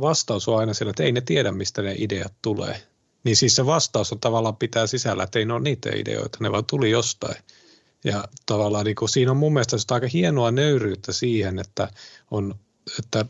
vastaus 0.00 0.48
on 0.48 0.58
aina 0.58 0.74
sillä, 0.74 0.90
että 0.90 1.02
ei 1.02 1.12
ne 1.12 1.20
tiedä, 1.20 1.52
mistä 1.52 1.82
ne 1.82 1.94
ideat 1.98 2.32
tulee. 2.42 2.82
Niin 3.24 3.36
siis 3.36 3.56
se 3.56 3.66
vastaus 3.66 4.12
on 4.12 4.20
tavallaan 4.20 4.56
pitää 4.56 4.86
sisällä, 4.86 5.22
että 5.22 5.38
ei 5.38 5.44
ne 5.44 5.52
ole 5.52 5.62
niitä 5.62 5.90
ideoita, 5.94 6.38
ne 6.40 6.52
vaan 6.52 6.64
tuli 6.64 6.90
jostain. 6.90 7.36
Ja 8.04 8.24
tavallaan 8.46 8.84
niin 8.84 8.96
kuin, 8.96 9.08
siinä 9.08 9.30
on 9.30 9.36
mun 9.36 9.52
mielestä 9.52 9.94
aika 9.94 10.06
hienoa 10.12 10.50
nöyryyttä 10.50 11.12
siihen, 11.12 11.58
että, 11.58 11.88
on, 12.30 12.54
että 12.98 13.24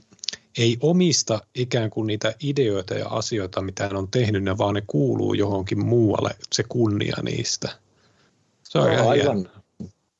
ei 0.58 0.76
omista 0.80 1.40
ikään 1.54 1.90
kuin 1.90 2.06
niitä 2.06 2.34
ideoita 2.42 2.94
ja 2.94 3.08
asioita, 3.08 3.62
mitä 3.62 3.84
hän 3.84 3.96
on 3.96 4.08
tehnyt, 4.08 4.44
ne 4.44 4.58
vaan 4.58 4.74
ne 4.74 4.82
kuuluu 4.86 5.34
johonkin 5.34 5.84
muualle, 5.84 6.30
se 6.52 6.62
kunnia 6.68 7.16
niistä. 7.22 7.68
Se 8.62 8.78
on 8.78 8.96
no, 8.96 9.08
aivan. 9.08 9.50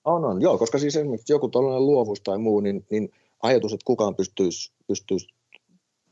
On, 0.04 0.24
on, 0.24 0.42
joo, 0.42 0.58
koska 0.58 0.78
siis 0.78 0.96
esimerkiksi 0.96 1.32
joku 1.32 1.48
tällainen 1.48 1.86
luovuus 1.86 2.20
tai 2.20 2.38
muu, 2.38 2.60
niin, 2.60 2.86
niin 2.90 3.12
ajatus, 3.42 3.72
että 3.72 3.84
kukaan 3.84 4.14
pystyisi, 4.14 4.72
pystyisi 4.86 5.28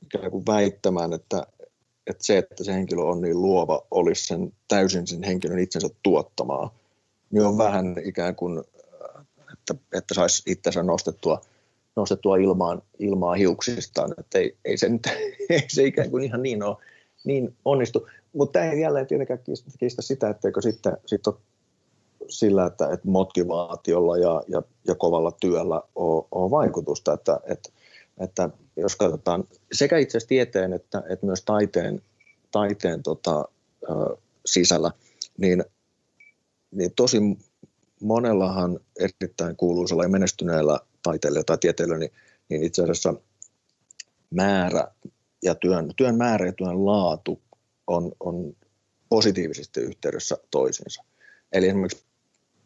ikään 0.02 0.30
kuin 0.30 0.46
väittämään, 0.46 1.12
että, 1.12 1.46
että 2.06 2.24
se, 2.24 2.38
että 2.38 2.64
se 2.64 2.72
henkilö 2.72 3.02
on 3.02 3.20
niin 3.20 3.42
luova, 3.42 3.82
olisi 3.90 4.26
sen 4.26 4.52
täysin 4.68 5.06
sen 5.06 5.22
henkilön 5.22 5.58
itsensä 5.58 5.88
tuottamaa, 6.02 6.74
niin 7.30 7.44
on 7.44 7.58
vähän 7.58 7.96
ikään 8.04 8.36
kuin, 8.36 8.64
että, 9.52 9.74
että 9.94 10.14
saisi 10.14 10.42
itsensä 10.46 10.82
nostettua, 10.82 11.40
nostettua 12.00 12.36
ilmaan, 12.36 12.82
ilmaa 12.98 13.34
hiuksistaan, 13.34 14.14
että 14.18 14.38
ei, 14.38 14.56
ei, 14.64 14.76
se, 14.76 14.88
nyt, 14.88 15.06
ei 15.50 15.64
se 15.68 15.84
ikään 15.84 16.10
kuin 16.10 16.24
ihan 16.24 16.42
niin, 16.42 16.62
ole, 16.62 16.76
niin 17.24 17.56
onnistu. 17.64 18.08
Mutta 18.32 18.52
tämä 18.52 18.72
ei 18.72 18.80
jälleen 18.80 19.06
tietenkään 19.06 19.40
kiistä, 19.78 20.02
sitä, 20.02 20.28
etteikö 20.28 20.62
sitten 20.62 20.96
sit 21.06 21.26
ole 21.26 21.34
sillä, 22.28 22.66
että, 22.66 22.88
että 22.92 23.08
motivaatiolla 23.08 24.16
ja, 24.16 24.42
ja, 24.48 24.62
ja 24.88 24.94
kovalla 24.94 25.32
työllä 25.40 25.82
on, 25.94 26.26
on 26.30 26.50
vaikutusta, 26.50 27.12
että, 27.12 27.40
että, 27.44 27.70
että 28.20 28.50
jos 28.76 28.96
katsotaan 28.96 29.44
sekä 29.72 29.98
itse 29.98 30.18
asiassa 30.18 30.28
tieteen 30.28 30.72
että, 30.72 31.02
että 31.08 31.26
myös 31.26 31.42
taiteen, 31.44 32.02
taiteen 32.50 33.02
tota, 33.02 33.48
ö, 33.82 34.16
sisällä, 34.46 34.90
niin, 35.38 35.64
niin 36.70 36.92
tosi 36.96 37.18
monellahan 38.00 38.80
erittäin 38.98 39.56
kuuluisella 39.56 40.02
ja 40.02 40.08
menestyneellä 40.08 40.80
taiteilijoilla 41.02 41.44
tai 41.44 41.58
tieteilijöillä, 41.58 41.98
niin, 41.98 42.12
niin 42.48 42.62
itse 42.62 42.82
asiassa 42.82 43.14
määrä 44.30 44.88
ja 45.42 45.54
työn, 45.54 45.92
työn 45.96 46.16
määrä 46.16 46.46
ja 46.46 46.52
työn 46.52 46.86
laatu 46.86 47.40
on, 47.86 48.12
on 48.20 48.56
positiivisesti 49.08 49.80
yhteydessä 49.80 50.36
toisiinsa. 50.50 51.04
Eli 51.52 51.68
esimerkiksi 51.68 52.04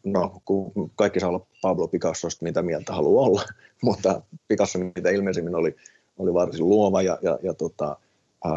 no, 0.05 0.41
kun 0.45 0.91
kaikki 0.95 1.19
saa 1.19 1.29
olla 1.29 1.47
Pablo 1.61 1.87
Picassosta 1.87 2.43
mitä 2.43 2.61
mieltä 2.61 2.93
haluaa 2.93 3.25
olla, 3.25 3.43
mutta 3.83 4.21
Picasso 4.47 4.79
mitä 4.79 5.09
ilmeisimmin 5.09 5.55
oli, 5.55 5.75
oli 6.17 6.33
varsin 6.33 6.69
luova 6.69 7.01
ja, 7.01 7.19
ja, 7.21 7.39
ja 7.43 7.53
tota, 7.53 7.97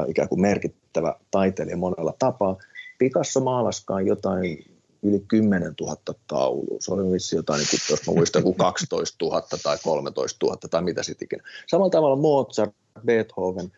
ikään 0.08 0.28
kuin 0.28 0.40
merkittävä 0.40 1.14
taiteilija 1.30 1.76
monella 1.76 2.14
tapaa. 2.18 2.56
Picasso 2.98 3.40
maalaskaan 3.40 4.06
jotain 4.06 4.77
yli 5.02 5.24
10 5.28 5.74
000 5.80 5.96
taulua. 6.26 6.76
Se 6.80 6.94
oli 6.94 7.12
vissi 7.12 7.36
jotain, 7.36 7.58
niin 7.58 7.68
kuin, 7.70 7.80
jos 7.90 8.06
mä 8.06 8.14
muistan, 8.14 8.42
kuin 8.42 8.54
12 8.54 9.24
000 9.24 9.42
tai 9.62 9.78
13 9.84 10.46
000 10.46 10.58
tai 10.70 10.82
mitä 10.82 11.02
sitten 11.02 11.26
ikinä. 11.26 11.42
Samalla 11.66 11.90
tavalla 11.90 12.16
Mozart, 12.16 12.74
Beethoven, 13.06 13.72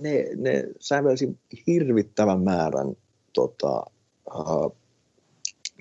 ne, 0.00 0.28
ne 0.36 0.64
sävelsi 0.80 1.38
hirvittävän 1.66 2.40
määrän 2.40 2.96
tota, 3.32 3.84
uh, 4.34 4.76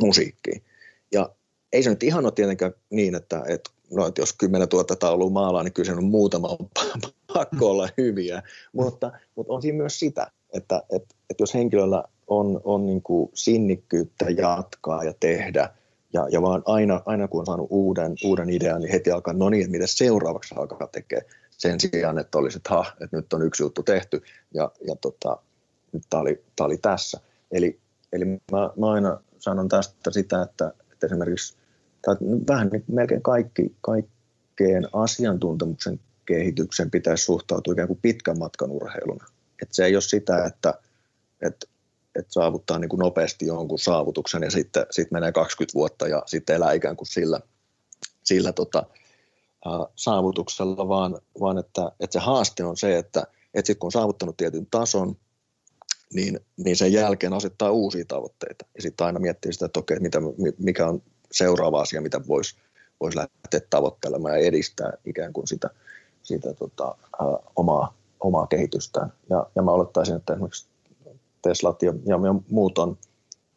musiikkia. 0.01 0.59
Ja 1.11 1.29
ei 1.73 1.83
se 1.83 1.89
nyt 1.89 2.03
ihan 2.03 2.25
ole 2.25 2.31
tietenkään 2.31 2.73
niin, 2.89 3.15
että, 3.15 3.43
että, 3.47 3.71
no, 3.91 4.07
että 4.07 4.21
jos 4.21 4.33
10 4.33 4.67
000 4.73 4.95
taulua 4.95 5.29
maalaa, 5.29 5.63
niin 5.63 5.73
kyllä 5.73 5.87
se 5.87 5.93
on 5.93 6.03
muutama 6.03 6.57
pakko 7.33 7.69
olla 7.69 7.89
hyviä. 7.97 8.43
Mutta, 8.73 9.11
mutta 9.35 9.53
on 9.53 9.61
siinä 9.61 9.77
myös 9.77 9.99
sitä, 9.99 10.31
että, 10.53 10.83
että, 10.89 11.15
että 11.29 11.43
jos 11.43 11.53
henkilöllä 11.53 12.03
on, 12.27 12.61
on 12.63 12.85
niin 12.85 13.01
kuin 13.01 13.29
sinnikkyyttä 13.33 14.25
jatkaa 14.29 15.03
ja 15.03 15.13
tehdä, 15.19 15.69
ja, 16.13 16.27
ja 16.31 16.41
vaan 16.41 16.63
aina, 16.65 17.01
aina 17.05 17.27
kun 17.27 17.39
on 17.39 17.45
saanut 17.45 17.67
uuden, 17.69 18.15
uuden 18.23 18.49
idean, 18.49 18.81
niin 18.81 18.91
heti 18.91 19.11
alkaa, 19.11 19.33
no 19.33 19.49
niin, 19.49 19.71
mitä 19.71 19.87
seuraavaksi 19.87 20.55
alkaa 20.57 20.87
tekemään 20.87 21.25
sen 21.57 21.79
sijaan, 21.79 22.19
että 22.19 22.37
olisi, 22.37 22.57
että 22.57 22.69
ha, 22.69 22.85
että 23.01 23.17
nyt 23.17 23.33
on 23.33 23.41
yksi 23.41 23.63
juttu 23.63 23.83
tehty 23.83 24.23
ja, 24.53 24.71
ja 24.87 24.95
tota, 24.95 25.37
nyt 25.91 26.03
tämä 26.09 26.21
oli, 26.21 26.43
oli 26.59 26.77
tässä. 26.77 27.19
Eli, 27.51 27.79
eli 28.13 28.25
mä, 28.25 28.69
mä 28.77 28.91
aina 28.91 29.21
sanon 29.37 29.69
tästä 29.69 30.11
sitä, 30.11 30.41
että, 30.41 30.73
että 30.91 31.05
esimerkiksi 31.07 31.57
tai 32.01 32.15
vähän 32.47 32.69
niin 32.71 32.83
melkein 32.87 33.21
kaikki, 33.21 33.75
kaikkeen 33.81 34.87
asiantuntemuksen 34.93 35.99
kehityksen 36.25 36.91
pitäisi 36.91 37.23
suhtautua 37.23 37.73
ikään 37.73 37.87
kuin 37.87 37.99
pitkän 38.01 38.39
matkan 38.39 38.71
urheiluna. 38.71 39.25
Et 39.61 39.69
se 39.71 39.85
ei 39.85 39.95
ole 39.95 40.01
sitä, 40.01 40.45
että, 40.45 40.73
että, 41.41 41.65
että 42.15 42.33
saavuttaa 42.33 42.79
niin 42.79 42.89
kuin 42.89 42.99
nopeasti 42.99 43.45
jonkun 43.45 43.79
saavutuksen 43.79 44.43
ja 44.43 44.51
sitten, 44.51 44.85
sitten 44.91 45.15
menee 45.15 45.31
20 45.31 45.73
vuotta 45.73 46.07
ja 46.07 46.23
sitten 46.25 46.55
elää 46.55 46.71
ikään 46.71 46.95
kuin 46.95 47.07
sillä, 47.07 47.39
sillä 48.23 48.53
tota, 48.53 48.83
ää, 49.65 49.73
saavutuksella, 49.95 50.87
vaan, 50.87 51.19
vaan 51.39 51.57
että, 51.57 51.91
että 51.99 52.19
se 52.19 52.25
haaste 52.25 52.63
on 52.63 52.77
se, 52.77 52.97
että, 52.97 53.27
että 53.53 53.67
sitten 53.67 53.79
kun 53.79 53.87
on 53.87 53.91
saavuttanut 53.91 54.37
tietyn 54.37 54.67
tason, 54.71 55.15
niin, 56.13 56.39
niin 56.57 56.75
sen 56.75 56.93
jälkeen 56.93 57.33
asettaa 57.33 57.71
uusia 57.71 58.05
tavoitteita. 58.07 58.65
Ja 58.75 58.81
sitten 58.81 59.05
aina 59.05 59.19
miettii 59.19 59.53
sitä, 59.53 59.65
että 59.65 59.79
okei, 59.79 59.99
mitä, 59.99 60.19
mikä 60.57 60.87
on 60.87 61.01
seuraava 61.31 61.81
asia, 61.81 62.01
mitä 62.01 62.21
voisi 62.27 62.55
vois 62.99 63.15
lähteä 63.15 63.59
tavoittelemaan 63.69 64.33
ja 64.33 64.45
edistää 64.45 64.93
ikään 65.05 65.33
kuin 65.33 65.47
sitä, 65.47 65.69
sitä 66.23 66.53
tota, 66.53 66.95
ä, 67.13 67.23
omaa, 67.55 67.93
omaa 68.19 68.47
kehitystään. 68.47 69.13
Ja, 69.29 69.47
ja 69.55 69.61
mä 69.61 69.71
olettaisin, 69.71 70.15
että 70.15 70.33
esimerkiksi 70.33 70.67
Teslat 71.49 71.81
ja, 71.81 71.93
ja 72.05 72.17
muut 72.49 72.77
on, 72.77 72.97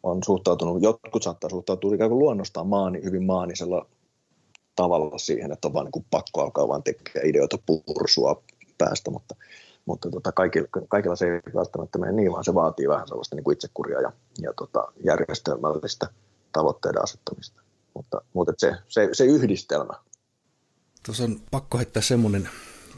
on 0.03 0.23
suhtautunut, 0.23 0.83
jotkut 0.83 1.23
saattaa 1.23 1.49
suhtautua 1.49 1.95
ikään 1.95 2.09
kuin 2.09 2.19
luonnostaan 2.19 2.67
maani, 2.67 3.03
hyvin 3.03 3.23
maanisella 3.23 3.85
tavalla 4.75 5.17
siihen, 5.17 5.51
että 5.51 5.67
on 5.67 5.73
vaan 5.73 5.85
niin 5.85 6.05
pakko 6.11 6.41
alkaa 6.41 6.67
vaan 6.67 6.83
tekemään 6.83 7.29
ideoita 7.29 7.57
pursua 7.65 8.43
päästä, 8.77 9.11
mutta, 9.11 9.35
mutta 9.85 10.09
tota, 10.09 10.31
kaikilla, 10.31 10.67
kaikilla 10.87 11.15
se 11.15 11.25
ei 11.25 11.53
välttämättä 11.55 11.97
mene 11.97 12.11
niin, 12.11 12.31
vaan 12.31 12.43
se 12.43 12.53
vaatii 12.53 12.89
vähän 12.89 13.07
sellaista 13.07 13.35
niin 13.35 13.43
kuin 13.43 13.53
itsekuria 13.53 14.01
ja, 14.01 14.11
ja 14.41 14.53
tota, 14.53 14.91
järjestelmällistä 15.05 16.07
tavoitteiden 16.53 17.03
asettamista. 17.03 17.61
Mutta, 17.93 18.21
mutta 18.33 18.53
se, 18.57 18.75
se, 18.87 19.09
se 19.13 19.25
yhdistelmä. 19.25 19.93
Tuossa 21.05 21.23
on 21.23 21.41
pakko 21.51 21.77
heittää 21.77 22.01
semmoinen, 22.01 22.49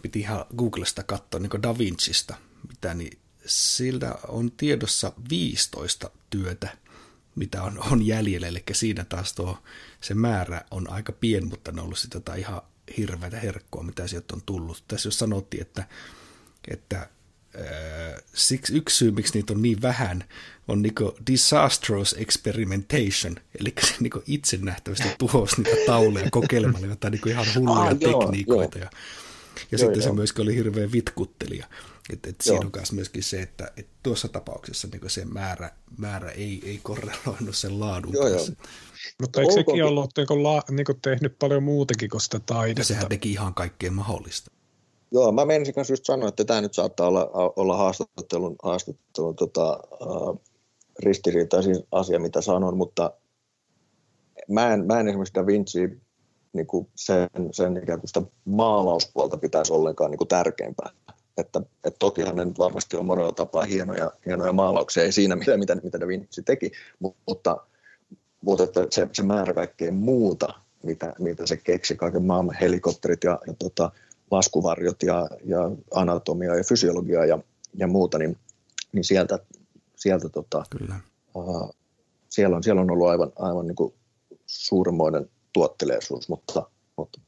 piti 0.01 0.19
ihan 0.19 0.45
Googlesta 0.57 1.03
katsoa 1.03 1.39
niin 1.39 1.63
Da 1.63 1.77
Vincista, 1.77 2.35
mitä 2.69 2.93
niin 2.93 3.20
siltä 3.45 4.15
on 4.27 4.51
tiedossa 4.51 5.13
15 5.29 6.11
työtä, 6.29 6.77
mitä 7.35 7.63
on, 7.63 7.79
on 7.91 8.07
jäljellä, 8.07 8.47
eli 8.47 8.63
siinä 8.71 9.05
taas 9.05 9.33
tuo, 9.33 9.57
se 10.01 10.13
määrä 10.13 10.61
on 10.71 10.89
aika 10.89 11.11
pien, 11.11 11.47
mutta 11.47 11.71
ne 11.71 11.81
on 11.81 11.85
ollut 11.85 11.99
sitä 11.99 12.35
ihan 12.35 12.61
hirveätä 12.97 13.39
herkkoa, 13.39 13.83
mitä 13.83 14.07
sieltä 14.07 14.35
on 14.35 14.41
tullut. 14.45 14.83
Tässä 14.87 15.07
jos 15.07 15.19
sanottiin, 15.19 15.61
että, 15.61 15.87
että 16.67 17.09
siksi 18.33 18.77
yksi 18.77 18.97
syy, 18.97 19.11
miksi 19.11 19.33
niitä 19.33 19.53
on 19.53 19.61
niin 19.61 19.81
vähän, 19.81 20.23
on 20.67 20.81
niinku 20.81 21.15
disastrous 21.27 22.15
experimentation, 22.19 23.35
eli 23.59 23.73
se 23.81 23.93
niinku 23.99 24.23
itse 24.27 24.57
nähtävästi 24.57 25.07
tuhosi 25.17 25.61
niitä 25.61 25.77
tauleja 25.85 26.31
kokeilemalla 26.31 26.87
jotain 26.87 27.11
niinku 27.11 27.29
ihan 27.29 27.45
hulluja 27.55 27.81
ah, 27.81 27.97
tekniikoita. 27.99 28.77
Joo, 28.77 28.85
ja, 28.85 28.91
ja 28.91 29.67
joo, 29.71 29.79
sitten 29.79 30.01
joo. 30.01 30.01
se 30.01 30.11
myöskin 30.11 30.43
oli 30.43 30.55
hirveän 30.55 30.91
vitkuttelija. 30.91 31.67
Et, 32.13 32.25
et 32.25 32.35
siinä 32.41 32.59
on 32.65 32.71
myös 32.75 32.91
myöskin 32.91 33.23
se, 33.23 33.41
että 33.41 33.71
et 33.77 33.87
tuossa 34.03 34.27
tapauksessa 34.27 34.87
niin 34.91 35.09
se 35.09 35.25
määrä, 35.25 35.71
määrä 35.97 36.31
ei, 36.31 36.61
ei 36.65 36.79
korreloinut 36.83 37.55
sen 37.55 37.79
laadun 37.79 38.13
joo, 38.13 38.29
kanssa. 38.29 38.51
Joo. 38.51 38.67
Mutta 39.21 39.41
eikö 39.41 39.53
sekin 39.53 39.85
ollut 39.85 40.11
niin 40.17 40.43
la, 40.43 40.63
niin 40.71 41.01
tehnyt 41.01 41.39
paljon 41.39 41.63
muutakin 41.63 42.09
kuin 42.09 42.21
sitä 42.21 42.39
taidetta? 42.45 42.83
Sehän 42.83 43.09
teki 43.09 43.31
ihan 43.31 43.53
kaikkea 43.53 43.91
mahdollista. 43.91 44.51
Joo, 45.11 45.31
mä 45.31 45.45
menisin 45.45 45.73
kanssa 45.73 45.93
just 45.93 46.05
sanoa, 46.05 46.29
että 46.29 46.45
tämä 46.45 46.61
nyt 46.61 46.73
saattaa 46.73 47.07
olla, 47.07 47.29
olla 47.55 47.77
haastattelun, 47.77 48.55
haastattelun 48.63 49.35
tota, 49.35 49.71
äh, 49.71 50.41
ristiriitaisin 50.99 51.75
asia, 51.91 52.19
mitä 52.19 52.41
sanon, 52.41 52.77
mutta 52.77 53.13
mä 54.49 54.73
en, 54.73 54.85
mä 54.87 54.99
en 54.99 55.07
esimerkiksi 55.07 55.33
Da 55.33 55.45
Vinci 55.45 56.01
niin 56.53 56.67
kuin 56.67 56.87
sen, 56.95 57.29
sen 57.51 57.77
ikään 57.83 57.99
kuin 57.99 58.07
sitä 58.07 58.21
maalauspuolta 58.45 59.37
pitäisi 59.37 59.73
ollenkaan 59.73 60.11
niin 60.11 60.17
kuin 60.17 60.27
tärkeämpää. 60.27 60.89
Että, 61.41 61.61
että 61.83 61.99
tokihan 61.99 62.35
ne 62.35 62.45
nyt 62.45 62.59
varmasti 62.59 62.97
on 62.97 63.05
monella 63.05 63.31
tapaa 63.31 63.63
hienoja, 63.63 64.11
hienoja 64.25 64.53
maalauksia, 64.53 65.03
ei 65.03 65.11
siinä 65.11 65.35
mitä, 65.35 65.57
mitä, 65.57 65.75
mitä 65.75 65.99
Da 65.99 66.07
Vinci 66.07 66.43
teki, 66.43 66.71
mutta, 67.27 67.57
mutta 68.41 68.63
että 68.63 68.87
se, 68.89 69.07
se 69.13 69.23
määrä 69.23 69.53
kaikkea 69.53 69.91
muuta, 69.91 70.53
mitä, 70.83 71.13
mitä 71.19 71.47
se 71.47 71.57
keksi, 71.57 71.95
kaiken 71.95 72.23
maailman 72.23 72.55
helikopterit 72.61 73.23
ja, 73.23 73.39
ja 73.47 73.53
tota, 73.53 73.91
laskuvarjot 74.31 75.03
ja, 75.03 75.27
ja 75.45 75.71
anatomia 75.93 76.55
ja 76.55 76.63
fysiologia 76.63 77.25
ja, 77.25 77.39
ja 77.77 77.87
muuta, 77.87 78.17
niin, 78.17 78.37
niin 78.93 79.03
sieltä, 79.03 79.39
sieltä 79.95 80.29
tota, 80.29 80.63
Kyllä. 80.69 80.95
Uh, 81.35 81.75
siellä, 82.29 82.55
on, 82.55 82.63
siellä 82.63 82.81
on 82.81 82.91
ollut 82.91 83.07
aivan, 83.07 83.31
aivan 83.35 83.67
niin 83.67 83.75
kuin 83.75 83.93
suuremmoinen 84.45 85.29
tuotteleisuus, 85.53 86.29
mutta, 86.29 86.69
mutta 86.97 87.21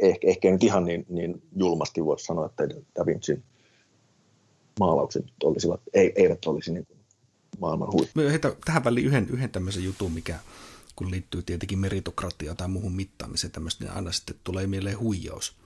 ehkä, 0.00 0.28
ehkä 0.28 0.50
nyt 0.50 0.64
ihan 0.64 0.84
niin, 0.84 1.06
niin 1.08 1.42
julmasti 1.56 2.04
voisi 2.04 2.24
sanoa, 2.24 2.46
että 2.46 2.68
Da 2.98 3.06
Vincin 3.06 3.42
maalaukset 4.80 5.24
olisivat, 5.42 5.80
ei, 5.94 6.12
eivät 6.16 6.44
olisi 6.46 6.72
niin 6.72 6.86
kuin 6.86 6.98
maailman 7.58 7.92
huippu. 7.92 8.20
Heitä 8.20 8.56
tähän 8.64 8.84
väliin 8.84 9.06
yhden, 9.06 9.26
yhden 9.30 9.50
tämmöisen 9.50 9.84
jutun, 9.84 10.12
mikä 10.12 10.38
kun 10.96 11.10
liittyy 11.10 11.42
tietenkin 11.42 11.78
meritokratiaan 11.78 12.56
tai 12.56 12.68
muuhun 12.68 12.96
mittaamiseen 12.96 13.50
tämmöistä, 13.50 13.84
niin 13.84 13.92
aina 13.92 14.12
sitten 14.12 14.36
tulee 14.44 14.66
mieleen 14.66 14.98
huijaus 14.98 15.56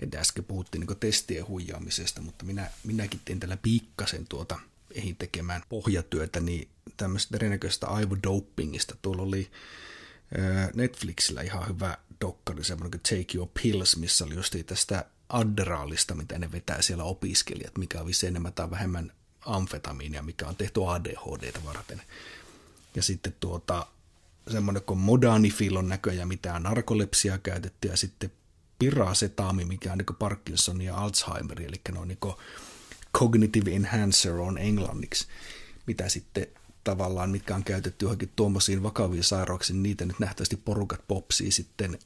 että 0.00 0.20
äsken 0.20 0.44
puhuttiin 0.44 0.86
niin 0.86 0.98
testien 0.98 1.48
huijaamisesta, 1.48 2.20
mutta 2.20 2.44
minä, 2.44 2.70
minäkin 2.84 3.20
tein 3.24 3.40
tällä 3.40 3.56
pikkasen 3.56 4.26
tuota 4.28 4.58
ehin 4.90 5.16
tekemään 5.16 5.62
pohjatyötä, 5.68 6.40
niin 6.40 6.68
tämmöistä 6.96 7.36
erinäköistä 7.36 7.86
aivodopingista. 7.86 8.96
Tuolla 9.02 9.22
oli 9.22 9.50
Netflixillä 10.74 11.42
ihan 11.42 11.68
hyvä 11.68 11.98
dokkari, 12.20 12.64
semmoinen 12.64 12.90
kuin 12.90 13.18
Take 13.18 13.36
Your 13.36 13.48
Pills, 13.62 13.96
missä 13.96 14.24
oli 14.24 14.34
just 14.34 14.54
tästä 14.66 15.04
adderaalista, 15.28 16.14
mitä 16.14 16.38
ne 16.38 16.52
vetää 16.52 16.82
siellä 16.82 17.04
opiskelijat, 17.04 17.78
mikä 17.78 18.00
on 18.00 18.06
vissi 18.06 18.26
enemmän 18.26 18.52
tai 18.52 18.70
vähemmän 18.70 19.12
amfetamiinia, 19.46 20.22
mikä 20.22 20.46
on 20.46 20.56
tehty 20.56 20.80
ADHD 20.86 21.52
varten. 21.64 22.02
Ja 22.94 23.02
sitten 23.02 23.34
tuota, 23.40 23.86
semmoinen 24.50 24.82
kuin 24.82 24.98
modanifil 24.98 25.76
on 25.76 25.88
näköjään 25.88 26.28
mitään 26.28 26.62
narkolepsia 26.62 27.38
käytetty, 27.38 27.88
ja 27.88 27.96
sitten 27.96 28.32
pirasetaami, 28.78 29.64
mikä 29.64 29.92
on 29.92 29.98
niin 29.98 30.16
Parkinson 30.18 30.80
ja 30.80 30.96
Alzheimer, 30.96 31.62
eli 31.62 31.80
ne 31.92 31.98
on 31.98 32.08
niin 32.08 32.18
cognitive 33.18 33.74
enhancer 33.74 34.32
on 34.32 34.58
englanniksi, 34.58 35.26
mitä 35.86 36.08
sitten 36.08 36.46
tavallaan, 36.84 37.30
mitkä 37.30 37.54
on 37.54 37.64
käytetty 37.64 38.04
johonkin 38.04 38.32
tuommoisiin 38.36 38.82
vakaviin 38.82 39.24
sairauksiin, 39.24 39.82
niitä 39.82 40.04
nyt 40.04 40.18
nähtävästi 40.18 40.56
porukat 40.56 41.00
popsii 41.08 41.50
sitten 41.50 41.98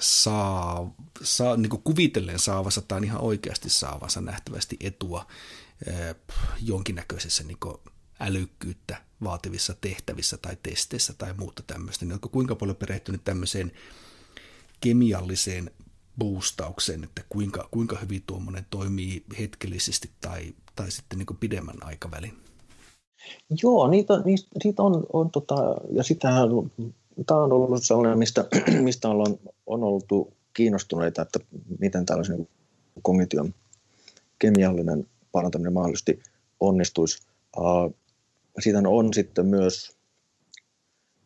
saa, 0.00 0.94
saa 1.22 1.56
niin 1.56 1.70
kuvitellen 1.84 2.38
saavansa 2.38 2.82
tai 2.82 3.04
ihan 3.04 3.20
oikeasti 3.20 3.70
saavansa 3.70 4.20
nähtävästi 4.20 4.76
etua 4.80 5.26
eh, 5.86 6.14
jonkinnäköisessä 6.62 7.44
niin 7.44 7.58
älykkyyttä 8.20 8.96
vaativissa 9.24 9.74
tehtävissä 9.80 10.36
tai 10.36 10.56
testeissä 10.62 11.14
tai 11.18 11.34
muuta 11.38 11.62
tämmöistä, 11.66 12.04
niin 12.04 12.12
onko 12.12 12.28
kuinka 12.28 12.54
paljon 12.54 12.76
perehtynyt 12.76 13.24
tämmöiseen 13.24 13.72
kemialliseen 14.80 15.70
boostaukseen, 16.18 17.04
että 17.04 17.22
kuinka, 17.28 17.68
kuinka 17.70 17.98
hyvin 17.98 18.22
tuommoinen 18.26 18.66
toimii 18.70 19.24
hetkellisesti 19.38 20.10
tai, 20.20 20.54
tai 20.76 20.90
sitten 20.90 21.18
niin 21.18 21.36
pidemmän 21.40 21.76
aikavälin? 21.80 22.38
Joo, 23.62 23.88
niitä, 23.88 24.20
niistä, 24.24 24.48
niitä 24.64 24.82
on, 24.82 25.06
on 25.12 25.30
tota, 25.30 25.54
ja 25.92 26.02
sitähän, 26.02 26.48
tämä 27.26 27.40
on 27.40 27.52
ollut 27.52 27.84
sellainen, 27.84 28.18
mistä, 28.18 28.44
mistä 28.80 29.08
on, 29.08 29.38
on 29.66 29.84
oltu 29.84 30.32
kiinnostuneita, 30.52 31.22
että 31.22 31.38
miten 31.78 32.06
tällaisen 32.06 32.48
kognition 33.02 33.54
kemiallinen 34.38 35.06
parantaminen 35.32 35.72
mahdollisesti 35.72 36.22
onnistuisi. 36.60 37.22
Uh, 37.56 37.94
siitä 38.58 38.78
on 38.86 39.14
sitten 39.14 39.46
myös, 39.46 39.96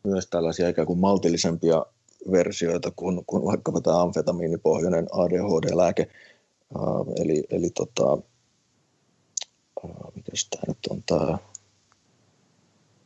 myös 0.05 0.27
tällaisia 0.27 0.69
ikään 0.69 0.87
kuin 0.87 0.99
maltillisempia 0.99 1.87
versioita 2.33 2.93
kuin, 2.97 3.25
kuin 3.27 3.45
vaikkapa 3.45 3.81
tämä 3.81 4.03
amfetamiinipohjainen 4.03 5.07
ADHD-lääke. 5.13 6.09
Uh, 6.79 7.13
eli 7.23 7.45
eli 7.51 7.71
tota, 7.71 8.19
uh, 9.85 10.15
mitäs 10.15 10.49
tämä 10.51 10.63
nyt 10.67 10.87
on 10.91 11.03
tämä 11.07 11.39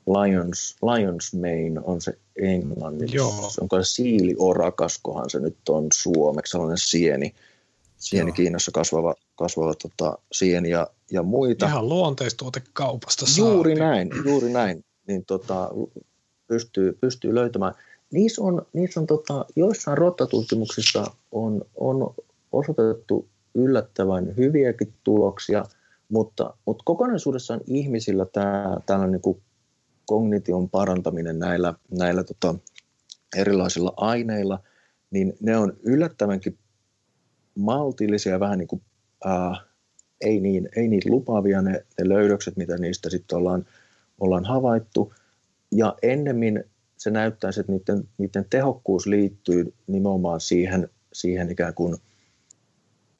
Lions, 0.06 0.76
Lions 0.82 1.34
Mane 1.34 1.80
on 1.84 2.00
se 2.00 2.18
englanniksi. 2.36 3.16
Joo. 3.16 3.50
Onko 3.60 3.82
se 3.82 3.90
siiliorakas, 3.94 5.00
se 5.28 5.40
nyt 5.40 5.68
on 5.68 5.86
suomeksi, 5.94 6.50
sellainen 6.50 6.78
sieni, 6.78 7.34
sieni 7.96 8.28
Joo. 8.28 8.34
Kiinassa 8.34 8.70
kasvava, 8.70 9.14
kasvava 9.34 9.74
tota, 9.74 10.18
sieni 10.32 10.70
ja, 10.70 10.86
ja 11.10 11.22
muita. 11.22 11.66
Ihan 11.66 11.88
luonteistuotekaupasta 11.88 13.26
Juuri 13.38 13.74
näin, 13.74 14.10
juuri 14.24 14.52
näin. 14.52 14.84
Niin 15.06 15.24
tota, 15.24 15.70
pystyy, 16.46 16.98
pystyy 17.00 17.34
löytämään. 17.34 17.74
Niissä 18.10 18.42
on, 18.42 18.66
niissä 18.72 19.00
on 19.00 19.06
tota, 19.06 19.44
joissain 19.56 19.98
rottatutkimuksissa 19.98 21.10
on, 21.32 21.62
on 21.76 22.14
osoitettu 22.52 23.28
yllättävän 23.54 24.36
hyviäkin 24.36 24.92
tuloksia, 25.04 25.64
mutta, 26.08 26.54
mutta 26.66 26.82
kokonaisuudessaan 26.84 27.60
ihmisillä 27.66 28.24
tämä 28.24 28.76
tällainen 28.86 29.20
niin 29.24 29.42
kognition 30.12 30.70
parantaminen 30.70 31.38
näillä, 31.38 31.74
näillä 31.98 32.24
tota, 32.24 32.54
erilaisilla 33.36 33.92
aineilla, 33.96 34.58
niin 35.10 35.32
ne 35.40 35.56
on 35.56 35.76
yllättävänkin 35.82 36.58
maltillisia, 37.54 38.40
vähän 38.40 38.58
niin 38.58 38.68
kuin, 38.68 38.82
ää, 39.24 39.56
ei, 40.20 40.40
niin, 40.40 40.68
ei 40.76 40.88
niin 40.88 41.02
lupaavia 41.06 41.62
ne, 41.62 41.72
ne 41.72 42.08
löydökset, 42.08 42.56
mitä 42.56 42.78
niistä 42.78 43.10
sitten 43.10 43.38
ollaan, 43.38 43.66
ollaan 44.20 44.44
havaittu. 44.44 45.14
Ja 45.70 45.94
ennemmin 46.02 46.64
se 46.96 47.10
näyttäisi, 47.10 47.60
että 47.60 47.72
niiden, 47.72 48.08
niiden 48.18 48.46
tehokkuus 48.50 49.06
liittyy 49.06 49.74
nimenomaan 49.86 50.40
siihen, 50.40 50.88
siihen 51.12 51.50
ikään 51.50 51.74
kuin 51.74 51.96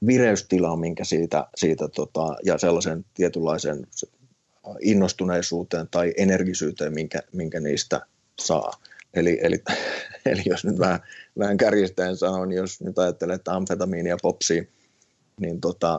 vireystilaan, 0.06 0.78
minkä 0.78 1.05
siitä, 1.05 1.47
siitä 1.56 1.89
tota, 1.89 2.36
ja 2.44 2.59
sellaisen 2.59 3.05
tietynlaisen 3.14 3.86
innostuneisuuteen 4.80 5.89
tai 5.90 6.12
energisyyteen, 6.16 6.94
minkä, 6.94 7.22
minkä 7.32 7.60
niistä 7.60 8.01
saa. 8.40 8.70
Eli, 9.14 9.39
eli, 9.43 9.62
eli 10.26 10.43
jos 10.47 10.64
nyt 10.64 10.78
vähän, 10.78 11.01
vähän 11.39 11.56
kärjistäen 11.56 12.16
sanon, 12.16 12.48
niin 12.48 12.56
jos 12.56 12.80
nyt 12.80 12.98
ajattelee, 12.98 13.34
että 13.34 13.55
amfetamiini 13.55 14.09
ja 14.09 14.16
popsi, 14.22 14.68
niin, 15.40 15.60
tota, 15.60 15.98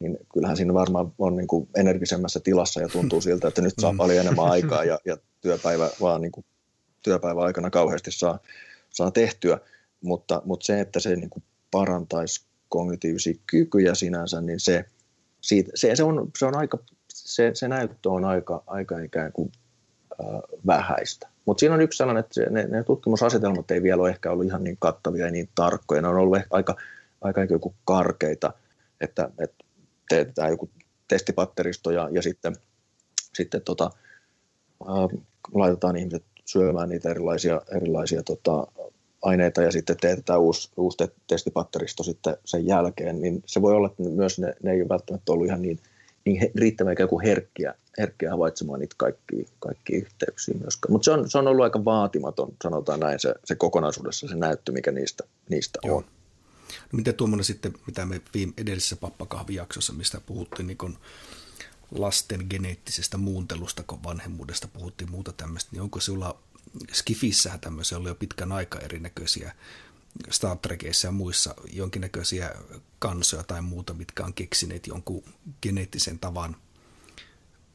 niin 0.00 0.18
kyllähän 0.34 0.56
siinä 0.56 0.74
varmaan 0.74 1.12
on 1.18 1.36
niin 1.36 1.46
kuin 1.46 1.68
energisemmässä 1.76 2.40
tilassa 2.40 2.80
ja 2.80 2.88
tuntuu 2.88 3.20
siltä, 3.20 3.48
että 3.48 3.62
nyt 3.62 3.74
saa 3.80 3.92
mm. 3.92 3.98
paljon 3.98 4.20
enemmän 4.20 4.50
aikaa 4.52 4.84
ja, 4.84 4.98
ja 5.04 5.16
työpäivä 5.40 5.90
vaan 6.00 6.20
niin 6.20 6.32
kuin 6.32 6.44
työpäivän 7.02 7.44
aikana 7.44 7.70
kauheasti 7.70 8.10
saa, 8.12 8.38
saa 8.90 9.10
tehtyä, 9.10 9.58
mutta, 10.00 10.42
mutta 10.44 10.66
se, 10.66 10.80
että 10.80 11.00
se 11.00 11.16
niin 11.16 11.30
kuin 11.30 11.42
parantaisi 11.70 12.44
kognitiivisia 12.68 13.34
kykyjä 13.46 13.94
sinänsä, 13.94 14.40
niin 14.40 14.60
se, 14.60 14.84
siitä, 15.40 15.70
se, 15.74 15.96
se, 15.96 16.02
on, 16.02 16.30
se 16.38 16.46
on 16.46 16.56
aika 16.56 16.78
se, 17.30 17.50
se 17.54 17.68
näyttö 17.68 18.10
on 18.10 18.24
aika, 18.24 18.62
aika 18.66 18.98
ikään 18.98 19.32
kuin 19.32 19.52
äh, 20.20 20.40
vähäistä. 20.66 21.28
Mutta 21.44 21.60
siinä 21.60 21.74
on 21.74 21.80
yksi 21.80 21.96
sellainen, 21.96 22.24
että 22.24 22.40
ne, 22.50 22.66
ne 22.66 22.84
tutkimusasetelmat 22.84 23.70
ei 23.70 23.82
vielä 23.82 24.02
ole 24.02 24.10
ehkä 24.10 24.30
ollut 24.30 24.46
ihan 24.46 24.64
niin 24.64 24.76
kattavia 24.78 25.24
ja 25.24 25.30
niin 25.30 25.48
tarkkoja. 25.54 26.02
Ne 26.02 26.08
on 26.08 26.16
ollut 26.16 26.38
aika, 26.50 26.76
aika 27.20 27.42
ikään 27.42 27.60
kuin 27.60 27.74
karkeita, 27.84 28.52
että, 29.00 29.30
että 29.38 29.64
teetetään 30.08 30.50
joku 30.50 30.70
testipatteristo 31.08 31.90
ja, 31.90 32.08
ja 32.12 32.22
sitten, 32.22 32.56
sitten 33.34 33.62
tota, 33.62 33.90
äh, 34.82 35.20
laitetaan 35.54 35.96
ihmiset 35.96 36.24
syömään 36.44 36.88
niitä 36.88 37.10
erilaisia, 37.10 37.62
erilaisia 37.76 38.22
tota, 38.22 38.66
aineita 39.22 39.62
ja 39.62 39.72
sitten 39.72 39.96
teetetään 40.00 40.40
uusi, 40.40 40.70
uusi 40.76 40.98
testipatteristo 41.26 42.02
sitten 42.02 42.36
sen 42.44 42.66
jälkeen, 42.66 43.20
niin 43.20 43.42
se 43.46 43.62
voi 43.62 43.72
olla, 43.72 43.86
että 43.86 44.02
myös 44.02 44.38
ne, 44.38 44.54
ne 44.62 44.72
ei 44.72 44.80
ole 44.80 44.88
välttämättä 44.88 45.32
ollut 45.32 45.46
ihan 45.46 45.62
niin 45.62 45.80
niin 46.24 46.50
riittävän 46.54 46.92
ikään 46.92 47.08
kuin 47.08 47.26
herkkiä, 47.26 47.74
herkkiä 47.98 48.30
havaitsemaan 48.30 48.80
niitä 48.80 48.94
kaikkia, 48.98 49.44
kaikkia 49.58 49.98
yhteyksiä 49.98 50.54
myöskään. 50.60 50.92
Mutta 50.92 51.04
se 51.04 51.10
on, 51.10 51.30
se 51.30 51.38
on 51.38 51.48
ollut 51.48 51.64
aika 51.64 51.84
vaatimaton, 51.84 52.52
sanotaan 52.62 53.00
näin, 53.00 53.20
se, 53.20 53.34
se 53.44 53.54
kokonaisuudessa 53.54 54.28
se 54.28 54.36
näyttö, 54.36 54.72
mikä 54.72 54.92
niistä, 54.92 55.24
niistä 55.48 55.78
Joo. 55.84 55.96
on. 55.96 56.04
No 56.92 56.96
miten 56.96 57.14
tuommoinen 57.14 57.44
sitten, 57.44 57.72
mitä 57.86 58.06
me 58.06 58.20
viime 58.34 58.52
edellisessä 58.56 58.96
pappakahvijaksossa, 58.96 59.92
mistä 59.92 60.20
puhuttiin 60.26 60.66
niin 60.66 60.78
kun 60.78 60.98
lasten 61.98 62.46
geneettisestä 62.50 63.16
muuntelusta, 63.16 63.82
kun 63.82 64.04
vanhemmuudesta 64.04 64.68
puhuttiin 64.68 65.10
muuta 65.10 65.32
tämmöistä, 65.32 65.70
niin 65.72 65.82
onko 65.82 66.00
sinulla 66.00 66.40
Skifissähän 66.92 67.60
tämmöisiä 67.60 67.98
oli 67.98 68.08
jo 68.08 68.14
pitkän 68.14 68.52
aika 68.52 68.78
erinäköisiä 68.78 69.54
Star 70.30 70.56
Trekeissä 70.56 71.08
ja 71.08 71.12
muissa 71.12 71.54
jonkinnäköisiä 71.72 72.54
kansoja 72.98 73.42
tai 73.42 73.62
muuta, 73.62 73.94
mitkä 73.94 74.24
on 74.24 74.34
keksineet 74.34 74.86
jonkun 74.86 75.24
geneettisen 75.62 76.18
tavan 76.18 76.56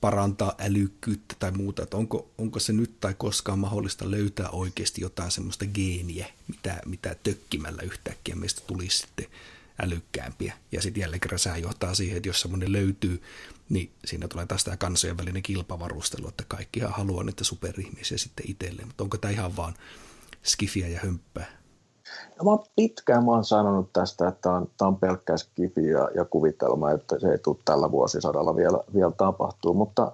parantaa 0.02 0.56
älykkyyttä 0.60 1.36
tai 1.40 1.52
muuta, 1.52 1.84
että 1.84 1.98
onko, 1.98 2.32
onko 2.38 2.60
se 2.60 2.74
nyt 2.74 3.00
tai 3.00 3.14
koskaan 3.18 3.60
mahdollista 3.60 4.12
löytää 4.12 4.50
oikeasti 4.50 5.02
jotain 5.02 5.32
semmoista 5.32 5.66
geeniä, 5.66 6.28
mitä, 6.48 6.82
mitä 6.86 7.16
tökkimällä 7.24 7.82
yhtäkkiä 7.82 8.36
meistä 8.36 8.62
tulisi 8.68 8.98
sitten 8.98 9.28
älykkäämpiä. 9.82 10.58
Ja 10.72 10.82
sitten 10.82 11.02
jälleen 11.02 11.20
kerran 11.20 11.40
sehän 11.40 11.62
johtaa 11.62 11.96
siihen, 11.96 12.18
että 12.18 12.30
jos 12.30 12.42
semmoinen 12.42 12.72
löytyy, 12.72 13.22
niin 13.70 13.92
siinä 14.06 14.28
tulee 14.28 14.46
taas 14.46 14.64
tämä 14.64 14.78
kansojen 14.78 15.18
välinen 15.18 15.44
kilpavarustelu, 15.44 16.28
että 16.28 16.44
kaikkihan 16.48 16.94
haluaa 16.94 17.24
niitä 17.24 17.44
superihmisiä 17.44 18.18
sitten 18.18 18.50
itselleen, 18.50 18.88
mutta 18.88 19.04
onko 19.04 19.18
tämä 19.18 19.32
ihan 19.32 19.56
vaan 19.56 19.74
skifiä 20.44 20.88
ja 20.88 21.00
hömppää? 21.04 21.65
No 22.44 22.52
mä 22.52 22.64
pitkään 22.76 23.26
mä 23.26 23.32
oon 23.32 23.46
sanonut 23.46 23.94
tästä, 23.94 24.28
että 24.28 24.42
tämä 24.42 24.56
on, 24.56 24.70
tämä 24.78 24.88
on 24.88 25.00
pelkkä 25.00 25.38
skifi 25.38 25.88
ja, 25.88 26.10
ja 26.16 26.26
kuvitelma, 26.26 26.92
että 26.92 27.20
se 27.20 27.28
ei 27.28 27.38
tule 27.38 27.58
tällä 27.66 27.92
vuosisadalla 27.92 28.56
vielä, 28.56 28.80
vielä 28.94 29.12
tapahtuu, 29.12 29.74
mutta, 29.74 30.12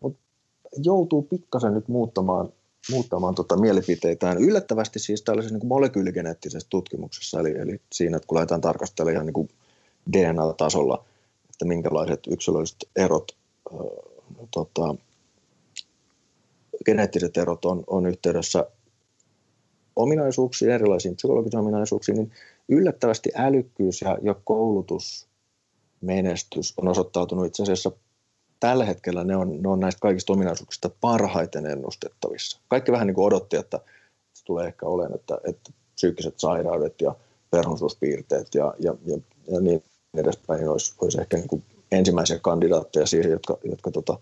mutta 0.00 0.20
joutuu 0.76 1.22
pikkasen 1.22 1.74
nyt 1.74 1.88
muuttamaan, 1.88 2.52
muuttamaan 2.90 3.34
tota 3.34 3.56
mielipiteitään. 3.56 4.38
Yllättävästi 4.38 4.98
siis 4.98 5.22
tällaisessa 5.22 5.58
niin 5.58 5.68
molekyyligeneettisessä 5.68 6.68
tutkimuksessa, 6.70 7.40
eli, 7.40 7.58
eli 7.58 7.80
siinä, 7.92 8.16
että 8.16 8.26
kun 8.26 8.36
lähdetään 8.36 8.60
tarkastelemaan 8.60 9.14
ihan 9.14 9.26
niin 9.26 9.48
DNA-tasolla, 10.12 11.04
että 11.50 11.64
minkälaiset 11.64 12.20
yksilölliset 12.26 12.88
erot, 12.96 13.36
äh, 13.74 13.80
tota, 14.50 14.94
geneettiset 16.84 17.36
erot 17.36 17.64
on, 17.64 17.84
on 17.86 18.06
yhteydessä 18.06 18.66
ominaisuuksiin, 19.96 20.70
erilaisiin 20.70 21.16
psykologisiin 21.16 21.60
ominaisuuksiin, 21.60 22.16
niin 22.16 22.32
yllättävästi 22.68 23.30
älykkyys 23.34 24.02
ja, 24.02 24.18
ja 24.22 24.34
koulutusmenestys 24.44 26.74
on 26.76 26.88
osoittautunut 26.88 27.46
itse 27.46 27.62
asiassa 27.62 27.92
tällä 28.60 28.84
hetkellä 28.84 29.24
ne 29.24 29.36
on, 29.36 29.62
ne 29.62 29.68
on 29.68 29.80
näistä 29.80 30.00
kaikista 30.00 30.32
ominaisuuksista 30.32 30.90
parhaiten 31.00 31.66
ennustettavissa. 31.66 32.60
Kaikki 32.68 32.92
vähän 32.92 33.06
niin 33.06 33.14
kuin 33.14 33.24
odotti, 33.24 33.56
että 33.56 33.80
se 34.32 34.44
tulee 34.44 34.66
ehkä 34.66 34.86
olemaan, 34.86 35.14
että, 35.14 35.38
että 35.44 35.72
psyykkiset 35.94 36.38
sairaudet 36.38 37.00
ja 37.00 37.14
perhonsuuspiirteet 37.50 38.54
ja, 38.54 38.74
ja, 38.78 38.94
ja, 39.06 39.18
ja 39.50 39.60
niin 39.60 39.82
edespäin 40.14 40.68
olisi, 40.68 40.94
olisi 41.00 41.20
ehkä 41.20 41.36
niin 41.36 41.48
kuin 41.48 41.64
ensimmäisiä 41.92 42.38
kandidaatteja 42.38 43.06
siihen, 43.06 43.30
jotka, 43.30 43.58
jotka 43.64 43.90
tota, 43.90 44.18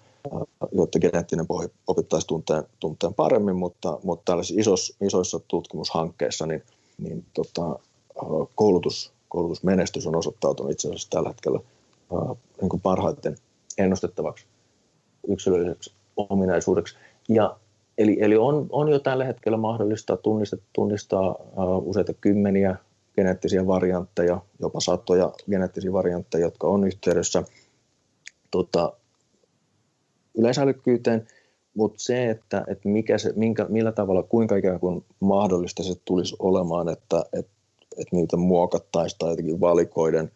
jotta 0.72 0.98
geneettinen 0.98 1.46
pohja 1.46 1.68
opittaisi 1.86 2.26
tunteen, 2.26 2.64
tunteen 2.80 3.14
paremmin, 3.14 3.56
mutta, 3.56 3.98
mutta 4.02 4.22
tällaisissa 4.24 4.60
isoissa, 4.60 4.96
isoissa 5.06 5.40
tutkimushankkeissa 5.48 6.46
niin, 6.46 6.62
niin 6.98 7.24
tota, 7.34 7.78
koulutus, 8.54 9.12
koulutusmenestys 9.28 10.06
on 10.06 10.16
osoittautunut 10.16 10.72
itse 10.72 10.88
asiassa 10.88 11.10
tällä 11.10 11.28
hetkellä 11.28 11.60
niin 12.60 12.68
kuin 12.68 12.80
parhaiten 12.80 13.36
ennustettavaksi 13.78 14.46
yksilölliseksi 15.28 15.92
ominaisuudeksi. 16.16 16.96
Ja, 17.28 17.56
eli 17.98 18.16
eli 18.20 18.36
on, 18.36 18.66
on 18.72 18.88
jo 18.88 18.98
tällä 18.98 19.24
hetkellä 19.24 19.58
mahdollista 19.58 20.16
tunnistaa, 20.16 20.58
tunnistaa 20.72 21.30
uh, 21.30 21.88
useita 21.88 22.14
kymmeniä 22.14 22.76
geneettisiä 23.14 23.66
variantteja, 23.66 24.40
jopa 24.60 24.80
satoja 24.80 25.32
geneettisiä 25.50 25.92
variantteja, 25.92 26.46
jotka 26.46 26.66
on 26.66 26.86
yhteydessä 26.86 27.42
tota, 28.50 28.92
yleisälykkyyteen, 30.38 31.26
mutta 31.74 31.98
se, 31.98 32.30
että, 32.30 32.64
että 32.68 32.88
mikä 32.88 33.18
se, 33.18 33.32
minkä, 33.36 33.66
millä 33.68 33.92
tavalla, 33.92 34.22
kuinka 34.22 34.56
ikään 34.56 34.80
kuin 34.80 35.04
mahdollista 35.20 35.82
se 35.82 35.94
tulisi 36.04 36.36
olemaan, 36.38 36.88
että, 36.88 37.24
että, 37.32 37.52
että 37.98 38.16
niitä 38.16 38.36
muokattaisiin 38.36 39.18
tai 39.18 39.30
jotenkin 39.30 39.60
valikoiden 39.60 40.30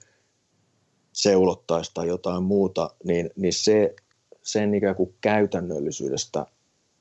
seulottaisiin 1.12 1.94
tai 1.94 2.08
jotain 2.08 2.42
muuta, 2.42 2.90
niin, 3.04 3.30
niin 3.36 3.52
se, 3.52 3.94
sen 4.42 4.74
ikään 4.74 4.96
kuin 4.96 5.14
käytännöllisyydestä 5.20 6.46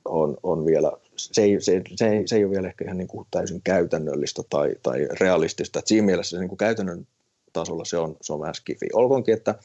on, 0.05 0.37
on 0.43 0.65
vielä, 0.65 0.91
se 1.15 1.41
ei, 1.41 1.61
se, 1.61 1.81
se, 1.95 2.07
ei, 2.07 2.27
se 2.27 2.35
ei 2.35 2.45
ole 2.45 2.51
vielä 2.51 2.67
ehkä 2.67 2.85
ihan 2.85 2.97
niin 2.97 3.07
kuin 3.07 3.27
täysin 3.31 3.61
käytännöllistä 3.63 4.41
tai, 4.49 4.75
tai 4.83 5.07
realistista. 5.19 5.79
Et 5.79 5.87
siinä 5.87 6.05
mielessä 6.05 6.35
se 6.35 6.39
niin 6.39 6.49
kuin 6.49 6.57
käytännön 6.57 7.07
tasolla 7.53 7.85
se 7.85 7.97
on, 7.97 8.17
se 8.21 8.33
on 8.33 8.39
vähän 8.39 8.55
skifi. 8.55 8.85
Olkoonkin, 8.93 9.33
että– 9.33 9.55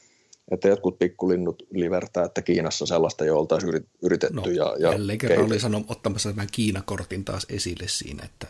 että 0.51 0.67
jotkut 0.67 0.99
pikkulinnut 0.99 1.63
livertää, 1.71 2.25
että 2.25 2.41
Kiinassa 2.41 2.85
sellaista 2.85 3.25
jo 3.25 3.39
oltaisiin 3.39 3.87
yritetty. 4.01 4.35
No, 4.35 4.43
ja, 4.45 4.75
ja 4.79 4.91
jälleen 4.91 5.17
kerran 5.17 5.45
oli 5.45 5.59
sanon, 5.59 5.85
ottamassa 5.87 6.29
tämän 6.29 6.47
Kiinakortin 6.51 7.25
taas 7.25 7.45
esille 7.49 7.87
siinä, 7.87 8.23
että 8.23 8.47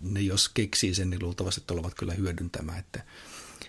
ne 0.00 0.20
jos 0.20 0.48
keksii 0.48 0.94
sen, 0.94 1.10
niin 1.10 1.22
luultavasti 1.22 1.62
tulevat 1.66 1.94
kyllä 1.94 2.14
hyödyntämään. 2.14 2.78
Että, 2.78 3.02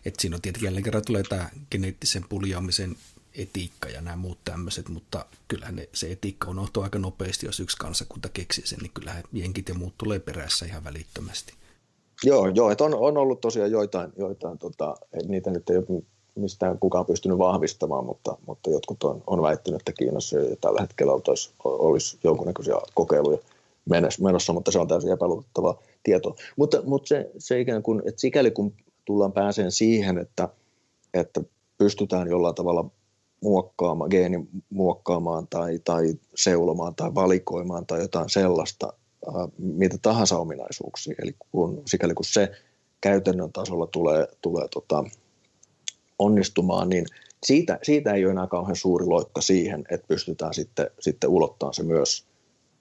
että 0.05 0.21
siinä 0.21 0.35
on 0.35 0.41
tietenkin 0.41 0.67
jälleen 0.67 0.83
kerran 0.83 1.05
tulee 1.05 1.23
tämä 1.23 1.49
geneettisen 1.71 2.23
puljaamisen 2.29 2.95
etiikka 3.37 3.89
ja 3.89 4.01
nämä 4.01 4.17
muut 4.17 4.37
tämmöiset, 4.45 4.89
mutta 4.89 5.25
kyllähän 5.47 5.75
ne, 5.75 5.89
se 5.93 6.11
etiikka 6.11 6.49
unohtuu 6.49 6.83
aika 6.83 6.99
nopeasti, 6.99 7.45
jos 7.45 7.59
yksi 7.59 7.77
kansakunta 7.77 8.29
keksii 8.29 8.67
sen, 8.67 8.79
niin 8.79 8.91
kyllähän 8.93 9.23
jenkit 9.33 9.69
ja 9.69 9.75
muut 9.75 9.93
tulee 9.97 10.19
perässä 10.19 10.65
ihan 10.65 10.83
välittömästi. 10.83 11.53
Joo, 12.23 12.47
joo 12.47 12.71
että 12.71 12.83
on, 12.83 12.93
on 12.93 13.17
ollut 13.17 13.41
tosiaan 13.41 13.71
joitain, 13.71 14.13
joitain 14.17 14.57
tota, 14.57 14.95
niitä 15.27 15.51
nyt 15.51 15.69
ei 15.69 15.77
ole 15.77 16.03
mistään 16.37 16.79
kukaan 16.79 17.05
pystynyt 17.05 17.37
vahvistamaan, 17.37 18.05
mutta, 18.05 18.37
mutta 18.47 18.69
jotkut 18.69 19.03
on, 19.03 19.23
on 19.27 19.41
väittänyt, 19.41 19.81
että 19.81 19.91
Kiinassa 19.93 20.39
jo 20.39 20.55
tällä 20.61 20.81
hetkellä 20.81 21.13
olisi, 21.13 21.53
olisi 21.63 22.19
jonkunnäköisiä 22.23 22.75
kokeiluja 22.93 23.37
menossa, 24.19 24.53
mutta 24.53 24.71
se 24.71 24.79
on 24.79 24.87
täysin 24.87 25.11
epäluotettava 25.11 25.79
tieto. 26.03 26.35
Mutta, 26.55 26.81
mutta 26.85 27.07
se, 27.07 27.31
se 27.37 27.59
ikään 27.59 27.83
kuin, 27.83 28.01
että 28.05 28.21
sikäli 28.21 28.51
kun 28.51 28.73
tullaan 29.05 29.31
pääseen 29.31 29.71
siihen, 29.71 30.17
että, 30.17 30.49
että 31.13 31.41
pystytään 31.77 32.27
jollain 32.27 32.55
tavalla 32.55 32.89
muokkaamaan, 33.41 34.09
geeni 34.09 34.47
muokkaamaan 34.69 35.47
tai, 35.49 35.79
tai 35.85 36.13
seulomaan 36.35 36.95
tai 36.95 37.15
valikoimaan 37.15 37.85
tai 37.85 38.01
jotain 38.01 38.29
sellaista, 38.29 38.93
mitä 39.57 39.97
tahansa 40.01 40.37
ominaisuuksia. 40.37 41.15
Eli 41.23 41.35
kun, 41.51 41.81
sikäli 41.85 42.13
kun 42.13 42.25
se 42.25 42.51
käytännön 43.01 43.51
tasolla 43.53 43.87
tulee, 43.87 44.27
tulee 44.41 44.67
tota, 44.67 45.03
onnistumaan, 46.19 46.89
niin 46.89 47.05
siitä, 47.43 47.79
siitä 47.83 48.13
ei 48.13 48.25
ole 48.25 48.31
enää 48.31 48.47
kauhean 48.47 48.75
suuri 48.75 49.05
loikka 49.05 49.41
siihen, 49.41 49.83
että 49.91 50.07
pystytään 50.07 50.53
sitten, 50.53 50.87
sitten 50.99 51.29
ulottamaan 51.29 51.73
se 51.73 51.83
myös 51.83 52.25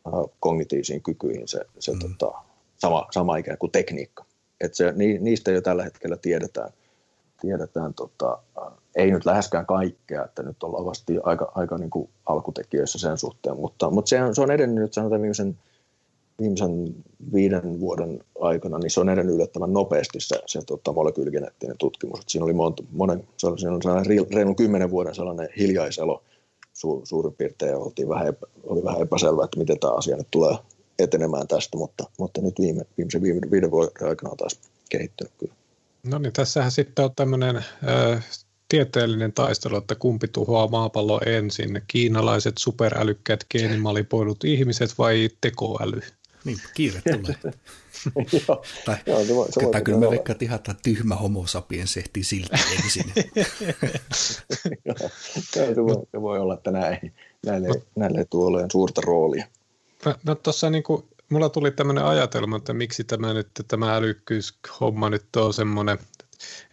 äh, 0.07 0.13
kognitiivisiin 0.41 1.03
kykyihin 1.03 1.49
se, 1.49 1.61
se 1.79 1.93
mm. 1.93 1.99
tota, 1.99 2.39
sama, 2.79 3.07
sama 3.11 3.37
ikään 3.37 3.59
kuin 3.59 3.73
tekniikka. 3.73 4.25
Et 4.61 4.75
se, 4.75 4.93
ni, 4.97 5.19
niistä 5.19 5.51
jo 5.51 5.61
tällä 5.61 5.85
hetkellä 5.85 6.17
tiedetään, 6.17 6.71
tiedetään 7.41 7.95
tota, 7.95 8.39
äh, 8.59 8.73
ei 8.97 9.11
nyt 9.11 9.27
läheskään 9.27 9.67
kaikkea, 9.67 10.25
että 10.25 10.43
nyt 10.43 10.63
ollaan 10.63 10.85
vasta 10.85 11.13
aika, 11.23 11.53
aika 11.55 11.79
niin 11.79 11.91
kuin 11.91 12.09
alkutekijöissä 12.27 12.99
sen 12.99 13.19
suhteen, 13.19 13.57
mutta, 13.57 13.91
mutta 13.91 14.09
se, 14.09 14.23
on, 14.23 14.35
se 14.35 14.41
on 14.41 14.51
edennyt 14.51 14.93
sanotaan 14.93 15.23
viimeisen 15.23 15.59
viimeisen 16.41 16.95
viiden 17.33 17.81
vuoden 17.81 18.25
aikana, 18.41 18.79
niin 18.79 18.91
se 18.91 19.01
on 19.01 19.09
edennyt 19.09 19.35
yllättävän 19.35 19.73
nopeasti 19.73 20.21
se, 20.21 20.41
se 20.47 20.61
tota, 20.67 20.93
molekyyligeneettinen 20.93 21.79
tutkimus. 21.79 22.21
Et 22.21 22.29
siinä 22.29 22.45
oli 22.45 22.53
monta, 22.53 22.83
monen, 22.93 23.29
se 23.37 23.47
oli, 23.47 23.59
siinä 23.59 23.75
oli 23.75 23.83
sellainen 23.83 24.29
reilun 24.35 24.57
kymmenen 24.57 24.91
vuoden 24.91 25.15
sellainen 25.15 25.49
hiljaiselo 25.59 26.23
su, 26.73 27.01
suurin 27.05 27.35
piirtein, 27.35 27.71
ja 27.71 27.79
oltiin 27.79 28.09
vähän, 28.09 28.27
epä, 28.27 28.47
oli 28.65 28.85
vähän 28.85 29.03
epäselvää, 29.03 29.45
että 29.45 29.59
miten 29.59 29.79
tämä 29.79 29.93
asia 29.93 30.17
nyt 30.17 30.31
tulee 30.31 30.57
etenemään 30.99 31.49
tästä, 31.49 31.77
mutta, 31.77 32.05
mutta 32.19 32.41
nyt 32.41 32.55
viime, 32.61 32.83
viimeisen 32.97 33.23
viime, 33.23 33.41
viiden 33.51 33.71
vuoden 33.71 34.09
aikana 34.09 34.31
on 34.31 34.37
taas 34.37 34.61
kehittynyt 34.89 35.33
kyllä. 35.39 35.55
No 36.07 36.19
niin, 36.19 36.33
tässähän 36.33 36.73
sitten 36.73 37.05
on 37.05 37.15
tämmöinen 37.17 37.57
äh, 37.57 38.25
tieteellinen 38.69 39.33
taistelu, 39.33 39.77
että 39.77 39.95
kumpi 39.95 40.29
tuhoaa 40.29 40.69
maapallo 40.69 41.21
ensin, 41.27 41.83
kiinalaiset 41.87 42.55
superälykkäät 42.59 43.45
geenimalipoidut 43.51 44.45
ihmiset 44.45 44.99
vai 44.99 45.29
tekoäly? 45.41 46.01
Niin, 46.47 46.59
kiire 46.75 47.03
tulee. 47.03 47.37
joo, 48.49 48.65
tai, 48.85 48.97
joo, 49.07 49.25
se 49.25 49.35
voi, 49.35 49.53
se 49.53 49.61
voi 49.63 49.83
kyllä 49.83 49.99
me 49.99 50.11
veikkaan, 50.11 50.35
että 50.35 50.45
ihan 50.45 50.61
tyhmä 50.83 51.15
homo 51.15 51.47
sapiens 51.47 51.97
ehtii 51.97 52.25
silti 52.25 52.57
ensin. 52.85 53.13
se, 55.53 55.77
voi, 55.77 56.07
se 56.11 56.21
voi 56.21 56.39
olla, 56.39 56.55
että 56.55 56.71
näin, 56.71 57.15
näille, 57.47 57.69
näille 57.97 58.19
ei 58.19 58.25
tule 58.31 58.47
olemaan 58.47 58.71
suurta 58.71 59.01
roolia. 59.01 59.47
No, 60.05 60.15
no 60.25 60.35
tuossa 60.35 60.71
niin 60.71 60.83
kuin, 60.83 61.03
mulla 61.29 61.49
tuli 61.49 61.71
tämmöinen 61.71 62.05
ajatelma, 62.05 62.57
että 62.57 62.73
miksi 62.73 63.05
tämä, 63.05 63.35
nyt, 63.35 63.49
tämä 63.69 63.97
älykkyyshomma 63.97 65.11
nyt 65.11 65.37
on 65.37 65.55
semmoinen, 65.55 65.99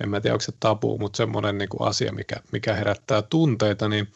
en 0.03 0.09
mä 0.09 0.21
tiedä 0.21 0.33
onko 0.33 0.43
se 0.43 0.53
tabu, 0.59 0.97
mutta 0.97 1.17
semmoinen 1.17 1.57
niin 1.57 1.69
kuin 1.69 1.87
asia, 1.87 2.13
mikä, 2.13 2.35
mikä 2.51 2.73
herättää 2.73 3.21
tunteita, 3.21 3.89
niin 3.89 4.07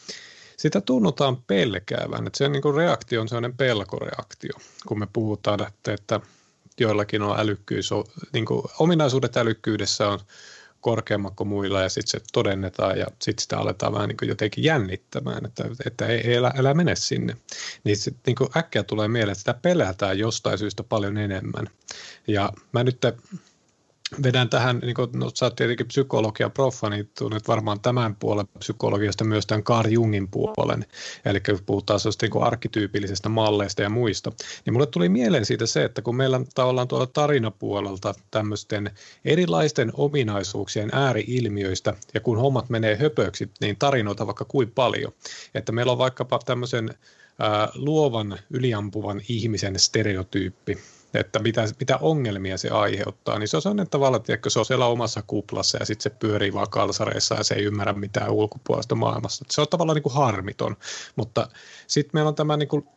sitä 0.58 0.82
tunnutaan 0.82 1.38
pelkäävän, 1.38 2.28
että 2.28 2.38
se 2.38 2.50
niin 2.50 2.76
reaktio 2.76 3.22
on 3.22 3.28
sellainen 3.28 3.58
pelkoreaktio, 3.58 4.54
kun 4.88 5.00
me 5.00 5.08
puhutaan, 5.14 5.68
että, 5.68 5.94
että 5.94 6.20
joillakin 6.80 7.22
on 7.22 7.40
älykkyys, 7.40 7.90
niin 8.34 8.46
kuin 8.46 8.64
ominaisuudet 8.80 9.38
älykkyydessä 9.38 10.08
on 10.08 10.20
korkeammat 10.82 11.34
kuin 11.36 11.48
muilla 11.48 11.82
ja 11.82 11.90
sitten 11.90 12.22
se 12.22 12.26
todennetaan 12.34 13.00
ja 13.00 13.06
sitten 13.22 13.42
sitä 13.42 13.58
aletaan 13.58 13.94
vähän 13.94 14.10
niin 14.10 14.30
jotenkin 14.30 14.64
jännittämään, 14.64 15.46
että, 15.46 15.64
että 15.86 16.06
ei, 16.06 16.28
ei 16.28 16.38
älä, 16.38 16.54
älä 16.58 16.74
mene 16.74 16.96
sinne. 16.96 17.38
Niin 17.84 17.98
sitten 17.98 18.36
niin 18.40 18.50
äkkiä 18.58 18.84
tulee 18.84 19.08
mieleen, 19.08 19.32
että 19.32 19.40
sitä 19.40 19.54
pelätään 19.54 20.20
jostain 20.20 20.58
syystä 20.58 20.84
paljon 20.84 21.18
enemmän. 21.18 21.68
Ja 22.28 22.54
mä 22.72 22.84
nyt 22.84 22.98
vedän 24.24 24.50
tähän, 24.50 24.80
niin 24.80 24.96
kuin, 24.96 25.10
no, 25.14 25.32
sä 25.34 25.46
oot 25.46 25.56
tietenkin 25.56 25.88
psykologia 25.88 26.50
proffa, 26.50 26.90
niin 26.90 27.10
tunnet 27.18 27.48
varmaan 27.48 27.80
tämän 27.80 28.16
puolen 28.16 28.48
psykologiasta 28.60 29.24
myös 29.24 29.46
tämän 29.46 29.64
Carl 29.64 29.92
Jungin 29.92 30.28
puolen, 30.28 30.86
eli 31.26 31.40
kun 31.40 31.60
puhutaan 31.66 32.00
sellaista 32.00 32.26
niin 32.26 32.44
arkkityypillisestä 32.44 33.30
malleista 33.30 33.82
ja 33.82 33.90
muista, 33.90 34.32
niin 34.66 34.74
mulle 34.74 34.88
tuli 34.88 35.10
mieleen 35.10 35.46
siitä 35.46 35.66
se, 35.66 35.84
että 35.84 36.02
kun 36.02 36.16
meillä 36.16 36.42
tavallaan 36.56 36.88
tuolla 36.88 37.08
tarinapuolelta 37.08 38.14
tämmöisten 38.32 38.92
erilaisten 39.26 39.92
ominaisuuksien 39.94 40.90
ääriilmiöistä, 40.94 41.94
ja 42.14 42.20
kun 42.20 42.38
hommat 42.38 42.70
menee 42.70 42.96
höpöksi, 42.96 43.50
niin 43.62 43.76
tarinoita 43.78 44.28
vaikka 44.28 44.46
kuin 44.46 44.72
paljon, 44.72 45.12
että 45.56 45.72
meillä 45.72 45.92
on 45.92 45.98
vaikkapa 45.98 46.40
tämmöisen 46.46 46.90
ää, 47.40 47.70
luovan, 47.76 48.40
yliampuvan 48.50 49.22
ihmisen 49.30 49.80
stereotyyppi, 49.80 50.78
että 51.14 51.40
mitä, 51.40 51.68
mitä 51.80 51.98
ongelmia 51.98 52.58
se 52.58 52.70
aiheuttaa, 52.70 53.40
niin 53.40 53.48
se 53.48 53.58
on 53.58 53.62
sellainen 53.62 53.90
tavalla, 53.90 54.18
että 54.18 54.50
se 54.50 54.60
on 54.60 54.66
siellä 54.66 54.86
omassa 54.86 55.24
kuplassa 55.28 55.78
ja 55.78 55.86
sitten 55.86 56.04
se 56.04 56.10
pyörii 56.10 56.54
vaan 56.54 56.70
kalsareissa 56.70 57.36
ja 57.36 57.44
se 57.44 57.56
ei 57.56 57.64
ymmärrä 57.64 57.94
mitään 57.94 58.32
ulkopuolista 58.32 58.96
maailmasta. 58.96 59.46
Se 59.50 59.62
on 59.62 59.68
tavallaan 59.70 59.96
niin 59.96 60.04
kuin 60.04 60.14
harmiton, 60.14 60.78
mutta 61.16 61.50
sitten 61.88 62.12
meillä 62.14 62.30
on 62.30 62.36
tämä 62.36 62.58
niin 62.58 62.70
kuin 62.70 62.88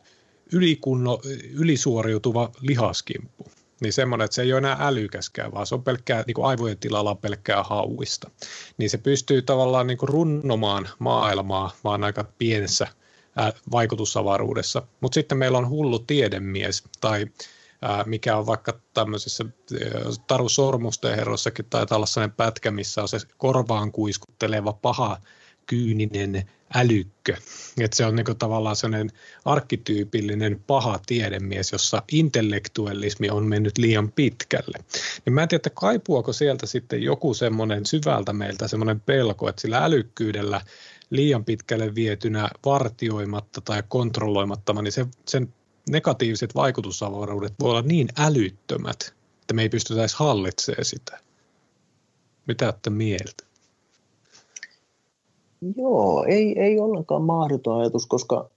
ylikunno, 0.51 1.19
ylisuoriutuva 1.53 2.51
lihaskimppu. 2.61 3.45
Niin 3.81 3.93
semmoinen, 3.93 4.25
että 4.25 4.35
se 4.35 4.41
ei 4.41 4.53
ole 4.53 4.57
enää 4.57 4.77
älykäskään, 4.79 5.51
vaan 5.51 5.67
se 5.67 5.75
on 5.75 5.83
pelkkää, 5.83 6.23
niin 6.27 6.35
kuin 6.35 6.45
aivojen 6.45 6.77
tilalla 6.77 7.09
on 7.09 7.17
pelkkää 7.17 7.63
hauista. 7.63 8.29
Niin 8.77 8.89
se 8.89 8.97
pystyy 8.97 9.41
tavallaan 9.41 9.87
niin 9.87 9.97
kuin 9.97 10.09
runnomaan 10.09 10.89
maailmaa 10.99 11.71
vaan 11.83 12.03
aika 12.03 12.25
pienessä 12.37 12.87
vaikutusavaruudessa. 13.71 14.81
Mutta 14.99 15.13
sitten 15.13 15.37
meillä 15.37 15.57
on 15.57 15.69
hullu 15.69 15.99
tiedemies 15.99 16.83
tai 17.01 17.25
mikä 18.05 18.37
on 18.37 18.45
vaikka 18.45 18.79
tämmöisissä 18.93 19.45
Taru 20.27 20.49
Sormusten 20.49 21.15
herroissakin 21.15 21.65
taitaa 21.69 21.95
olla 21.95 22.05
sellainen 22.05 22.35
pätkä, 22.35 22.71
missä 22.71 23.01
on 23.01 23.07
se 23.07 23.17
korvaan 23.37 23.91
kuiskutteleva 23.91 24.73
paha 24.73 25.17
kyyninen 25.67 26.49
älykkö. 26.73 27.35
Et 27.79 27.93
se 27.93 28.05
on 28.05 28.15
niinku 28.15 28.35
tavallaan 28.35 28.75
sellainen 28.75 29.09
arkkityypillinen 29.45 30.63
paha 30.67 30.99
tiedemies, 31.05 31.71
jossa 31.71 32.03
intellektuellismi 32.11 33.29
on 33.29 33.47
mennyt 33.47 33.77
liian 33.77 34.11
pitkälle. 34.11 34.77
Niin 35.25 35.33
mä 35.33 35.41
en 35.41 35.47
tiedä, 35.47 35.59
että 35.59 35.69
kaipuako 35.69 36.33
sieltä 36.33 36.65
sitten 36.65 37.03
joku 37.03 37.33
semmoinen 37.33 37.85
syvältä 37.85 38.33
meiltä 38.33 38.67
semmoinen 38.67 38.99
pelko, 38.99 39.49
että 39.49 39.61
sillä 39.61 39.83
älykkyydellä 39.83 40.61
liian 41.09 41.45
pitkälle 41.45 41.95
vietynä 41.95 42.49
vartioimatta 42.65 43.61
tai 43.61 43.83
kontrolloimattoman, 43.87 44.83
niin 44.83 44.91
se, 44.91 45.05
sen 45.27 45.53
negatiiviset 45.89 46.55
vaikutusavaruudet 46.55 47.53
voi 47.59 47.69
olla 47.69 47.81
niin 47.81 48.07
älyttömät, 48.17 49.13
että 49.41 49.53
me 49.53 49.61
ei 49.61 49.69
pystytä 49.69 49.99
edes 49.99 50.15
hallitsemaan 50.15 50.85
sitä. 50.85 51.19
Mitä 52.47 52.65
olette 52.65 52.89
mieltä? 52.89 53.43
Joo, 55.75 56.25
ei, 56.27 56.59
ei 56.59 56.79
ollenkaan 56.79 57.21
mahdoton 57.21 57.79
ajatus, 57.79 58.05
koska 58.05 58.49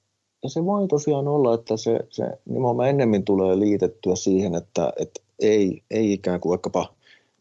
se 0.46 0.64
voi 0.64 0.88
tosiaan 0.88 1.28
olla, 1.28 1.55
että 1.55 1.76
se, 1.76 2.01
se 2.10 2.24
nimenomaan 2.44 2.88
ennemmin 2.88 3.24
tulee 3.24 3.59
liitettyä 3.59 4.16
siihen, 4.16 4.55
että, 4.55 4.92
että 4.96 5.20
ei, 5.38 5.82
ei 5.90 6.12
ikään 6.12 6.40
kuin 6.40 6.51
vaikkapa 6.51 6.94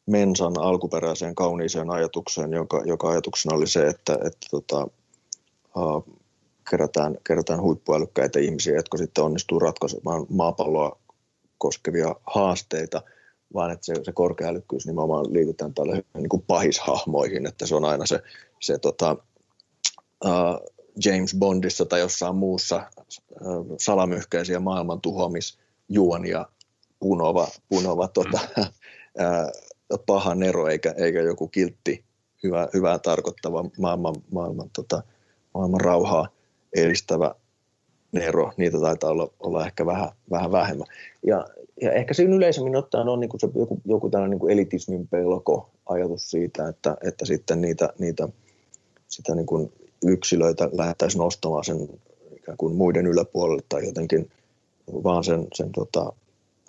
Mensan 0.05 0.59
alkuperäiseen 0.59 1.35
kauniiseen 1.35 1.89
ajatukseen, 1.89 2.51
joka, 2.51 2.81
joka 2.85 3.09
ajatuksena 3.09 3.55
oli 3.55 3.67
se, 3.67 3.87
että, 3.87 4.13
että 4.13 4.47
tota, 4.51 4.87
kerätään, 6.69 7.17
kerätään 7.27 7.61
huippuälykkäitä 7.61 8.39
ihmisiä, 8.39 8.75
jotka 8.75 8.97
sitten 8.97 9.23
onnistuu 9.23 9.59
ratkaisemaan 9.59 10.25
maapalloa 10.29 10.99
koskevia 11.57 12.15
haasteita, 12.27 13.01
vaan 13.53 13.71
että 13.71 13.85
se, 13.85 13.93
se 14.03 14.11
korkea 14.11 14.47
älykkyys 14.47 14.85
nimenomaan 14.85 15.33
liitetään 15.33 15.73
tälle 15.73 16.03
niin 16.13 16.29
kuin 16.29 16.43
pahishahmoihin, 16.47 17.47
että 17.47 17.65
se 17.65 17.75
on 17.75 17.85
aina 17.85 18.05
se, 18.05 18.21
se 18.59 18.77
tota, 18.77 19.17
uh, 20.25 20.73
James 21.05 21.35
Bondissa 21.39 21.85
tai 21.85 21.99
jossain 21.99 22.35
muussa 22.35 22.83
uh, 23.41 23.75
salamyhkäisiä 23.79 24.59
maailman 24.59 25.01
tuhoamisjuonia 25.01 26.45
punova, 26.99 27.47
punova 27.69 28.07
tota, 28.07 28.39
uh, 28.61 29.99
paha 30.05 30.35
nero 30.35 30.67
eikä, 30.67 30.93
eikä 30.97 31.21
joku 31.21 31.47
kiltti 31.47 32.05
hyvä, 32.43 32.67
hyvää 32.73 32.99
tarkoittava 32.99 33.65
maailman, 33.77 34.15
maailman, 34.31 34.69
tota, 34.75 35.03
maailman 35.53 35.81
rauhaa 35.81 36.27
edistävä 36.75 37.35
Nero, 38.11 38.51
niitä 38.57 38.79
taitaa 38.79 39.09
olla, 39.09 39.29
olla 39.39 39.65
ehkä 39.65 39.85
vähän, 39.85 40.09
vähän 40.31 40.51
vähemmän. 40.51 40.87
Ja, 41.25 41.47
ja 41.81 41.91
ehkä 41.91 42.13
siinä 42.13 42.35
yleisemmin 42.35 42.75
ottaen 42.75 43.07
on 43.07 43.19
niin 43.19 43.29
kuin 43.29 43.41
se 43.41 43.49
joku, 43.55 43.81
joku 43.85 44.09
tällainen 44.09 44.39
niin 44.39 44.51
elitismin 44.51 45.07
pelko, 45.07 45.69
ajatus 45.85 46.31
siitä, 46.31 46.67
että, 46.67 46.97
että 47.07 47.25
sitten 47.25 47.61
niitä, 47.61 47.89
niitä 47.99 48.29
sitä 49.07 49.35
niin 49.35 49.45
kuin 49.45 49.73
yksilöitä 50.05 50.69
lähdettäisiin 50.71 51.19
nostamaan 51.19 51.63
sen 51.63 51.89
ikään 52.37 52.57
kuin 52.57 52.75
muiden 52.75 53.07
yläpuolelle 53.07 53.63
tai 53.69 53.85
jotenkin 53.85 54.31
vaan 55.03 55.23
sen, 55.23 55.47
sen 55.53 55.71
tota, 55.71 56.13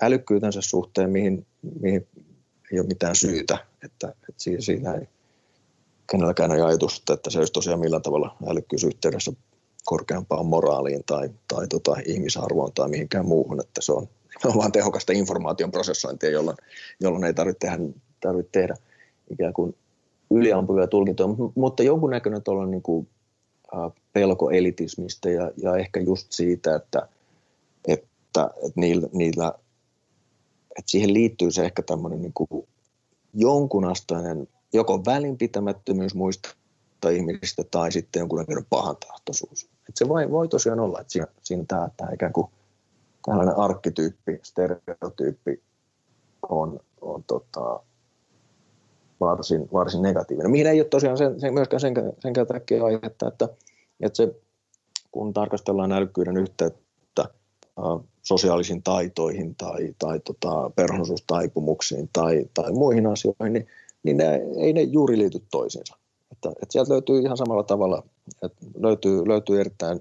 älykkyytensä 0.03 0.61
suhteen, 0.61 1.11
mihin, 1.11 1.47
mihin 1.81 2.07
ei 2.73 2.81
ole 2.81 2.87
mitään 2.87 3.17
syytä, 3.17 3.59
että, 3.85 4.09
että 4.09 4.33
siinä, 4.37 4.61
siinä 4.61 4.95
ei 4.95 5.09
kenelläkään 6.11 6.53
ei 6.53 6.61
ajatusta, 6.61 7.15
että 7.15 7.31
se 7.31 7.39
olisi 7.39 7.53
tosiaan 7.53 7.81
millään 7.81 8.03
tavalla 8.03 8.37
älykkyysyhteydessä 8.47 9.33
korkeampaan 9.85 10.47
moraaliin 10.47 11.03
tai, 11.07 11.31
tai 11.49 11.69
tota, 11.69 11.97
ihmisarvoon 12.07 12.73
tai 12.73 12.89
mihinkään 12.89 13.27
muuhun, 13.27 13.61
että 13.61 13.81
se 13.81 13.93
on, 13.93 14.09
on 14.45 14.57
vain 14.57 14.73
tehokasta 14.73 15.13
informaation 15.13 15.71
prosessointia, 15.71 16.31
jolloin, 16.31 16.57
jolloin 17.01 17.25
ei 17.25 17.35
tarvitse 17.35 17.59
tehdä, 17.59 17.79
tarvitse 18.21 18.51
tehdä 18.53 18.77
ikään 19.31 19.53
kuin 19.53 19.75
yliampuvia 20.31 20.87
tulkintoja, 20.87 21.29
mutta 21.55 21.83
jonkunnäköinen 21.83 22.43
tuolla 22.43 22.67
niin 22.67 22.83
kuin, 22.83 23.09
pelko 24.13 24.51
elitismistä 24.51 25.31
ja, 25.31 25.51
ja 25.57 25.77
ehkä 25.77 26.01
just 26.01 26.33
siitä, 26.33 26.77
että, 26.77 27.09
että, 27.89 28.07
että 28.45 28.81
niillä, 28.81 29.09
niillä 29.13 29.53
että 30.79 30.91
siihen 30.91 31.15
liittyy 31.15 31.51
se 31.51 31.65
ehkä 31.65 31.83
tämmöinen 31.83 32.23
niin 32.23 32.33
kuin 32.35 32.69
jonkunasteinen 33.35 34.49
joko 34.73 35.05
välinpitämättömyys 35.05 36.15
muista 36.15 36.55
ihmisistä 37.13 37.65
tai 37.71 37.93
sitten 37.93 38.21
jonkunnäköinen 38.21 38.67
pahantahtoisuus. 38.71 39.69
Et 39.89 39.97
se 39.97 40.09
voi, 40.09 40.31
voi 40.31 40.49
tosiaan 40.49 40.81
olla, 40.81 41.01
että 41.01 41.13
siinä, 41.13 41.27
siinä 41.43 41.65
tämä, 41.69 41.89
tämä 41.97 42.11
ikään 42.13 42.33
kuin 42.33 42.47
tällainen 43.27 43.57
arkkityyppi, 43.57 44.41
stereotyyppi 44.43 45.63
on, 46.49 46.81
on 47.01 47.25
tota, 47.27 47.81
varsin, 49.21 49.69
varsin 49.73 50.03
negatiivinen. 50.03 50.51
Mihin 50.51 50.67
ei 50.67 50.81
ole 50.81 50.89
tosiaan 50.89 51.19
sen, 51.19 51.41
sen, 51.41 51.55
myöskään 51.55 51.81
sen, 51.81 51.95
sen 52.21 52.33
takia 52.49 52.85
aihetta, 52.85 53.29
että, 53.29 53.49
että 54.01 54.17
se, 54.17 54.35
kun 55.13 55.33
tarkastellaan 55.33 55.93
älykkyyden 55.93 56.37
yhteyttä 56.37 57.23
äh, 57.79 58.05
sosiaalisiin 58.23 58.83
taitoihin 58.83 59.55
tai, 59.55 59.95
tai 59.99 60.21
tota, 60.21 60.71
perhoisuustaipumuksiin 60.77 62.11
tai, 62.13 62.45
tai 62.55 62.73
muihin 62.73 63.07
asioihin, 63.07 63.53
niin, 63.53 63.67
niin 64.03 64.17
ne, 64.17 64.43
ei 64.57 64.73
ne 64.73 64.83
juuri 64.83 65.19
liity 65.19 65.43
toisiinsa. 65.51 65.97
Että, 66.33 66.49
että 66.49 66.67
sieltä 66.73 66.93
löytyy 66.93 67.19
ihan 67.21 67.37
samalla 67.37 67.63
tavalla, 67.63 68.03
että 68.43 68.67
löytyy, 68.79 69.29
löytyy 69.29 69.61
erittäin 69.61 70.01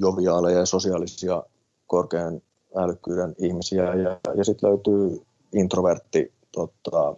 joviaaleja 0.00 0.58
ja 0.58 0.66
sosiaalisia 0.66 1.42
korkean 1.86 2.42
älykkyyden 2.76 3.34
ihmisiä 3.38 3.94
ja, 3.94 4.20
ja 4.34 4.44
sitten 4.44 4.70
löytyy 4.70 5.22
introvertti, 5.54 6.32
tota, 6.52 7.16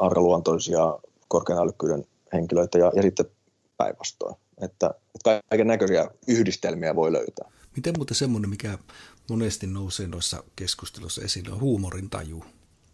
arkaluontoisia 0.00 0.98
korkean 1.28 1.58
älykkyyden 1.58 2.04
henkilöitä 2.32 2.78
ja, 2.78 2.92
ja 2.94 3.02
sitten 3.02 3.26
päinvastoin. 3.76 4.36
Että, 4.60 4.94
että 5.14 5.40
kaiken 5.50 5.66
näköisiä 5.66 6.10
yhdistelmiä 6.28 6.96
voi 6.96 7.12
löytää. 7.12 7.50
Miten 7.76 7.94
muuten 7.96 8.16
semmoinen, 8.16 8.50
mikä 8.50 8.78
monesti 9.30 9.66
nousee 9.66 10.06
noissa 10.06 10.44
keskusteluissa 10.56 11.22
esille, 11.22 11.52
on 11.52 11.60
huumorin 11.60 12.10
taju. 12.10 12.44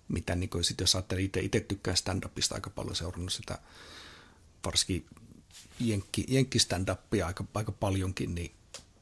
Mitä 0.09 0.35
niin 0.35 0.51
kuin, 0.51 0.65
sit 0.65 0.81
jos 0.81 0.95
ajattelee 0.95 1.25
itse 1.25 1.61
tykkään 1.61 1.97
stand-upista 1.97 2.55
aika 2.55 2.71
paljon 2.71 2.97
seurannut 2.97 3.33
sitä 3.33 3.59
varsinkin 4.67 5.05
jenkki, 5.81 6.25
jenkki 6.29 6.59
stand-upia 6.59 7.27
aika, 7.27 7.45
aika 7.55 7.73
paljonkin, 7.73 8.35
niin 8.35 8.51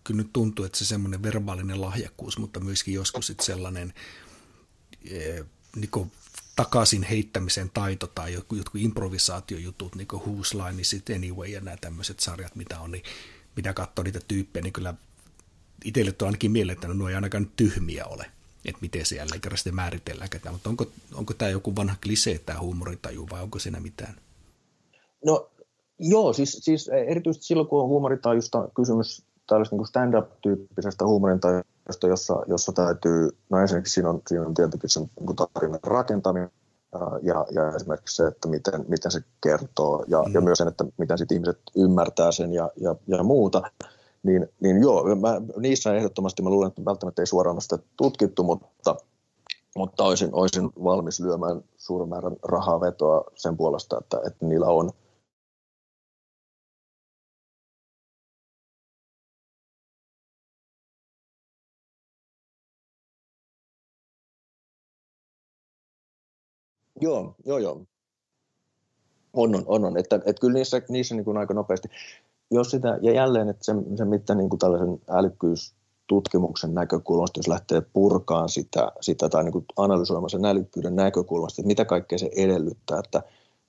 kyllä 0.05 0.19
nyt 0.19 0.33
tuntuu, 0.33 0.65
että 0.65 0.79
se 0.79 0.85
semmoinen 0.85 1.23
verbaalinen 1.23 1.81
lahjakkuus, 1.81 2.39
mutta 2.39 2.61
myöskin 2.61 2.95
joskus 2.95 3.27
sitten 3.27 3.47
sellainen 3.47 3.95
e, 5.11 5.45
niin 5.77 6.13
takaisin 6.57 7.03
heittämisen 7.03 7.71
taito 7.75 8.07
tai 8.07 8.33
jotkut, 8.33 8.69
improvisaatiojutut, 8.75 9.95
niin 9.95 10.07
kuin 10.07 10.23
Who's 10.23 10.67
Line 10.67 10.81
is 10.81 10.93
it 10.93 11.11
Anyway 11.11 11.49
ja 11.49 11.61
nämä 11.61 11.77
tämmöiset 11.77 12.21
sarjat, 12.21 12.57
mitä 12.57 12.81
on, 12.81 12.93
niin 12.93 13.05
mitä 13.57 13.73
katsoo 13.73 14.03
niitä 14.03 14.21
tyyppejä, 14.29 14.63
niin 14.63 14.73
kyllä 14.73 14.95
itselle 15.85 16.15
on 16.23 16.27
ainakin 16.29 16.53
mieleen, 16.53 16.75
että 16.75 16.89
nuo 16.89 17.09
ei 17.09 17.15
ainakaan 17.15 17.51
tyhmiä 17.57 18.05
ole, 18.05 18.31
että 18.65 18.81
miten 18.81 19.07
se 19.07 19.17
jälleen 19.17 19.41
kerran 19.41 19.59
sitten 19.59 19.75
määritellään 19.75 20.31
ketään, 20.31 20.55
mutta 20.55 20.71
onko, 20.71 20.93
onko 21.15 21.35
tämä 21.35 21.51
joku 21.51 21.77
vanha 21.77 21.97
klisee, 22.03 22.39
tämä 22.39 22.59
huumoritaju, 22.59 23.29
vai 23.31 23.43
onko 23.43 23.59
siinä 23.59 23.81
mitään? 23.81 24.17
No 25.25 25.51
Joo, 25.99 26.33
siis, 26.33 26.59
siis 26.63 26.89
erityisesti 26.89 27.47
silloin, 27.47 27.69
kun 27.69 27.81
on 27.83 27.89
huumorintajusta 27.89 28.69
kysymys 28.77 29.27
tällaista 29.47 29.77
niin 29.77 29.87
stand-up-tyyppisestä 29.87 31.07
huumorintajusta, 31.07 32.09
jossa, 32.09 32.43
jossa 32.47 32.73
täytyy, 32.73 33.29
no 33.51 33.59
ensinnäkin 33.59 33.91
siinä 33.91 34.11
on, 34.11 34.23
siinä 34.29 34.47
on 34.47 34.55
tietenkin 34.55 34.91
sen 34.91 35.11
niin 35.21 35.37
tarinan 35.55 35.81
rakentaminen, 35.83 36.51
ja, 37.23 37.47
ja 37.51 37.77
esimerkiksi 37.77 38.17
se, 38.17 38.27
että 38.27 38.49
miten, 38.49 38.85
miten 38.89 39.11
se 39.11 39.21
kertoo 39.41 40.05
ja, 40.09 40.23
mm. 40.23 40.35
ja 40.35 40.41
myös 40.41 40.59
sen, 40.59 40.69
että 40.69 40.85
miten 40.99 41.19
sit 41.19 41.33
ihmiset 41.33 41.59
ymmärtää 41.77 42.33
sen 42.33 42.53
ja, 42.53 42.71
ja, 42.77 42.95
ja 43.07 43.23
muuta, 43.23 43.63
niin, 44.23 44.49
niin 44.61 44.83
joo, 44.83 45.17
mä, 45.17 45.41
niissä 45.57 45.95
ehdottomasti 45.95 46.43
mä 46.43 46.51
luulen, 46.51 46.69
että 46.69 46.85
välttämättä 46.85 47.23
ei 47.23 47.27
suoraan 47.27 47.61
sitä 47.61 47.79
tutkittu, 47.97 48.43
mutta, 48.43 48.97
mutta 49.77 50.05
olisin, 50.05 50.29
olisin 50.33 50.71
valmis 50.85 51.21
lyömään 51.21 51.65
suuren 51.77 52.09
määrän 52.09 52.37
rahaa 52.43 52.81
vetoa 52.81 53.25
sen 53.35 53.57
puolesta, 53.57 53.99
että, 54.01 54.21
että 54.27 54.47
niillä 54.47 54.67
on– 54.67 54.91
Joo, 67.05 67.35
joo, 67.45 67.59
joo. 67.59 67.83
On, 69.33 69.55
on, 69.55 69.65
on, 69.67 69.85
on. 69.85 69.99
Että, 69.99 70.17
että 70.17 70.41
kyllä 70.41 70.55
niissä, 70.55 70.83
niissä 70.89 71.15
niin 71.15 71.25
kuin 71.25 71.37
aika 71.37 71.55
nopeasti, 71.55 71.89
jos 72.51 72.71
sitä, 72.71 72.99
ja 73.03 73.13
jälleen, 73.13 73.49
että 73.49 73.65
se, 73.65 73.73
se 73.97 74.05
mitä 74.05 74.35
niin 74.35 74.49
kuin 74.49 74.59
tällaisen 74.59 75.01
älykkyys-tutkimuksen 75.11 76.75
näkökulmasta, 76.75 77.39
jos 77.39 77.49
lähtee 77.49 77.83
purkaan 77.93 78.49
sitä, 78.49 78.93
sitä 79.01 79.29
tai 79.29 79.45
niin 79.45 79.53
kuin 79.53 79.65
analysoimaan 79.77 80.31
sen 80.31 80.45
älykkyyden 80.45 80.97
näkökulmasta, 80.97 81.63
että 81.63 81.67
mitä 81.67 81.85
kaikkea 81.85 82.19
se 82.19 82.31
edellyttää, 82.37 82.99
että, 82.99 83.23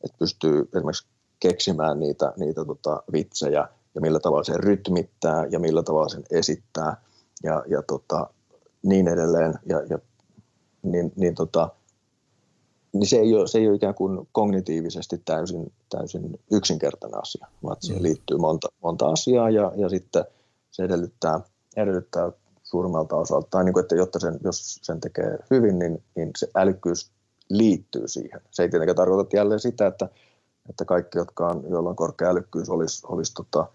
että 0.04 0.18
pystyy 0.20 0.70
esimerkiksi 0.76 1.08
keksimään 1.40 2.00
niitä, 2.00 2.34
niitä 2.38 2.66
tota, 2.66 3.04
vitsejä 3.12 3.68
ja 3.96 4.02
millä 4.02 4.20
tavalla 4.20 4.44
se 4.44 4.58
rytmittää 4.58 5.46
ja 5.52 5.60
millä 5.60 5.84
tavalla 5.84 6.10
sen 6.10 6.24
esittää 6.32 6.98
ja, 7.44 7.64
ja 7.68 7.82
tota, 7.82 8.30
niin 8.84 9.08
edelleen. 9.08 9.60
Ja, 9.66 9.82
ja 9.90 10.00
niin, 10.84 11.12
niin, 11.16 11.36
tota, 11.36 11.70
niin 13.00 13.08
se, 13.08 13.18
ei 13.18 13.36
ole, 13.36 13.48
se 13.48 13.58
ei 13.58 13.68
ole 13.68 13.76
ikään 13.76 13.96
kuin 13.96 14.28
kognitiivisesti 14.32 15.22
täysin, 15.26 15.74
täysin 15.90 16.40
yksinkertainen 16.52 17.22
asia, 17.22 17.48
vaan 17.64 17.78
siihen 17.80 18.02
mm. 18.02 18.04
liittyy 18.04 18.38
monta, 18.38 18.68
monta 18.84 19.08
asiaa 19.08 19.50
ja, 19.50 19.72
ja 19.76 19.90
sitten 19.90 20.26
se 20.72 20.84
edellyttää, 20.84 21.40
edellyttää 21.76 22.32
suurimmalta 22.64 23.16
osalta, 23.16 23.48
tai 23.52 23.64
niin 23.64 23.74
kuin, 23.74 23.82
että 23.82 23.96
jotta 23.96 24.20
sen, 24.20 24.40
jos 24.44 24.80
sen 24.82 25.00
tekee 25.00 25.38
hyvin, 25.52 25.80
niin, 25.80 26.04
niin 26.16 26.32
se 26.38 26.48
älykkyys 26.56 27.12
liittyy 27.50 28.08
siihen. 28.08 28.42
Se 28.52 28.64
ei 28.64 28.70
tietenkään 28.70 28.96
tarkoita 28.96 29.38
jälleen 29.38 29.60
sitä, 29.60 29.88
että, 29.88 30.10
että 30.70 30.86
kaikki, 30.86 31.18
jotka 31.18 31.48
on, 31.48 31.64
joilla 31.70 31.90
on 31.90 31.96
korkea 31.96 32.30
älykkyys, 32.30 32.70
olisi, 32.70 33.02
olisi, 33.08 33.34
tota, 33.34 33.68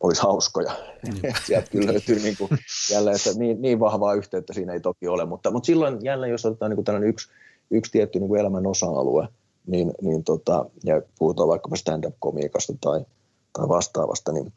olisi 0.00 0.22
hauskoja. 0.22 0.72
Mm. 1.06 1.32
Sieltä 1.46 1.70
kyllä 1.70 1.92
löytyy 1.92 2.18
niin 2.18 2.36
kuin, 2.38 2.50
jälleen, 2.92 3.16
että 3.16 3.38
niin, 3.38 3.62
niin 3.62 3.80
vahvaa 3.80 4.14
yhteyttä 4.14 4.52
siinä 4.52 4.72
ei 4.72 4.80
toki 4.80 5.08
ole, 5.08 5.24
mutta, 5.24 5.50
mutta 5.50 5.66
silloin 5.66 6.04
jälleen, 6.04 6.32
jos 6.32 6.46
otetaan 6.46 6.70
niin 6.70 6.76
kuin 6.76 6.84
tällainen 6.84 7.10
yksi, 7.10 7.28
yksi 7.70 7.92
tietty 7.92 8.18
niin 8.18 8.28
kuin 8.28 8.40
elämän 8.40 8.66
osa-alue, 8.66 9.28
niin, 9.66 9.92
niin 10.02 10.24
tota, 10.24 10.70
ja 10.84 11.02
puhutaan 11.18 11.48
vaikkapa 11.48 11.76
stand-up-komiikasta 11.76 12.72
tai, 12.80 13.04
tai 13.52 13.68
vastaavasta, 13.68 14.32
niin, 14.32 14.52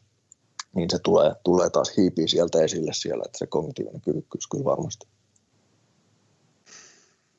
niin 0.74 0.90
se 0.90 0.98
tulee, 0.98 1.34
tulee 1.44 1.70
taas 1.70 1.96
hiipii 1.96 2.28
sieltä 2.28 2.62
esille 2.62 2.92
siellä, 2.94 3.22
että 3.26 3.38
se 3.38 3.46
kognitiivinen 3.46 4.00
kyvykkyys 4.00 4.46
kyllä 4.46 4.64
varmasti. 4.64 5.06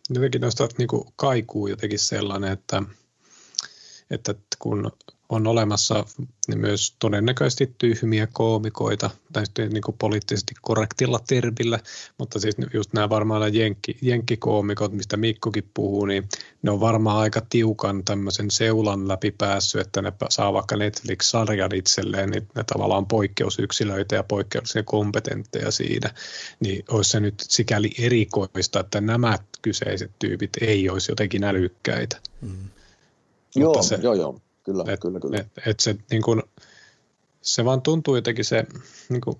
Jotenkin 0.10 0.41
noista 0.41 0.68
niin 0.77 0.89
kaikuu 1.15 1.68
jotenkin 1.68 1.99
sellainen, 1.99 2.52
että, 2.52 2.84
että 4.11 4.35
kun 4.60 4.91
on 5.32 5.48
olemassa 5.48 6.06
myös 6.56 6.95
todennäköisesti 6.99 7.76
tyhmiä 7.78 8.28
koomikoita, 8.34 9.10
tai 9.34 9.44
niin 9.58 9.84
kuin 9.84 9.98
poliittisesti 9.99 10.53
korrektilla 10.62 11.20
tervillä, 11.28 11.80
mutta 12.18 12.40
siis 12.40 12.56
just 12.74 12.94
nämä 12.94 13.10
varmaan 13.10 13.41
nämä 13.41 13.52
jenkki, 13.53 13.98
jenkkikoomikot, 14.02 14.94
mistä 14.94 15.18
Mikkokin 15.18 15.70
puhuu, 15.74 16.06
niin 16.06 16.30
ne 16.62 16.72
on 16.72 16.80
varmaan 16.80 17.18
aika 17.18 17.41
tiukan 17.49 18.03
tämmöisen 18.06 18.52
seulan 18.52 19.08
läpi 19.08 19.32
päässyt, 19.32 19.82
että 19.82 20.02
ne 20.02 20.12
saa 20.30 20.53
vaikka 20.53 20.78
Netflix-sarjan 20.78 21.76
itselleen, 21.76 22.30
niin 22.30 22.48
ne 22.56 22.64
tavallaan 22.74 23.06
poikkeusyksilöitä 23.06 24.16
ja 24.16 24.24
poikkeuksellisia 24.24 24.84
kompetentteja 24.84 25.72
siinä, 25.72 26.10
niin 26.60 26.86
olisi 26.90 27.10
se 27.10 27.20
nyt 27.20 27.36
sikäli 27.40 27.91
erikoista, 27.99 28.80
että 28.80 29.02
nämä 29.02 29.40
kyseiset 29.62 30.12
tyypit 30.20 30.52
ei 30.62 30.90
olisi 30.90 31.12
jotenkin 31.12 31.44
älykkäitä. 31.44 32.18
Mm. 32.41 32.70
Joo, 33.56 33.84
se, 33.84 33.99
joo, 34.02 34.14
joo 34.14 34.40
Kyllä, 34.64 34.84
et, 34.88 35.00
kyllä, 35.00 35.20
kyllä. 35.20 35.38
Et, 35.38 35.48
et 35.66 35.80
se, 35.80 35.96
niin 36.12 36.22
kun, 36.22 36.44
se 37.42 37.66
vaan 37.66 37.82
tuntuu 37.82 38.16
jotenkin 38.16 38.46
se, 38.46 38.66
niin 39.10 39.22
kun, 39.22 39.40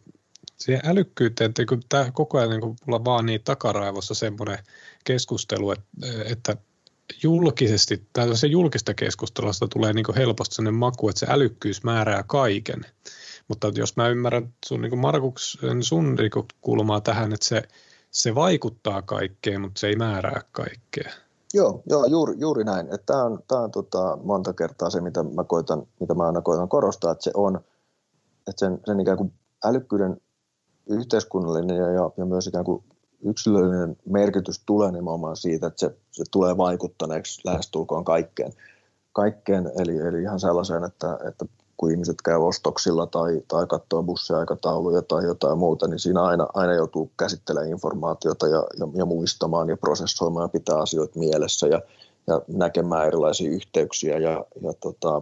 siihen 0.58 0.82
älykkyyteen, 0.86 1.50
että 1.50 1.66
kun 1.66 1.82
tämä 1.90 2.12
koko 2.14 2.38
ajan 2.38 2.50
niin 2.50 2.76
mulla 2.86 3.06
vaan 3.06 3.26
niin 3.26 3.44
takaraivossa 3.44 4.14
semmoinen 4.14 4.58
keskustelu, 5.04 5.72
että, 5.72 5.86
että 6.26 6.58
julkisesti, 7.24 8.08
tai 8.14 8.38
se 8.38 8.48
julkista 8.48 8.94
keskustelusta 8.94 9.68
tulee 9.68 9.94
niin 9.94 10.16
helposti 10.16 10.56
sellainen 10.56 10.80
maku, 10.80 11.10
että 11.10 11.20
se 11.20 11.26
älykkyys 11.30 11.84
määrää 11.84 12.24
kaiken. 12.28 12.86
Mutta 13.48 13.72
jos 13.76 13.96
mä 13.96 14.08
ymmärrän 14.08 14.54
sun 14.66 14.82
niin 14.82 15.00
Markuksen 15.00 15.84
sun 15.84 16.16
niin 16.16 16.32
kulmaa 16.62 17.02
tähän, 17.02 17.34
että 17.34 17.46
se, 17.46 17.64
se 18.12 18.36
vaikuttaa 18.36 19.02
kaikkeen, 19.02 19.62
mutta 19.62 19.80
se 19.80 19.88
ei 19.88 19.96
määrää 19.96 20.42
kaikkea. 20.52 21.12
Joo, 21.54 21.84
joo 21.90 22.06
juuri, 22.06 22.36
juuri 22.38 22.64
näin. 22.64 22.88
Tämä 23.06 23.24
on, 23.24 23.40
tää 23.48 23.60
on 23.60 23.72
tota, 23.72 24.18
monta 24.24 24.54
kertaa 24.54 24.90
se, 24.90 25.02
mitä 25.02 25.24
mä, 25.24 25.44
koitan, 25.44 25.88
mitä 26.00 26.14
mä 26.14 26.26
aina 26.26 26.42
koitan 26.42 26.70
korostaa, 26.70 27.12
että 27.12 27.24
se 27.24 27.32
on, 27.34 27.56
että 28.48 28.60
sen, 28.60 28.80
sen 28.86 29.00
ikään 29.00 29.18
kuin 29.18 29.34
älykkyyden 29.66 30.22
yhteiskunnallinen 30.90 31.78
ja, 31.78 31.92
ja, 31.92 32.12
ja 32.18 32.26
myös 32.26 32.48
ikään 32.48 32.66
kuin 32.66 32.84
yksilöllinen 33.24 33.98
merkitys 34.06 34.64
tulee 34.66 34.92
nimenomaan 34.92 35.38
siitä, 35.38 35.68
että 35.68 35.80
se, 35.80 35.98
se 36.12 36.24
tulee 36.32 36.58
vaikuttaneeksi 36.58 37.42
lähestulkoon 37.46 38.06
kaikkeen. 38.06 38.54
kaikkeen 39.14 39.72
eli, 39.80 39.98
eli 39.98 40.22
ihan 40.22 40.40
sellaiseen, 40.40 40.84
että, 40.84 41.20
että 41.28 41.46
kun 41.82 41.92
ihmiset 41.92 42.22
käy 42.24 42.38
ostoksilla 42.38 43.06
tai, 43.06 43.42
tai 43.48 43.68
katsoo 43.68 44.04
bussiaikatauluja 44.04 45.02
tai 45.02 45.26
jotain 45.26 45.58
muuta, 45.58 45.88
niin 45.88 46.00
siinä 46.00 46.24
aina, 46.24 46.48
aina 46.54 46.74
joutuu 46.74 47.12
käsittelemään 47.20 47.72
informaatiota 47.72 48.48
ja, 48.48 48.64
ja, 48.80 48.88
ja 48.94 49.06
muistamaan 49.06 49.70
ja 49.70 49.78
prosessoimaan 49.78 50.44
ja 50.44 50.48
pitää 50.48 50.78
asioita 50.78 51.20
mielessä 51.20 51.68
ja, 51.68 51.82
ja 52.28 52.42
näkemään 52.48 53.08
erilaisia 53.08 53.52
yhteyksiä 53.52 54.18
ja, 54.18 54.46
ja, 54.62 54.74
tota, 54.80 55.22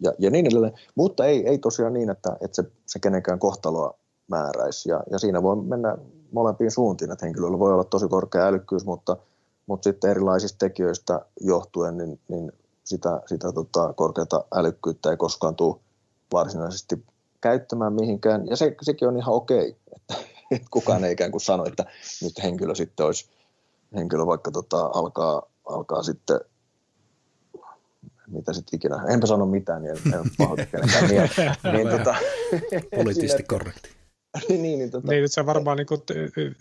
ja, 0.00 0.12
ja 0.18 0.30
niin 0.30 0.46
edelleen. 0.46 0.72
Mutta 0.94 1.24
ei, 1.24 1.48
ei 1.48 1.58
tosiaan 1.58 1.92
niin, 1.92 2.10
että, 2.10 2.36
että 2.40 2.62
se, 2.62 2.64
se 2.86 2.98
kenenkään 2.98 3.38
kohtaloa 3.38 3.94
määräisi 4.28 4.90
ja, 4.90 5.02
ja 5.10 5.18
siinä 5.18 5.42
voi 5.42 5.56
mennä 5.56 5.98
molempiin 6.32 6.70
suuntiin, 6.70 7.12
että 7.12 7.26
henkilöllä 7.26 7.58
voi 7.58 7.72
olla 7.72 7.84
tosi 7.84 8.08
korkea 8.08 8.46
älykkyys, 8.46 8.84
mutta, 8.84 9.16
mutta 9.66 9.84
sitten 9.84 10.10
erilaisista 10.10 10.58
tekijöistä 10.58 11.20
johtuen, 11.40 11.96
niin, 11.96 12.20
niin 12.28 12.52
sitä, 12.84 13.20
sitä 13.26 13.52
tota, 13.52 13.92
korkeata 13.92 14.44
älykkyyttä 14.54 15.10
ei 15.10 15.16
koskaan 15.16 15.56
tule 15.56 15.80
varsinaisesti 16.32 17.04
käyttämään 17.40 17.92
mihinkään. 17.92 18.46
Ja 18.46 18.56
se, 18.56 18.76
sekin 18.82 19.08
on 19.08 19.18
ihan 19.18 19.34
okei, 19.34 19.76
että, 19.96 20.14
että 20.50 20.68
kukaan 20.70 21.04
ei 21.04 21.12
ikään 21.12 21.30
kuin 21.30 21.40
sano, 21.40 21.64
että 21.64 21.84
nyt 22.22 22.42
henkilö 22.42 22.74
sitten 22.74 23.06
olisi, 23.06 23.30
henkilö 23.94 24.26
vaikka 24.26 24.50
tota, 24.50 24.90
alkaa, 24.94 25.42
alkaa 25.64 26.02
sitten 26.02 26.40
mitä 28.32 28.52
sitten 28.52 28.76
ikinä, 28.76 29.04
enpä 29.08 29.26
sano 29.26 29.46
mitään, 29.46 29.82
niin 29.82 29.96
en, 29.96 30.14
en 30.14 30.30
pahoita 30.38 30.66
kenenkään 30.66 31.10
mieltä. 31.10 31.56
Niin, 31.72 31.88
tota, 31.88 32.14
Poliittisesti 32.96 33.42
korrekti. 33.54 34.01
niin, 34.48 34.62
niin, 34.62 34.90
tota... 34.90 35.08
niin, 35.12 35.28
se 35.28 35.40
on 35.40 35.46
varmaan 35.46 35.76
niin 35.76 35.86
kuin, 35.86 36.00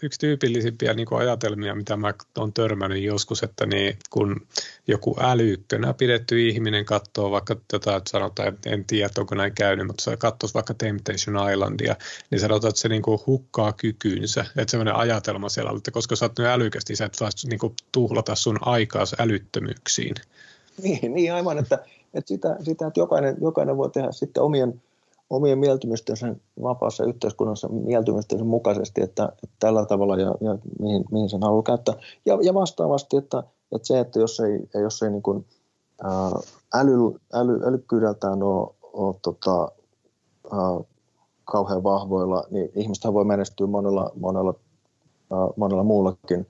yksi 0.03 0.19
tyypillisimpiä 0.19 0.93
niin 0.93 1.07
kuin 1.07 1.21
ajatelmia, 1.21 1.75
mitä 1.75 1.97
mä 1.97 2.13
olen 2.37 2.53
törmännyt 2.53 3.03
joskus, 3.03 3.43
että 3.43 3.65
niin, 3.65 3.97
kun 4.09 4.47
joku 4.87 5.15
älyykkönä 5.19 5.93
pidetty 5.93 6.49
ihminen 6.49 6.85
katsoo 6.85 7.31
vaikka, 7.31 7.55
tota, 7.67 7.95
että 7.95 8.09
sanotaan, 8.09 8.47
että 8.47 8.69
en 8.69 8.85
tiedä, 8.85 9.09
onko 9.17 9.35
näin 9.35 9.55
käynyt, 9.55 9.87
mutta 9.87 10.03
se 10.03 10.17
katsoisi 10.17 10.53
vaikka 10.53 10.73
Temptation 10.73 11.51
Islandia, 11.51 11.95
niin 12.31 12.39
sanotaan, 12.39 12.69
että 12.69 12.81
se 12.81 12.89
niin 12.89 13.01
kuin 13.01 13.19
hukkaa 13.27 13.73
kykynsä. 13.73 14.45
Että 14.57 14.71
sellainen 14.71 14.95
ajatelma 14.95 15.49
siellä, 15.49 15.71
että 15.77 15.91
koska 15.91 16.15
sä 16.15 16.25
oot 16.25 16.39
nyt 16.39 16.47
älykäs, 16.47 16.83
niin 16.89 16.97
sä 16.97 17.05
et 17.05 17.15
saa 17.15 17.29
niin 17.49 17.59
kuin, 17.59 17.73
tuhlata 17.91 18.35
sun 18.35 18.57
aikaa 18.61 19.03
älyttömyyksiin. 19.19 20.15
Niin, 20.83 21.13
niin 21.13 21.33
aivan, 21.33 21.57
että, 21.57 21.79
että 22.13 22.27
sitä, 22.27 22.55
sitä, 22.59 22.87
että 22.87 22.99
jokainen, 22.99 23.37
jokainen 23.41 23.77
voi 23.77 23.89
tehdä 23.89 24.11
sitten 24.11 24.43
omien 24.43 24.81
omien 25.31 25.59
mieltymystensä 25.59 26.35
vapaassa 26.61 27.03
yhteiskunnassa 27.05 27.67
mieltymystensä 27.67 28.45
mukaisesti, 28.45 29.01
että, 29.01 29.25
että 29.43 29.55
tällä 29.59 29.85
tavalla 29.85 30.17
ja, 30.17 30.35
ja 30.41 30.57
mihin, 30.79 31.05
mihin 31.11 31.29
sen 31.29 31.43
haluaa 31.43 31.63
käyttää. 31.63 31.95
Ja, 32.25 32.39
ja 32.41 32.53
vastaavasti, 32.53 33.17
että, 33.17 33.43
että 33.71 33.87
se, 33.87 33.99
että 33.99 34.19
jos 34.19 34.39
ei, 34.39 34.69
jos 34.81 35.03
ei 35.03 35.09
niin 35.09 35.21
kuin, 35.21 35.45
ää, 36.03 36.31
äly, 36.73 37.19
äly, 37.33 37.59
älykkyydeltään 37.65 38.43
ole, 38.43 38.73
ole 38.81 39.15
tota, 39.21 39.71
ää, 40.51 40.79
kauhean 41.45 41.83
vahvoilla, 41.83 42.43
niin 42.49 42.69
ihmistähän 42.75 43.13
voi 43.13 43.25
menestyä 43.25 43.67
monella, 43.67 44.11
monella, 44.15 44.53
ää, 45.31 45.47
monella 45.55 45.83
muullakin, 45.83 46.47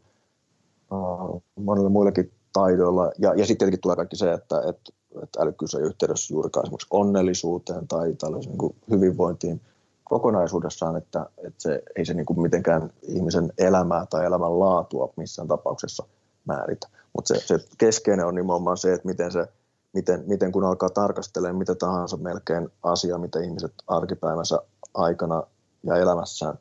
ää, 0.92 1.40
monella 1.56 1.90
muillakin 1.90 2.32
taidoilla. 2.54 3.12
Ja, 3.20 3.34
ja 3.34 3.46
sitten 3.46 3.58
tietenkin 3.58 3.82
tulee 3.82 3.96
kaikki 3.96 4.16
se, 4.16 4.34
että, 4.34 4.62
että 4.70 5.01
että 5.24 5.42
älykkyys 5.42 5.76
ei 5.76 5.82
yhteydessä 5.82 6.34
juurikaan 6.34 6.66
esimerkiksi 6.66 6.88
onnellisuuteen 6.92 7.88
tai 7.88 8.08
niin 8.08 8.76
hyvinvointiin 8.90 9.62
kokonaisuudessaan, 10.04 10.98
että, 10.98 11.26
että 11.38 11.62
se, 11.62 11.84
ei 11.96 12.06
se 12.06 12.14
niin 12.14 12.26
kuin 12.26 12.42
mitenkään 12.42 12.94
ihmisen 13.02 13.54
elämää 13.58 14.06
tai 14.06 14.26
elämän 14.26 14.60
laatua 14.60 15.14
missään 15.16 15.48
tapauksessa 15.48 16.04
määritä. 16.46 16.88
Mutta 17.16 17.34
se, 17.34 17.42
se 17.46 17.66
keskeinen 17.78 18.26
on 18.26 18.36
nimenomaan 18.36 18.78
se, 18.78 18.94
että 18.94 19.08
miten, 19.08 19.32
se, 19.32 19.48
miten, 19.94 20.24
miten 20.28 20.52
kun 20.52 20.64
alkaa 20.64 20.90
tarkastelemaan 20.90 21.56
mitä 21.56 21.76
tahansa 21.76 22.18
melkein 22.18 22.70
asiaa, 22.84 23.18
mitä 23.18 23.40
ihmiset 23.40 23.74
arkipäivänsä 23.88 24.60
aikana 24.94 25.44
ja 25.84 25.96
elämässään 25.96 26.60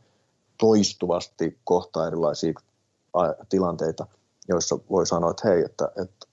toistuvasti 0.59 1.59
kohtaa 1.65 2.07
erilaisia 2.07 2.53
tilanteita, 3.49 4.07
joissa 4.49 4.79
voi 4.91 5.07
sanoa, 5.07 5.31
että 5.31 5.49
hei, 5.49 5.63
että, 5.65 5.93
että 6.03 6.27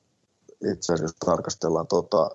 itse 0.71 0.93
asiassa 0.93 1.17
tarkastellaan 1.25 1.87
tuota 1.87 2.31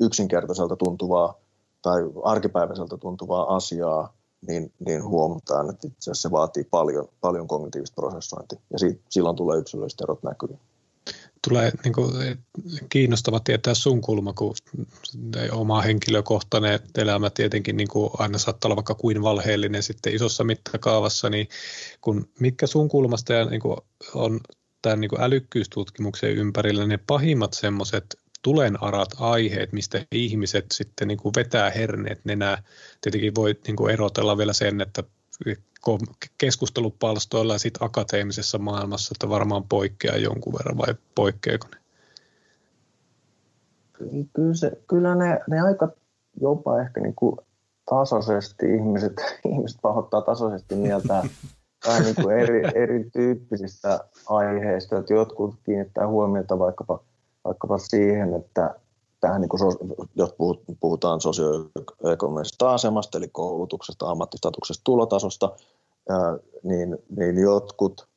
yksinkertaiselta 0.00 0.76
tuntuvaa 0.76 1.34
tai 1.82 2.00
arkipäiväiseltä 2.24 2.96
tuntuvaa 2.96 3.56
asiaa, 3.56 4.14
niin, 4.46 4.72
niin 4.86 5.04
huomataan, 5.04 5.70
että 5.70 5.86
itse 5.86 6.10
asiassa 6.10 6.28
se 6.28 6.30
vaatii 6.30 6.64
paljon, 6.64 7.08
paljon 7.20 7.48
kognitiivista 7.48 7.94
prosessointia 7.94 8.60
ja 8.72 8.78
siitä, 8.78 9.00
silloin 9.08 9.36
tulee 9.36 9.58
yksilölliset 9.58 10.00
erot 10.00 10.22
näkyviin. 10.22 10.60
Tulee 11.48 11.72
niin 11.84 11.94
kuin, 11.94 12.12
kiinnostava 12.88 13.40
tietää 13.40 13.74
sun 13.74 14.00
kulma, 14.00 14.32
kun 14.32 14.54
oma 15.52 15.82
henkilökohtainen 15.82 16.80
elämä 16.98 17.30
tietenkin 17.30 17.76
niin 17.76 17.88
kuin 17.88 18.10
aina 18.18 18.38
saattaa 18.38 18.68
olla 18.68 18.76
vaikka 18.76 18.94
kuin 18.94 19.22
valheellinen 19.22 19.82
sitten 19.82 20.14
isossa 20.14 20.44
mittakaavassa, 20.44 21.30
niin 21.30 21.48
kun, 22.00 22.28
mitkä 22.40 22.66
sun 22.66 22.88
kulmasta 22.88 23.32
ja 23.32 23.44
niin 23.44 23.60
kuin 23.60 23.76
on 24.14 24.40
tämän 24.82 25.00
niin 25.00 25.08
kuin 25.08 25.22
älykkyystutkimuksen 25.22 26.30
ympärillä 26.30 26.86
ne 26.86 26.98
pahimmat 27.06 27.52
semmoiset 27.52 28.04
tulenarat 28.42 29.08
aiheet, 29.20 29.72
mistä 29.72 30.06
ihmiset 30.12 30.66
sitten 30.72 31.08
niin 31.08 31.18
kuin 31.18 31.32
vetää 31.36 31.70
herneet 31.70 32.24
nenää. 32.24 32.62
Tietenkin 33.00 33.34
voi 33.34 33.56
niin 33.66 33.76
kuin 33.76 33.92
erotella 33.92 34.38
vielä 34.38 34.52
sen, 34.52 34.80
että 34.80 35.02
keskustelupalstoilla 36.38 37.52
ja 37.52 37.58
sitten 37.58 37.86
akateemisessa 37.86 38.58
maailmassa, 38.58 39.12
että 39.16 39.28
varmaan 39.28 39.64
poikkeaa 39.68 40.16
jonkun 40.16 40.52
verran 40.52 40.78
vai 40.78 40.94
poikkeako 41.14 41.68
ne? 41.74 41.80
Kyllä, 44.32 44.54
se, 44.54 44.72
kyllä 44.88 45.14
ne, 45.14 45.40
ne 45.48 45.60
aika 45.60 45.88
jopa 46.40 46.80
ehkä 46.80 47.00
niin 47.00 47.14
kuin 47.14 47.36
tasaisesti 47.90 48.66
ihmiset, 48.74 49.12
ihmiset 49.52 49.78
pahoittaa 49.82 50.22
tasaisesti 50.22 50.74
mieltä 50.74 51.22
vähän 51.86 52.02
niin 52.02 52.14
kuin 52.14 52.38
eri, 52.38 52.62
erityyppisistä 52.74 54.00
aiheista, 54.28 54.98
että 54.98 55.14
jotkut 55.14 55.54
kiinnittää 55.64 56.08
huomiota 56.08 56.58
vaikkapa, 56.58 57.00
vaikkapa 57.44 57.78
siihen, 57.78 58.34
että 58.34 58.74
tähän, 59.20 59.40
niin 59.40 59.48
kuin, 59.48 59.60
jos 60.14 60.34
puhutaan 60.80 61.20
sosioekonomisesta 61.20 62.70
asemasta, 62.70 63.18
eli 63.18 63.28
koulutuksesta, 63.28 64.10
ammattistatuksesta, 64.10 64.84
tulotasosta, 64.84 65.52
niin, 66.62 66.98
niin 67.16 67.38
jotkut 67.38 68.08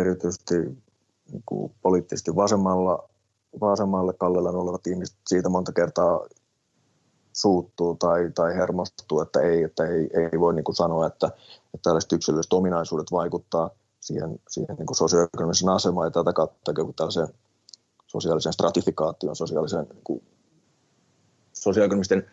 erityisesti 0.00 0.54
niin 1.32 1.42
kuin 1.46 1.72
poliittisesti 1.82 2.36
vasemmalla, 2.36 3.08
vasemmalle 3.60 4.12
kallella 4.12 4.50
olevat 4.50 4.86
ihmiset 4.86 5.16
siitä 5.26 5.48
monta 5.48 5.72
kertaa 5.72 6.20
suuttuu 7.34 7.94
tai, 7.94 8.30
tai 8.34 8.54
hermostuu, 8.54 9.20
että 9.20 9.40
ei, 9.40 9.62
että 9.62 9.86
ei, 9.86 10.10
ei 10.14 10.40
voi 10.40 10.54
niin 10.54 10.64
kuin 10.64 10.76
sanoa, 10.76 11.06
että, 11.06 11.26
että 11.74 11.82
tällaiset 11.82 12.12
yksilölliset 12.12 12.52
ominaisuudet 12.52 13.12
vaikuttaa 13.12 13.70
siihen, 14.00 14.40
siihen 14.48 14.76
niin 14.78 14.94
sosioekonomisen 14.96 15.68
asemaan 15.68 16.06
ja 16.06 16.10
tätä 16.10 16.32
kautta 16.32 16.72
tällaiseen 16.96 17.28
sosiaalisen 18.06 18.52
stratifikaation, 18.52 19.36
sosiaalisen 19.36 19.86
niin 19.92 20.04
kuin, 20.04 20.22
sosioekonomisten 21.52 22.30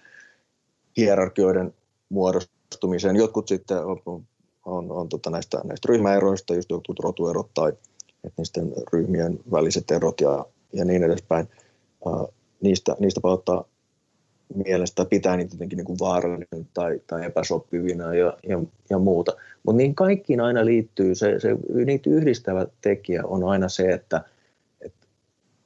hierarkioiden 0.98 1.74
muodostumiseen. 2.10 3.16
Jotkut 3.16 3.48
sitten 3.48 3.86
on, 3.86 4.02
on, 4.06 4.24
on, 4.66 4.92
on 4.92 5.10
tota 5.10 5.30
näistä, 5.30 5.62
näistä 5.64 5.88
ryhmäeroista, 5.90 6.56
just 6.56 6.70
jotkut 6.70 7.00
rotuerot 7.00 7.54
tai 7.54 7.74
etnisten 8.24 8.74
ryhmien 8.94 9.40
väliset 9.52 9.92
erot 9.92 10.22
ja, 10.22 10.46
ja 10.74 10.86
niin 10.86 11.04
edespäin. 11.04 11.50
Niistä, 12.62 12.96
niistä 13.00 13.22
paottaa 13.22 13.64
mielestä 14.56 15.06
pitää 15.06 15.38
niitä 15.38 15.54
jotenkin 15.54 15.78
niin 15.78 15.86
kuin 15.86 16.00
vaarallinen 16.00 16.68
tai, 16.74 17.02
tai 17.08 17.26
epäsopivina 17.26 18.14
ja, 18.14 18.38
ja, 18.48 18.60
ja 18.90 19.00
muuta. 19.00 19.32
Mutta 19.64 19.78
niin 19.78 19.96
kaikkiin 19.96 20.42
aina 20.42 20.66
liittyy, 20.66 21.16
se, 21.16 21.40
se, 21.40 21.56
niitä 21.86 22.10
yhdistävä 22.10 22.68
tekijä 22.82 23.22
on 23.26 23.44
aina 23.44 23.70
se, 23.70 23.92
että 23.92 24.22
et, 24.82 24.94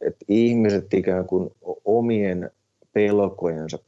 et 0.02 0.16
ihmiset 0.28 0.94
ikään 0.94 1.26
kuin 1.26 1.52
omien 1.86 2.52
pelkojensa 2.94 3.80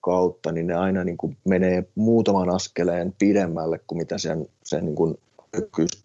kautta, 0.00 0.52
niin 0.52 0.66
ne 0.66 0.74
aina 0.74 1.04
niin 1.04 1.16
kuin 1.16 1.36
menee 1.48 1.84
muutaman 1.94 2.50
askeleen 2.50 3.14
pidemmälle 3.18 3.80
kuin 3.86 3.98
mitä 3.98 4.18
sen, 4.18 4.48
sen 4.64 4.84
niin 4.84 4.96
kuin 4.96 5.16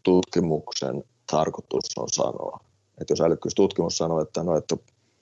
tutkimuksen 0.04 1.04
tarkoitus 1.32 1.98
on 1.98 2.10
sanoa. 2.12 2.60
Et 3.02 3.10
jos 3.10 3.22
älykkyystutkimus 3.22 3.98
sanoo, 3.98 4.22
että, 4.22 4.44
no, 4.44 4.58
että 4.58 4.78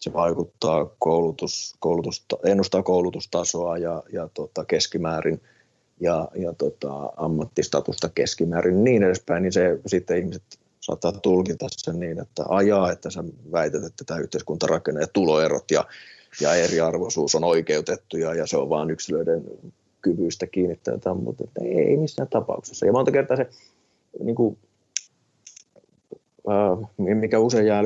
se 0.08 0.14
vaikuttaa 0.14 0.90
koulutus, 1.00 1.76
koulutusta, 1.80 2.38
ennustaa 2.46 2.84
koulutustasoa 2.84 3.78
ja, 3.78 4.04
ja 4.14 4.30
tota 4.34 4.66
keskimäärin 4.66 5.42
ja, 6.00 6.28
ja 6.36 6.54
tota, 6.54 7.14
ammattistatusta 7.18 8.10
keskimäärin 8.10 8.84
niin 8.84 9.04
edespäin, 9.04 9.44
niin 9.44 9.54
se 9.54 9.80
sitten 9.86 10.18
ihmiset 10.18 10.44
saattaa 10.80 11.12
tulkita 11.12 11.66
sen 11.70 12.00
niin, 12.00 12.22
että 12.22 12.44
ajaa, 12.50 12.92
että 12.92 13.10
sä 13.10 13.24
väität, 13.52 13.84
että 13.84 14.04
tämä 14.06 14.20
yhteiskuntarakenne 14.20 15.02
ja 15.02 15.08
tuloerot 15.08 15.72
ja, 15.72 15.86
ja 16.42 16.56
eriarvoisuus 16.56 17.36
on 17.36 17.44
oikeutettuja 17.44 18.34
ja 18.34 18.48
se 18.48 18.58
on 18.58 18.70
vain 18.70 18.90
yksilöiden 18.90 19.44
kyvyistä 20.02 20.48
kiinnittää 20.48 20.94
jotain, 20.94 21.24
mutta 21.24 21.44
että 21.44 21.62
ei 21.64 21.98
missään 21.98 22.30
tapauksessa. 22.30 22.86
Ja 22.86 22.92
monta 22.92 23.12
kertaa 23.12 23.38
se, 23.38 23.50
niin 24.24 24.36
kuin, 24.36 24.58
mikä 26.98 27.40
usein 27.40 27.68
jää 27.68 27.84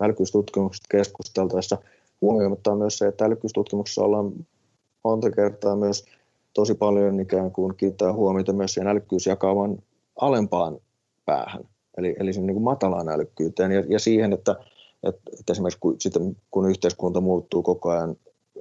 älykkyystutkimuksesta 0.00 0.86
keskusteltaessa 0.90 1.78
huomioimatta 2.20 2.76
myös 2.76 2.98
se, 2.98 3.06
että 3.06 3.24
älykkyystutkimuksessa 3.24 4.02
ollaan 4.02 4.32
monta 5.04 5.30
kertaa 5.30 5.76
myös 5.76 6.04
tosi 6.54 6.74
paljon 6.74 7.20
ikään 7.20 7.50
kuin 7.52 7.76
kiittää 7.76 8.12
huomiota 8.12 8.52
myös 8.52 8.74
siihen 8.74 8.88
älykkyysjakaavan 8.88 9.78
alempaan 10.20 10.78
päähän, 11.24 11.64
eli, 11.98 12.16
eli 12.18 12.32
sen 12.32 12.46
niin 12.46 12.62
matalaan 12.62 13.08
älykkyyteen. 13.08 13.72
Ja, 13.72 13.84
ja 13.88 13.98
siihen, 13.98 14.32
että, 14.32 14.56
että, 15.02 15.30
että 15.40 15.52
esimerkiksi 15.52 15.80
kun, 15.80 15.96
sitten, 16.00 16.36
kun 16.50 16.70
yhteiskunta 16.70 17.20
muuttuu 17.20 17.62
koko 17.62 17.90
ajan 17.90 18.16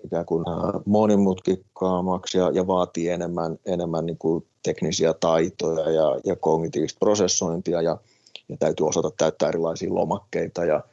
ikään 0.06 0.26
kuin 0.26 0.46
monimutkikkaammiksi 0.86 2.38
ja, 2.38 2.52
ja 2.52 2.68
vaatii 2.68 3.10
enemmän, 3.10 3.60
enemmän 3.66 4.06
niin 4.06 4.18
kuin 4.18 4.46
teknisiä 4.64 5.14
taitoja 5.14 5.90
ja, 5.90 6.20
ja 6.26 6.36
kognitiivista 6.36 7.00
prosessointia 7.00 7.82
ja, 7.82 7.98
ja 8.50 8.58
täytyy 8.58 8.88
osata 8.88 9.12
täyttää 9.18 9.50
erilaisia 9.50 9.96
lomakkeita 9.96 10.66
ja, 10.66 10.84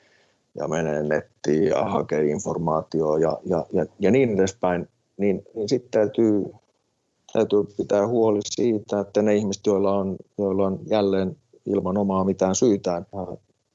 ja 0.55 0.69
menee 0.69 1.03
nettiin 1.03 1.65
ja 1.65 1.85
hakee 1.85 2.25
informaatiota 2.25 3.19
ja, 3.19 3.39
ja, 3.45 3.67
ja, 3.73 3.87
ja 3.99 4.11
niin 4.11 4.35
edespäin, 4.35 4.89
niin, 5.17 5.43
niin 5.55 5.69
sitten 5.69 5.91
täytyy, 5.91 6.45
täytyy 7.33 7.65
pitää 7.77 8.07
huoli 8.07 8.41
siitä, 8.45 9.01
että 9.01 9.23
ne 9.23 9.35
ihmiset, 9.35 9.67
joilla 9.67 9.93
on, 9.93 10.17
joilla 10.39 10.67
on 10.67 10.79
jälleen 10.87 11.37
ilman 11.67 11.97
omaa 11.97 12.25
mitään 12.25 12.55
syytään 12.55 13.07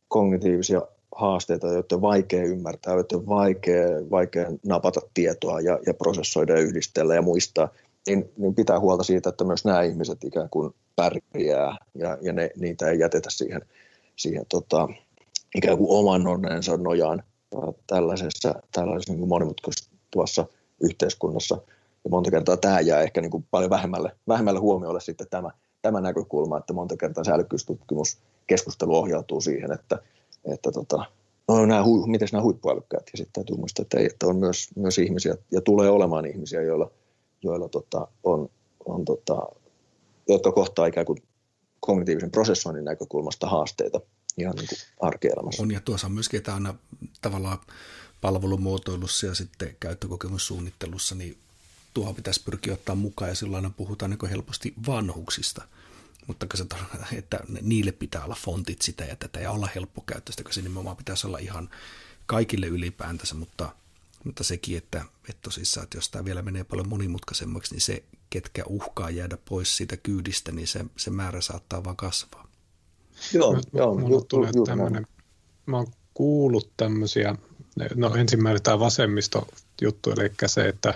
kognitiivisia 0.08 0.82
haasteita, 1.16 1.68
joita 1.68 1.96
on 1.96 2.02
vaikea 2.02 2.44
ymmärtää, 2.44 2.94
joita 2.94 3.18
on 3.18 3.28
vaikea, 3.28 3.88
vaikea 4.12 4.52
napata 4.66 5.02
tietoa 5.14 5.60
ja, 5.60 5.80
ja 5.86 5.94
prosessoida 5.94 6.54
ja 6.54 6.60
yhdistellä 6.60 7.16
ja 7.16 7.22
muistaa, 7.22 7.70
niin, 8.08 8.32
niin 8.38 8.56
pitää 8.56 8.80
huolta 8.80 9.04
siitä, 9.04 9.30
että 9.30 9.44
myös 9.44 9.66
nämä 9.66 9.82
ihmiset 9.82 10.24
ikään 10.24 10.50
kuin 10.50 10.74
pärjää 10.96 11.78
ja, 11.96 12.18
ja 12.22 12.34
ne, 12.34 12.50
niitä 12.60 12.90
ei 12.90 13.00
jätetä 13.00 13.30
siihen, 13.32 13.62
siihen 14.16 14.46
tota, 14.50 14.90
ikään 15.56 15.78
kuin 15.78 16.00
oman 16.00 16.28
onnensa 16.28 16.78
nojaan 16.78 17.24
tällaisessa, 17.88 18.56
tällaisessa 18.72 19.14
niin 19.14 19.28
monimutkaistuvassa 19.28 20.46
yhteiskunnassa. 20.84 21.58
Ja 22.04 22.10
monta 22.10 22.32
kertaa 22.32 22.58
tämä 22.58 22.80
jää 22.80 23.02
ehkä 23.02 23.22
niin 23.22 23.32
kuin 23.32 23.46
paljon 23.52 23.70
vähemmälle, 23.70 24.12
vähemmälle 24.28 24.60
huomiolle 24.60 25.02
sitten 25.02 25.28
tämä, 25.30 25.50
tämä 25.82 26.02
näkökulma, 26.02 26.58
että 26.58 26.74
monta 26.74 26.98
kertaa 26.98 27.24
se 27.24 27.32
keskustelu 28.48 28.96
ohjautuu 28.96 29.42
siihen, 29.42 29.72
että, 29.72 30.00
että 30.46 30.72
tota, 30.72 31.06
no 31.48 31.66
nämä, 31.66 31.84
miten 32.06 32.28
nämä 32.32 32.44
huippuälykkäät, 32.44 33.04
ja 33.14 33.18
sitten 33.18 33.34
täytyy 33.34 33.58
muistaa, 33.58 33.84
että, 33.84 34.00
ei, 34.00 34.06
että 34.06 34.28
on 34.28 34.36
myös, 34.36 34.70
myös 34.76 34.98
ihmisiä, 34.98 35.36
ja 35.52 35.62
tulee 35.62 35.90
olemaan 35.90 36.26
ihmisiä, 36.26 36.62
joilla, 36.62 36.92
joilla 37.44 37.70
tota, 37.70 38.08
on, 38.24 38.50
on 38.86 39.06
tota, 39.06 39.48
jotka 40.28 40.52
kohtaa 40.52 40.86
ikään 40.86 41.06
kuin 41.06 41.24
kognitiivisen 41.80 42.32
prosessoinnin 42.32 42.86
näkökulmasta 42.86 43.48
haasteita 43.48 44.02
ihan 44.38 44.56
niin 44.56 44.68
kuin 44.68 44.80
arkielämässä. 45.02 45.62
On 45.64 45.72
ja 45.72 45.80
tuossa 45.80 46.08
on 46.08 46.14
myöskin, 46.14 46.38
että 46.38 46.54
aina 46.54 46.76
tavallaan 47.22 47.60
palvelumuotoilussa 48.22 49.26
ja 49.26 49.36
sitten 49.36 49.78
käyttökokemussuunnittelussa, 49.80 51.16
niin 51.16 51.38
tuohon 51.94 52.16
pitäisi 52.16 52.44
pyrkiä 52.44 52.74
ottaa 52.74 52.96
mukaan 52.96 53.30
ja 53.30 53.36
silloin 53.36 53.74
puhutaan 53.74 54.12
niin 54.12 54.30
helposti 54.30 54.74
vanhuksista. 54.88 55.68
Mutta 56.28 56.48
se, 56.56 56.66
että 57.18 57.40
niille 57.62 57.92
pitää 57.92 58.26
olla 58.26 58.36
fontit 58.36 58.82
sitä 58.82 59.06
ja 59.06 59.16
tätä 59.16 59.40
ja 59.40 59.52
olla 59.52 59.70
helppokäyttöistä, 59.76 60.44
koska 60.44 60.54
se 60.54 60.62
nimenomaan 60.62 60.98
pitäisi 60.98 61.28
olla 61.28 61.38
ihan 61.38 61.70
kaikille 62.26 62.68
ylipäätänsä, 62.68 63.36
mutta, 63.36 63.76
mutta 64.24 64.44
sekin, 64.44 64.78
että, 64.78 65.06
että 65.30 65.42
tosissaan, 65.42 65.84
että 65.84 65.98
jos 65.98 66.10
tämä 66.10 66.26
vielä 66.26 66.42
menee 66.42 66.64
paljon 66.64 66.90
monimutkaisemmaksi, 66.90 67.74
niin 67.74 67.82
se, 67.82 68.04
ketkä 68.30 68.64
uhkaa 68.68 69.10
jäädä 69.10 69.38
pois 69.50 69.78
siitä 69.78 69.98
kyydistä, 69.98 70.52
niin 70.52 70.68
se, 70.68 70.86
se 70.98 71.10
määrä 71.10 71.42
saattaa 71.42 71.84
vaan 71.84 71.96
kasvaa. 71.98 72.45
Joo, 73.34 73.62
joo. 73.74 73.96
Mulle 73.96 74.26
tulee 74.28 74.52
tämmöinen, 74.66 75.08
mä 75.66 75.78
oon 75.78 75.88
kuullut 76.14 76.70
tämmöisiä, 76.78 77.36
no 77.96 78.16
ensimmäinen 78.16 78.64
tämä 78.64 78.80
vasemmisto 78.80 79.48
juttu, 79.82 80.12
eli 80.12 80.32
se, 80.46 80.68
että 80.68 80.94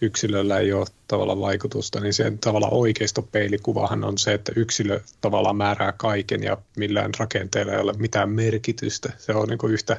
yksilöllä 0.00 0.58
ei 0.58 0.72
ole 0.72 0.86
tavallaan 1.08 1.40
vaikutusta, 1.40 2.00
niin 2.00 2.14
se 2.14 2.32
tavallaan 2.40 2.74
oikeistopeilikuvahan 2.74 4.04
on 4.04 4.18
se, 4.18 4.34
että 4.34 4.52
yksilö 4.56 5.00
tavallaan 5.20 5.56
määrää 5.56 5.92
kaiken 5.92 6.42
ja 6.42 6.56
millään 6.76 7.10
rakenteella 7.18 7.72
ei 7.72 7.80
ole 7.80 7.92
mitään 7.92 8.30
merkitystä. 8.30 9.12
Se 9.18 9.32
on 9.32 9.48
niin 9.48 9.70
yhtä, 9.72 9.96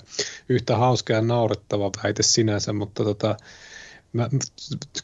yhtä 0.50 0.78
hauska 0.78 1.14
ja 1.14 1.22
naurettava 1.22 1.92
väite 2.04 2.24
sinänsä, 2.24 2.74
mutta 2.74 3.04
tota, 3.04 3.38
Mä, 4.14 4.30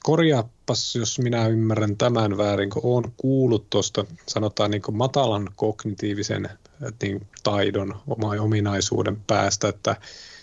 korjaapas, 0.04 0.96
jos 0.96 1.20
minä 1.20 1.48
ymmärrän 1.48 1.98
tämän 1.98 2.38
väärin, 2.38 2.70
kun 2.70 2.82
olen 2.86 3.14
kuullut 3.18 3.70
tuosta, 3.70 4.06
sanotaan 4.28 4.72
niin 4.72 4.82
matalan 4.92 5.50
kognitiivisen 5.56 6.50
niin, 7.04 7.28
taidon, 7.44 7.96
ominaisuuden 8.40 9.18
päästä, 9.28 9.68
että 9.68 9.96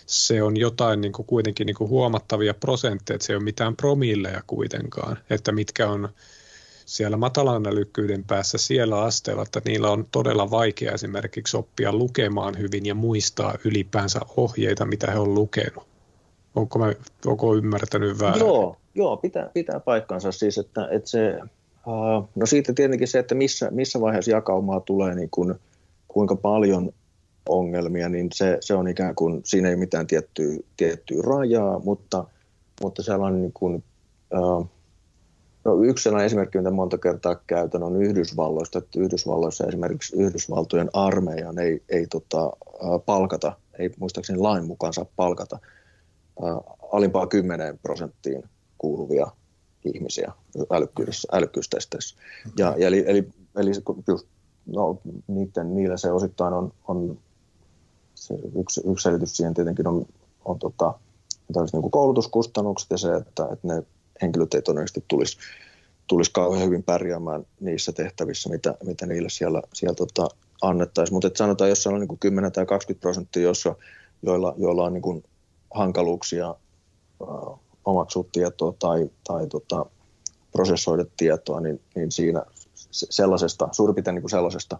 se 0.05 0.43
on 0.43 0.57
jotain 0.57 1.01
niin 1.01 1.13
kuin, 1.13 1.25
kuitenkin 1.25 1.65
niin 1.65 1.75
kuin 1.75 1.89
huomattavia 1.89 2.53
prosentteja, 2.53 3.15
että 3.15 3.25
se 3.25 3.33
ei 3.33 3.37
ole 3.37 3.43
mitään 3.43 3.75
promilleja 3.75 4.43
kuitenkaan, 4.47 5.17
että 5.29 5.51
mitkä 5.51 5.89
on 5.89 6.09
siellä 6.85 7.17
matalan 7.17 7.67
älykkyyden 7.67 8.23
päässä 8.23 8.57
siellä 8.57 9.01
asteella, 9.01 9.43
että 9.43 9.61
niillä 9.65 9.89
on 9.89 10.07
todella 10.11 10.51
vaikea 10.51 10.91
esimerkiksi 10.91 11.57
oppia 11.57 11.93
lukemaan 11.93 12.57
hyvin 12.57 12.85
ja 12.85 12.95
muistaa 12.95 13.55
ylipäänsä 13.63 14.19
ohjeita, 14.37 14.85
mitä 14.85 15.11
he 15.11 15.19
on 15.19 15.33
lukenut. 15.33 15.96
Onko, 16.57 16.79
mä, 16.79 16.93
onko 17.25 17.55
ymmärtänyt 17.55 18.19
väärin? 18.19 18.39
Joo, 18.39 18.77
joo 18.95 19.17
pitää, 19.17 19.49
pitää 19.53 19.79
paikkansa 19.79 20.31
siis, 20.31 20.57
että, 20.57 20.87
että 20.91 21.09
se 21.09 21.39
no 22.35 22.45
siitä 22.45 22.73
tietenkin 22.73 23.07
se, 23.07 23.19
että 23.19 23.35
missä, 23.35 23.71
missä 23.71 24.01
vaiheessa 24.01 24.31
jakaumaa 24.31 24.79
tulee, 24.79 25.15
niin 25.15 25.29
kuin, 25.31 25.55
kuinka 26.07 26.35
paljon 26.35 26.91
ongelmia, 27.49 28.09
niin 28.09 28.29
se, 28.33 28.57
se 28.61 28.73
on 28.73 28.87
ikään 28.87 29.15
kuin, 29.15 29.41
siinä 29.45 29.69
ei 29.69 29.75
mitään 29.75 30.07
tiettyä, 30.07 30.57
tiettyä 30.77 31.21
rajaa, 31.21 31.79
mutta, 31.79 32.25
mutta 32.81 33.03
sellainen 33.03 33.41
niin 33.41 33.53
kuin, 33.53 33.83
uh, 34.37 34.67
no 35.65 35.83
yksi 35.83 36.03
sellainen 36.03 36.25
esimerkki, 36.25 36.57
mitä 36.57 36.71
monta 36.71 36.97
kertaa 36.97 37.35
käytän, 37.47 37.83
on 37.83 38.01
Yhdysvalloista, 38.01 38.79
että 38.79 38.99
Yhdysvalloissa 38.99 39.67
esimerkiksi 39.67 40.15
Yhdysvaltojen 40.15 40.89
armeijan 40.93 41.59
ei, 41.59 41.83
ei 41.89 42.07
tota, 42.07 42.45
uh, 42.45 43.05
palkata, 43.05 43.53
ei 43.79 43.89
muistaakseni 43.99 44.39
lain 44.39 44.65
mukaan 44.65 44.93
saa 44.93 45.05
palkata 45.15 45.59
uh, 46.37 46.77
alimpaa 46.91 47.27
10 47.27 47.79
prosenttiin 47.79 48.43
kuuluvia 48.77 49.27
ihmisiä 49.85 50.31
älykkyystesteissä. 51.31 52.15
Ja, 52.57 52.75
eli, 52.75 53.03
eli, 53.07 53.29
eli 53.57 53.71
just, 54.07 54.27
no, 54.65 55.01
niiden, 55.27 55.75
niillä 55.75 55.97
se 55.97 56.11
osittain 56.11 56.53
on, 56.53 56.73
on 56.87 57.17
se 58.15 58.33
yksi, 58.59 58.81
yksi 58.91 59.03
selitys 59.03 59.37
siihen 59.37 59.53
tietenkin 59.53 59.87
on, 59.87 60.05
on 60.45 60.59
tota, 60.59 60.93
niin 61.53 61.81
kuin 61.81 61.91
koulutuskustannukset 61.91 62.91
ja 62.91 62.97
se, 62.97 63.15
että, 63.15 63.47
että 63.51 63.67
ne 63.67 63.83
henkilöt 64.21 64.53
ei 64.53 64.61
todennäköisesti 64.61 65.03
tulisi, 65.07 65.37
tulisi 66.07 66.31
kauhean 66.31 66.65
hyvin 66.65 66.83
pärjäämään 66.83 67.45
niissä 67.59 67.91
tehtävissä, 67.91 68.49
mitä, 68.49 68.75
mitä 68.83 69.05
niille 69.05 69.29
siellä, 69.29 69.61
siellä 69.73 69.95
tota, 69.95 70.27
annettaisiin. 70.61 71.15
Mutta 71.15 71.29
sanotaan, 71.35 71.69
jos 71.69 71.87
on 71.87 71.99
niin 71.99 72.07
kuin 72.07 72.19
10 72.19 72.51
tai 72.51 72.65
20 72.65 73.01
prosenttia, 73.01 73.43
jossa, 73.43 73.75
joilla, 74.21 74.55
joilla 74.57 74.83
on 74.83 74.93
niin 74.93 75.01
kuin 75.01 75.23
hankaluuksia 75.77 76.49
äh, 76.49 77.59
omaksua 77.85 78.25
tietoa 78.31 78.73
tai, 78.79 79.09
tai 79.27 79.47
tota, 79.47 79.85
prosessoida 80.51 81.05
tietoa, 81.17 81.59
niin, 81.61 81.81
niin 81.95 82.11
siinä 82.11 82.43
sellaisesta, 82.91 83.69
suurin 83.71 83.95
piirtein 83.95 84.15
niin 84.15 84.21
kuin 84.21 84.31
sellaisesta 84.31 84.79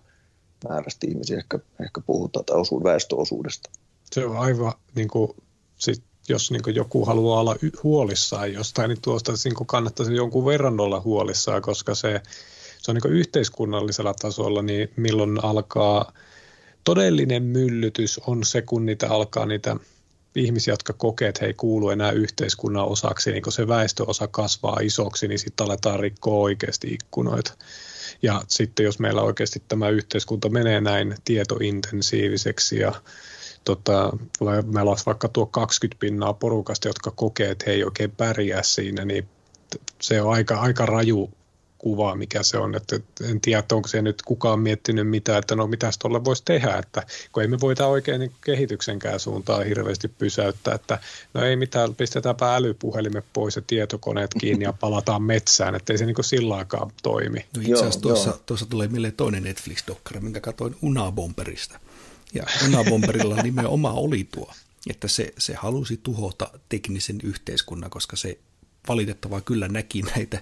määrästä 0.70 1.08
ihmisiä 1.08 1.38
ehkä, 1.38 1.60
ehkä 1.82 2.02
puhutaan 2.02 2.46
tai 2.46 2.58
osuud, 2.58 2.84
väestöosuudesta. 2.84 3.70
Se 4.12 4.26
on 4.26 4.38
aivan, 4.38 4.74
niin 4.96 5.08
kuin, 5.08 5.32
sit, 5.78 6.04
jos 6.30 6.52
niin 6.52 6.64
kuin 6.64 6.76
joku 6.76 7.06
haluaa 7.06 7.40
olla 7.40 7.56
huolissaan 7.84 8.54
jostain, 8.54 8.90
niin 8.90 9.02
tuosta 9.02 9.34
niin 9.44 9.56
kuin 9.56 9.68
kannattaisi 9.68 10.16
jonkun 10.16 10.46
verran 10.46 10.80
olla 10.80 11.02
huolissaan, 11.02 11.62
koska 11.62 11.96
se, 11.96 12.22
se 12.82 12.92
on 12.92 12.96
niin 12.96 13.02
kuin 13.02 13.14
yhteiskunnallisella 13.14 14.14
tasolla, 14.14 14.62
niin 14.62 14.90
milloin 14.96 15.44
alkaa 15.44 16.12
todellinen 16.84 17.44
myllytys 17.44 18.20
on 18.28 18.44
se, 18.44 18.62
kun 18.62 18.86
niitä 18.86 19.10
alkaa 19.10 19.46
niitä 19.46 19.76
ihmisiä, 20.38 20.72
jotka 20.72 20.94
kokee, 20.94 21.28
että 21.28 21.40
he 21.42 21.48
ei 21.48 21.54
kuulu 21.54 21.90
enää 21.90 22.12
yhteiskunnan 22.12 22.86
osaksi, 22.86 23.32
niin 23.32 23.44
kun 23.44 23.52
se 23.52 23.68
väestöosa 23.68 24.28
kasvaa 24.28 24.78
isoksi, 24.82 25.28
niin 25.28 25.40
sitten 25.40 25.66
aletaan 25.66 26.00
rikkoa 26.00 26.40
oikeasti 26.40 26.88
ikkunoita. 26.88 27.54
Ja 28.22 28.42
sitten 28.48 28.84
jos 28.84 29.00
meillä 29.00 29.22
oikeasti 29.22 29.64
tämä 29.68 29.90
yhteiskunta 29.90 30.50
menee 30.50 30.82
näin 30.82 31.16
tietointensiiviseksi 31.26 32.80
ja 32.80 32.94
tota, 33.64 34.12
meillä 34.66 34.92
olisi 34.92 35.06
vaikka 35.06 35.28
tuo 35.28 35.46
20 35.46 36.00
pinnaa 36.00 36.34
porukasta, 36.34 36.88
jotka 36.88 37.12
kokee, 37.12 37.52
että 37.52 37.66
he 37.68 37.72
ei 37.72 37.84
oikein 37.84 38.12
pärjää 38.12 38.64
siinä, 38.64 39.06
niin 39.06 39.28
se 40.02 40.22
on 40.22 40.34
aika, 40.34 40.60
aika 40.60 40.86
raju 40.86 41.32
kuva, 41.78 42.16
mikä 42.16 42.44
se 42.44 42.58
on. 42.58 42.76
Että 42.76 43.00
en 43.30 43.42
tiedä, 43.42 43.60
että 43.60 43.76
onko 43.76 43.88
se 43.88 44.02
nyt 44.02 44.22
kukaan 44.22 44.60
miettinyt 44.60 45.10
mitä, 45.10 45.38
että 45.38 45.56
no 45.56 45.68
mitä 45.68 45.90
tuolle 46.02 46.26
voisi 46.26 46.44
tehdä, 46.46 46.78
että 46.78 47.04
kun 47.32 47.44
ei 47.44 47.48
me 47.50 47.60
voita 47.60 47.88
oikein 47.88 48.20
niin 48.20 48.32
kehityksenkään 48.46 49.20
suuntaan 49.20 49.66
hirveästi 49.66 50.08
pysäyttää, 50.08 50.76
että 50.76 51.00
no 51.34 51.42
ei 51.44 51.56
mitään, 51.56 51.96
pistetäänpä 51.96 52.56
älypuhelimet 52.56 53.26
pois 53.34 53.56
ja 53.56 53.62
tietokoneet 53.68 54.32
kiinni 54.40 54.66
ja 54.66 54.74
palataan 54.74 55.24
metsään, 55.24 55.76
että 55.76 55.94
ei 55.94 55.98
se 55.98 56.06
niin 56.06 56.16
sillä 56.22 56.56
aikaa 56.56 56.92
toimi. 57.04 57.46
No 57.56 57.62
itse 57.62 57.74
asiassa 57.74 58.02
tuossa, 58.02 58.40
tuossa 58.46 58.66
tulee 58.66 58.88
mieleen 58.88 59.14
toinen 59.14 59.44
Netflix-dokkari, 59.44 60.20
minkä 60.20 60.42
katsoin 60.42 60.76
Unabomberista. 60.82 61.80
Ja 62.34 62.44
Unabomberilla 62.68 63.36
nimenomaan 63.44 63.96
oli 63.96 64.28
tuo, 64.32 64.54
että 64.90 65.08
se, 65.08 65.34
se 65.38 65.54
halusi 65.54 66.00
tuhota 66.04 66.50
teknisen 66.70 67.18
yhteiskunnan, 67.24 67.90
koska 67.90 68.16
se 68.16 68.38
valitettavaa 68.88 69.42
kyllä 69.42 69.68
näki 69.68 70.02
näitä 70.02 70.42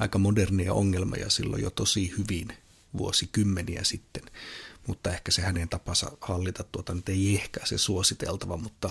aika 0.00 0.18
modernia 0.18 0.72
ongelmia 0.72 1.30
silloin 1.30 1.62
jo 1.62 1.70
tosi 1.70 2.12
hyvin 2.18 2.48
vuosikymmeniä 2.98 3.84
sitten. 3.84 4.22
Mutta 4.86 5.10
ehkä 5.10 5.32
se 5.32 5.42
hänen 5.42 5.68
tapansa 5.68 6.12
hallita 6.20 6.64
tuota 6.72 6.94
nyt 6.94 7.08
ei 7.08 7.34
ehkä 7.34 7.60
se 7.64 7.78
suositeltava, 7.78 8.56
mutta, 8.56 8.90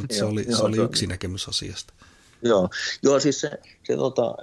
mutta 0.00 0.14
se, 0.14 0.24
oli, 0.24 0.44
se 0.44 0.62
oli 0.62 0.76
yksi 0.76 1.06
näkemys 1.06 1.48
asiasta. 1.48 1.94
Joo, 2.42 2.68
joo 3.02 3.20
siis 3.20 3.40
se, 3.40 3.50
se 3.82 3.96
tota, 3.96 4.34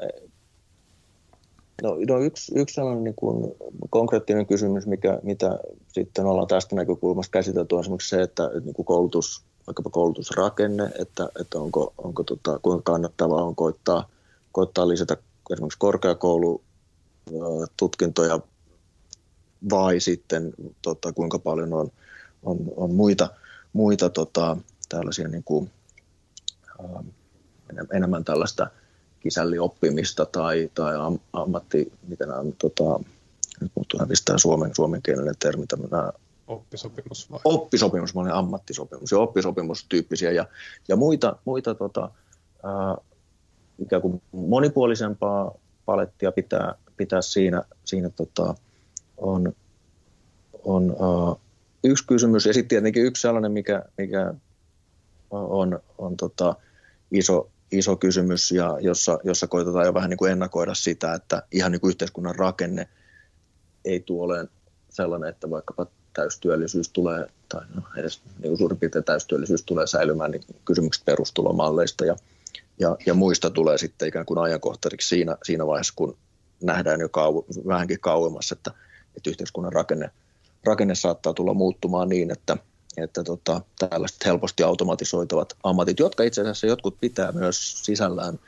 no, 1.84 1.98
no 2.08 2.20
yksi, 2.20 2.52
yksi 2.56 2.76
sellainen 2.76 3.04
niin 3.04 3.16
kuin 3.16 3.54
konkreettinen 3.90 4.48
kysymys, 4.48 4.88
mikä, 4.88 5.20
mitä 5.24 5.60
sitten 5.88 6.26
ollaan 6.26 6.48
tästä 6.48 6.76
näkökulmasta 6.76 7.32
käsitelty, 7.32 7.76
on 7.76 7.82
esimerkiksi 7.82 8.10
se, 8.10 8.22
että, 8.22 8.50
niin 8.64 8.74
kuin 8.74 8.86
koulutus 8.86 9.44
vaikkapa 9.68 9.90
koulutusrakenne, 9.90 10.92
että, 11.00 11.30
että 11.40 11.60
onko, 11.60 11.94
onko 11.98 12.24
tota, 12.24 12.60
kuinka 12.60 12.92
kannattavaa 12.92 13.44
on 13.44 13.56
koittaa, 13.56 14.10
koittaa 14.52 14.88
lisätä 14.88 15.18
esimerkiksi 15.52 15.80
korkeakoulututkintoja 15.80 18.40
vai 19.70 20.00
sitten 20.00 20.54
tota, 20.82 21.14
kuinka 21.14 21.40
paljon 21.40 21.74
on, 21.74 21.92
on, 22.44 22.58
on 22.76 22.94
muita, 22.94 23.30
muita 23.74 24.10
tota, 24.10 24.58
tällaisia 24.90 25.28
niin 25.28 25.44
kuin, 25.44 25.72
ää, 26.80 27.04
enemmän 27.94 28.24
tällaista 28.24 28.68
kisällioppimista 29.20 30.26
tai, 30.26 30.70
tai 30.74 30.96
am, 30.96 31.20
ammatti, 31.34 31.94
miten 32.08 32.28
nämä, 32.28 32.44
tota, 32.58 33.00
nyt 33.62 33.72
muuttuu 33.76 34.00
hävistää 34.00 34.38
suomen, 34.38 34.76
suomenkielinen 34.76 35.36
termi, 35.40 35.66
nämä 35.92 36.12
Oppisopimus 36.52 37.32
vai? 37.32 37.40
Oppisopimus, 37.44 38.16
mä 38.16 38.22
ammattisopimus 38.34 39.12
ja 39.12 39.20
oppisopimustyyppisiä 39.20 40.32
ja, 40.32 40.46
ja 40.88 40.96
muita, 40.96 41.36
muita 41.46 41.76
tota, 41.76 42.12
ää, 42.64 42.98
ikään 43.80 44.02
kuin 44.02 44.22
monipuolisempaa 44.32 45.52
palettia 45.86 46.32
pitää, 46.32 46.76
pitää 46.98 47.22
siinä, 47.22 47.64
siinä 47.86 48.10
tota, 48.10 48.56
on, 49.18 49.54
on 50.64 50.90
ää, 50.90 51.36
yksi 51.84 52.08
kysymys 52.08 52.46
ja 52.46 52.54
sitten 52.54 52.68
tietenkin 52.68 53.06
yksi 53.06 53.22
sellainen, 53.22 53.52
mikä, 53.52 53.84
mikä 53.98 54.34
on, 55.32 55.80
on 55.98 56.18
tota, 56.18 56.56
iso, 57.12 57.50
iso 57.72 57.96
kysymys 57.96 58.52
ja 58.52 58.78
jossa, 58.82 59.20
jossa 59.24 59.48
koitetaan 59.48 59.86
jo 59.86 59.94
vähän 59.94 60.10
niin 60.10 60.18
kuin 60.18 60.32
ennakoida 60.32 60.74
sitä, 60.74 61.14
että 61.14 61.44
ihan 61.52 61.72
niin 61.72 61.82
kuin 61.82 61.90
yhteiskunnan 61.90 62.36
rakenne 62.36 62.88
ei 63.86 64.00
tule 64.00 64.48
sellainen, 64.90 65.30
että 65.30 65.50
vaikkapa 65.50 65.88
täystyöllisyys 66.14 66.90
tulee, 66.90 67.28
tai 67.50 67.62
no, 67.76 67.82
edes 67.98 68.22
niin 68.40 68.58
suurin 68.58 68.80
piirtein 68.80 69.04
täystyöllisyys 69.04 69.64
tulee 69.64 69.88
säilymään, 69.88 70.32
niin 70.32 70.44
kysymykset 70.66 71.06
perustulomalleista 71.06 72.06
ja, 72.06 72.16
ja, 72.80 72.98
ja 73.06 73.14
muista 73.14 73.50
tulee 73.50 73.78
sitten 73.78 74.08
ikään 74.08 74.26
kuin 74.26 74.38
ajankohtaisiksi 74.38 75.08
siinä, 75.08 75.38
siinä 75.44 75.68
vaiheessa, 75.68 75.94
kun 75.96 76.18
nähdään 76.64 77.00
jo 77.00 77.10
kau, 77.10 77.44
vähänkin 77.68 78.00
kauemmas, 78.00 78.52
että, 78.52 78.72
että 79.18 79.30
yhteiskunnan 79.30 79.74
rakenne, 79.74 80.10
rakenne 80.64 80.96
saattaa 80.96 81.34
tulla 81.34 81.54
muuttumaan 81.54 82.10
niin, 82.10 82.32
että, 82.32 82.58
että 82.98 83.24
tota, 83.24 83.62
tällaiset 83.80 84.26
helposti 84.26 84.64
automatisoitavat 84.64 85.54
ammatit, 85.64 86.00
jotka 86.00 86.24
itse 86.24 86.42
asiassa 86.42 86.68
jotkut 86.68 86.98
pitää 87.02 87.32
myös 87.32 87.86
sisällään, 87.86 88.40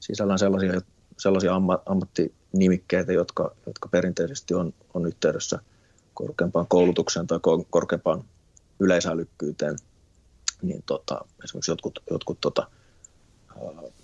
sisällään 0.00 0.38
sellaisia, 0.38 0.80
sellaisia 1.18 1.54
amma, 1.54 1.82
ammattinimikkeitä, 1.86 3.12
jotka, 3.12 3.54
jotka 3.66 3.88
perinteisesti 3.88 4.54
on, 4.54 4.74
on 4.94 5.06
yhteydessä– 5.06 5.58
korkeampaan 6.14 6.66
koulutukseen 6.66 7.26
tai 7.26 7.40
korkeampaan 7.70 8.24
yleisälykkyyteen, 8.80 9.76
niin 10.62 10.82
tota, 10.86 11.24
esimerkiksi 11.44 11.70
jotkut, 11.70 12.02
jotkut 12.10 12.38
tota, 12.40 12.66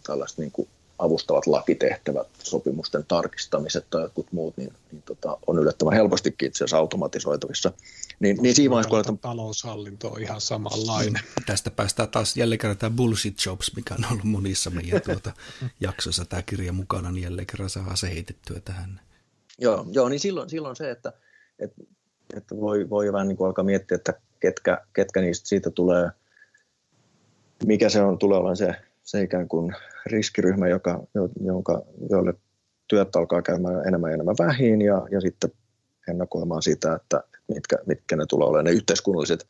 tällaiset 0.03 0.39
niin 0.39 0.53
kuin 0.53 0.69
avustavat 0.99 1.47
lakitehtävät, 1.47 2.29
sopimusten 2.43 3.05
tarkistamiset 3.09 3.87
tai 3.91 4.03
jotkut 4.03 4.33
muut, 4.33 4.57
niin, 4.57 4.73
niin 4.93 5.03
tota, 5.03 5.39
on 5.47 5.59
yllättävän 5.59 5.95
helpostikin 5.95 6.47
itse 6.47 6.65
asiassa 6.65 6.77
automatisoitavissa. 6.77 7.73
Niin, 8.21 8.39
niin 8.43 8.55
siinä 8.55 8.71
vaiheessa, 8.71 9.03
kun... 9.11 9.19
Taloushallinto 9.19 10.09
on 10.09 10.23
ihan 10.23 10.41
samanlainen. 10.41 11.13
Mm. 11.13 11.45
Tästä 11.47 11.71
päästään 11.71 12.09
taas 12.09 12.37
jälleen 12.37 12.59
kerran 12.59 12.79
tämä 12.79 12.97
bullshit 12.97 13.37
jobs, 13.47 13.77
mikä 13.77 13.95
on 13.95 14.05
ollut 14.11 14.25
monissa 14.25 14.71
meidän 14.71 15.03
tuota 15.07 15.33
jaksoissa 15.81 16.25
tämä 16.25 16.43
kirja 16.43 16.73
mukana, 16.73 17.13
niin 17.13 17.23
jälleen 17.23 17.47
kerran 17.47 17.71
saa 17.71 17.97
se 17.97 18.11
heitettyä 18.11 18.61
tähän. 18.61 19.01
Joo, 19.59 19.87
joo 19.93 20.09
niin 20.09 20.21
silloin, 20.21 20.51
silloin 20.51 20.77
se, 20.77 20.91
että, 20.91 21.13
että 21.59 21.83
että 22.37 22.57
voi, 22.57 22.91
voi 22.91 23.13
vähän 23.13 23.29
niin 23.29 23.37
kuin 23.37 23.47
alkaa 23.47 23.65
miettiä, 23.65 23.95
että 23.95 24.13
ketkä, 24.41 24.79
ketkä 24.93 25.21
niistä 25.21 25.49
siitä 25.49 25.71
tulee, 25.71 26.11
mikä 27.67 27.89
se 27.89 28.03
on, 28.03 28.19
tulee 28.19 28.39
olemaan 28.39 28.57
se, 28.57 28.75
se 29.03 29.23
ikään 29.23 29.49
kuin 29.49 29.75
riskiryhmä, 30.07 30.69
joka, 30.69 31.03
jonka, 31.45 31.83
joille 32.11 32.35
työt 32.89 33.17
alkaa 33.17 33.43
käymään 33.43 33.89
enemmän 33.89 34.11
ja 34.11 34.15
enemmän 34.15 34.37
vähin 34.39 34.83
ja, 34.83 35.07
ja 35.11 35.21
sitten 35.21 35.51
ennakoimaan 36.09 36.63
sitä, 36.63 36.95
että 36.95 37.23
mitkä, 37.49 37.77
mitkä 37.87 38.17
ne 38.17 38.27
tulee 38.27 38.49
olemaan 38.49 38.65
ne 38.65 38.71
yhteiskunnalliset 38.71 39.47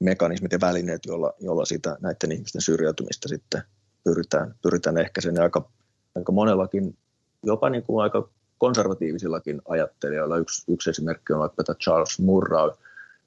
mekanismit 0.00 0.52
ja 0.52 0.58
välineet, 0.60 1.06
joilla, 1.06 1.34
joilla 1.40 1.64
sitä, 1.64 1.96
näiden 2.00 2.32
ihmisten 2.32 2.62
syrjäytymistä 2.62 3.28
sitten 3.28 3.62
pyritään, 4.04 4.54
pyritään 4.62 4.98
ehkäisemään. 4.98 5.42
aika, 5.42 5.70
aika 6.14 6.32
monellakin, 6.32 6.96
jopa 7.42 7.70
niin 7.70 7.82
kuin 7.82 8.02
aika 8.02 8.28
konservatiivisillakin 8.62 9.62
ajattelijoilla. 9.68 10.36
Yksi, 10.36 10.72
yksi 10.72 10.90
esimerkki 10.90 11.32
on 11.32 11.38
vaikka 11.38 11.74
Charles 11.74 12.18
Murray, 12.18 12.70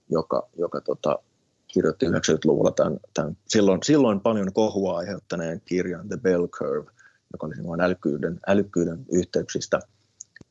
joka, 0.10 0.48
joka 0.58 0.82
tota, 0.82 1.20
kirjoitti 1.68 2.06
90-luvulla 2.06 2.72
tämän, 2.72 3.00
tämän 3.14 3.38
silloin, 3.48 3.80
silloin 3.84 4.20
paljon 4.20 4.54
kohua 4.54 4.98
aiheuttaneen 4.98 5.62
kirjan 5.66 6.08
The 6.08 6.18
Bell 6.18 6.48
Curve, 6.48 6.92
joka 7.34 7.48
oli 7.48 7.68
vain 7.68 7.82
älykkyyden, 7.82 8.40
älykkyyden 8.48 9.06
yhteyksistä 9.12 9.80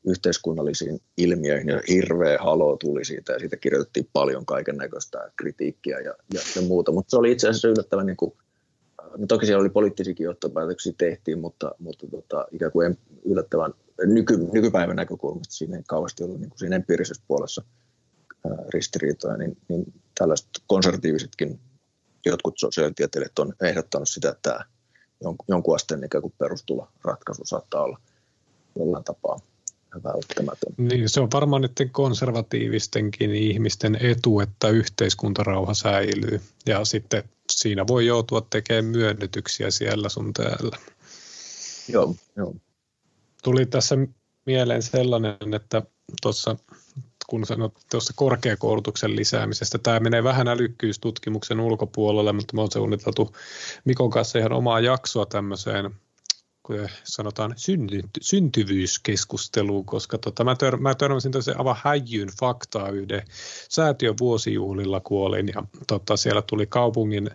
yhteiskunnallisiin 0.07 1.01
ilmiöihin 1.17 1.69
ja 1.69 1.81
hirveä 1.89 2.37
halo 2.39 2.77
tuli 2.77 3.05
siitä 3.05 3.33
ja 3.33 3.39
siitä 3.39 3.57
kirjoitettiin 3.57 4.09
paljon 4.13 4.45
kaiken 4.45 4.77
näköistä 4.77 5.31
kritiikkiä 5.35 5.99
ja, 5.99 6.13
ja, 6.33 6.41
ja 6.55 6.61
muuta, 6.61 6.91
mutta 6.91 7.09
se 7.09 7.17
oli 7.17 7.31
itse 7.31 7.49
asiassa 7.49 7.67
yllättävän 7.67 8.05
niin 8.05 8.17
kuin, 8.17 8.33
no 9.17 9.27
toki 9.27 9.45
siellä 9.45 9.61
oli 9.61 9.69
poliittisikin 9.69 10.23
johtopäätöksiä 10.23 10.93
tehtiin, 10.97 11.39
mutta, 11.39 11.75
mutta 11.79 12.07
tota, 12.07 12.47
ikään 12.51 12.71
kuin 12.71 12.97
yllättävän 13.23 13.73
nyky, 14.05 14.37
nykypäivän 14.53 14.95
näkökulmasta 14.95 15.53
siinä 15.53 15.77
ei 15.77 15.83
kauheasti 15.87 16.23
ollut 16.23 16.39
niin 16.39 16.49
kuin 16.49 16.59
siinä 16.59 16.75
empiirisessä 16.75 17.23
puolessa 17.27 17.63
ristiriitoja, 18.69 19.37
niin, 19.37 19.57
niin 19.69 19.93
tällaiset 20.17 20.47
konservatiivisetkin 20.67 21.59
jotkut 22.25 22.53
sosiaalitieteilijät 22.57 23.39
on 23.39 23.53
ehdottanut 23.61 24.09
sitä, 24.09 24.29
että 24.29 24.41
tämä 24.41 24.65
jonkun 25.47 25.75
asteen 25.75 26.03
ikään 26.03 26.21
kuin 26.21 26.33
perustulo 26.37 26.87
ratkaisu 27.03 27.41
saattaa 27.45 27.83
olla 27.83 27.99
jollain 28.75 29.03
tapaa 29.03 29.39
välttämätön. 30.03 30.73
Niin, 30.77 31.09
se 31.09 31.21
on 31.21 31.29
varmaan 31.33 31.61
nyt 31.61 31.71
konservatiivistenkin 31.91 33.35
ihmisten 33.35 33.97
etu, 34.01 34.39
että 34.39 34.69
yhteiskuntarauha 34.69 35.73
säilyy. 35.73 36.41
Ja 36.65 36.85
sitten 36.85 37.23
siinä 37.51 37.87
voi 37.87 38.05
joutua 38.05 38.47
tekemään 38.49 38.85
myönnytyksiä 38.85 39.71
siellä 39.71 40.09
sun 40.09 40.33
täällä. 40.33 40.77
Joo, 41.87 42.15
joo. 42.35 42.55
Tuli 43.45 43.65
tässä 43.65 43.95
mieleen 44.45 44.83
sellainen, 44.83 45.53
että 45.55 45.81
tuossa 46.21 46.57
kun 47.27 47.45
sanot 47.45 47.73
tuosta 47.91 48.13
korkeakoulutuksen 48.15 49.15
lisäämisestä. 49.15 49.77
Tämä 49.77 49.99
menee 49.99 50.23
vähän 50.23 50.47
älykkyystutkimuksen 50.47 51.59
ulkopuolelle, 51.59 52.33
mutta 52.33 52.55
me 52.55 52.61
on 52.61 52.71
suunniteltu 52.71 53.35
Mikon 53.85 54.09
kanssa 54.09 54.39
ihan 54.39 54.53
omaa 54.53 54.79
jaksoa 54.79 55.25
tämmöiseen 55.25 55.91
sanotaan 57.03 57.53
synty, 57.55 58.01
syntyvyyskeskusteluun, 58.21 59.85
koska 59.85 60.17
tota, 60.17 60.43
mä, 60.43 60.55
tör, 60.55 60.77
mä 60.77 60.95
törmäsin 60.95 61.31
tosiaan 61.31 61.59
aivan 61.59 61.75
häijyyn 61.83 62.29
faktaa 62.39 62.89
yhden 62.89 63.21
säätiön 63.69 64.15
vuosijuhlilla 64.19 64.99
kuolin 64.99 65.47
ja 65.55 65.63
tota, 65.87 66.17
siellä 66.17 66.41
tuli 66.41 66.67
kaupungin 66.67 67.29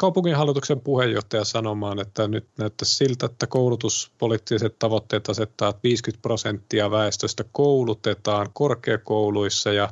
kaupunginhallituksen 0.00 0.80
puheenjohtaja 0.80 1.44
sanomaan, 1.44 2.00
että 2.00 2.28
nyt 2.28 2.46
näyttäisi 2.58 2.96
siltä, 2.96 3.26
että 3.26 3.46
koulutuspoliittiset 3.46 4.78
tavoitteet 4.78 5.28
asettaa, 5.28 5.68
että 5.68 5.82
50 5.82 6.22
prosenttia 6.22 6.90
väestöstä 6.90 7.44
koulutetaan 7.52 8.46
korkeakouluissa 8.52 9.72
ja 9.72 9.88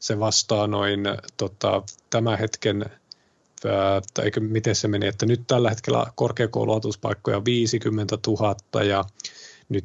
se 0.00 0.18
vastaa 0.18 0.66
noin 0.66 1.00
tota, 1.36 1.82
tämän 2.10 2.38
hetken 2.38 2.84
tai 4.14 4.30
miten 4.40 4.74
se 4.74 4.88
meni, 4.88 5.06
että 5.06 5.26
nyt 5.26 5.40
tällä 5.46 5.70
hetkellä 5.70 6.06
korkeakouluotuspaikkoja 6.14 7.36
on 7.36 7.44
50 7.44 8.18
000 8.26 8.84
ja 8.84 9.04
nyt 9.68 9.84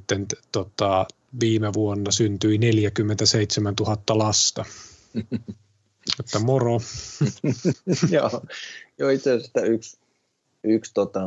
tota, 0.51 1.05
viime 1.39 1.73
vuonna 1.73 2.11
syntyi 2.11 2.57
47 2.57 3.73
000 3.79 3.97
lasta. 4.09 4.65
Että 6.19 6.39
moro. 6.39 6.79
Joo, 8.11 8.41
joo, 8.99 9.09
itse 9.09 9.31
asiassa 9.31 9.61
yksi, 9.61 9.99
yksi 10.63 10.91
tota, 10.93 11.21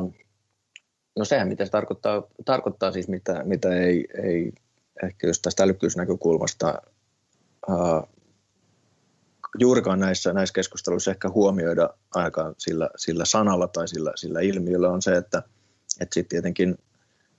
no 1.18 1.24
sehän 1.24 1.48
mitä 1.48 1.64
se 1.64 1.70
tarkoittaa, 1.70 2.22
tarkoittaa 2.44 2.92
siis 2.92 3.08
mitä, 3.08 3.44
mitä 3.44 3.74
ei, 3.74 4.06
ei 4.22 4.52
ehkä 5.04 5.26
just 5.26 5.42
tästä 5.42 5.62
älykkyysnäkökulmasta 5.62 6.82
ää, 7.68 8.02
juurikaan 9.58 10.00
näissä, 10.00 10.32
näissä 10.32 10.52
keskusteluissa 10.52 11.10
ehkä 11.10 11.28
huomioida 11.28 11.90
ainakaan 12.14 12.54
sillä, 12.58 12.90
sillä 12.96 13.24
sanalla 13.24 13.68
tai 13.68 13.88
sillä, 13.88 14.12
sillä 14.14 14.40
ilmiöllä 14.40 14.90
on 14.90 15.02
se, 15.02 15.16
että, 15.16 15.42
että 16.00 16.14
sitten 16.14 16.28
tietenkin 16.28 16.78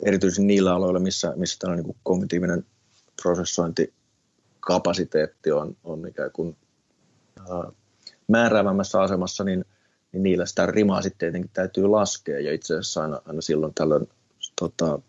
erityisesti 0.06 0.44
niillä 0.44 0.76
aloilla, 0.76 1.00
missä, 1.00 1.34
missä 1.36 1.60
tällainen 1.60 1.86
niin 1.86 1.98
kognitiivinen 2.04 2.66
prosessointikapasiteetti 3.22 5.52
on, 5.52 5.78
on 5.84 6.08
ikään 6.08 6.32
kuin 6.32 6.58
ää, 7.40 7.72
määräävämmässä 8.28 9.02
asemassa, 9.02 9.44
niin, 9.44 9.66
niin 10.12 10.24
niillä 10.24 10.46
sitä 10.46 10.66
rimaa 10.66 11.02
sitten 11.02 11.18
tietenkin 11.18 11.52
täytyy 11.54 11.88
laskea. 11.88 12.40
Ja 12.40 12.54
itse 12.54 12.74
asiassa 12.74 13.02
aina, 13.02 13.22
aina 13.26 13.42
silloin 13.42 13.74
tällöin 13.74 14.10
tota, 14.60 15.00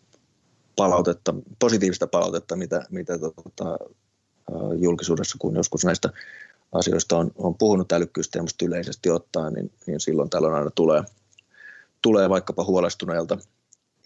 palautetta, 0.76 1.34
positiivista 1.58 2.06
palautetta, 2.06 2.56
mitä, 2.56 2.84
mitä 2.90 3.18
tota, 3.18 3.78
julkisuudessa, 4.78 5.36
kun 5.40 5.56
joskus 5.56 5.84
näistä 5.84 6.08
asioista 6.72 7.16
on, 7.16 7.30
on 7.38 7.54
puhunut 7.54 7.92
älykkyysteemusta 7.92 8.64
yleisesti 8.64 9.10
ottaen, 9.10 9.52
niin, 9.52 9.72
niin 9.86 10.00
silloin 10.00 10.30
tällöin 10.30 10.54
aina 10.54 10.70
tulee, 10.70 11.02
tulee 12.02 12.28
vaikkapa 12.28 12.64
huolestuneilta 12.64 13.38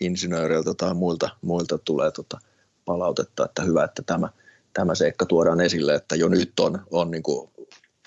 insinööreiltä 0.01 0.75
tai 0.75 0.95
muilta, 0.95 1.29
muilta 1.43 1.79
tulee 1.79 2.11
tota 2.11 2.39
palautetta, 2.85 3.45
että 3.45 3.63
hyvä, 3.63 3.85
että 3.85 4.03
tämä, 4.07 4.29
tämä 4.73 4.95
seikka 4.95 5.27
tuodaan 5.27 5.61
esille, 5.61 5.95
että 5.95 6.17
jo 6.17 6.29
nyt 6.29 6.61
on, 6.61 6.87
on 6.91 7.11
niin 7.11 7.23
kuin, 7.23 7.51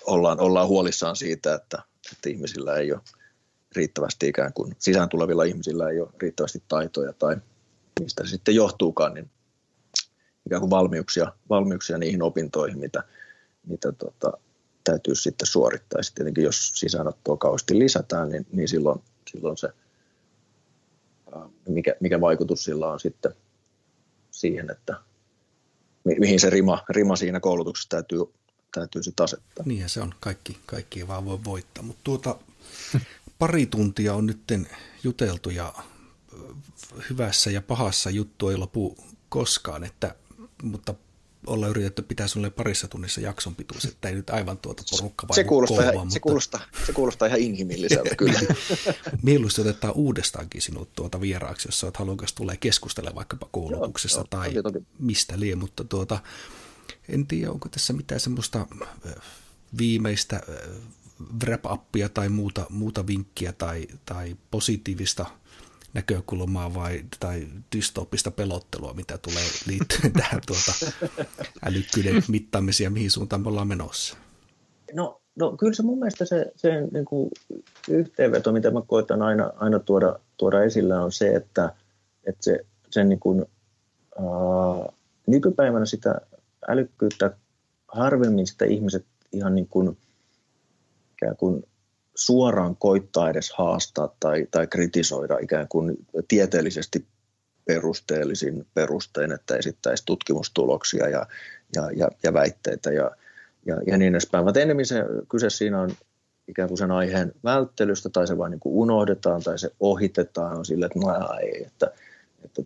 ollaan, 0.05 0.39
ollaan 0.39 0.67
huolissaan 0.67 1.15
siitä, 1.15 1.55
että, 1.55 1.81
että 2.11 2.29
ihmisillä 2.29 2.75
ei 2.75 2.91
ole 2.91 3.01
riittävästi 3.75 4.27
ikään 4.27 4.53
kuin 4.53 4.75
sisään 4.79 5.09
tulevilla 5.09 5.43
ihmisillä 5.43 5.89
ei 5.89 5.99
ole 5.99 6.09
riittävästi 6.21 6.63
taitoja 6.67 7.13
tai 7.13 7.37
mistä 7.99 8.23
se 8.23 8.29
sitten 8.29 8.55
johtuukaan, 8.55 9.13
niin 9.13 9.29
ikään 10.45 10.59
kuin 10.59 10.69
valmiuksia, 10.69 11.33
valmiuksia 11.49 11.97
niihin 11.97 12.21
opintoihin, 12.21 12.79
mitä, 12.79 13.03
mitä 13.67 13.91
tota, 13.91 14.37
täytyy 14.83 15.15
sitten 15.15 15.47
suorittaa. 15.47 16.03
Sitten 16.03 16.23
tietenkin 16.23 16.43
jos 16.43 16.71
sisäänottoa 16.75 17.37
kauheasti 17.37 17.79
lisätään, 17.79 18.29
niin, 18.29 18.45
niin 18.51 18.67
silloin, 18.67 19.01
silloin 19.31 19.57
se, 19.57 19.69
mikä, 21.67 21.95
mikä 21.99 22.21
vaikutus 22.21 22.63
sillä 22.63 22.87
on 22.87 22.99
sitten 22.99 23.33
siihen, 24.31 24.71
että 24.71 24.95
mihin 26.03 26.39
se 26.39 26.49
rima, 26.49 26.83
rima 26.89 27.15
siinä 27.15 27.39
koulutuksessa 27.39 27.89
täytyy, 27.89 28.19
täytyy 28.71 29.03
sitten 29.03 29.23
asettaa. 29.23 29.65
Niin 29.65 29.89
se 29.89 30.01
on, 30.01 30.13
kaikki, 30.19 30.57
kaikki 30.65 31.07
vaan 31.07 31.25
voi 31.25 31.43
voittaa. 31.43 31.83
Mutta 31.83 32.01
tuota, 32.03 32.35
pari 33.39 33.65
tuntia 33.65 34.13
on 34.13 34.25
nyt 34.25 34.39
juteltu 35.03 35.49
ja 35.49 35.73
hyvässä 37.09 37.51
ja 37.51 37.61
pahassa 37.61 38.09
juttu 38.09 38.49
ei 38.49 38.57
lopu 38.57 38.97
koskaan, 39.29 39.83
että, 39.83 40.15
mutta 40.63 40.93
olla 41.47 41.67
yritetty 41.67 42.01
pitää 42.01 42.27
sulle 42.27 42.49
parissa 42.49 42.87
tunnissa 42.87 43.21
jakson 43.21 43.55
pituus, 43.55 43.85
että 43.85 44.09
ei 44.09 44.15
nyt 44.15 44.29
aivan 44.29 44.57
tuota 44.57 44.83
porukka 44.91 45.27
se 45.33 45.43
kuulostaa, 45.43 45.77
kouvaa, 45.77 45.93
ihan, 45.93 46.05
mutta... 46.07 46.13
se, 46.13 46.19
kuulostaa, 46.19 46.61
se 46.85 46.93
kuulostaa 46.93 47.27
ihan 47.27 47.39
inhimilliseltä 47.39 48.15
kyllä. 48.15 48.39
Mieluusti 49.23 49.61
otetaan 49.61 49.93
uudestaankin 49.93 50.61
sinut 50.61 50.93
tuota 50.93 51.21
vieraaksi, 51.21 51.67
jos 51.67 51.83
olet 51.83 51.97
halukas 51.97 52.33
tulee 52.33 52.57
keskustella 52.57 53.15
vaikkapa 53.15 53.47
koulutuksesta 53.51 54.19
joo, 54.19 54.27
tai 54.29 54.53
toki, 54.53 54.63
toki. 54.63 54.85
mistä 54.99 55.39
lie, 55.39 55.55
mutta 55.55 55.83
tuota, 55.83 56.19
en 57.09 57.27
tiedä, 57.27 57.51
onko 57.51 57.69
tässä 57.69 57.93
mitään 57.93 58.19
semmoista 58.19 58.67
viimeistä 59.77 60.41
wrap-appia 61.43 62.09
tai 62.13 62.29
muuta, 62.29 62.65
muuta 62.69 63.07
vinkkiä 63.07 63.53
tai, 63.53 63.87
tai 64.05 64.35
positiivista– 64.51 65.25
näkökulmaa 65.93 66.73
vai, 66.73 67.03
tai 67.19 67.47
dystopista 67.75 68.31
pelottelua, 68.31 68.93
mitä 68.93 69.17
tulee 69.17 69.43
liittyen 69.67 70.13
tähän 70.21 70.41
tuota 70.47 70.71
älykkyyden 71.65 72.23
mittaamiseen 72.27 72.85
ja 72.85 72.91
mihin 72.91 73.11
suuntaan 73.11 73.41
me 73.41 73.49
ollaan 73.49 73.67
menossa? 73.67 74.17
No, 74.93 75.21
no 75.35 75.57
kyllä 75.57 75.73
se 75.73 75.83
mun 75.83 75.99
mielestä 75.99 76.25
se, 76.25 76.51
se 76.55 76.69
niin 76.91 77.05
kuin 77.05 77.29
yhteenveto, 77.89 78.51
mitä 78.51 78.71
mä 78.71 78.81
koitan 78.87 79.21
aina, 79.21 79.51
aina 79.55 79.79
tuoda, 79.79 80.19
tuoda 80.37 80.63
esille, 80.63 80.97
on 80.97 81.11
se, 81.11 81.29
että, 81.29 81.73
että 82.23 82.43
se, 82.43 82.65
sen 82.89 83.09
niin 83.09 83.19
kuin, 83.19 83.45
ää, 84.19 84.93
nykypäivänä 85.27 85.85
sitä 85.85 86.21
älykkyyttä 86.69 87.31
harvemmin 87.87 88.47
sitä 88.47 88.65
ihmiset 88.65 89.05
ihan 89.31 89.55
niin 89.55 89.67
kuin, 89.67 89.97
ikään 91.13 91.37
kuin 91.37 91.63
suoraan 92.15 92.75
koittaa 92.75 93.29
edes 93.29 93.51
haastaa 93.51 94.15
tai, 94.19 94.47
tai 94.51 94.67
kritisoida 94.67 95.37
ikään 95.41 95.67
kuin 95.67 95.97
tieteellisesti 96.27 97.05
perusteellisin 97.65 98.67
perustein, 98.73 99.31
että 99.31 99.55
esittäisi 99.55 100.05
tutkimustuloksia 100.05 101.09
ja, 101.09 101.25
ja, 101.75 101.91
ja, 101.95 102.07
ja 102.23 102.33
väitteitä 102.33 102.91
ja, 102.91 103.11
ja, 103.65 103.81
ja 103.87 103.97
niin 103.97 104.13
edespäin. 104.13 104.45
Mutta 104.45 104.59
enemmän 104.59 104.85
se 104.85 105.03
kyse 105.29 105.49
siinä 105.49 105.81
on 105.81 105.91
ikään 106.47 106.67
kuin 106.67 106.77
sen 106.77 106.91
aiheen 106.91 107.31
välttelystä 107.43 108.09
tai 108.09 108.27
se 108.27 108.37
vain 108.37 108.51
niin 108.51 108.59
kuin 108.59 108.75
unohdetaan 108.75 109.43
tai 109.43 109.59
se 109.59 109.71
ohitetaan 109.79 110.57
on 110.57 110.65
sille, 110.65 110.85
että 110.85 110.99
no 110.99 111.37
ei, 111.41 111.63
että, 111.65 111.91
että 112.45 112.61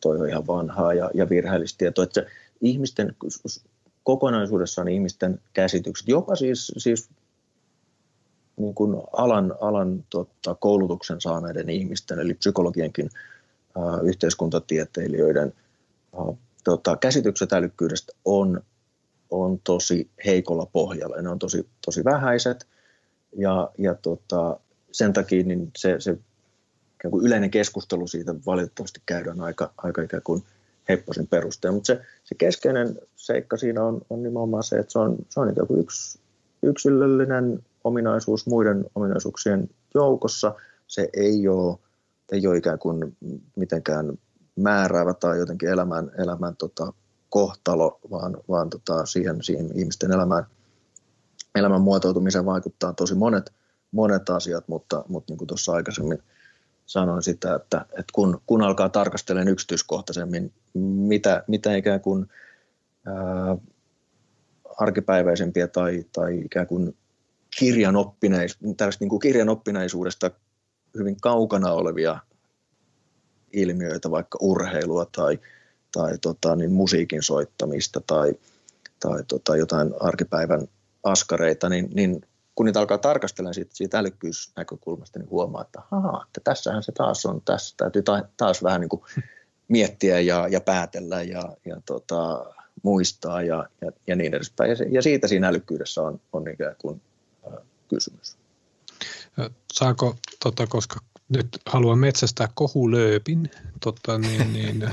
toi 0.00 0.20
on 0.20 0.28
ihan 0.28 0.46
vanhaa 0.46 0.94
ja, 0.94 1.10
ja 1.14 1.28
virheellistä 1.28 1.78
tietoa. 1.78 2.04
Että 2.04 2.20
se 2.20 2.26
ihmisten 2.60 3.16
kokonaisuudessaan 4.02 4.88
ihmisten 4.88 5.40
käsitykset, 5.52 6.08
jopa 6.08 6.36
siis, 6.36 6.72
siis 6.76 7.08
niin 8.56 8.74
kuin 8.74 9.02
alan, 9.12 9.54
alan 9.60 10.04
tota, 10.10 10.54
koulutuksen 10.54 11.20
saaneiden 11.20 11.70
ihmisten, 11.70 12.18
eli 12.18 12.34
psykologienkin 12.34 13.10
äh, 13.76 14.04
yhteiskuntatieteilijöiden 14.04 15.52
äh, 16.18 16.36
tota, 16.64 16.96
käsitykset 16.96 17.52
älykkyydestä 17.52 18.12
on, 18.24 18.60
on 19.30 19.60
tosi 19.64 20.10
heikolla 20.26 20.66
pohjalla. 20.66 21.22
Ne 21.22 21.28
on 21.28 21.38
tosi, 21.38 21.68
tosi 21.84 22.04
vähäiset 22.04 22.66
ja, 23.38 23.70
ja 23.78 23.94
tota, 23.94 24.60
sen 24.92 25.12
takia 25.12 25.44
niin 25.44 25.70
se, 25.76 25.96
se 25.98 26.18
kuin 27.10 27.26
yleinen 27.26 27.50
keskustelu 27.50 28.06
siitä 28.06 28.34
valitettavasti 28.46 29.02
käydään 29.06 29.40
aika, 29.40 29.72
aika 29.76 30.02
ikään 30.02 30.22
kuin 30.22 30.42
hepposin 30.88 31.26
perusteella. 31.26 31.74
Mutta 31.74 31.86
se, 31.86 32.00
se 32.24 32.34
keskeinen 32.34 32.98
seikka 33.16 33.56
siinä 33.56 33.84
on, 33.84 34.00
on 34.10 34.22
nimenomaan 34.22 34.62
se, 34.62 34.76
että 34.76 34.92
se 34.92 34.98
on, 34.98 35.16
se 35.28 35.40
on 35.40 35.50
ikään 35.50 35.66
kuin 35.66 35.80
yksi 35.80 36.18
yksilöllinen 36.62 37.64
ominaisuus 37.84 38.46
muiden 38.46 38.84
ominaisuuksien 38.94 39.70
joukossa. 39.94 40.54
Se 40.86 41.08
ei 41.12 41.48
ole, 41.48 41.78
ei 42.32 42.46
ole 42.46 42.56
ikään 42.56 42.78
kuin 42.78 43.16
mitenkään 43.56 44.18
määräävä 44.56 45.14
tai 45.14 45.38
jotenkin 45.38 45.68
elämän, 45.68 46.10
elämän 46.18 46.56
tota, 46.56 46.92
kohtalo, 47.30 47.98
vaan, 48.10 48.36
vaan 48.48 48.70
tota, 48.70 49.06
siihen, 49.06 49.42
siihen 49.42 49.70
ihmisten 49.74 50.12
elämään, 50.12 50.46
elämän 51.54 51.80
muotoutumiseen 51.80 52.46
vaikuttaa 52.46 52.92
tosi 52.92 53.14
monet, 53.14 53.52
monet 53.92 54.30
asiat, 54.30 54.68
mutta, 54.68 55.04
mutta 55.08 55.32
niin 55.32 55.38
kuin 55.38 55.48
tuossa 55.48 55.72
aikaisemmin 55.72 56.22
sanoin 56.86 57.22
sitä, 57.22 57.54
että, 57.54 57.86
että 57.90 58.12
kun, 58.12 58.40
kun 58.46 58.62
alkaa 58.62 58.88
tarkastelemaan 58.88 59.48
yksityiskohtaisemmin, 59.48 60.52
mitä, 60.74 61.44
mitä 61.46 61.76
ikään 61.76 62.00
kuin 62.00 62.26
ää, 63.06 63.56
arkipäiväisempiä 64.78 65.68
tai, 65.68 66.04
tai 66.12 66.38
ikään 66.38 66.66
kuin 66.66 66.96
kirjanoppinais, 67.58 68.58
niin 69.00 69.08
kuin 69.08 69.20
kirjanoppinaisuudesta 69.20 70.30
hyvin 70.98 71.16
kaukana 71.20 71.72
olevia 71.72 72.18
ilmiöitä, 73.52 74.10
vaikka 74.10 74.38
urheilua 74.42 75.06
tai, 75.16 75.38
tai 75.92 76.18
tota, 76.18 76.56
niin 76.56 76.72
musiikin 76.72 77.22
soittamista 77.22 78.00
tai, 78.06 78.32
tai 79.00 79.24
tota, 79.28 79.56
jotain 79.56 79.94
arkipäivän 80.00 80.68
askareita, 81.04 81.68
niin, 81.68 81.90
niin 81.94 82.22
kun 82.56 82.66
niitä 82.66 82.80
alkaa 82.80 82.98
tarkastella 82.98 83.52
siitä, 83.52 83.70
siitä 83.74 83.98
älykkyysnäkökulmasta, 83.98 85.18
niin 85.18 85.30
huomaa, 85.30 85.62
että, 85.62 85.82
aha, 85.90 86.24
että 86.26 86.40
tässähän 86.44 86.82
se 86.82 86.92
taas 86.92 87.26
on, 87.26 87.42
tässä 87.44 87.74
täytyy 87.76 88.02
taas 88.36 88.62
vähän 88.62 88.80
niin 88.80 88.88
kuin 88.88 89.02
miettiä 89.68 90.20
ja, 90.20 90.48
ja 90.48 90.60
päätellä 90.60 91.22
ja, 91.22 91.56
ja 91.66 91.80
tota, 91.86 92.46
muistaa 92.82 93.42
ja, 93.42 93.68
ja, 93.80 93.90
ja 94.06 94.16
niin 94.16 94.34
edespäin. 94.34 94.70
Ja, 94.70 94.76
se, 94.76 94.86
ja 94.90 95.02
siitä 95.02 95.28
siinä 95.28 95.48
älykkyydessä 95.48 96.02
on, 96.02 96.20
on 96.32 96.48
ikään 96.48 96.76
kuin 96.78 97.00
äh, 97.46 97.58
kysymys. 97.88 98.36
Saako, 99.72 100.16
tota, 100.42 100.66
koska 100.66 101.00
nyt 101.28 101.48
haluan 101.66 101.98
metsästää 101.98 102.48
kohulööpin, 102.54 103.50
tota, 103.80 104.18
niin, 104.18 104.52
niin, 104.52 104.84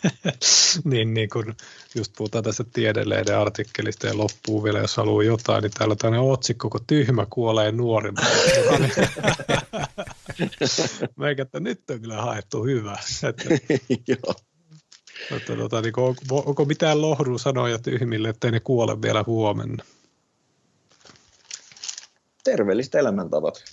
niin, 0.84 1.14
niin 1.14 1.30
kun 1.30 1.54
just 1.94 2.12
puhutaan 2.16 2.44
tästä 2.44 2.64
tiedelehden 2.72 3.38
artikkelista 3.38 4.06
ja 4.06 4.18
loppuu 4.18 4.64
vielä, 4.64 4.78
jos 4.78 4.96
haluaa 4.96 5.22
jotain, 5.22 5.62
niin 5.62 5.72
täällä 5.78 5.92
on 5.92 5.98
tämmöinen 5.98 6.30
otsikko, 6.30 6.70
kun 6.70 6.86
tyhmä 6.86 7.26
kuolee 7.30 7.72
nuori. 7.72 8.12
Meikä, 11.16 11.42
että 11.42 11.60
nyt 11.60 11.90
on 11.90 12.00
kyllä 12.00 12.22
haettu 12.22 12.64
hyvä. 12.64 12.98
Että, 13.28 13.44
Joo. 14.08 14.34
Että, 15.36 15.56
tota, 15.56 15.80
niin 15.80 15.92
onko, 15.96 16.20
onko 16.46 16.64
mitään 16.64 17.02
lohdun 17.02 17.38
sanoja 17.38 17.78
tyhmille, 17.78 18.28
ettei 18.28 18.50
ne 18.50 18.60
kuole 18.60 19.02
vielä 19.02 19.24
huomenna? 19.26 19.84
Terveelliset 22.44 22.94
elämäntavat. 22.94 23.64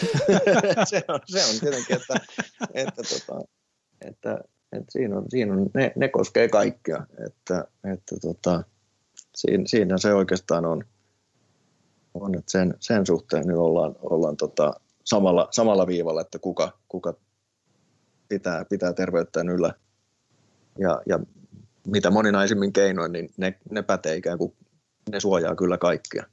se, 0.90 1.04
on, 1.08 1.20
se 1.26 1.44
on 1.44 1.60
tietenkin, 1.60 1.96
että, 1.96 2.14
että, 2.74 3.02
tota, 3.02 3.40
että, 4.00 4.38
että 4.72 4.92
siinä 4.92 5.16
on, 5.16 5.24
siinä 5.28 5.54
on 5.54 5.70
ne, 5.74 5.92
ne 5.96 6.08
koskee 6.08 6.48
kaikkea, 6.48 7.06
että, 7.26 7.64
että 7.94 8.16
tota, 8.20 8.62
siinä, 9.36 9.64
siinä 9.66 9.98
se 9.98 10.14
oikeastaan 10.14 10.64
on, 10.64 10.84
on 12.14 12.34
että 12.34 12.50
sen, 12.50 12.74
sen 12.80 13.06
suhteen 13.06 13.46
nyt 13.46 13.56
ollaan, 13.56 13.96
ollaan 14.02 14.36
tota, 14.36 14.72
samalla, 15.04 15.48
samalla 15.50 15.86
viivalla, 15.86 16.20
että 16.20 16.38
kuka, 16.38 16.78
kuka 16.88 17.14
pitää, 18.28 18.64
pitää 18.64 18.92
terveyttään 18.92 19.48
yllä 19.48 19.74
ja, 20.78 21.02
ja 21.06 21.18
mitä 21.86 22.10
moninaisimmin 22.10 22.72
keinoin, 22.72 23.12
niin 23.12 23.30
ne, 23.36 23.58
ne 23.70 23.82
pätee 23.82 24.16
ikään 24.16 24.38
kuin, 24.38 24.52
ne 25.12 25.20
suojaa 25.20 25.56
kyllä 25.56 25.78
kaikkia. 25.78 26.24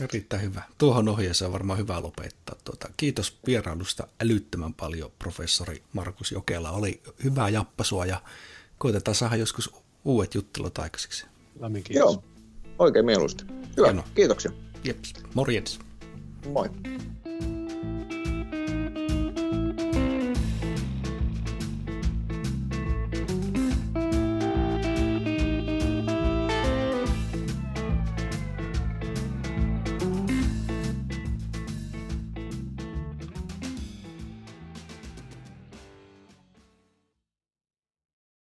Erittäin 0.00 0.42
hyvä. 0.42 0.62
Tuohon 0.78 1.08
ohjeeseen 1.08 1.46
on 1.46 1.52
varmaan 1.52 1.78
hyvä 1.78 2.02
lopettaa. 2.02 2.56
Tuota, 2.64 2.88
kiitos 2.96 3.38
vierailusta 3.46 4.06
älyttömän 4.20 4.74
paljon, 4.74 5.10
professori 5.18 5.82
Markus 5.92 6.32
Jokela. 6.32 6.70
Oli 6.70 7.02
hyvää 7.24 7.48
jappasua 7.48 8.06
ja 8.06 8.22
koitetaan 8.78 9.14
saada 9.14 9.36
joskus 9.36 9.70
uudet 10.04 10.34
juttelut 10.34 10.78
aikaiseksi. 10.78 11.26
Lämmin 11.60 11.82
kiitos. 11.82 12.12
Joo, 12.12 12.24
oikein 12.78 13.04
mieluusti. 13.04 13.44
Hyvä, 13.76 13.86
Hieno. 13.86 14.04
kiitoksia. 14.14 14.50
Jeps, 14.84 15.12
morjens. 15.34 15.78
Moi. 16.52 16.70